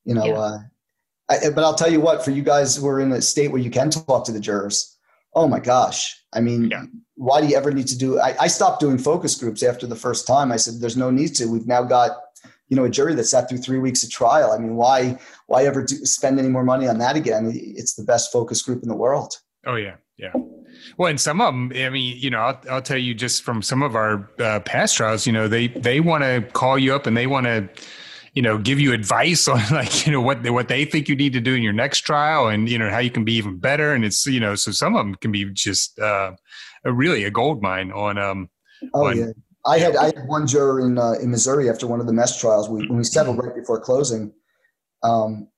you 0.04 0.14
know. 0.14 0.24
Yeah. 0.24 0.38
Uh, 0.38 0.58
I, 1.28 1.50
but 1.52 1.64
I'll 1.64 1.74
tell 1.74 1.90
you 1.90 2.00
what, 2.00 2.24
for 2.24 2.30
you 2.30 2.42
guys 2.42 2.76
who 2.76 2.86
are 2.86 3.00
in 3.00 3.10
a 3.10 3.20
state 3.20 3.48
where 3.48 3.60
you 3.60 3.68
can 3.68 3.90
talk 3.90 4.24
to 4.26 4.32
the 4.32 4.38
jurors, 4.38 4.96
oh 5.34 5.48
my 5.48 5.58
gosh. 5.58 6.16
I 6.32 6.40
mean, 6.40 6.70
Yeah. 6.70 6.84
why 7.16 7.40
do 7.40 7.48
you 7.48 7.56
ever 7.56 7.72
need 7.72 7.88
to 7.88 7.98
do 7.98 8.20
I, 8.20 8.36
I 8.42 8.46
stopped 8.46 8.78
doing 8.78 8.96
focus 8.96 9.34
groups 9.34 9.64
after 9.64 9.88
the 9.88 9.96
first 9.96 10.26
time. 10.26 10.52
I 10.52 10.56
said, 10.56 10.74
there's 10.80 10.96
no 10.96 11.10
need 11.10 11.34
to. 11.36 11.46
We've 11.46 11.66
now 11.66 11.82
got, 11.82 12.12
you 12.68 12.76
know, 12.76 12.84
a 12.84 12.90
jury 12.90 13.14
that 13.14 13.24
sat 13.24 13.48
through 13.48 13.58
three 13.58 13.78
weeks 13.78 14.02
of 14.02 14.10
trial. 14.10 14.52
I 14.52 14.58
mean, 14.58 14.76
why 14.76 15.18
why 15.46 15.64
ever 15.64 15.84
do, 15.84 15.96
spend 16.04 16.38
any 16.38 16.48
more 16.48 16.64
money 16.64 16.88
on 16.88 16.98
that 16.98 17.16
again? 17.16 17.52
It's 17.54 17.94
the 17.94 18.04
best 18.04 18.32
focus 18.32 18.62
group 18.62 18.82
in 18.82 18.88
the 18.88 18.96
world. 18.96 19.38
Oh 19.66 19.76
yeah, 19.76 19.96
yeah. 20.16 20.32
Well, 20.98 21.10
and 21.10 21.20
some 21.20 21.40
of 21.40 21.52
them, 21.52 21.72
I 21.74 21.88
mean, 21.90 22.16
you 22.18 22.30
know, 22.30 22.38
I'll, 22.38 22.60
I'll 22.70 22.82
tell 22.82 22.98
you 22.98 23.14
just 23.14 23.42
from 23.42 23.62
some 23.62 23.82
of 23.82 23.94
our 23.94 24.30
uh, 24.38 24.60
past 24.60 24.96
trials, 24.96 25.26
you 25.26 25.32
know, 25.32 25.48
they 25.48 25.68
they 25.68 26.00
want 26.00 26.24
to 26.24 26.42
call 26.52 26.78
you 26.78 26.94
up 26.94 27.06
and 27.06 27.16
they 27.16 27.26
want 27.26 27.46
to, 27.46 27.68
you 28.34 28.42
know, 28.42 28.58
give 28.58 28.78
you 28.80 28.92
advice 28.92 29.48
on 29.48 29.60
like 29.70 30.06
you 30.06 30.12
know 30.12 30.20
what 30.20 30.42
they, 30.42 30.50
what 30.50 30.68
they 30.68 30.84
think 30.84 31.08
you 31.08 31.16
need 31.16 31.32
to 31.32 31.40
do 31.40 31.54
in 31.54 31.62
your 31.62 31.72
next 31.72 32.00
trial 32.00 32.48
and 32.48 32.68
you 32.68 32.78
know 32.78 32.90
how 32.90 32.98
you 32.98 33.10
can 33.10 33.24
be 33.24 33.34
even 33.34 33.58
better. 33.58 33.92
And 33.92 34.04
it's 34.04 34.26
you 34.26 34.40
know, 34.40 34.54
so 34.54 34.72
some 34.72 34.94
of 34.94 35.04
them 35.04 35.14
can 35.16 35.32
be 35.32 35.44
just 35.46 35.98
uh, 35.98 36.32
a, 36.84 36.92
really 36.92 37.24
a 37.24 37.30
gold 37.30 37.62
mine 37.62 37.92
on 37.92 38.18
um 38.18 38.50
Oh 38.94 39.02
One. 39.02 39.18
yeah. 39.18 39.32
I 39.66 39.78
had 39.78 39.96
I 39.96 40.06
had 40.06 40.26
one 40.26 40.46
juror 40.46 40.80
in 40.80 40.98
uh, 40.98 41.12
in 41.12 41.30
Missouri 41.30 41.68
after 41.68 41.86
one 41.86 42.00
of 42.00 42.06
the 42.06 42.12
mesh 42.12 42.40
trials. 42.40 42.68
We, 42.68 42.86
when 42.86 42.98
we 42.98 43.04
settled 43.04 43.38
right 43.38 43.54
before 43.54 43.80
closing, 43.80 44.32
um, 45.02 45.48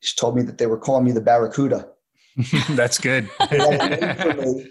she 0.00 0.16
told 0.16 0.36
me 0.36 0.42
that 0.42 0.58
they 0.58 0.66
were 0.66 0.78
calling 0.78 1.04
me 1.04 1.12
the 1.12 1.20
Barracuda. 1.20 1.88
that's 2.70 2.98
good. 2.98 3.28
They 3.50 3.58
had 3.58 3.92
a 3.92 3.96
name 4.00 4.16
for 4.16 4.42
me. 4.42 4.66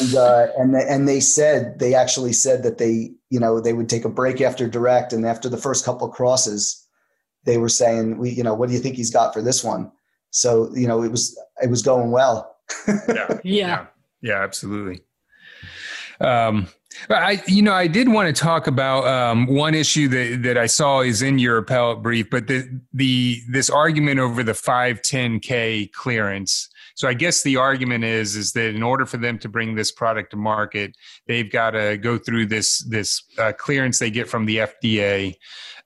and 0.00 0.14
uh, 0.14 0.46
and 0.58 0.74
they, 0.74 0.86
and 0.88 1.08
they 1.08 1.20
said 1.20 1.78
they 1.78 1.94
actually 1.94 2.32
said 2.32 2.62
that 2.62 2.78
they 2.78 3.10
you 3.30 3.40
know 3.40 3.60
they 3.60 3.72
would 3.72 3.88
take 3.88 4.04
a 4.04 4.10
break 4.10 4.40
after 4.40 4.68
direct 4.68 5.12
and 5.12 5.26
after 5.26 5.48
the 5.48 5.56
first 5.56 5.84
couple 5.84 6.08
of 6.08 6.14
crosses 6.14 6.86
they 7.44 7.58
were 7.58 7.68
saying 7.68 8.18
we 8.18 8.30
you 8.30 8.44
know 8.44 8.54
what 8.54 8.68
do 8.68 8.74
you 8.74 8.80
think 8.80 8.94
he's 8.94 9.10
got 9.10 9.34
for 9.34 9.42
this 9.42 9.64
one 9.64 9.90
so 10.30 10.70
you 10.74 10.86
know 10.86 11.02
it 11.02 11.10
was 11.10 11.36
it 11.60 11.68
was 11.68 11.82
going 11.82 12.12
well 12.12 12.56
yeah. 13.08 13.38
Yeah. 13.42 13.86
Yeah, 14.22 14.42
absolutely. 14.42 15.02
Um, 16.20 16.64
but 16.64 16.79
I, 17.08 17.42
you 17.46 17.62
know, 17.62 17.72
I 17.72 17.86
did 17.86 18.08
want 18.08 18.34
to 18.34 18.40
talk 18.40 18.66
about 18.66 19.06
um, 19.06 19.46
one 19.46 19.74
issue 19.74 20.08
that, 20.08 20.42
that 20.42 20.58
I 20.58 20.66
saw 20.66 21.00
is 21.00 21.22
in 21.22 21.38
your 21.38 21.58
appellate 21.58 22.02
brief, 22.02 22.28
but 22.30 22.46
the 22.46 22.68
the 22.92 23.40
this 23.48 23.70
argument 23.70 24.18
over 24.18 24.42
the 24.42 24.54
five 24.54 25.00
ten 25.02 25.40
k 25.40 25.86
clearance. 25.94 26.68
So 26.94 27.08
I 27.08 27.14
guess 27.14 27.42
the 27.42 27.56
argument 27.56 28.04
is 28.04 28.36
is 28.36 28.52
that 28.52 28.74
in 28.74 28.82
order 28.82 29.06
for 29.06 29.16
them 29.16 29.38
to 29.38 29.48
bring 29.48 29.74
this 29.74 29.92
product 29.92 30.32
to 30.32 30.36
market, 30.36 30.96
they've 31.26 31.50
got 31.50 31.70
to 31.70 31.96
go 31.96 32.18
through 32.18 32.46
this 32.46 32.80
this 32.80 33.22
uh, 33.38 33.52
clearance 33.56 33.98
they 33.98 34.10
get 34.10 34.28
from 34.28 34.44
the 34.44 34.58
FDA, 34.58 35.36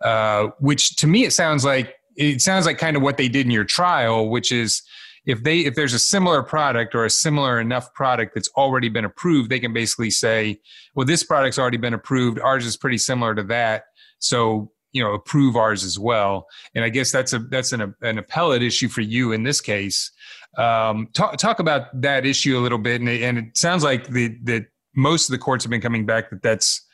uh, 0.01 0.49
which 0.59 0.97
to 0.97 1.07
me 1.07 1.25
it 1.25 1.33
sounds 1.33 1.65
like 1.65 1.95
it 2.17 2.41
sounds 2.41 2.65
like 2.67 2.79
kind 2.79 2.97
of 2.97 3.03
what 3.03 3.17
they 3.19 3.29
did 3.29 3.45
in 3.45 3.53
your 3.53 3.65
trial, 3.65 4.31
which 4.31 4.51
is 4.53 4.83
if 5.27 5.43
they 5.43 5.61
if 5.61 5.75
there's 5.75 5.95
a 5.95 5.99
similar 5.99 6.43
product 6.43 6.95
or 6.95 7.05
a 7.05 7.11
similar 7.11 7.61
enough 7.61 7.93
product 7.95 8.35
that's 8.35 8.49
already 8.57 8.89
been 8.89 9.05
approved 9.05 9.51
they 9.51 9.61
can 9.61 9.73
basically 9.73 10.11
say 10.11 10.59
well 10.95 11.07
this 11.07 11.23
product's 11.23 11.59
already 11.59 11.77
been 11.77 11.95
approved. 11.95 12.39
Ours 12.41 12.67
is 12.67 12.77
pretty 12.77 12.99
similar 12.99 13.35
to 13.35 13.43
that. 13.45 13.85
So 14.19 14.71
you 14.93 15.03
know 15.03 15.13
approve 15.13 15.57
ours 15.57 15.85
as 15.85 15.99
well. 15.99 16.47
And 16.75 16.85
i 16.85 16.89
guess 16.89 17.11
that's 17.11 17.33
a 17.33 17.39
that's 17.39 17.73
an, 17.73 17.95
an 18.03 18.19
appellate 18.19 18.63
issue 18.63 18.89
for 18.89 19.01
you 19.01 19.33
in 19.33 19.43
this 19.43 19.61
case. 19.61 20.11
Um, 20.57 21.09
talk, 21.13 21.37
talk 21.37 21.59
about 21.59 22.01
that 22.01 22.25
issue 22.25 22.57
a 22.57 22.61
little 22.61 22.79
bit. 22.79 23.01
And 23.01 23.11
it, 23.11 23.23
and 23.23 23.39
it 23.39 23.57
sounds 23.57 23.83
like 23.83 24.07
the 24.09 24.39
that 24.45 24.67
most 24.95 25.29
of 25.29 25.33
the 25.33 25.39
courts 25.39 25.65
have 25.65 25.71
been 25.71 25.81
coming 25.81 26.07
back 26.07 26.31
that 26.31 26.43
that's 26.43 26.87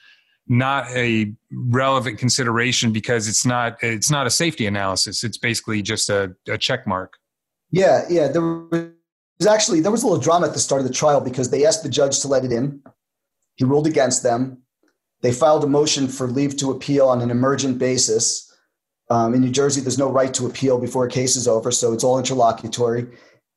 not 0.48 0.90
a 0.96 1.32
relevant 1.52 2.18
consideration 2.18 2.92
because 2.92 3.28
it's 3.28 3.44
not 3.44 3.76
it's 3.82 4.10
not 4.10 4.26
a 4.26 4.30
safety 4.30 4.66
analysis. 4.66 5.22
It's 5.22 5.38
basically 5.38 5.82
just 5.82 6.08
a, 6.08 6.34
a 6.48 6.56
check 6.56 6.86
mark 6.86 7.19
Yeah, 7.70 8.04
yeah. 8.08 8.28
There 8.28 8.42
was 8.42 9.46
actually 9.48 9.80
there 9.80 9.92
was 9.92 10.02
a 10.02 10.06
little 10.06 10.22
drama 10.22 10.48
at 10.48 10.54
the 10.54 10.58
start 10.60 10.80
of 10.80 10.88
the 10.88 10.94
trial 10.94 11.20
because 11.20 11.50
they 11.50 11.64
asked 11.64 11.82
the 11.82 11.88
judge 11.88 12.20
to 12.20 12.28
let 12.28 12.44
it 12.44 12.52
in. 12.52 12.82
He 13.56 13.64
ruled 13.64 13.86
against 13.86 14.22
them. 14.22 14.62
They 15.22 15.32
filed 15.32 15.64
a 15.64 15.66
motion 15.66 16.08
for 16.08 16.26
leave 16.26 16.56
to 16.58 16.70
appeal 16.70 17.08
on 17.08 17.20
an 17.20 17.30
emergent 17.30 17.78
basis. 17.78 18.46
Um, 19.10 19.34
in 19.34 19.40
New 19.40 19.50
Jersey, 19.50 19.80
there's 19.80 19.98
no 19.98 20.10
right 20.10 20.32
to 20.34 20.46
appeal 20.46 20.78
before 20.78 21.04
a 21.04 21.10
case 21.10 21.36
is 21.36 21.48
over, 21.48 21.70
so 21.70 21.92
it's 21.92 22.04
all 22.04 22.18
interlocutory. 22.18 23.06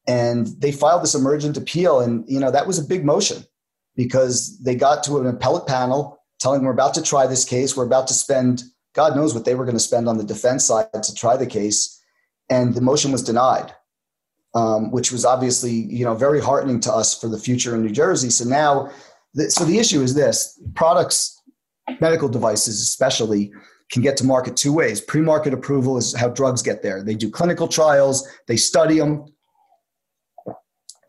And 0.07 0.47
they 0.59 0.71
filed 0.71 1.03
this 1.03 1.15
emergent 1.15 1.57
appeal, 1.57 2.01
and 2.01 2.25
you 2.27 2.39
know 2.39 2.51
that 2.51 2.67
was 2.67 2.79
a 2.79 2.83
big 2.83 3.05
motion 3.05 3.43
because 3.95 4.59
they 4.59 4.75
got 4.75 5.03
to 5.03 5.19
an 5.19 5.27
appellate 5.27 5.67
panel 5.67 6.19
telling 6.39 6.59
them 6.59 6.65
we're 6.65 6.73
about 6.73 6.93
to 6.95 7.01
try 7.01 7.25
this 7.25 7.45
case. 7.45 7.77
We're 7.77 7.85
about 7.85 8.07
to 8.07 8.13
spend 8.13 8.63
God 8.93 9.15
knows 9.15 9.33
what 9.33 9.45
they 9.45 9.55
were 9.55 9.65
going 9.65 9.77
to 9.77 9.83
spend 9.83 10.07
on 10.07 10.17
the 10.17 10.23
defense 10.23 10.65
side 10.65 10.87
to 10.91 11.13
try 11.13 11.37
the 11.37 11.47
case, 11.47 12.01
and 12.49 12.73
the 12.73 12.81
motion 12.81 13.11
was 13.11 13.23
denied, 13.23 13.73
um, 14.53 14.91
which 14.91 15.11
was 15.11 15.25
obviously 15.25 15.71
you 15.71 16.05
know 16.05 16.13
very 16.13 16.41
heartening 16.41 16.79
to 16.81 16.93
us 16.93 17.19
for 17.19 17.27
the 17.27 17.39
future 17.39 17.75
in 17.75 17.83
New 17.83 17.91
Jersey. 17.91 18.29
So 18.29 18.45
now, 18.45 18.91
so 19.49 19.65
the 19.65 19.79
issue 19.79 20.01
is 20.01 20.13
this: 20.13 20.59
products, 20.75 21.41
medical 21.99 22.29
devices 22.29 22.81
especially, 22.81 23.51
can 23.91 24.01
get 24.01 24.17
to 24.17 24.25
market 24.25 24.55
two 24.55 24.73
ways. 24.73 25.01
Pre-market 25.01 25.53
approval 25.53 25.97
is 25.97 26.15
how 26.15 26.29
drugs 26.29 26.61
get 26.61 26.81
there. 26.81 27.03
They 27.03 27.15
do 27.15 27.29
clinical 27.29 27.67
trials, 27.67 28.27
they 28.47 28.57
study 28.57 28.99
them, 28.99 29.25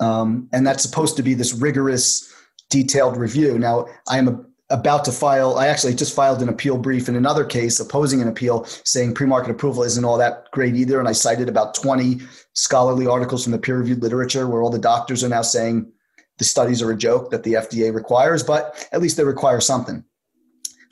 um, 0.01 0.49
and 0.53 0.67
that's 0.67 0.83
supposed 0.83 1.17
to 1.17 1.23
be 1.23 1.35
this 1.35 1.53
rigorous, 1.53 2.33
detailed 2.71 3.17
review. 3.17 3.59
Now, 3.59 3.87
I 4.09 4.19
am 4.19 4.29
a 4.29 4.45
about 4.71 5.05
to 5.05 5.13
file 5.13 5.59
i 5.59 5.67
actually 5.67 5.95
just 5.95 6.15
filed 6.15 6.41
an 6.41 6.49
appeal 6.49 6.79
brief 6.79 7.09
in 7.09 7.17
another 7.17 7.45
case 7.45 7.79
opposing 7.81 8.23
an 8.23 8.29
appeal 8.29 8.65
saying 8.85 9.13
pre-market 9.13 9.51
approval 9.51 9.83
isn't 9.83 10.05
all 10.07 10.17
that 10.17 10.51
great 10.53 10.75
either 10.75 10.99
and 10.99 11.07
i 11.07 11.13
cited 11.13 11.51
about 11.51 11.75
20 11.75 12.21
scholarly 12.55 13.07
articles 13.07 13.43
from 13.43 13.53
the 13.53 13.59
peer-reviewed 13.59 14.03
literature 14.03 14.49
where 14.49 14.63
all 14.63 14.71
the 14.71 14.79
doctors 14.79 15.23
are 15.23 15.29
now 15.29 15.43
saying 15.43 15.91
the 16.39 16.45
studies 16.45 16.83
are 16.83 16.91
a 16.91 16.97
joke 16.97 17.31
that 17.31 17.43
the 17.43 17.55
fda 17.55 17.95
requires 17.95 18.43
but 18.43 18.89
at 18.93 19.01
least 19.01 19.17
they 19.17 19.25
require 19.25 19.61
something 19.61 20.05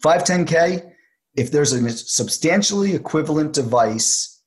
510k 0.05 0.93
if 1.35 1.51
there's 1.51 1.73
a 1.73 1.91
substantially 1.91 2.95
equivalent 2.95 3.55
device 3.55 4.43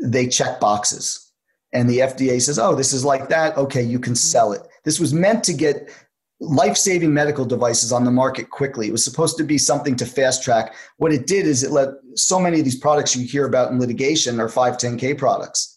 they 0.00 0.26
check 0.26 0.58
boxes 0.58 1.32
and 1.72 1.88
the 1.88 1.98
fda 1.98 2.40
says 2.40 2.58
oh 2.58 2.74
this 2.74 2.92
is 2.92 3.04
like 3.04 3.28
that 3.28 3.56
okay 3.56 3.82
you 3.82 3.98
can 3.98 4.14
sell 4.14 4.52
it 4.52 4.62
this 4.84 4.98
was 4.98 5.14
meant 5.14 5.44
to 5.44 5.52
get 5.52 5.88
life 6.42 6.76
saving 6.76 7.14
medical 7.14 7.44
devices 7.44 7.92
on 7.92 8.04
the 8.04 8.10
market 8.10 8.50
quickly. 8.50 8.88
It 8.88 8.92
was 8.92 9.04
supposed 9.04 9.36
to 9.38 9.44
be 9.44 9.58
something 9.58 9.94
to 9.96 10.04
fast 10.04 10.42
track. 10.42 10.74
What 10.96 11.12
it 11.12 11.26
did 11.26 11.46
is 11.46 11.62
it 11.62 11.70
let 11.70 11.90
so 12.16 12.40
many 12.40 12.58
of 12.58 12.64
these 12.64 12.78
products 12.78 13.14
you 13.14 13.26
hear 13.26 13.46
about 13.46 13.70
in 13.70 13.78
litigation 13.78 14.40
are 14.40 14.48
510K 14.48 15.16
products. 15.16 15.71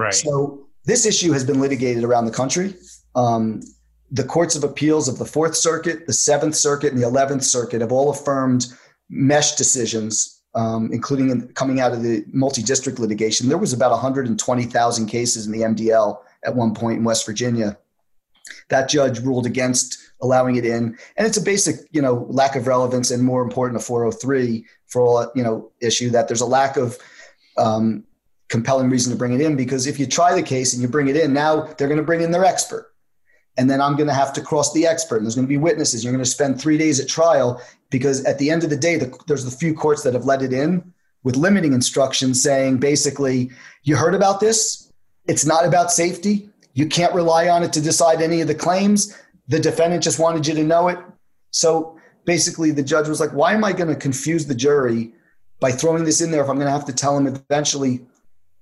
Right. 0.00 0.14
So 0.14 0.66
this 0.84 1.06
issue 1.06 1.32
has 1.32 1.44
been 1.44 1.60
litigated 1.60 2.04
around 2.04 2.26
the 2.26 2.32
country. 2.32 2.74
Um, 3.14 3.60
the 4.10 4.24
courts 4.24 4.56
of 4.56 4.64
appeals 4.64 5.08
of 5.08 5.18
the 5.18 5.24
Fourth 5.24 5.54
Circuit, 5.54 6.06
the 6.06 6.12
Seventh 6.12 6.56
Circuit, 6.56 6.92
and 6.92 7.00
the 7.00 7.06
Eleventh 7.06 7.44
Circuit 7.44 7.80
have 7.80 7.92
all 7.92 8.10
affirmed 8.10 8.66
mesh 9.08 9.54
decisions, 9.56 10.42
um, 10.54 10.90
including 10.92 11.30
in, 11.30 11.48
coming 11.48 11.80
out 11.80 11.92
of 11.92 12.02
the 12.02 12.24
multi 12.32 12.62
district 12.62 12.98
litigation. 12.98 13.48
There 13.48 13.58
was 13.58 13.72
about 13.72 13.92
120,000 13.92 15.06
cases 15.06 15.46
in 15.46 15.52
the 15.52 15.60
MDL 15.60 16.18
at 16.44 16.56
one 16.56 16.74
point 16.74 16.98
in 16.98 17.04
West 17.04 17.26
Virginia 17.26 17.76
that 18.68 18.88
judge 18.88 19.20
ruled 19.20 19.46
against 19.46 19.98
allowing 20.22 20.56
it 20.56 20.64
in, 20.64 20.96
and 21.16 21.26
it's 21.26 21.36
a 21.36 21.42
basic, 21.42 21.76
you 21.92 22.02
know, 22.02 22.26
lack 22.28 22.56
of 22.56 22.66
relevance, 22.66 23.10
and 23.10 23.22
more 23.22 23.42
important, 23.42 23.80
a 23.80 23.84
403 23.84 24.64
for 24.86 25.02
all, 25.02 25.30
you 25.34 25.42
know, 25.42 25.70
issue 25.80 26.10
that 26.10 26.28
there's 26.28 26.40
a 26.40 26.46
lack 26.46 26.76
of 26.76 26.98
um, 27.58 28.04
compelling 28.50 28.90
reason 28.90 29.12
to 29.12 29.18
bring 29.18 29.32
it 29.32 29.40
in 29.40 29.56
because 29.56 29.86
if 29.86 29.98
you 29.98 30.06
try 30.06 30.34
the 30.34 30.42
case 30.42 30.74
and 30.74 30.82
you 30.82 30.88
bring 30.88 31.08
it 31.08 31.16
in, 31.16 31.32
now 31.32 31.62
they're 31.62 31.88
going 31.88 31.98
to 31.98 32.04
bring 32.04 32.20
in 32.20 32.30
their 32.30 32.44
expert, 32.44 32.92
and 33.56 33.70
then 33.70 33.80
I'm 33.80 33.96
going 33.96 34.08
to 34.08 34.14
have 34.14 34.32
to 34.34 34.42
cross 34.42 34.72
the 34.72 34.86
expert, 34.86 35.16
and 35.16 35.24
there's 35.24 35.34
going 35.36 35.46
to 35.46 35.48
be 35.48 35.56
witnesses. 35.56 36.04
You're 36.04 36.12
going 36.12 36.24
to 36.24 36.30
spend 36.30 36.60
three 36.60 36.76
days 36.76 37.00
at 37.00 37.08
trial 37.08 37.62
because 37.88 38.24
at 38.24 38.38
the 38.38 38.50
end 38.50 38.64
of 38.64 38.70
the 38.70 38.76
day, 38.76 38.96
the, 38.96 39.16
there's 39.26 39.44
the 39.44 39.50
few 39.50 39.72
courts 39.72 40.02
that 40.02 40.14
have 40.14 40.26
let 40.26 40.42
it 40.42 40.52
in 40.52 40.92
with 41.22 41.36
limiting 41.36 41.72
instructions 41.72 42.42
saying 42.42 42.78
basically, 42.78 43.50
you 43.82 43.96
heard 43.96 44.14
about 44.14 44.40
this. 44.40 44.92
It's 45.26 45.46
not 45.46 45.64
about 45.64 45.92
safety 45.92 46.50
you 46.74 46.86
can't 46.86 47.14
rely 47.14 47.48
on 47.48 47.62
it 47.62 47.72
to 47.74 47.80
decide 47.80 48.22
any 48.22 48.40
of 48.40 48.48
the 48.48 48.54
claims. 48.54 49.16
The 49.48 49.58
defendant 49.58 50.02
just 50.02 50.18
wanted 50.18 50.46
you 50.46 50.54
to 50.54 50.64
know 50.64 50.88
it. 50.88 50.98
So 51.50 51.98
basically, 52.24 52.70
the 52.70 52.82
judge 52.82 53.08
was 53.08 53.20
like, 53.20 53.30
why 53.30 53.52
am 53.52 53.64
I 53.64 53.72
going 53.72 53.88
to 53.88 53.96
confuse 53.96 54.46
the 54.46 54.54
jury 54.54 55.12
by 55.58 55.72
throwing 55.72 56.04
this 56.04 56.20
in 56.20 56.30
there 56.30 56.42
if 56.42 56.48
I'm 56.48 56.56
going 56.56 56.66
to 56.68 56.72
have 56.72 56.86
to 56.86 56.92
tell 56.92 57.14
them 57.14 57.26
eventually 57.26 58.00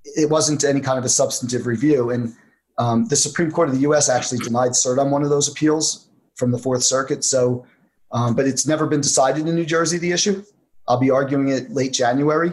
it 0.04 0.30
wasn't 0.30 0.64
any 0.64 0.80
kind 0.80 0.98
of 0.98 1.04
a 1.04 1.08
substantive 1.08 1.66
review? 1.66 2.10
And 2.10 2.34
um, 2.78 3.06
the 3.06 3.16
Supreme 3.16 3.50
Court 3.50 3.68
of 3.68 3.74
the 3.74 3.82
U.S. 3.82 4.08
actually 4.08 4.38
denied 4.38 4.72
cert 4.72 4.98
on 4.98 5.10
one 5.10 5.22
of 5.22 5.30
those 5.30 5.48
appeals 5.48 6.08
from 6.36 6.52
the 6.52 6.58
Fourth 6.58 6.84
Circuit. 6.84 7.24
So, 7.24 7.66
um, 8.12 8.34
but 8.34 8.46
it's 8.46 8.66
never 8.66 8.86
been 8.86 9.00
decided 9.00 9.46
in 9.46 9.54
New 9.54 9.66
Jersey, 9.66 9.98
the 9.98 10.12
issue. 10.12 10.44
I'll 10.86 11.00
be 11.00 11.10
arguing 11.10 11.48
it 11.48 11.70
late 11.70 11.92
January 11.92 12.52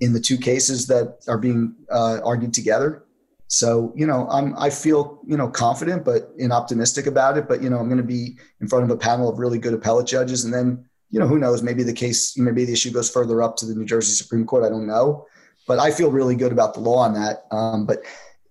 in 0.00 0.12
the 0.12 0.20
two 0.20 0.38
cases 0.38 0.86
that 0.86 1.18
are 1.28 1.38
being 1.38 1.74
uh, 1.90 2.20
argued 2.24 2.54
together. 2.54 3.04
So, 3.48 3.92
you 3.96 4.06
know, 4.06 4.28
I'm, 4.30 4.56
I 4.58 4.70
feel, 4.70 5.20
you 5.26 5.36
know, 5.36 5.48
confident, 5.48 6.04
but 6.04 6.32
in 6.38 6.52
optimistic 6.52 7.06
about 7.06 7.38
it. 7.38 7.48
But, 7.48 7.62
you 7.62 7.70
know, 7.70 7.78
I'm 7.78 7.88
going 7.88 7.96
to 7.98 8.04
be 8.04 8.36
in 8.60 8.68
front 8.68 8.84
of 8.84 8.90
a 8.90 8.96
panel 8.96 9.28
of 9.28 9.38
really 9.38 9.58
good 9.58 9.72
appellate 9.72 10.06
judges. 10.06 10.44
And 10.44 10.52
then, 10.52 10.84
you 11.10 11.18
know, 11.18 11.26
who 11.26 11.38
knows, 11.38 11.62
maybe 11.62 11.82
the 11.82 11.92
case, 11.92 12.36
maybe 12.36 12.64
the 12.66 12.74
issue 12.74 12.90
goes 12.90 13.10
further 13.10 13.42
up 13.42 13.56
to 13.56 13.66
the 13.66 13.74
New 13.74 13.86
Jersey 13.86 14.12
Supreme 14.12 14.44
Court. 14.44 14.64
I 14.64 14.68
don't 14.68 14.86
know, 14.86 15.26
but 15.68 15.78
I 15.78 15.92
feel 15.92 16.10
really 16.10 16.34
good 16.34 16.50
about 16.50 16.74
the 16.74 16.80
law 16.80 16.98
on 16.98 17.14
that. 17.14 17.44
Um, 17.52 17.86
but 17.86 18.02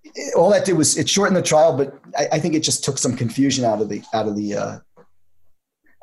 it, 0.04 0.36
all 0.36 0.50
that 0.52 0.64
did 0.64 0.78
was 0.78 0.98
it 0.98 1.10
shortened 1.10 1.36
the 1.36 1.42
trial, 1.42 1.76
but 1.76 2.00
I, 2.18 2.28
I, 2.34 2.40
think 2.40 2.54
it 2.54 2.62
just 2.62 2.84
took 2.84 2.98
some 2.98 3.18
confusion 3.18 3.66
out 3.66 3.82
of 3.82 3.90
the, 3.90 4.02
out 4.14 4.28
of 4.28 4.38
the, 4.38 4.56
uh, 4.56 4.80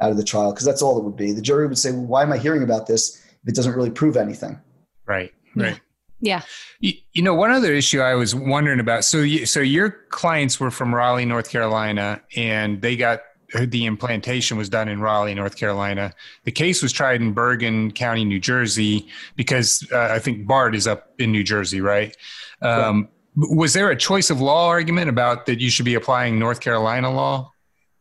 out 0.03 0.11
of 0.11 0.17
the 0.17 0.25
trial. 0.25 0.53
Cause 0.53 0.65
that's 0.65 0.83
all 0.83 0.99
it 0.99 1.05
would 1.05 1.17
be. 1.17 1.33
The 1.33 1.41
jury 1.41 1.67
would 1.67 1.79
say, 1.79 1.93
well, 1.93 2.03
why 2.03 2.23
am 2.23 2.33
I 2.33 2.37
hearing 2.37 2.65
about 2.65 2.87
this 2.87 3.25
if 3.43 3.49
it 3.49 3.55
doesn't 3.55 3.75
really 3.75 3.91
prove 3.91 4.17
anything? 4.17 4.61
Right. 5.07 5.33
Right. 5.55 5.81
Yeah. 6.21 6.43
You, 6.81 6.95
you, 7.13 7.23
know, 7.23 7.35
one 7.35 7.53
other 7.53 7.73
issue 7.73 8.01
I 8.01 8.15
was 8.15 8.35
wondering 8.35 8.81
about. 8.81 9.05
So, 9.05 9.19
you, 9.19 9.47
so 9.47 9.61
your 9.61 9.91
clients 10.09 10.59
were 10.59 10.71
from 10.71 10.95
Raleigh, 10.95 11.27
North 11.27 11.51
Carolina, 11.51 12.23
and 12.35 12.83
they 12.83 12.97
got 12.97 13.21
the 13.55 13.87
implantation 13.87 14.57
was 14.57 14.69
done 14.69 14.89
in 14.89 15.01
Raleigh, 15.01 15.35
North 15.35 15.57
Carolina. 15.57 16.13
The 16.45 16.53
case 16.53 16.83
was 16.83 16.93
tried 16.93 17.21
in 17.21 17.33
Bergen 17.33 17.93
County, 17.93 18.25
New 18.25 18.41
Jersey, 18.41 19.07
because 19.37 19.87
uh, 19.93 20.09
I 20.11 20.19
think 20.19 20.47
Bard 20.47 20.75
is 20.75 20.87
up 20.87 21.13
in 21.19 21.31
New 21.31 21.45
Jersey, 21.45 21.81
right? 21.81 22.17
Um, 22.63 23.09
Was 23.37 23.73
there 23.73 23.91
a 23.91 23.97
choice 23.97 24.31
of 24.31 24.41
law 24.41 24.69
argument 24.69 25.09
about 25.09 25.47
that 25.47 25.61
you 25.61 25.71
should 25.71 25.85
be 25.85 25.95
applying 25.95 26.39
North 26.39 26.61
Carolina 26.61 27.11
law? 27.11 27.53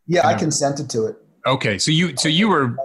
Yeah, 0.07 0.27
I 0.27 0.33
consented 0.33 0.89
to 0.91 1.05
it. 1.05 1.17
Okay, 1.45 1.77
so 1.77 1.91
you 1.91 2.15
so 2.15 2.29
you 2.29 2.47
were 2.47 2.75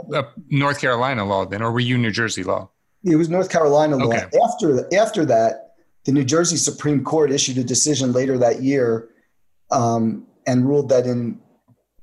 North 0.50 0.80
Carolina 0.80 1.24
law 1.24 1.44
then, 1.44 1.62
or 1.62 1.70
were 1.70 1.80
you 1.80 1.96
New 1.96 2.10
Jersey 2.10 2.42
law? 2.42 2.70
It 3.04 3.16
was 3.16 3.28
North 3.28 3.50
Carolina 3.50 3.96
law. 3.96 4.06
Okay. 4.06 4.26
After 4.44 4.94
after 4.94 5.24
that, 5.26 5.74
the 6.04 6.12
New 6.12 6.24
Jersey 6.24 6.56
Supreme 6.56 7.04
Court 7.04 7.30
issued 7.30 7.58
a 7.58 7.64
decision 7.64 8.12
later 8.12 8.38
that 8.38 8.62
year 8.62 9.10
um, 9.70 10.26
and 10.46 10.66
ruled 10.66 10.88
that 10.88 11.06
in 11.06 11.40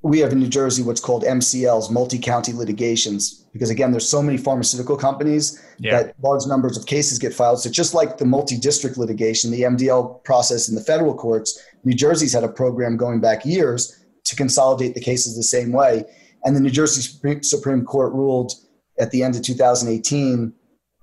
we 0.10 0.20
have 0.20 0.32
in 0.32 0.40
New 0.40 0.48
Jersey 0.48 0.84
what's 0.84 1.02
called 1.02 1.24
MCLs, 1.24 1.90
multi-county 1.90 2.54
litigations, 2.54 3.44
because 3.54 3.72
again, 3.72 3.90
there's 3.92 4.08
so 4.08 4.22
many 4.22 4.38
pharmaceutical 4.38 4.96
companies 4.98 5.60
yeah. 5.80 6.04
that 6.04 6.16
large 6.22 6.46
numbers 6.46 6.78
of 6.78 6.86
cases 6.86 7.18
get 7.18 7.34
filed. 7.34 7.60
So 7.60 7.72
just 7.72 7.96
like 7.96 8.20
the 8.20 8.26
multi-district 8.26 8.98
litigation, 8.98 9.50
the 9.50 9.64
MDL 9.64 10.24
process 10.24 10.70
in 10.70 10.76
the 10.76 10.82
federal 10.82 11.16
courts, 11.16 11.60
New 11.86 11.96
Jersey's 11.96 12.34
had 12.34 12.44
a 12.44 12.48
program 12.48 12.98
going 12.98 13.20
back 13.20 13.48
years 13.48 14.00
to 14.26 14.36
consolidate 14.36 14.94
the 14.94 15.02
cases 15.02 15.36
the 15.36 15.42
same 15.42 15.72
way. 15.72 16.04
And 16.44 16.56
the 16.56 16.60
New 16.60 16.70
Jersey 16.70 17.02
Supreme 17.42 17.84
Court 17.84 18.14
ruled 18.14 18.54
at 19.00 19.10
the 19.10 19.24
end 19.24 19.36
of 19.36 19.42
2018 19.42 20.54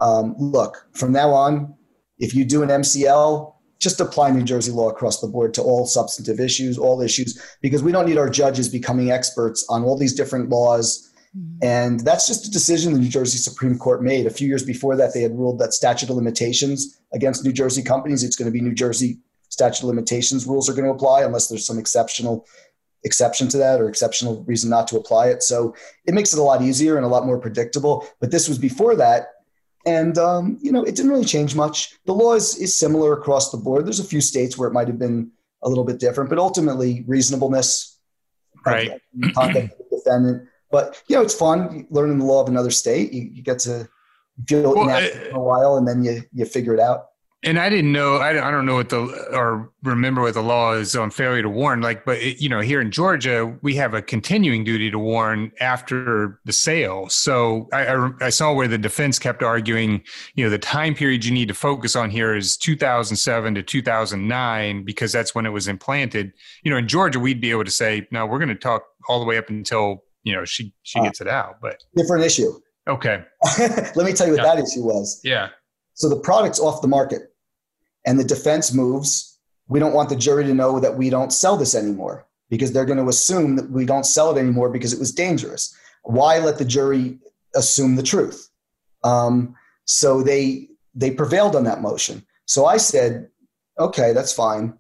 um, 0.01 0.37
look, 0.39 0.87
from 0.93 1.11
now 1.11 1.31
on, 1.31 1.75
if 2.19 2.37
you 2.37 2.45
do 2.45 2.63
an 2.63 2.69
MCL, 2.69 3.53
just 3.83 4.01
apply 4.01 4.31
New 4.31 4.45
Jersey 4.45 4.71
law 4.71 4.89
across 4.89 5.21
the 5.21 5.27
board 5.27 5.53
to 5.55 5.63
all 5.63 5.87
substantive 5.87 6.39
issues, 6.39 6.79
all 6.79 7.03
issues, 7.03 7.41
because 7.61 7.83
we 7.83 7.91
don't 7.91 8.07
need 8.07 8.17
our 8.17 8.31
judges 8.31 8.69
becoming 8.69 9.11
experts 9.11 9.67
on 9.69 9.83
all 9.83 9.99
these 9.99 10.15
different 10.15 10.49
laws. 10.51 11.13
Mm-hmm. 11.37 11.59
And 11.65 12.01
that's 12.01 12.29
just 12.29 12.47
a 12.47 12.51
decision 12.51 12.93
the 12.93 13.01
New 13.01 13.09
Jersey 13.09 13.39
Supreme 13.39 13.77
Court 13.77 14.01
made. 14.01 14.27
A 14.27 14.31
few 14.31 14.47
years 14.47 14.65
before 14.65 14.95
that, 14.97 15.15
they 15.15 15.23
had 15.23 15.37
ruled 15.37 15.59
that 15.59 15.75
statute 15.75 16.09
of 16.11 16.17
limitations 16.17 17.01
against 17.13 17.45
New 17.45 17.53
Jersey 17.53 17.83
companies, 17.83 18.23
it's 18.23 18.37
going 18.37 18.47
to 18.47 18.53
be 18.53 18.61
New 18.61 18.75
Jersey 18.75 19.19
statute 19.49 19.81
of 19.81 19.89
limitations 19.89 20.47
rules 20.47 20.71
are 20.71 20.73
going 20.73 20.85
to 20.85 20.91
apply 20.91 21.25
unless 21.25 21.49
there's 21.49 21.67
some 21.67 21.79
exceptional 21.79 22.47
exception 23.05 23.49
to 23.49 23.59
that 23.59 23.81
or 23.81 23.89
exceptional 23.89 24.45
reason 24.45 24.71
not 24.71 24.87
to 24.89 24.97
apply 24.97 25.27
it. 25.27 25.43
So 25.43 25.75
it 26.07 26.15
makes 26.15 26.33
it 26.33 26.39
a 26.39 26.43
lot 26.43 26.63
easier 26.63 26.97
and 26.97 27.05
a 27.05 27.09
lot 27.09 27.27
more 27.27 27.39
predictable. 27.39 28.07
But 28.21 28.31
this 28.31 28.49
was 28.49 28.59
before 28.59 28.95
that. 28.97 29.32
And, 29.85 30.17
um, 30.19 30.59
you 30.61 30.71
know, 30.71 30.85
it 30.85 30.95
didn't 30.95 31.11
really 31.11 31.25
change 31.25 31.55
much. 31.55 31.99
The 32.07 32.13
law 32.13 32.35
is, 32.35 32.57
is 32.57 32.79
similar 32.79 33.13
across 33.15 33.51
the 33.51 33.59
board. 33.59 33.85
There's 33.85 34.01
a 34.01 34.05
few 34.05 34.21
states 34.21 34.57
where 34.57 34.69
it 34.69 34.73
might 34.73 34.87
have 34.89 34.99
been 34.99 35.31
a 35.63 35.69
little 35.69 35.85
bit 35.85 35.99
different, 35.99 36.31
but 36.31 36.39
ultimately 36.39 37.05
reasonableness, 37.07 37.99
right? 38.65 39.01
Conduct 39.35 39.73
of 39.73 39.79
the 39.91 39.97
defendant. 39.97 40.49
But, 40.71 41.03
you 41.09 41.17
know, 41.17 41.23
it's 41.23 41.35
fun 41.35 41.87
learning 41.91 42.19
the 42.19 42.25
law 42.25 42.43
of 42.43 42.49
another 42.49 42.71
state. 42.71 43.13
You, 43.13 43.23
you 43.23 43.43
get 43.43 43.59
to 43.61 43.89
feel 44.47 44.75
well, 44.75 44.85
inept 44.85 45.15
for 45.31 45.37
a 45.37 45.41
while 45.41 45.77
and 45.77 45.87
then 45.87 46.03
you, 46.05 46.23
you 46.33 46.45
figure 46.45 46.75
it 46.75 46.81
out. 46.81 47.09
And 47.45 47.59
I 47.59 47.69
didn't 47.69 47.91
know, 47.91 48.19
I, 48.19 48.33
don't 48.33 48.67
know 48.67 48.77
what 48.77 48.89
the, 48.91 49.01
or 49.33 49.73
remember 49.83 50.23
what 50.23 50.35
the 50.35 50.43
law 50.43 50.75
is 50.75 50.95
on 50.95 51.11
failure 51.11 51.43
to 51.43 51.49
warn. 51.49 51.81
Like, 51.81 52.05
but 52.05 52.19
it, 52.19 52.41
you 52.41 52.49
know, 52.49 52.61
here 52.61 52.81
in 52.81 52.93
Georgia, 52.93 53.59
we 53.63 53.75
have 53.75 53.95
a 53.95 54.03
continuing 54.03 54.63
duty 54.63 54.93
to 54.93 54.99
warn 54.99 55.51
after 55.59 56.39
the 56.45 56.53
sale. 56.53 57.09
So 57.09 57.69
I, 57.73 57.87
I, 57.87 58.11
I 58.21 58.31
saw 58.31 58.53
where 58.53 58.69
the 58.69 58.79
defense 58.79 59.19
kept 59.19 59.43
arguing, 59.43 60.05
you 60.37 60.45
know, 60.45 60.51
the 60.51 60.59
time 60.59 60.95
period 60.95 61.25
you 61.25 61.33
need 61.33 61.49
to 61.49 61.55
focus 61.55 61.97
on 61.97 62.11
here 62.11 62.37
is 62.37 62.57
2007 62.57 63.57
to 63.57 63.63
2009 63.63 64.85
because 64.85 65.11
that's 65.11 65.35
when 65.35 65.45
it 65.45 65.51
was 65.51 65.67
implanted. 65.67 66.33
You 66.63 66.71
know, 66.71 66.77
in 66.77 66.87
Georgia, 66.87 67.19
we'd 67.19 67.41
be 67.41 67.51
able 67.51 67.65
to 67.65 67.73
say, 67.73 68.07
no, 68.13 68.25
we're 68.25 68.39
going 68.39 68.51
to 68.51 68.55
talk 68.55 68.85
all 69.09 69.19
the 69.19 69.27
way 69.27 69.37
up 69.37 69.49
until 69.49 70.05
you 70.23 70.33
know 70.33 70.45
she 70.45 70.73
she 70.83 71.01
uh, 71.01 71.03
gets 71.03 71.21
it 71.21 71.27
out. 71.27 71.57
But 71.61 71.83
different 71.97 72.25
issue. 72.25 72.53
Okay. 72.89 73.25
Let 73.59 73.97
me 73.97 74.13
tell 74.13 74.27
you 74.27 74.35
what 74.35 74.43
yeah. 74.43 74.55
that 74.55 74.59
issue 74.59 74.83
was. 74.83 75.21
Yeah. 75.25 75.49
So 75.95 76.09
the 76.09 76.19
product's 76.21 76.59
off 76.59 76.81
the 76.83 76.89
market 76.89 77.32
and 78.05 78.19
the 78.19 78.25
defense 78.25 78.73
moves, 78.73 79.39
we 79.69 79.79
don't 79.81 79.95
want 79.95 80.09
the 80.09 80.17
jury 80.17 80.45
to 80.45 80.55
know 80.55 80.81
that 80.81 80.97
we 80.97 81.11
don't 81.11 81.33
sell 81.33 81.57
this 81.57 81.75
anymore 81.75 82.27
because 82.51 82.73
they're 82.73 82.85
going 82.85 82.99
to 82.99 83.09
assume 83.09 83.57
that 83.57 83.71
we 83.71 83.85
don't 83.85 84.05
sell 84.05 84.37
it 84.37 84.41
anymore 84.41 84.69
because 84.69 84.93
it 84.93 84.99
was 84.99 85.13
dangerous. 85.13 85.75
Why 86.03 86.39
let 86.39 86.59
the 86.59 86.65
jury 86.65 87.19
assume 87.55 87.97
the 87.97 88.03
truth? 88.03 88.51
Um, 89.05 89.55
so 89.85 90.23
they 90.23 90.69
they 90.95 91.11
prevailed 91.11 91.57
on 91.57 91.65
that 91.65 91.81
motion. 91.81 92.25
So 92.45 92.67
I 92.67 92.77
said, 92.77 93.29
okay, 93.79 94.13
that's 94.13 94.33
fine. 94.33 94.75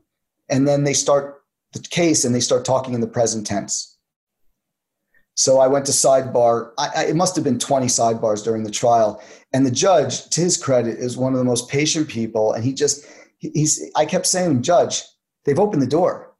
And 0.50 0.68
then 0.68 0.84
they 0.84 0.92
start 0.92 1.42
the 1.72 1.80
case 1.80 2.24
and 2.24 2.34
they 2.34 2.40
start 2.40 2.64
talking 2.64 2.92
in 2.92 3.00
the 3.00 3.06
present 3.06 3.46
tense. 3.46 3.96
So 5.34 5.58
I 5.58 5.66
went 5.66 5.86
to 5.86 5.92
sidebar. 5.92 6.72
I, 6.76 6.88
I, 6.94 7.04
it 7.06 7.16
must 7.16 7.34
have 7.36 7.44
been 7.44 7.58
20 7.58 7.86
sidebars 7.86 8.44
during 8.44 8.64
the 8.64 8.70
trial. 8.70 9.22
And 9.52 9.66
the 9.66 9.70
judge, 9.70 10.28
to 10.30 10.40
his 10.40 10.56
credit, 10.56 10.98
is 10.98 11.16
one 11.16 11.32
of 11.32 11.38
the 11.38 11.44
most 11.44 11.68
patient 11.68 12.08
people. 12.08 12.52
And 12.52 12.64
he 12.64 12.72
just, 12.72 13.06
he's, 13.38 13.90
I 13.96 14.06
kept 14.06 14.26
saying, 14.26 14.62
Judge, 14.62 15.02
they've 15.44 15.58
opened 15.58 15.82
the 15.82 15.86
door. 15.86 16.32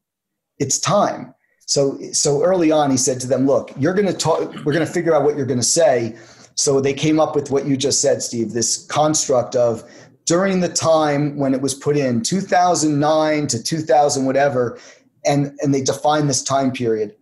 It's 0.57 0.79
time. 0.79 1.33
So, 1.65 1.97
so 2.11 2.43
early 2.43 2.71
on, 2.71 2.91
he 2.91 2.97
said 2.97 3.19
to 3.21 3.27
them, 3.27 3.45
Look, 3.45 3.71
you're 3.77 3.93
going 3.93 4.07
to 4.07 4.13
talk, 4.13 4.53
we're 4.65 4.73
going 4.73 4.85
to 4.85 4.91
figure 4.91 5.15
out 5.15 5.23
what 5.23 5.35
you're 5.35 5.45
going 5.45 5.59
to 5.59 5.65
say. 5.65 6.15
So 6.55 6.81
they 6.81 6.93
came 6.93 7.19
up 7.19 7.35
with 7.35 7.51
what 7.51 7.65
you 7.65 7.77
just 7.77 8.01
said, 8.01 8.21
Steve, 8.21 8.53
this 8.53 8.85
construct 8.87 9.55
of 9.55 9.83
during 10.25 10.59
the 10.59 10.69
time 10.69 11.37
when 11.37 11.53
it 11.53 11.61
was 11.61 11.73
put 11.73 11.97
in 11.97 12.21
2009 12.21 13.47
to 13.47 13.63
2000, 13.63 14.25
whatever, 14.25 14.79
and, 15.25 15.57
and 15.61 15.73
they 15.73 15.81
defined 15.81 16.29
this 16.29 16.43
time 16.43 16.71
period 16.71 17.15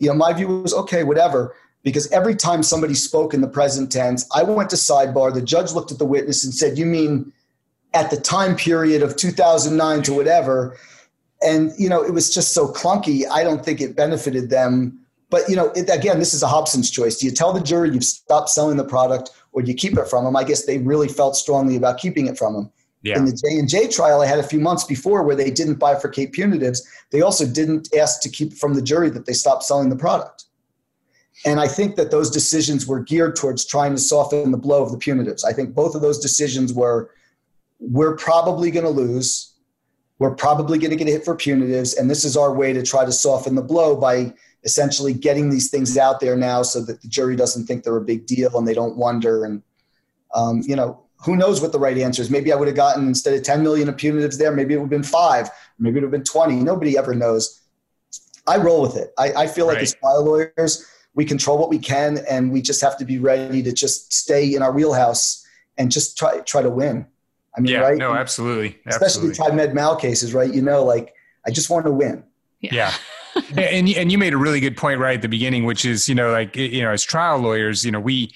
you 0.00 0.08
know, 0.08 0.14
my 0.14 0.32
view 0.32 0.48
was 0.48 0.74
okay, 0.74 1.04
whatever, 1.04 1.54
because 1.82 2.10
every 2.12 2.34
time 2.34 2.62
somebody 2.62 2.94
spoke 2.94 3.32
in 3.34 3.40
the 3.40 3.48
present 3.48 3.90
tense, 3.90 4.26
I 4.34 4.42
went 4.42 4.70
to 4.70 4.76
sidebar. 4.76 5.32
The 5.32 5.42
judge 5.42 5.72
looked 5.72 5.92
at 5.92 5.98
the 5.98 6.04
witness 6.04 6.44
and 6.44 6.54
said, 6.54 6.78
"You 6.78 6.86
mean 6.86 7.32
at 7.94 8.10
the 8.10 8.16
time 8.16 8.56
period 8.56 9.02
of 9.02 9.16
2009 9.16 10.02
to 10.02 10.12
whatever?" 10.12 10.76
And 11.42 11.72
you 11.78 11.88
know, 11.88 12.02
it 12.02 12.12
was 12.12 12.32
just 12.32 12.52
so 12.52 12.68
clunky. 12.68 13.24
I 13.30 13.42
don't 13.42 13.64
think 13.64 13.80
it 13.80 13.96
benefited 13.96 14.50
them. 14.50 14.98
But 15.30 15.48
you 15.48 15.56
know, 15.56 15.70
it, 15.70 15.88
again, 15.88 16.18
this 16.18 16.34
is 16.34 16.42
a 16.42 16.48
Hobson's 16.48 16.90
choice. 16.90 17.16
Do 17.16 17.26
you 17.26 17.32
tell 17.32 17.52
the 17.52 17.60
jury 17.60 17.90
you've 17.90 18.04
stopped 18.04 18.50
selling 18.50 18.76
the 18.76 18.84
product, 18.84 19.30
or 19.52 19.62
do 19.62 19.70
you 19.70 19.76
keep 19.76 19.96
it 19.96 20.08
from 20.08 20.24
them? 20.24 20.36
I 20.36 20.44
guess 20.44 20.66
they 20.66 20.78
really 20.78 21.08
felt 21.08 21.36
strongly 21.36 21.76
about 21.76 21.98
keeping 21.98 22.26
it 22.26 22.36
from 22.36 22.54
them. 22.54 22.70
Yeah. 23.02 23.16
In 23.16 23.24
the 23.24 23.32
J 23.32 23.58
and 23.58 23.68
J 23.68 23.88
trial 23.88 24.20
I 24.20 24.26
had 24.26 24.38
a 24.38 24.42
few 24.42 24.60
months 24.60 24.84
before, 24.84 25.22
where 25.22 25.36
they 25.36 25.50
didn't 25.50 25.76
bifurcate 25.76 26.34
punitives, 26.34 26.80
they 27.10 27.22
also 27.22 27.46
didn't 27.46 27.94
ask 27.96 28.20
to 28.22 28.28
keep 28.28 28.52
from 28.52 28.74
the 28.74 28.82
jury 28.82 29.08
that 29.10 29.24
they 29.24 29.32
stopped 29.32 29.62
selling 29.62 29.88
the 29.88 29.96
product. 29.96 30.44
And 31.44 31.58
I 31.58 31.68
think 31.68 31.96
that 31.96 32.10
those 32.10 32.30
decisions 32.30 32.86
were 32.86 33.00
geared 33.00 33.36
towards 33.36 33.64
trying 33.64 33.92
to 33.92 34.00
soften 34.00 34.50
the 34.50 34.58
blow 34.58 34.82
of 34.82 34.92
the 34.92 34.98
punitives. 34.98 35.44
I 35.44 35.52
think 35.52 35.74
both 35.74 35.94
of 35.94 36.02
those 36.02 36.18
decisions 36.18 36.72
were 36.72 37.10
we're 37.78 38.16
probably 38.16 38.70
going 38.70 38.84
to 38.84 38.90
lose. 38.90 39.54
We're 40.18 40.34
probably 40.34 40.78
going 40.78 40.90
to 40.90 40.96
get 40.96 41.08
hit 41.08 41.24
for 41.24 41.34
punitives. 41.34 41.98
And 41.98 42.10
this 42.10 42.24
is 42.24 42.36
our 42.36 42.54
way 42.54 42.74
to 42.74 42.82
try 42.82 43.06
to 43.06 43.12
soften 43.12 43.54
the 43.54 43.62
blow 43.62 43.96
by 43.96 44.34
essentially 44.64 45.14
getting 45.14 45.48
these 45.48 45.70
things 45.70 45.96
out 45.96 46.20
there 46.20 46.36
now 46.36 46.62
so 46.62 46.82
that 46.82 47.00
the 47.00 47.08
jury 47.08 47.36
doesn't 47.36 47.66
think 47.66 47.82
they're 47.82 47.96
a 47.96 48.02
big 48.02 48.26
deal 48.26 48.58
and 48.58 48.68
they 48.68 48.74
don't 48.74 48.96
wonder. 48.96 49.46
And, 49.46 49.62
um, 50.34 50.62
you 50.66 50.76
know, 50.76 51.02
who 51.24 51.36
knows 51.36 51.62
what 51.62 51.72
the 51.72 51.78
right 51.78 51.96
answer 51.96 52.20
is? 52.20 52.30
Maybe 52.30 52.52
I 52.52 52.56
would 52.56 52.68
have 52.68 52.76
gotten 52.76 53.08
instead 53.08 53.32
of 53.32 53.42
10 53.42 53.62
million 53.62 53.88
of 53.88 53.96
punitives 53.96 54.38
there, 54.38 54.52
maybe 54.52 54.74
it 54.74 54.76
would 54.76 54.84
have 54.84 54.90
been 54.90 55.02
five, 55.02 55.48
maybe 55.78 55.98
it 55.98 56.02
would 56.02 56.04
have 56.04 56.10
been 56.10 56.24
20. 56.24 56.56
Nobody 56.56 56.98
ever 56.98 57.14
knows. 57.14 57.62
I 58.46 58.56
roll 58.56 58.82
with 58.82 58.96
it. 58.96 59.12
I, 59.18 59.32
I 59.32 59.46
feel 59.46 59.66
like 59.66 59.76
right. 59.76 59.82
as 59.82 59.94
trial 59.94 60.24
lawyers, 60.24 60.86
we 61.14 61.24
control 61.24 61.58
what 61.58 61.68
we 61.68 61.78
can, 61.78 62.18
and 62.28 62.52
we 62.52 62.62
just 62.62 62.80
have 62.80 62.96
to 62.98 63.04
be 63.04 63.18
ready 63.18 63.62
to 63.62 63.72
just 63.72 64.12
stay 64.12 64.54
in 64.54 64.62
our 64.62 64.72
wheelhouse 64.72 65.46
and 65.76 65.90
just 65.90 66.16
try 66.16 66.38
try 66.40 66.62
to 66.62 66.70
win. 66.70 67.06
I 67.56 67.60
mean, 67.60 67.72
yeah, 67.72 67.80
right? 67.80 67.98
No, 67.98 68.14
absolutely, 68.14 68.78
especially 68.86 69.34
tried 69.34 69.54
med 69.54 69.74
mal 69.74 69.96
cases, 69.96 70.34
right? 70.34 70.52
You 70.52 70.62
know, 70.62 70.84
like 70.84 71.14
I 71.46 71.50
just 71.50 71.70
want 71.70 71.86
to 71.86 71.92
win. 71.92 72.24
Yeah. 72.60 72.70
yeah. 72.72 73.42
and 73.56 73.88
and 73.88 74.12
you 74.12 74.18
made 74.18 74.32
a 74.32 74.38
really 74.38 74.60
good 74.60 74.76
point 74.76 75.00
right 75.00 75.16
at 75.16 75.22
the 75.22 75.28
beginning, 75.28 75.64
which 75.64 75.84
is 75.84 76.08
you 76.08 76.14
know 76.14 76.30
like 76.30 76.56
you 76.56 76.82
know 76.82 76.90
as 76.90 77.02
trial 77.02 77.38
lawyers, 77.38 77.84
you 77.84 77.90
know 77.90 78.00
we 78.00 78.32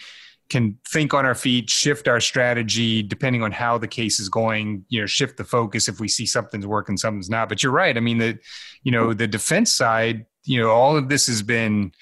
can 0.50 0.78
think 0.86 1.14
on 1.14 1.24
our 1.24 1.34
feet, 1.34 1.70
shift 1.70 2.06
our 2.06 2.20
strategy 2.20 3.02
depending 3.02 3.42
on 3.42 3.50
how 3.50 3.78
the 3.78 3.88
case 3.88 4.20
is 4.20 4.28
going, 4.28 4.84
you 4.88 5.00
know, 5.00 5.06
shift 5.06 5.36
the 5.36 5.44
focus 5.44 5.88
if 5.88 6.00
we 6.00 6.08
see 6.08 6.26
something's 6.26 6.66
working, 6.66 6.96
something's 6.96 7.30
not. 7.30 7.48
But 7.48 7.62
you're 7.62 7.72
right. 7.72 7.96
I 7.96 8.00
mean, 8.00 8.18
the, 8.18 8.38
you 8.82 8.92
know, 8.92 9.14
the 9.14 9.26
defense 9.26 9.72
side, 9.72 10.26
you 10.44 10.60
know, 10.60 10.70
all 10.70 10.96
of 10.96 11.08
this 11.08 11.26
has 11.26 11.42
been 11.42 11.92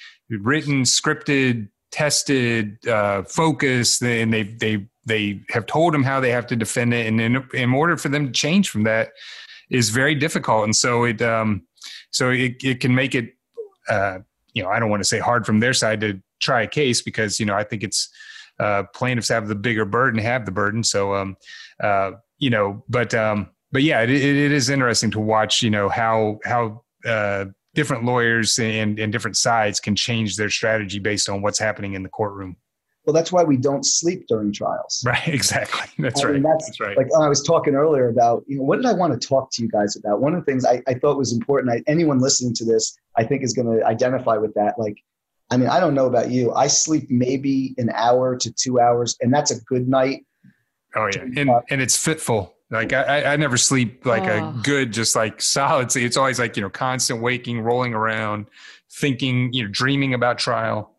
written, 0.40 0.82
scripted, 0.82 1.68
tested, 1.90 2.86
uh, 2.88 3.22
focused, 3.24 4.02
and 4.02 4.32
they, 4.32 4.44
they, 4.44 4.86
they 5.04 5.40
have 5.50 5.66
told 5.66 5.94
them 5.94 6.02
how 6.02 6.20
they 6.20 6.30
have 6.30 6.46
to 6.46 6.56
defend 6.56 6.94
it. 6.94 7.06
And 7.06 7.20
in, 7.20 7.44
in 7.54 7.74
order 7.74 7.96
for 7.96 8.08
them 8.08 8.26
to 8.26 8.32
change 8.32 8.70
from 8.70 8.84
that 8.84 9.10
is 9.70 9.90
very 9.90 10.14
difficult. 10.14 10.64
And 10.64 10.76
so 10.76 11.04
it, 11.04 11.20
um, 11.20 11.62
so 12.10 12.30
it, 12.30 12.62
it 12.62 12.80
can 12.80 12.94
make 12.94 13.14
it, 13.14 13.34
uh, 13.88 14.18
you 14.54 14.62
know, 14.62 14.68
I 14.68 14.78
don't 14.78 14.90
want 14.90 15.02
to 15.02 15.08
say 15.08 15.18
hard 15.18 15.44
from 15.44 15.60
their 15.60 15.74
side 15.74 16.00
to 16.00 16.20
try 16.40 16.62
a 16.62 16.68
case 16.68 17.02
because, 17.02 17.40
you 17.40 17.46
know, 17.46 17.54
I 17.54 17.64
think 17.64 17.82
it's, 17.82 18.08
uh, 18.60 18.84
plaintiffs 18.94 19.28
have 19.28 19.48
the 19.48 19.54
bigger 19.54 19.84
burden, 19.84 20.20
have 20.20 20.44
the 20.44 20.52
burden. 20.52 20.84
So, 20.84 21.14
um, 21.14 21.36
uh, 21.82 22.12
you 22.38 22.50
know, 22.50 22.84
but 22.88 23.14
um, 23.14 23.48
but 23.72 23.82
yeah, 23.82 24.02
it, 24.02 24.10
it 24.10 24.52
is 24.52 24.68
interesting 24.68 25.10
to 25.12 25.20
watch. 25.20 25.62
You 25.62 25.70
know 25.70 25.88
how 25.88 26.38
how 26.44 26.82
uh, 27.04 27.46
different 27.74 28.04
lawyers 28.04 28.58
and, 28.58 28.98
and 28.98 29.12
different 29.12 29.36
sides 29.36 29.80
can 29.80 29.96
change 29.96 30.36
their 30.36 30.50
strategy 30.50 30.98
based 30.98 31.28
on 31.28 31.42
what's 31.42 31.58
happening 31.58 31.94
in 31.94 32.02
the 32.02 32.08
courtroom. 32.08 32.56
Well, 33.04 33.14
that's 33.14 33.32
why 33.32 33.42
we 33.42 33.56
don't 33.56 33.84
sleep 33.84 34.26
during 34.28 34.52
trials. 34.52 35.02
Right. 35.06 35.26
Exactly. 35.26 35.90
That's 35.98 36.22
I 36.22 36.26
right. 36.26 36.34
Mean, 36.34 36.44
that's, 36.44 36.66
that's, 36.66 36.80
right. 36.80 36.96
Like 36.96 37.08
oh, 37.12 37.22
I 37.22 37.28
was 37.28 37.42
talking 37.42 37.74
earlier 37.74 38.08
about, 38.08 38.44
you 38.46 38.58
know, 38.58 38.62
what 38.62 38.76
did 38.76 38.86
I 38.86 38.92
want 38.92 39.20
to 39.20 39.28
talk 39.28 39.50
to 39.54 39.62
you 39.62 39.68
guys 39.68 39.96
about? 39.96 40.20
One 40.20 40.34
of 40.34 40.40
the 40.40 40.44
things 40.44 40.64
I, 40.64 40.82
I 40.86 40.94
thought 40.94 41.18
was 41.18 41.32
important. 41.32 41.72
I, 41.72 41.82
anyone 41.90 42.20
listening 42.20 42.54
to 42.54 42.64
this, 42.64 42.96
I 43.16 43.24
think, 43.24 43.42
is 43.42 43.52
going 43.52 43.66
to 43.66 43.84
identify 43.84 44.36
with 44.36 44.54
that. 44.54 44.78
Like 44.78 44.96
I 45.52 45.58
mean, 45.58 45.68
I 45.68 45.80
don't 45.80 45.94
know 45.94 46.06
about 46.06 46.30
you. 46.30 46.50
I 46.54 46.66
sleep 46.66 47.10
maybe 47.10 47.74
an 47.76 47.90
hour 47.94 48.36
to 48.36 48.50
two 48.50 48.80
hours, 48.80 49.18
and 49.20 49.32
that's 49.32 49.50
a 49.50 49.60
good 49.64 49.86
night. 49.86 50.24
Oh 50.96 51.10
yeah, 51.14 51.24
and 51.36 51.50
uh, 51.50 51.60
and 51.68 51.82
it's 51.82 51.94
fitful. 51.94 52.51
Like 52.72 52.94
I, 52.94 53.24
I 53.24 53.36
never 53.36 53.58
sleep 53.58 54.06
like 54.06 54.22
oh. 54.22 54.48
a 54.48 54.62
good, 54.62 54.92
just 54.92 55.14
like 55.14 55.42
solid. 55.42 55.92
Sleep. 55.92 56.06
It's 56.06 56.16
always 56.16 56.38
like 56.38 56.56
you 56.56 56.62
know, 56.62 56.70
constant 56.70 57.20
waking, 57.20 57.60
rolling 57.60 57.92
around, 57.92 58.46
thinking, 58.90 59.52
you 59.52 59.64
know, 59.64 59.68
dreaming 59.70 60.14
about 60.14 60.38
trial. 60.38 60.96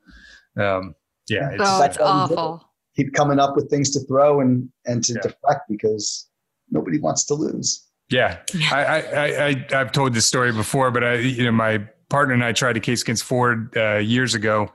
Um, 0.56 0.94
yeah, 1.28 1.50
it's, 1.52 1.64
oh, 1.66 1.84
it's 1.84 1.98
awful. 1.98 2.64
Keep 2.96 3.14
coming 3.14 3.40
up 3.40 3.56
with 3.56 3.72
things 3.72 3.90
to 3.92 4.02
throw 4.02 4.40
and 4.40 4.70
and 4.86 5.04
to 5.06 5.14
yeah. 5.14 5.22
deflect 5.22 5.62
because 5.68 6.30
nobody 6.70 7.00
wants 7.00 7.26
to 7.26 7.34
lose. 7.34 7.88
Yeah, 8.10 8.42
I, 8.72 8.84
I, 8.84 9.26
I, 9.48 9.68
I've 9.74 9.92
told 9.92 10.14
this 10.14 10.28
story 10.28 10.52
before, 10.52 10.92
but 10.92 11.04
I, 11.04 11.16
you 11.16 11.44
know, 11.44 11.52
my 11.52 11.88
partner 12.14 12.36
and 12.36 12.46
I 12.46 12.52
tried 12.52 12.78
a 12.78 12.80
case 12.80 13.02
against 13.02 13.24
Ford 13.24 13.76
uh, 13.76 13.96
years 13.96 14.36
ago, 14.36 14.72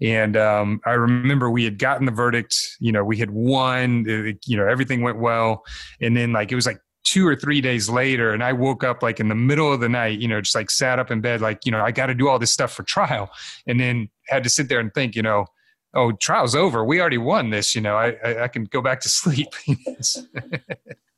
and 0.00 0.36
um, 0.36 0.80
I 0.86 0.92
remember 0.92 1.50
we 1.50 1.64
had 1.64 1.80
gotten 1.80 2.06
the 2.06 2.12
verdict. 2.12 2.56
You 2.78 2.92
know, 2.92 3.02
we 3.02 3.16
had 3.16 3.32
won. 3.32 4.04
It, 4.06 4.38
you 4.46 4.56
know, 4.56 4.68
everything 4.68 5.02
went 5.02 5.18
well, 5.18 5.64
and 6.00 6.16
then 6.16 6.32
like 6.32 6.52
it 6.52 6.54
was 6.54 6.64
like 6.64 6.78
two 7.02 7.26
or 7.26 7.34
three 7.34 7.60
days 7.60 7.88
later, 7.88 8.32
and 8.32 8.44
I 8.44 8.52
woke 8.52 8.84
up 8.84 9.02
like 9.02 9.18
in 9.18 9.28
the 9.28 9.34
middle 9.34 9.72
of 9.72 9.80
the 9.80 9.88
night. 9.88 10.20
You 10.20 10.28
know, 10.28 10.40
just 10.40 10.54
like 10.54 10.70
sat 10.70 11.00
up 11.00 11.10
in 11.10 11.20
bed, 11.20 11.40
like 11.40 11.66
you 11.66 11.72
know, 11.72 11.80
I 11.80 11.90
got 11.90 12.06
to 12.06 12.14
do 12.14 12.28
all 12.28 12.38
this 12.38 12.52
stuff 12.52 12.72
for 12.72 12.84
trial, 12.84 13.30
and 13.66 13.80
then 13.80 14.08
had 14.28 14.44
to 14.44 14.48
sit 14.48 14.68
there 14.68 14.78
and 14.78 14.94
think. 14.94 15.16
You 15.16 15.22
know. 15.22 15.46
Oh, 15.94 16.12
trial's 16.12 16.54
over. 16.54 16.84
We 16.84 17.00
already 17.00 17.16
won 17.16 17.48
this. 17.48 17.74
You 17.74 17.80
know, 17.80 17.96
I, 17.96 18.16
I, 18.22 18.42
I 18.44 18.48
can 18.48 18.64
go 18.64 18.82
back 18.82 19.00
to 19.00 19.08
sleep. 19.20 19.48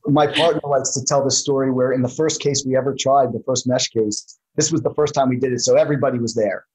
my 0.06 0.26
partner 0.26 0.60
likes 0.64 0.94
to 0.94 1.04
tell 1.04 1.24
the 1.24 1.32
story 1.32 1.72
where 1.72 1.92
in 1.92 2.00
the 2.00 2.08
first 2.08 2.40
case 2.40 2.64
we 2.64 2.76
ever 2.76 2.94
tried, 2.98 3.32
the 3.32 3.42
first 3.44 3.66
mesh 3.66 3.88
case, 3.88 4.38
this 4.58 4.72
was 4.72 4.82
the 4.82 4.92
first 4.94 5.14
time 5.14 5.28
we 5.28 5.36
did 5.36 5.52
it. 5.52 5.60
So 5.60 5.76
everybody 5.76 6.18
was 6.18 6.34
there. 6.34 6.66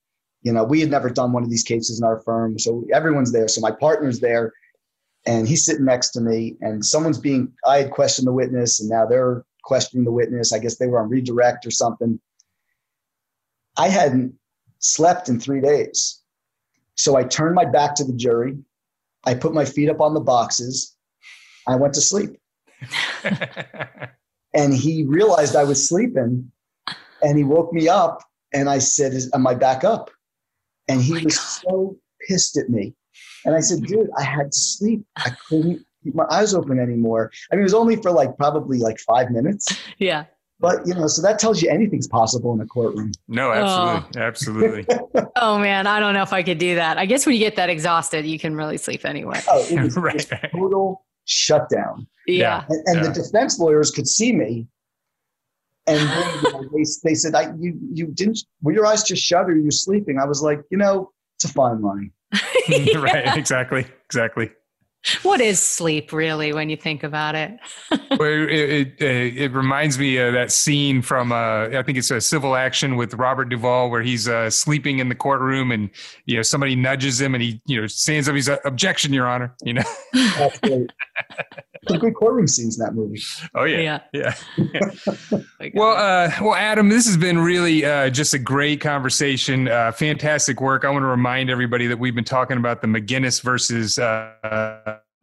You 0.41 0.53
know, 0.53 0.63
we 0.63 0.79
had 0.79 0.89
never 0.89 1.09
done 1.09 1.33
one 1.33 1.43
of 1.43 1.49
these 1.49 1.63
cases 1.63 1.99
in 1.99 2.05
our 2.05 2.21
firm. 2.21 2.57
So 2.57 2.85
everyone's 2.93 3.33
there. 3.33 3.49
So 3.49 3.59
my 3.59 3.71
partner's 3.71 4.21
there 4.21 4.53
and 5.25 5.47
he's 5.47 5.65
sitting 5.65 5.85
next 5.85 6.11
to 6.11 6.21
me 6.21 6.55
and 6.61 6.83
someone's 6.83 7.19
being, 7.19 7.51
I 7.67 7.79
had 7.79 7.91
questioned 7.91 8.25
the 8.25 8.31
witness 8.31 8.79
and 8.79 8.89
now 8.89 9.05
they're 9.05 9.43
questioning 9.65 10.05
the 10.05 10.13
witness. 10.13 10.53
I 10.53 10.59
guess 10.59 10.77
they 10.77 10.87
were 10.87 11.01
on 11.01 11.09
redirect 11.09 11.65
or 11.65 11.71
something. 11.71 12.19
I 13.77 13.89
hadn't 13.89 14.33
slept 14.79 15.27
in 15.27 15.39
three 15.39 15.59
days. 15.59 16.21
So 16.95 17.17
I 17.17 17.25
turned 17.25 17.55
my 17.55 17.65
back 17.65 17.95
to 17.95 18.05
the 18.05 18.13
jury. 18.13 18.57
I 19.25 19.33
put 19.33 19.53
my 19.53 19.65
feet 19.65 19.89
up 19.89 19.99
on 19.99 20.13
the 20.13 20.21
boxes. 20.21 20.95
I 21.67 21.75
went 21.75 21.95
to 21.95 22.01
sleep. 22.01 22.39
and 24.53 24.73
he 24.73 25.03
realized 25.03 25.57
I 25.57 25.65
was 25.65 25.87
sleeping 25.87 26.49
and 27.23 27.37
he 27.37 27.43
woke 27.43 27.73
me 27.73 27.87
up 27.87 28.23
and 28.53 28.69
I 28.69 28.79
said, 28.79 29.13
Am 29.33 29.47
I 29.47 29.55
back 29.55 29.83
up? 29.83 30.11
And 30.87 31.01
he 31.01 31.13
oh 31.13 31.23
was 31.23 31.37
God. 31.37 31.43
so 31.43 31.97
pissed 32.27 32.57
at 32.57 32.69
me. 32.69 32.93
And 33.45 33.55
I 33.55 33.59
said, 33.59 33.79
mm-hmm. 33.79 34.01
Dude, 34.01 34.09
I 34.17 34.23
had 34.23 34.51
to 34.51 34.57
sleep. 34.57 35.05
I 35.17 35.31
couldn't 35.47 35.85
keep 36.03 36.15
my 36.15 36.25
eyes 36.29 36.53
open 36.53 36.79
anymore. 36.79 37.31
I 37.51 37.55
mean, 37.55 37.61
it 37.61 37.63
was 37.63 37.73
only 37.73 37.95
for 37.95 38.11
like 38.11 38.37
probably 38.37 38.79
like 38.79 38.99
five 38.99 39.31
minutes. 39.31 39.67
Yeah. 39.97 40.25
But 40.59 40.87
you 40.87 40.93
know, 40.93 41.07
so 41.07 41.21
that 41.21 41.39
tells 41.39 41.61
you 41.61 41.69
anything's 41.69 42.07
possible 42.07 42.53
in 42.53 42.61
a 42.61 42.65
courtroom. 42.65 43.11
No, 43.27 43.51
absolutely, 43.51 44.21
oh. 44.21 44.23
absolutely. 44.23 44.85
oh 45.35 45.59
man, 45.59 45.87
I 45.87 45.99
don't 45.99 46.13
know 46.13 46.21
if 46.21 46.31
I 46.31 46.41
could 46.41 46.57
do 46.57 46.75
that. 46.75 46.97
I 46.97 47.05
guess 47.05 47.25
when 47.25 47.33
you 47.33 47.39
get 47.39 47.57
that 47.57 47.69
exhausted, 47.69 48.25
you 48.25 48.39
can 48.39 48.55
really 48.55 48.77
sleep 48.77 49.03
anyway. 49.03 49.41
Oh, 49.49 49.65
it 49.69 49.81
was, 49.81 49.97
right. 49.97 50.25
total 50.53 51.03
shutdown. 51.25 52.07
Yeah, 52.27 52.63
and, 52.69 52.81
and 52.85 52.95
yeah. 52.97 53.09
the 53.09 53.23
defense 53.23 53.59
lawyers 53.59 53.91
could 53.91 54.07
see 54.07 54.31
me, 54.31 54.65
and 55.87 55.99
they, 55.99 56.59
they, 56.77 56.83
they 57.03 57.13
said, 57.13 57.35
"I 57.35 57.53
you 57.59 57.77
you 57.93 58.07
didn't 58.07 58.39
were 58.61 58.71
your 58.71 58.85
eyes 58.85 59.03
just 59.03 59.23
shut 59.23 59.49
or 59.49 59.55
you're 59.55 59.71
sleeping?" 59.71 60.19
I 60.19 60.25
was 60.25 60.41
like, 60.41 60.61
you 60.69 60.77
know, 60.77 61.11
it's 61.37 61.45
a 61.45 61.53
fine 61.53 61.81
line. 61.81 62.11
yeah. 62.67 62.97
right, 62.97 63.37
exactly, 63.37 63.85
exactly 64.05 64.51
what 65.23 65.41
is 65.41 65.61
sleep 65.61 66.13
really 66.13 66.53
when 66.53 66.69
you 66.69 66.77
think 66.77 67.03
about 67.03 67.35
it? 67.35 67.59
well, 67.91 68.21
it, 68.21 69.01
it, 69.01 69.37
it, 69.37 69.51
reminds 69.51 69.99
me 69.99 70.17
of 70.17 70.33
that 70.33 70.51
scene 70.51 71.01
from 71.01 71.31
uh, 71.31 71.67
I 71.67 71.83
think 71.83 71.97
it's 71.97 72.09
a 72.09 72.21
civil 72.21 72.55
action 72.55 72.95
with 72.95 73.13
Robert 73.15 73.49
Duvall 73.49 73.89
where 73.89 74.01
he's 74.01 74.29
uh, 74.29 74.49
sleeping 74.49 74.99
in 74.99 75.09
the 75.09 75.15
courtroom 75.15 75.71
and 75.71 75.89
you 76.25 76.37
know 76.37 76.41
somebody 76.41 76.75
nudges 76.75 77.19
him 77.19 77.35
and 77.35 77.43
he 77.43 77.61
you 77.65 77.81
know 77.81 77.87
stands 77.87 78.29
up. 78.29 78.35
He's 78.35 78.47
like, 78.47 78.61
objection, 78.63 79.11
Your 79.11 79.27
Honor. 79.27 79.53
You 79.63 79.73
know. 79.73 79.83
That's 80.13 80.59
great. 80.59 80.89
Some 81.89 81.99
great 81.99 82.15
courtroom 82.15 82.47
scenes 82.47 82.79
in 82.79 82.85
that 82.85 82.93
movie. 82.93 83.21
Oh 83.55 83.65
yeah, 83.65 83.99
yeah. 84.13 84.35
yeah. 84.57 85.69
well, 85.73 85.97
uh, 85.97 86.31
well, 86.41 86.55
Adam, 86.55 86.87
this 86.87 87.05
has 87.07 87.17
been 87.17 87.39
really 87.39 87.83
uh, 87.83 88.09
just 88.09 88.33
a 88.33 88.39
great 88.39 88.79
conversation. 88.79 89.67
Uh, 89.67 89.91
fantastic 89.91 90.61
work. 90.61 90.85
I 90.85 90.89
want 90.89 91.03
to 91.03 91.07
remind 91.07 91.49
everybody 91.49 91.87
that 91.87 91.99
we've 91.99 92.15
been 92.15 92.23
talking 92.23 92.55
about 92.55 92.81
the 92.81 92.87
McGinnis 92.87 93.41
versus 93.41 93.99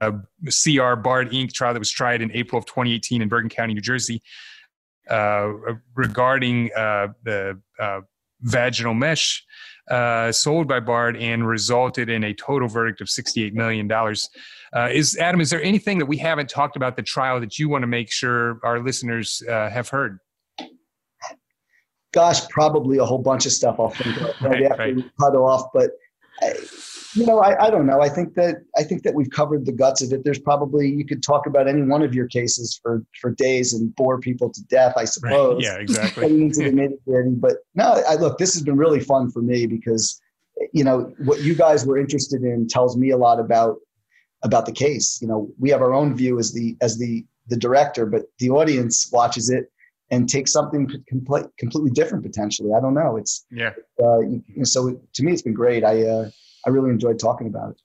uh, 0.01 0.13
a 0.47 0.51
CR 0.51 1.01
Bard 1.01 1.31
Inc. 1.31 1.53
trial 1.53 1.73
that 1.73 1.79
was 1.79 1.91
tried 1.91 2.23
in 2.23 2.31
April 2.33 2.59
of 2.59 2.67
2018 2.67 3.23
in 3.23 3.29
Bergen 3.29 3.51
County, 3.51 3.75
New 3.75 3.81
Jersey, 3.81 4.23
uh, 5.09 5.53
regarding 5.95 6.71
uh, 6.77 7.09
the 7.25 7.61
uh, 7.79 8.01
vaginal 8.43 8.95
mesh 8.95 9.45
uh, 9.91 10.31
sold 10.31 10.69
by 10.69 10.81
Bard 10.81 11.17
and 11.17 11.47
resulted 11.47 12.09
in 12.09 12.25
a 12.25 12.35
total 12.35 12.69
verdict 12.69 13.01
of 13.01 13.09
$68 13.09 13.53
million. 13.53 13.91
Uh, 13.91 14.89
is 14.93 15.17
Adam? 15.17 15.41
Is 15.41 15.51
there 15.51 15.63
anything 15.63 15.99
that 15.99 16.07
we 16.07 16.17
haven't 16.17 16.49
talked 16.49 16.77
about 16.77 16.97
the 16.97 17.03
trial 17.03 17.41
that 17.41 17.59
you 17.59 17.69
want 17.69 17.83
to 17.83 17.89
make 17.89 18.11
sure 18.11 18.61
our 18.63 18.79
listeners 18.79 19.43
uh, 19.49 19.69
have 19.69 19.89
heard? 19.89 20.19
Gosh, 22.13 22.49
probably 22.49 22.99
a 22.99 23.05
whole 23.05 23.19
bunch 23.19 23.47
of 23.47 23.53
stuff. 23.53 23.77
I'll 23.79 23.91
think 23.91 24.21
of 24.21 24.35
right, 24.43 24.63
after 24.63 24.79
right. 24.79 24.97
we 24.97 25.03
cut 25.21 25.35
off, 25.35 25.71
but 25.73 25.91
you 27.15 27.27
know, 27.27 27.41
I, 27.41 27.67
I 27.67 27.71
don't 27.71 27.87
know. 27.87 28.01
I 28.01 28.09
think 28.09 28.35
that 28.35 28.57
I 28.77 28.83
think 28.83 29.03
that 29.03 29.15
we've 29.15 29.31
covered 29.31 29.67
the 29.67 29.73
guts 29.73 30.03
of 30.03 30.13
it. 30.13 30.25
There's 30.25 30.39
probably 30.39 30.89
you 30.89 31.05
could 31.05 31.23
talk 31.23 31.47
about 31.47 31.69
any 31.69 31.83
one 31.83 32.03
of 32.03 32.15
your 32.15 32.27
cases 32.27 32.79
for 32.83 33.05
for 33.21 33.33
days 33.33 33.73
and 33.73 33.95
bore 33.97 34.21
people 34.21 34.51
to 34.51 34.63
death. 34.65 34.95
I 34.97 35.05
suppose. 35.05 35.57
Right. 35.57 35.65
Yeah, 35.65 35.79
exactly. 35.79 36.27
Into 36.27 36.65
the 36.65 36.71
nitty 36.71 36.99
gritty, 37.07 37.35
but 37.35 37.57
no, 37.75 38.03
I 38.09 38.15
look. 38.15 38.39
This 38.39 38.55
has 38.55 38.63
been 38.63 38.77
really 38.77 39.01
fun 39.01 39.31
for 39.31 39.43
me 39.43 39.67
because 39.67 40.21
you 40.73 40.85
know 40.85 41.13
what 41.25 41.41
you 41.43 41.55
guys 41.55 41.85
were 41.85 41.99
interested 41.99 42.43
in 42.43 42.69
tells 42.69 42.97
me 42.97 43.11
a 43.11 43.17
lot 43.17 43.41
about 43.41 43.77
about 44.43 44.67
the 44.67 44.73
case. 44.73 45.19
You 45.21 45.29
know, 45.29 45.51
we 45.59 45.71
have 45.71 45.83
our 45.83 45.95
own 45.95 46.17
view 46.17 46.39
as 46.39 46.53
the 46.53 46.77
as 46.81 46.99
the 46.99 47.25
the 47.49 47.57
director, 47.57 48.07
but 48.07 48.23
the 48.39 48.51
audience 48.51 49.11
watches 49.13 49.51
it 49.51 49.71
and 50.13 50.29
takes 50.29 50.53
something 50.53 50.91
complete, 51.09 51.47
completely 51.59 51.91
different 51.91 52.25
potentially. 52.25 52.71
I 52.77 52.81
don't 52.81 52.95
know. 52.95 53.17
It's 53.17 53.45
yeah. 53.51 53.71
Uh, 54.03 54.21
you 54.21 54.65
so 54.65 55.01
to 55.15 55.23
me, 55.23 55.33
it's 55.33 55.43
been 55.43 55.55
great. 55.55 55.85
I 55.85 56.07
uh, 56.07 56.31
I 56.67 56.71
really 56.71 56.91
enjoyed 56.91 57.19
talking 57.19 57.47
about 57.47 57.71
it. 57.71 57.81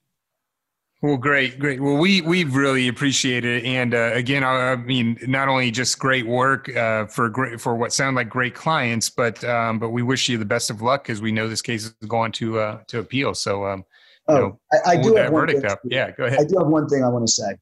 Well, 1.02 1.18
great, 1.18 1.58
great. 1.58 1.80
Well, 1.80 1.98
we 1.98 2.22
we 2.22 2.44
really 2.44 2.88
appreciate 2.88 3.44
it, 3.44 3.64
and 3.64 3.94
uh, 3.94 4.12
again, 4.14 4.42
I, 4.42 4.72
I, 4.72 4.76
mean, 4.76 5.18
not 5.26 5.46
only 5.46 5.70
just 5.70 5.98
great 5.98 6.26
work 6.26 6.74
uh, 6.74 7.04
for 7.06 7.28
great 7.28 7.60
for 7.60 7.76
what 7.76 7.92
sound 7.92 8.16
like 8.16 8.30
great 8.30 8.54
clients, 8.54 9.10
but 9.10 9.44
um, 9.44 9.78
but 9.78 9.90
we 9.90 10.02
wish 10.02 10.26
you 10.28 10.38
the 10.38 10.46
best 10.46 10.70
of 10.70 10.80
luck 10.80 11.04
because 11.04 11.20
we 11.20 11.32
know 11.32 11.48
this 11.48 11.60
case 11.60 11.84
is 11.84 11.92
going 12.08 12.32
to 12.32 12.58
uh, 12.60 12.78
to 12.88 12.98
appeal. 13.00 13.34
So, 13.34 13.66
um, 13.66 13.84
oh, 14.28 14.34
know, 14.34 14.60
I, 14.72 14.92
I 14.92 14.96
do 14.96 15.14
have 15.16 15.32
one 15.32 15.46
thing, 15.48 15.66
up. 15.66 15.80
Yeah, 15.84 16.12
go 16.12 16.24
ahead. 16.24 16.40
I 16.40 16.44
do 16.44 16.56
have 16.58 16.68
one 16.68 16.88
thing 16.88 17.04
I 17.04 17.08
want 17.08 17.26
to 17.26 17.32
say. 17.32 17.56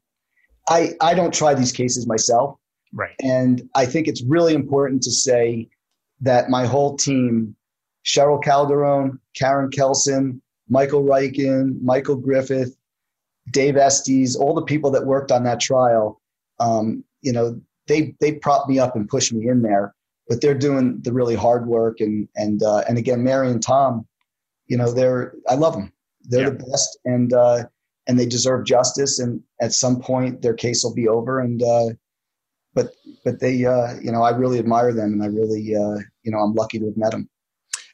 I 0.69 0.93
I 1.01 1.13
don't 1.13 1.35
try 1.35 1.55
these 1.55 1.73
cases 1.73 2.07
myself, 2.07 2.57
right? 2.93 3.17
And 3.21 3.69
I 3.75 3.85
think 3.85 4.07
it's 4.07 4.23
really 4.23 4.55
important 4.55 5.03
to 5.03 5.11
say 5.11 5.69
that 6.21 6.51
my 6.51 6.67
whole 6.67 6.97
team, 6.97 7.57
Cheryl 8.07 8.41
Calderon, 8.41 9.19
Karen 9.35 9.71
Kelson, 9.73 10.41
Michael 10.69 11.03
Reichen, 11.03 11.81
Michael 11.83 12.17
Griffith, 12.17 12.77
Dave 13.51 13.77
Estes, 13.77 14.37
all 14.37 14.55
the 14.55 14.63
people 14.63 14.91
that 14.91 15.07
worked 15.07 15.31
on 15.31 15.45
that 15.45 15.61
trial, 15.61 16.21
um, 16.61 17.05
you 17.21 17.33
know, 17.33 17.61
they 17.87 18.15
they 18.21 18.35
propped 18.35 18.69
me 18.69 18.79
up 18.79 18.97
and 18.97 19.09
pushed 19.09 19.33
me 19.33 19.49
in 19.49 19.63
there. 19.63 19.95
But 20.29 20.41
they're 20.41 20.55
doing 20.55 21.01
the 21.03 21.13
really 21.13 21.35
hard 21.35 21.67
work, 21.67 22.01
and 22.01 22.29
and 22.35 22.63
uh, 22.63 22.83
and 22.89 22.97
again, 22.97 23.23
Mary 23.23 23.51
and 23.51 23.63
Tom, 23.63 24.07
you 24.67 24.77
know, 24.77 24.91
they're 24.91 25.35
I 25.49 25.55
love 25.55 25.75
them. 25.75 25.93
They're 26.23 26.45
yeah. 26.45 26.51
the 26.51 26.65
best, 26.71 26.99
and 27.05 27.33
uh, 27.33 27.65
and 28.07 28.19
they 28.19 28.27
deserve 28.27 28.65
justice. 28.65 29.19
And 29.19 29.43
at 29.61 29.75
some 29.75 30.01
point, 30.01 30.41
their 30.41 30.55
case 30.55 30.83
will 30.83 30.95
be 30.95 31.09
over. 31.09 31.41
And 31.41 31.63
uh, 31.63 31.89
but 32.73 32.95
but 33.25 33.41
they, 33.41 33.67
uh, 33.67 33.95
you 34.03 34.13
know, 34.13 34.23
I 34.23 34.31
really 34.31 34.59
admire 34.59 34.95
them, 34.95 35.13
and 35.13 35.23
I 35.23 35.27
really, 35.27 35.77
uh, 35.77 35.99
you 36.23 36.33
know, 36.33 36.39
I'm 36.39 36.55
lucky 36.55 36.79
to 36.79 36.87
have 36.87 36.97
met 36.97 37.13
them. 37.13 37.29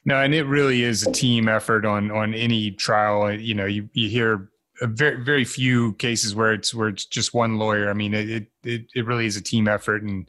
No, 0.03 0.19
and 0.19 0.33
it 0.33 0.43
really 0.43 0.83
is 0.83 1.05
a 1.05 1.11
team 1.11 1.47
effort 1.47 1.85
on 1.85 2.11
on 2.11 2.33
any 2.33 2.71
trial. 2.71 3.31
You 3.31 3.53
know, 3.53 3.65
you 3.65 3.89
you 3.93 4.09
hear 4.09 4.49
very 4.81 5.23
very 5.23 5.45
few 5.45 5.93
cases 5.93 6.33
where 6.33 6.53
it's 6.53 6.73
where 6.73 6.89
it's 6.89 7.05
just 7.05 7.33
one 7.33 7.59
lawyer. 7.59 7.89
I 7.89 7.93
mean, 7.93 8.13
it 8.13 8.47
it 8.63 8.85
it 8.95 9.05
really 9.05 9.27
is 9.27 9.37
a 9.37 9.41
team 9.41 9.67
effort, 9.67 10.01
and 10.01 10.27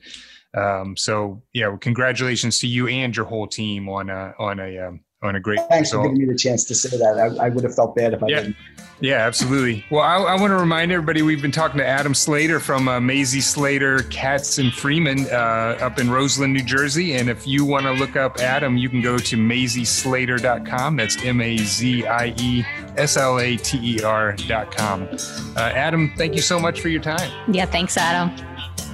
um, 0.55 0.97
so 0.97 1.43
yeah, 1.53 1.69
well, 1.69 1.79
congratulations 1.79 2.59
to 2.59 2.67
you 2.67 2.87
and 2.87 3.17
your 3.17 3.25
whole 3.25 3.47
team 3.47 3.89
on 3.89 4.11
a 4.11 4.35
on 4.39 4.61
a 4.61 4.79
um, 4.79 5.01
on 5.23 5.37
a 5.37 5.41
great. 5.41 5.61
Thanks 5.69 5.91
result. 5.91 6.05
for 6.05 6.09
giving 6.09 6.27
me 6.27 6.33
the 6.33 6.39
chance 6.39 6.65
to 6.65 6.75
say 6.75 6.97
that. 6.97 7.19
I, 7.19 7.47
I 7.47 7.49
would 7.49 7.65
have 7.65 7.75
felt 7.75 7.95
bad 7.95 8.15
if 8.15 8.23
I 8.23 8.27
yeah. 8.29 8.41
didn't. 8.41 8.57
Yeah, 9.01 9.27
absolutely. 9.27 9.85
Well, 9.91 10.03
I, 10.03 10.17
I, 10.17 10.41
want 10.41 10.53
to 10.53 10.57
remind 10.57 10.93
everybody 10.93 11.23
we've 11.23 11.43
been 11.43 11.51
talking 11.51 11.79
to 11.79 11.87
Adam 11.87 12.15
Slater 12.15 12.61
from 12.61 12.87
uh, 12.87 13.01
Mazie 13.01 13.41
Slater, 13.41 14.05
Katz 14.05 14.59
and 14.59 14.73
Freeman 14.73 15.27
uh, 15.27 15.77
up 15.81 15.99
in 15.99 16.09
Roseland, 16.09 16.53
New 16.53 16.63
Jersey. 16.63 17.15
And 17.15 17.29
if 17.29 17.45
you 17.45 17.65
want 17.65 17.85
to 17.85 17.93
look 17.93 18.15
up 18.15 18.39
Adam, 18.39 18.77
you 18.77 18.89
can 18.89 19.03
go 19.03 19.19
to 19.19 19.37
mazieslater.com. 19.37 20.97
That's 20.97 21.25
M 21.25 21.41
A 21.41 21.57
Z 21.57 22.07
I 22.07 22.35
E 22.39 22.65
S 22.97 23.17
L 23.17 23.41
A 23.41 23.57
T 23.57 23.97
E 23.97 24.03
R.com. 24.05 25.09
Uh, 25.57 25.59
Adam, 25.59 26.15
thank 26.17 26.37
you 26.37 26.43
so 26.43 26.61
much 26.61 26.81
for 26.81 26.89
your 26.89 27.03
time. 27.03 27.53
Yeah, 27.53 27.67
thanks, 27.67 27.97
Adam. 27.97 28.31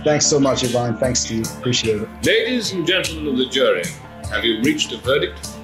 Thanks 0.05 0.27
so 0.27 0.41
much, 0.41 0.65
Yvonne. 0.65 0.97
Thanks, 0.97 1.21
Steve. 1.21 1.47
Appreciate 1.59 2.01
it. 2.01 2.09
Ladies 2.25 2.73
and 2.73 2.87
gentlemen 2.87 3.29
of 3.29 3.37
the 3.37 3.47
jury, 3.47 3.85
have 4.31 4.43
you 4.43 4.63
reached 4.63 4.91
a 4.93 4.97
verdict? 4.99 5.58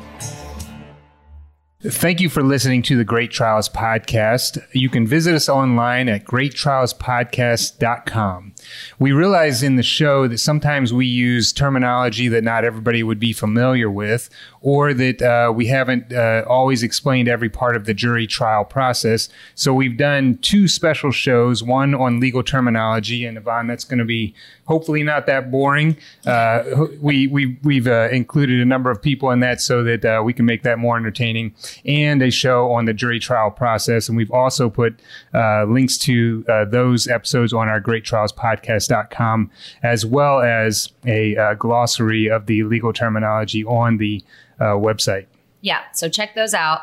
Thank 1.86 2.23
you 2.23 2.31
for 2.31 2.43
listening 2.43 2.81
to 2.85 2.97
the 2.97 3.05
Great 3.05 3.31
Trials 3.31 3.69
Podcast. 3.69 4.59
You 4.73 4.89
can 4.89 5.06
visit 5.06 5.35
us 5.35 5.51
online 5.51 6.09
at 6.09 6.24
greattrialspodcast.com. 6.24 8.53
We 8.98 9.12
realize 9.12 9.62
in 9.62 9.76
the 9.76 9.82
show 9.82 10.28
that 10.28 10.38
sometimes 10.38 10.92
we 10.92 11.06
use 11.06 11.52
terminology 11.52 12.28
that 12.28 12.44
not 12.44 12.64
everybody 12.64 13.02
would 13.02 13.20
be 13.20 13.32
familiar 13.32 13.90
with, 13.90 14.30
or 14.60 14.94
that 14.94 15.20
uh, 15.22 15.52
we 15.52 15.66
haven't 15.66 16.12
uh, 16.12 16.44
always 16.48 16.82
explained 16.82 17.28
every 17.28 17.50
part 17.50 17.76
of 17.76 17.84
the 17.84 17.94
jury 17.94 18.26
trial 18.26 18.64
process. 18.64 19.28
So 19.54 19.74
we've 19.74 19.96
done 19.96 20.38
two 20.38 20.68
special 20.68 21.10
shows, 21.10 21.62
one 21.62 21.94
on 21.94 22.20
legal 22.20 22.42
terminology, 22.42 23.26
and 23.26 23.36
Yvonne, 23.36 23.66
that's 23.66 23.84
going 23.84 23.98
to 23.98 24.04
be 24.04 24.34
hopefully 24.66 25.02
not 25.02 25.26
that 25.26 25.50
boring. 25.50 25.96
Uh, 26.26 26.86
we, 27.00 27.26
we, 27.26 27.58
we've 27.62 27.86
uh, 27.86 28.08
included 28.10 28.60
a 28.60 28.64
number 28.64 28.90
of 28.90 29.02
people 29.02 29.30
in 29.30 29.40
that 29.40 29.60
so 29.60 29.82
that 29.82 30.04
uh, 30.04 30.22
we 30.24 30.32
can 30.32 30.46
make 30.46 30.62
that 30.62 30.78
more 30.78 30.96
entertaining, 30.96 31.54
and 31.84 32.22
a 32.22 32.30
show 32.30 32.72
on 32.72 32.86
the 32.86 32.94
jury 32.94 33.20
trial 33.20 33.50
process. 33.50 34.08
And 34.08 34.16
we've 34.16 34.30
also 34.30 34.70
put 34.70 34.98
uh, 35.34 35.64
links 35.64 35.98
to 35.98 36.44
those 36.70 37.06
episodes 37.06 37.52
on 37.52 37.68
our 37.68 37.80
Great 37.80 38.04
Trials 38.04 38.32
podcast.com, 38.62 39.51
as 39.82 40.06
well 40.06 40.40
as 40.40 40.90
a 41.06 41.55
glossary 41.59 42.31
of 42.31 42.47
the 42.47 42.62
legal 42.64 42.93
terminology 42.93 43.64
on 43.64 43.97
the 43.98 44.22
uh, 44.60 44.76
website. 44.76 45.26
Yeah, 45.60 45.81
so 45.93 46.09
check 46.09 46.35
those 46.35 46.55
out. 46.55 46.81